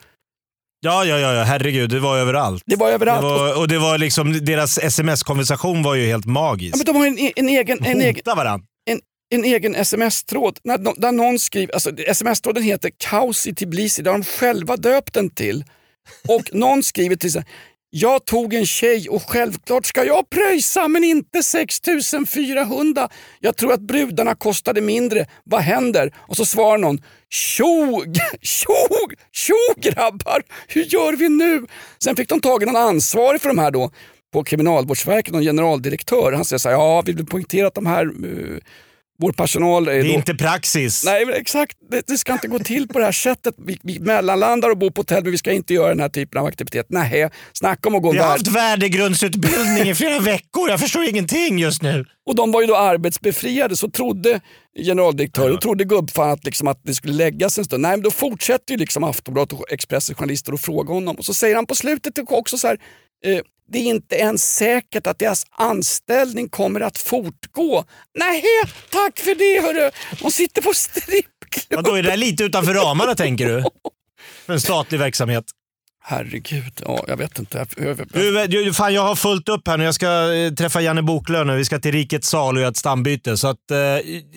Ja, 0.79 1.05
ja, 1.05 1.19
ja, 1.19 1.43
herregud. 1.43 1.89
Det 1.89 1.99
var 1.99 2.17
överallt. 2.17 2.63
Det 2.65 2.75
var 2.75 2.89
överallt. 2.89 3.21
Det 3.21 3.27
var, 3.27 3.57
och 3.59 3.67
det 3.67 3.79
var 3.79 3.97
liksom, 3.97 4.45
deras 4.45 4.77
sms-konversation 4.77 5.83
var 5.83 5.95
ju 5.95 6.05
helt 6.07 6.25
magisk. 6.25 6.75
Ja, 6.75 6.77
men 6.77 6.85
de 6.85 6.95
har 6.95 7.07
en, 7.07 7.31
en 7.35 7.49
egen, 7.49 7.85
en 7.85 8.01
egen, 8.01 8.21
varandra. 8.25 8.65
en, 8.89 8.99
en 9.35 9.43
egen 9.43 9.75
sms-tråd. 9.75 10.59
När, 10.63 11.01
där 11.01 11.11
någon 11.11 11.39
skriver, 11.39 11.73
alltså, 11.73 11.91
sms-tråden 11.97 12.63
heter 12.63 12.91
Kaos 12.97 13.47
i 13.47 13.55
Tbilisi, 13.55 14.01
det 14.01 14.09
har 14.09 14.17
de 14.17 14.23
själva 14.23 14.77
döpt 14.77 15.13
den 15.13 15.29
till. 15.29 15.63
Och 16.27 16.49
någon 16.53 16.83
skriver 16.83 17.15
till 17.15 17.31
sig, 17.31 17.43
jag 17.89 18.25
tog 18.25 18.53
en 18.53 18.65
tjej 18.65 19.09
och 19.09 19.21
självklart 19.21 19.85
ska 19.85 20.03
jag 20.03 20.29
pröjsa 20.29 20.87
men 20.87 21.03
inte 21.03 21.43
6400. 21.43 23.09
Jag 23.39 23.57
tror 23.57 23.73
att 23.73 23.81
brudarna 23.81 24.35
kostade 24.35 24.81
mindre. 24.81 25.25
Vad 25.43 25.61
händer? 25.61 26.13
Och 26.17 26.37
så 26.37 26.45
svarar 26.45 26.77
någon, 26.77 27.01
tjo, 27.29 28.03
tjo, 28.41 28.73
tjo 29.31 29.55
grabbar, 29.77 30.43
hur 30.67 30.83
gör 30.83 31.13
vi 31.13 31.29
nu? 31.29 31.65
Sen 32.03 32.15
fick 32.15 32.29
de 32.29 32.41
tag 32.41 32.63
i 32.63 32.65
någon 32.65 32.75
ansvarig 32.75 33.41
för 33.41 33.49
de 33.49 33.57
här 33.57 33.71
då 33.71 33.91
på 34.33 34.43
Kriminalvårdsverket, 34.43 35.33
någon 35.33 35.43
generaldirektör. 35.43 36.31
Han 36.31 36.45
säger 36.45 36.59
så 36.59 36.69
här, 36.69 36.75
ja 36.75 37.03
vi 37.05 37.13
vill 37.13 37.25
poängtera 37.25 37.67
att 37.67 37.75
de 37.75 37.85
här 37.85 38.05
uh, 38.05 38.57
vår 39.19 39.31
personal 39.31 39.87
är, 39.87 39.91
Det 39.91 39.99
är 39.99 40.03
då, 40.03 40.09
inte 40.09 40.35
praxis. 40.35 41.05
Nej, 41.05 41.25
exakt. 41.33 41.77
Det, 41.91 42.07
det 42.07 42.17
ska 42.17 42.33
inte 42.33 42.47
gå 42.47 42.59
till 42.59 42.87
på 42.87 42.99
det 42.99 43.05
här 43.05 43.11
sättet. 43.11 43.55
Vi, 43.57 43.79
vi 43.83 43.99
mellanlandar 43.99 44.69
och 44.69 44.77
bor 44.77 44.89
på 44.89 44.99
hotell 44.99 45.23
men 45.23 45.31
vi 45.31 45.37
ska 45.37 45.51
inte 45.51 45.73
göra 45.73 45.89
den 45.89 45.99
här 45.99 46.09
typen 46.09 46.41
av 46.41 46.47
aktivitet. 46.47 46.85
Nej, 46.89 47.29
snacka 47.53 47.89
om 47.89 47.95
att 47.95 48.01
gå 48.01 48.11
Vi 48.11 48.17
har 48.17 48.27
haft 48.27 48.47
värdegrundsutbildning 48.47 49.89
i 49.89 49.95
flera 49.95 50.19
veckor. 50.19 50.69
Jag 50.69 50.79
förstår 50.79 51.03
ingenting 51.03 51.59
just 51.59 51.81
nu. 51.81 52.05
Och 52.25 52.35
de 52.35 52.51
var 52.51 52.61
ju 52.61 52.67
då 52.67 52.75
arbetsbefriade 52.75 53.75
så 53.75 53.89
trodde 53.89 54.39
generaldirektören, 54.85 55.53
och 55.53 55.61
trodde 55.61 55.83
gubbfan 55.83 56.29
att, 56.29 56.45
liksom 56.45 56.67
att 56.67 56.81
det 56.83 56.93
skulle 56.93 57.13
läggas 57.13 57.57
en 57.57 57.65
stund. 57.65 57.81
Nej 57.81 57.91
men 57.91 58.01
då 58.01 58.11
fortsätter 58.11 58.73
ju 58.73 58.77
liksom 58.77 59.03
Aftonbladet 59.03 59.53
och 59.53 59.71
Expressens 59.71 60.17
journalister 60.17 60.53
att 60.53 60.61
fråga 60.61 60.93
honom. 60.93 61.15
Och 61.15 61.25
så 61.25 61.33
säger 61.33 61.55
han 61.55 61.65
på 61.65 61.75
slutet 61.75 62.19
också 62.27 62.57
så 62.57 62.67
här, 62.67 62.77
eh, 63.25 63.41
det 63.67 63.79
är 63.79 63.83
inte 63.83 64.15
ens 64.15 64.55
säkert 64.55 65.07
att 65.07 65.19
deras 65.19 65.45
anställning 65.51 66.49
kommer 66.49 66.81
att 66.81 66.97
fortgå. 66.97 67.85
Nej, 68.19 68.43
tack 68.89 69.19
för 69.19 69.35
det 69.35 69.61
hörru. 69.67 69.91
De 70.21 70.31
sitter 70.31 70.61
på 70.61 70.73
strippklubb. 70.73 71.85
Vadå, 71.85 71.95
är 71.95 72.03
det 72.03 72.17
lite 72.17 72.43
utanför 72.43 72.73
ramarna 72.73 73.15
tänker 73.15 73.45
du? 73.45 73.63
För 74.45 74.53
en 74.53 74.61
statlig 74.61 74.99
verksamhet. 74.99 75.45
Herregud, 76.09 76.81
ja, 76.85 77.05
jag 77.07 77.17
vet 77.17 77.39
inte. 77.39 77.65
Du, 78.13 78.47
du, 78.47 78.73
fan, 78.73 78.93
jag 78.93 79.01
har 79.01 79.15
fullt 79.15 79.49
upp 79.49 79.67
här 79.67 79.77
nu. 79.77 79.83
Jag 79.83 79.95
ska 79.95 80.33
eh, 80.33 80.53
träffa 80.53 80.81
Janne 80.81 81.01
Boklöv 81.01 81.45
nu. 81.45 81.55
Vi 81.55 81.65
ska 81.65 81.79
till 81.79 81.91
Rikets 81.91 82.29
sal 82.29 82.55
och 82.55 82.61
göra 82.61 82.69
ett 82.69 82.77
stambyte. 82.77 83.37
Så 83.37 83.47
att, 83.47 83.71
eh, 83.71 83.77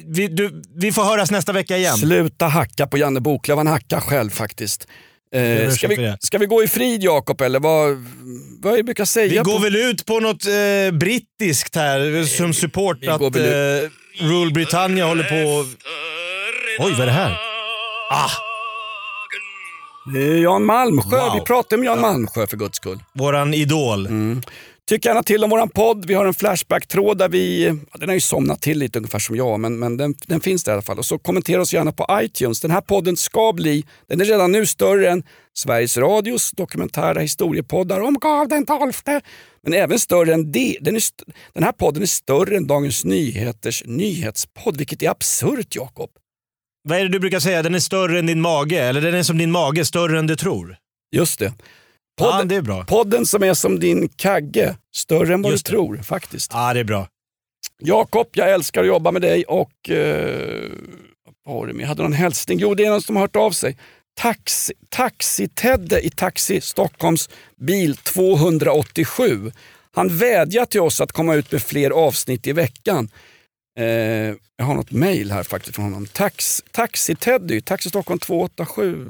vi, 0.07 0.29
du, 0.29 0.63
vi 0.77 0.93
får 0.93 1.05
höras 1.05 1.31
nästa 1.31 1.53
vecka 1.53 1.77
igen. 1.77 1.97
Sluta 1.97 2.47
hacka 2.47 2.87
på 2.87 2.99
Janne 2.99 3.21
Boklöv, 3.21 3.57
han 3.57 3.67
hackar 3.67 4.01
själv 4.01 4.31
faktiskt. 4.31 4.89
Eh, 5.35 5.71
ska, 5.71 5.89
vi, 5.89 6.17
ska 6.21 6.39
vi 6.39 6.47
gå 6.47 6.63
i 6.63 6.69
frid 6.69 7.03
Jakob 7.03 7.41
eller 7.41 7.61
vad, 7.61 8.07
vad 8.63 8.79
jag 8.79 8.85
brukar 8.85 9.05
säga? 9.05 9.29
Vi 9.29 9.37
går 9.37 9.57
på, 9.57 9.63
väl 9.63 9.77
ut 9.77 10.07
på 10.07 10.21
något 10.21 10.47
eh, 10.47 10.99
brittiskt 10.99 11.77
här 11.77 12.25
som 12.25 12.55
support 12.55 12.99
vi 13.01 13.09
att 13.09 13.21
eh, 13.21 13.91
Rule 14.19 14.51
Britannia 14.53 15.07
håller 15.07 15.25
på... 15.25 15.69
Oj, 16.79 16.91
vad 16.93 17.01
är 17.01 17.07
det 17.07 17.13
här? 17.13 17.37
Ah, 18.11 18.31
är 20.17 20.35
Jan 20.43 20.65
Malmsjö, 20.65 21.17
Wow. 21.21 21.35
vi 21.35 21.41
pratar 21.41 21.77
om 21.77 21.85
Jan 21.85 22.01
Malmsjö 22.01 22.47
för 22.47 22.57
guds 22.57 22.77
skull. 22.77 22.99
våran 23.15 23.55
idol. 23.55 24.09
Tyck 24.91 25.05
gärna 25.05 25.23
till 25.23 25.45
om 25.45 25.51
våran 25.51 25.69
podd. 25.69 26.05
Vi 26.05 26.15
har 26.15 26.27
en 26.27 26.35
Flashback-tråd 26.35 27.19
där 27.19 27.29
vi, 27.29 27.65
ja, 27.65 27.99
den 27.99 28.09
har 28.09 28.15
ju 28.15 28.21
somnat 28.21 28.63
till 28.63 28.79
lite 28.79 28.99
ungefär 28.99 29.19
som 29.19 29.37
jag, 29.37 29.61
men, 29.61 29.79
men 29.79 29.97
den, 29.97 30.15
den 30.27 30.41
finns 30.41 30.65
där 30.65 30.73
i 30.73 30.75
alla 30.75 30.83
fall. 30.83 30.99
Och 30.99 31.07
så 31.07 31.19
kommentera 31.19 31.61
oss 31.61 31.73
gärna 31.73 31.93
på 31.93 32.07
iTunes. 32.23 32.61
Den 32.61 32.71
här 32.71 32.81
podden 32.81 33.17
ska 33.17 33.53
bli, 33.53 33.85
den 34.07 34.21
är 34.21 34.25
redan 34.25 34.53
nu 34.53 34.67
större 34.67 35.11
än 35.11 35.23
Sveriges 35.55 35.97
Radios 35.97 36.51
dokumentära 36.51 37.21
historiepoddar 37.21 38.01
om 38.01 38.21
Karl 38.21 38.49
den 38.49 38.67
tolfte. 38.67 39.21
Men 39.63 39.75
även 39.75 39.99
större 39.99 40.35
än 40.35 40.53
det. 40.53 40.79
Den, 40.81 40.97
är 40.97 41.03
den 41.53 41.63
här 41.63 41.73
podden 41.73 42.03
är 42.03 42.07
större 42.07 42.57
än 42.57 42.67
Dagens 42.67 43.05
Nyheters 43.05 43.83
nyhetspodd, 43.87 44.77
vilket 44.77 45.03
är 45.03 45.11
absurt 45.11 45.77
Jakob. 45.77 46.11
Vad 46.89 46.99
är 46.99 47.03
det 47.03 47.09
du 47.09 47.19
brukar 47.19 47.41
säga? 47.41 47.63
Den 47.63 47.75
är 47.75 47.79
större 47.79 48.19
än 48.19 48.27
din 48.27 48.41
mage? 48.41 48.81
Eller 48.81 49.01
den 49.01 49.15
är 49.15 49.23
som 49.23 49.39
din 49.39 49.51
mage, 49.51 49.85
större 49.85 50.19
än 50.19 50.27
du 50.27 50.37
tror? 50.37 50.77
Just 51.13 51.39
det. 51.39 51.53
Ja, 52.21 52.33
Podden, 52.33 52.49
det 52.49 52.55
är 52.57 52.63
bra. 52.63 52.85
podden 52.85 53.27
som 53.27 53.43
är 53.43 53.55
som 53.55 53.81
din 53.81 54.09
kagge, 54.09 54.77
större 54.95 55.35
än 55.35 55.43
vad 55.43 55.53
Just 55.53 55.67
du 55.67 55.71
det. 55.73 55.77
tror 55.77 55.97
faktiskt. 55.97 56.51
Ja, 56.55 56.75
det 56.75 56.81
är 56.81 56.85
bra. 56.85 57.09
Jakob, 57.83 58.27
jag 58.33 58.51
älskar 58.51 58.81
att 58.81 58.87
jobba 58.87 59.11
med 59.13 59.23
dig 59.23 59.45
och... 59.45 59.91
Eh, 59.91 60.71
vad 61.45 61.55
var 61.57 61.67
det? 61.67 61.81
Jag 61.81 61.89
hade 61.89 62.03
någon 62.03 62.13
hälsning. 62.13 62.59
Jo, 62.59 62.75
det 62.75 62.85
är 62.85 62.91
någon 62.91 63.03
som 63.03 63.17
har 63.17 63.23
hört 63.23 63.37
av 63.37 63.51
sig. 63.51 63.77
Taxi, 64.21 64.73
Taxi-Tedde 64.89 66.01
i 66.01 66.11
Taxi 66.11 66.61
Stockholms 66.61 67.29
bil 67.57 67.97
287. 67.97 69.53
Han 69.93 70.09
vädjar 70.17 70.65
till 70.67 70.81
oss 70.81 71.01
att 71.01 71.13
komma 71.13 71.35
ut 71.35 71.53
med 71.53 71.63
fler 71.63 71.91
avsnitt 71.91 72.47
i 72.47 72.53
veckan. 72.53 73.09
Eh, 73.79 73.85
jag 74.57 74.65
har 74.65 74.75
något 74.75 74.91
mail 74.91 75.33
här 75.33 75.43
faktiskt 75.43 75.75
från 75.75 75.85
honom. 75.85 76.07
Tax, 76.07 76.63
Taxi-Teddy, 76.73 77.61
Taxi 77.61 77.89
Stockholm 77.89 78.19
287. 78.21 79.07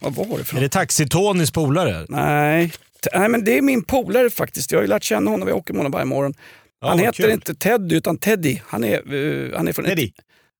Vad 0.00 0.14
var 0.28 0.38
det 0.38 0.44
för 0.44 0.56
Är 0.56 0.60
det 0.60 0.68
Taxi-Tonys 0.72 1.52
polare? 1.54 2.06
Nej. 2.08 2.70
T- 3.04 3.10
Nej, 3.14 3.28
men 3.28 3.44
det 3.44 3.58
är 3.58 3.62
min 3.62 3.84
polare 3.84 4.30
faktiskt. 4.30 4.72
Jag 4.72 4.78
har 4.78 4.82
ju 4.82 4.88
lärt 4.88 5.02
känna 5.04 5.30
honom, 5.30 5.48
jag 5.48 5.56
åker 5.56 5.72
med 5.74 5.78
honom 5.78 5.92
varje 5.92 6.04
morgon. 6.04 6.34
Ja, 6.80 6.88
han 6.88 6.96
vad 6.98 7.06
heter 7.06 7.22
kul. 7.22 7.32
inte 7.32 7.54
Teddy 7.54 7.96
utan 7.96 8.18
Teddy. 8.18 8.58
Han 8.66 8.84
är, 8.84 9.14
eh, 9.14 9.56
han 9.56 9.68
är, 9.68 9.72
från, 9.72 9.84
Teddy. 9.84 10.12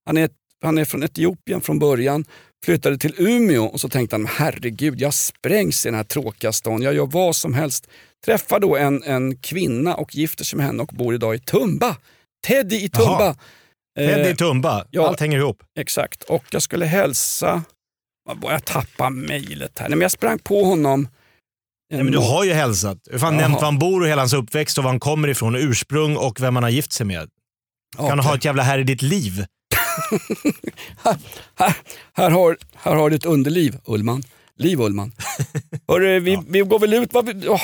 han, 0.06 0.16
är, 0.16 0.30
han 0.62 0.78
är 0.78 0.84
från 0.84 1.02
Etiopien 1.02 1.60
från 1.60 1.78
början, 1.78 2.24
flyttade 2.64 2.98
till 2.98 3.14
Umeå 3.18 3.64
och 3.64 3.80
så 3.80 3.88
tänkte 3.88 4.16
han 4.16 4.26
herregud 4.26 5.00
jag 5.00 5.14
sprängs 5.14 5.86
i 5.86 5.88
den 5.88 5.94
här 5.96 6.04
tråkiga 6.04 6.52
stan, 6.52 6.82
jag 6.82 6.94
gör 6.94 7.06
vad 7.06 7.36
som 7.36 7.54
helst. 7.54 7.86
Träffar 8.24 8.60
då 8.60 8.76
en, 8.76 9.02
en 9.02 9.36
kvinna 9.36 9.94
och 9.94 10.14
gifter 10.14 10.44
sig 10.44 10.56
med 10.56 10.66
henne 10.66 10.82
och 10.82 10.88
bor 10.92 11.14
idag 11.14 11.34
i 11.34 11.38
Tumba. 11.38 11.96
Teddy 12.46 12.76
i 12.76 12.88
Tumba. 12.88 13.24
Jaha. 13.24 13.34
Teddy 13.98 14.20
Eh, 14.22 14.30
i 14.30 14.36
Tumba. 14.36 14.84
ja. 14.90 15.08
Allt 15.08 15.20
hänger 15.20 15.38
ihop. 15.38 15.62
Exakt, 15.78 16.22
och 16.22 16.44
jag 16.50 16.62
skulle 16.62 16.86
hälsa... 16.86 17.62
Jag 18.42 18.64
tappade 18.64 19.10
mejlet 19.10 19.78
här? 19.78 19.88
Nej, 19.88 19.96
men 19.96 20.02
jag 20.02 20.10
sprang 20.10 20.38
på 20.38 20.64
honom. 20.64 21.08
Ja, 21.92 21.96
men 21.96 22.12
du 22.12 22.18
har 22.18 22.44
ju 22.44 22.52
hälsat. 22.52 22.98
Du 23.04 23.18
har 23.18 23.30
nämnt 23.30 23.56
var 23.56 23.64
han 23.64 23.78
bor 23.78 24.00
och 24.02 24.08
hela 24.08 24.22
hans 24.22 24.32
uppväxt 24.32 24.78
och 24.78 24.84
var 24.84 24.90
han 24.90 25.00
kommer 25.00 25.28
ifrån, 25.28 25.54
ursprung 25.56 26.16
och 26.16 26.40
vem 26.40 26.56
han 26.56 26.62
har 26.62 26.70
gift 26.70 26.92
sig 26.92 27.06
med. 27.06 27.28
Kan 27.96 28.16
du 28.18 28.22
ha 28.24 28.34
ett 28.34 28.44
jävla 28.44 28.62
här 28.62 28.78
i 28.78 28.82
ditt 28.82 29.02
liv? 29.02 29.44
här, 31.04 31.16
här, 32.14 32.30
har, 32.30 32.56
här 32.74 32.94
har 32.94 33.10
du 33.10 33.16
ett 33.16 33.24
underliv, 33.24 33.78
Ullman. 33.84 34.22
Liv 34.56 34.80
Ullman. 34.80 35.12
Hörru, 35.88 36.20
vi, 36.20 36.38
vi 36.48 36.60
går 36.60 36.78
väl 36.78 36.94
ut... 36.94 37.12
Vad 37.12 37.26
vi, 37.26 37.48
åh, 37.48 37.62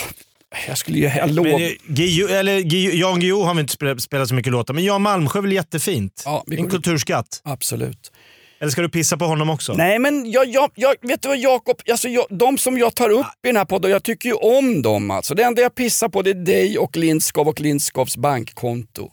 jag 0.68 0.78
skulle 0.78 0.98
ju... 0.98 1.04
Jag 1.04 1.30
lov... 1.30 1.44
Men, 1.44 1.54
eh, 1.54 1.68
Guillou- 1.86 2.28
eller, 2.28 2.58
Guillou- 2.60 2.94
Jan 2.94 3.20
Guillou 3.20 3.42
har 3.42 3.54
vi 3.54 3.60
inte 3.60 4.00
spelat, 4.00 4.28
så 4.28 4.34
mycket 4.34 4.52
låtar, 4.52 4.74
men 4.74 4.84
Jan 4.84 5.02
Malmsjö 5.02 5.38
är 5.38 5.42
väl 5.42 5.52
jättefint? 5.52 6.22
Ja, 6.24 6.44
en 6.50 6.70
kulturskatt. 6.70 7.40
Absolut. 7.44 8.12
Eller 8.58 8.70
ska 8.70 8.82
du 8.82 8.88
pissa 8.88 9.16
på 9.16 9.24
honom 9.24 9.50
också? 9.50 9.72
Nej 9.74 9.98
men 9.98 10.30
jag, 10.30 10.46
jag, 10.48 10.70
jag, 10.74 10.94
vet 11.02 11.22
du 11.22 11.28
vad 11.28 11.38
Jakob, 11.38 11.76
alltså 11.90 12.08
jag, 12.08 12.26
de 12.30 12.58
som 12.58 12.78
jag 12.78 12.94
tar 12.94 13.10
upp 13.10 13.26
i 13.42 13.46
den 13.46 13.56
här 13.56 13.64
podden, 13.64 13.90
jag 13.90 14.02
tycker 14.02 14.28
ju 14.28 14.34
om 14.34 14.82
dem 14.82 15.10
alltså. 15.10 15.34
Det 15.34 15.42
enda 15.42 15.62
jag 15.62 15.74
pissar 15.74 16.08
på 16.08 16.22
det 16.22 16.30
är 16.30 16.34
dig 16.34 16.78
och 16.78 16.96
Lindskov 16.96 17.48
och 17.48 17.60
Lindskovs 17.60 18.16
bankkonto. 18.16 19.10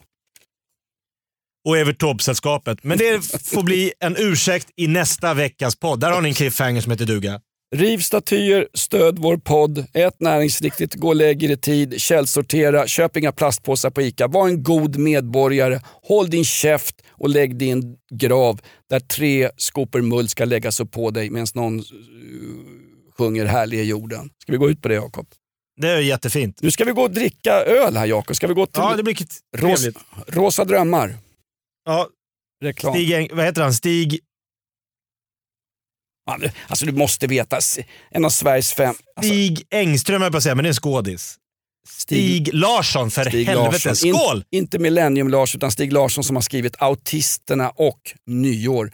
och 1.67 1.77
Evert 1.77 1.97
Taube-sällskapet. 1.99 2.77
Men 2.81 2.97
det 2.97 3.21
får 3.45 3.63
bli 3.63 3.93
en 3.99 4.15
ursäkt 4.17 4.67
i 4.75 4.87
nästa 4.87 5.33
veckas 5.33 5.75
podd. 5.75 5.99
Där 5.99 6.11
har 6.11 6.21
ni 6.21 6.29
en 6.29 6.35
cliffhanger 6.35 6.81
som 6.81 6.91
heter 6.91 7.05
duga. 7.05 7.41
Riv 7.73 7.97
statyer, 7.97 8.67
stöd 8.73 9.19
vår 9.19 9.37
podd, 9.37 9.85
ät 9.93 10.19
näringsriktigt, 10.19 10.95
gå 10.95 11.21
er 11.21 11.51
i 11.51 11.57
tid, 11.57 12.01
källsortera, 12.01 12.87
köp 12.87 13.17
inga 13.17 13.31
plastpåsar 13.31 13.89
på 13.89 14.01
ICA. 14.01 14.27
Var 14.27 14.47
en 14.47 14.63
god 14.63 14.97
medborgare, 14.97 15.81
håll 16.03 16.29
din 16.29 16.45
käft 16.45 16.95
och 17.09 17.29
lägg 17.29 17.55
din 17.55 17.97
grav 18.11 18.61
där 18.89 18.99
tre 18.99 19.49
skopor 19.57 20.01
mull 20.01 20.29
ska 20.29 20.45
läggas 20.45 20.79
upp 20.79 20.91
på 20.91 21.11
dig 21.11 21.29
medan 21.29 21.47
någon 21.53 21.79
uh, 21.79 21.83
sjunger 23.17 23.45
Härlig 23.45 23.79
är 23.79 23.83
jorden. 23.83 24.29
Ska 24.41 24.51
vi 24.51 24.57
gå 24.57 24.69
ut 24.69 24.81
på 24.81 24.87
det 24.87 24.95
Jakob? 24.95 25.27
Det 25.81 25.89
är 25.89 25.99
jättefint. 25.99 26.59
Nu 26.61 26.71
ska 26.71 26.85
vi 26.85 26.91
gå 26.91 27.01
och 27.01 27.11
dricka 27.11 27.53
öl 27.53 27.97
här 27.97 28.05
Jakob. 28.05 28.35
Ska 28.35 28.47
vi 28.47 28.53
gå 28.53 28.65
till 28.65 28.81
Ja, 28.81 28.95
det 28.95 29.03
blir 29.03 29.15
Ros 29.57 29.81
trevligt. 29.81 29.97
Rosa 30.27 30.65
drömmar? 30.65 31.17
Ja, 31.85 32.07
Reklam. 32.63 32.93
Stig, 32.93 33.31
vad 33.33 33.45
heter 33.45 33.61
han? 33.61 33.73
Stig... 33.73 34.19
Alltså 36.67 36.85
du 36.85 36.91
måste 36.91 37.27
veta, 37.27 37.59
en 38.11 38.25
av 38.25 38.29
Sveriges 38.29 38.73
fem... 38.73 38.95
Alltså, 39.15 39.33
Stig 39.33 39.63
Engström 39.69 40.21
jag 40.21 40.31
på 40.31 40.37
att 40.37 40.43
säga, 40.43 40.55
men 40.55 40.63
det 40.63 40.67
är 40.67 40.69
en 40.69 40.75
skådis. 40.75 41.37
Stig, 41.89 42.49
Larsson, 42.53 43.11
för 43.11 43.23
Stig 43.23 43.47
helvete. 43.47 43.89
Larsson. 43.89 44.07
In- 44.09 44.15
Skål! 44.15 44.43
inte 44.51 44.79
Millennium 44.79 45.29
Lars 45.29 45.55
utan 45.55 45.71
Stig 45.71 45.93
Larsson 45.93 46.23
som 46.23 46.35
har 46.35 46.41
skrivit 46.41 46.75
Autisterna 46.79 47.69
och 47.69 47.99
Nyår. 48.27 48.91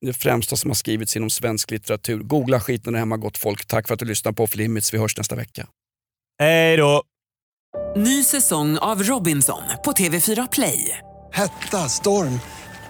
Det 0.00 0.12
främsta 0.12 0.56
som 0.56 0.70
har 0.70 0.74
skrivits 0.74 1.16
inom 1.16 1.30
svensk 1.30 1.70
litteratur. 1.70 2.18
Googla 2.20 2.60
skiten 2.60 2.92
där 2.92 3.00
hemma 3.00 3.16
gott 3.16 3.38
folk. 3.38 3.66
Tack 3.66 3.86
för 3.86 3.94
att 3.94 4.00
du 4.00 4.06
lyssnar 4.06 4.32
på 4.32 4.42
Off 4.44 4.56
Limits. 4.56 4.94
Vi 4.94 4.98
hörs 4.98 5.16
nästa 5.16 5.34
vecka. 5.36 5.66
Hej 6.40 6.76
då! 6.76 7.02
Ny 7.96 8.24
säsong 8.24 8.78
av 8.78 9.02
Robinson 9.02 9.62
på 9.84 9.92
TV4 9.92 10.48
Play. 10.52 10.98
Hetta, 11.32 11.88
storm, 11.88 12.40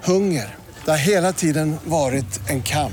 hunger. 0.04 0.56
Det 0.84 0.90
har 0.90 0.98
hela 0.98 1.32
tiden 1.32 1.76
varit 1.84 2.48
en 2.48 2.62
kamp. 2.62 2.92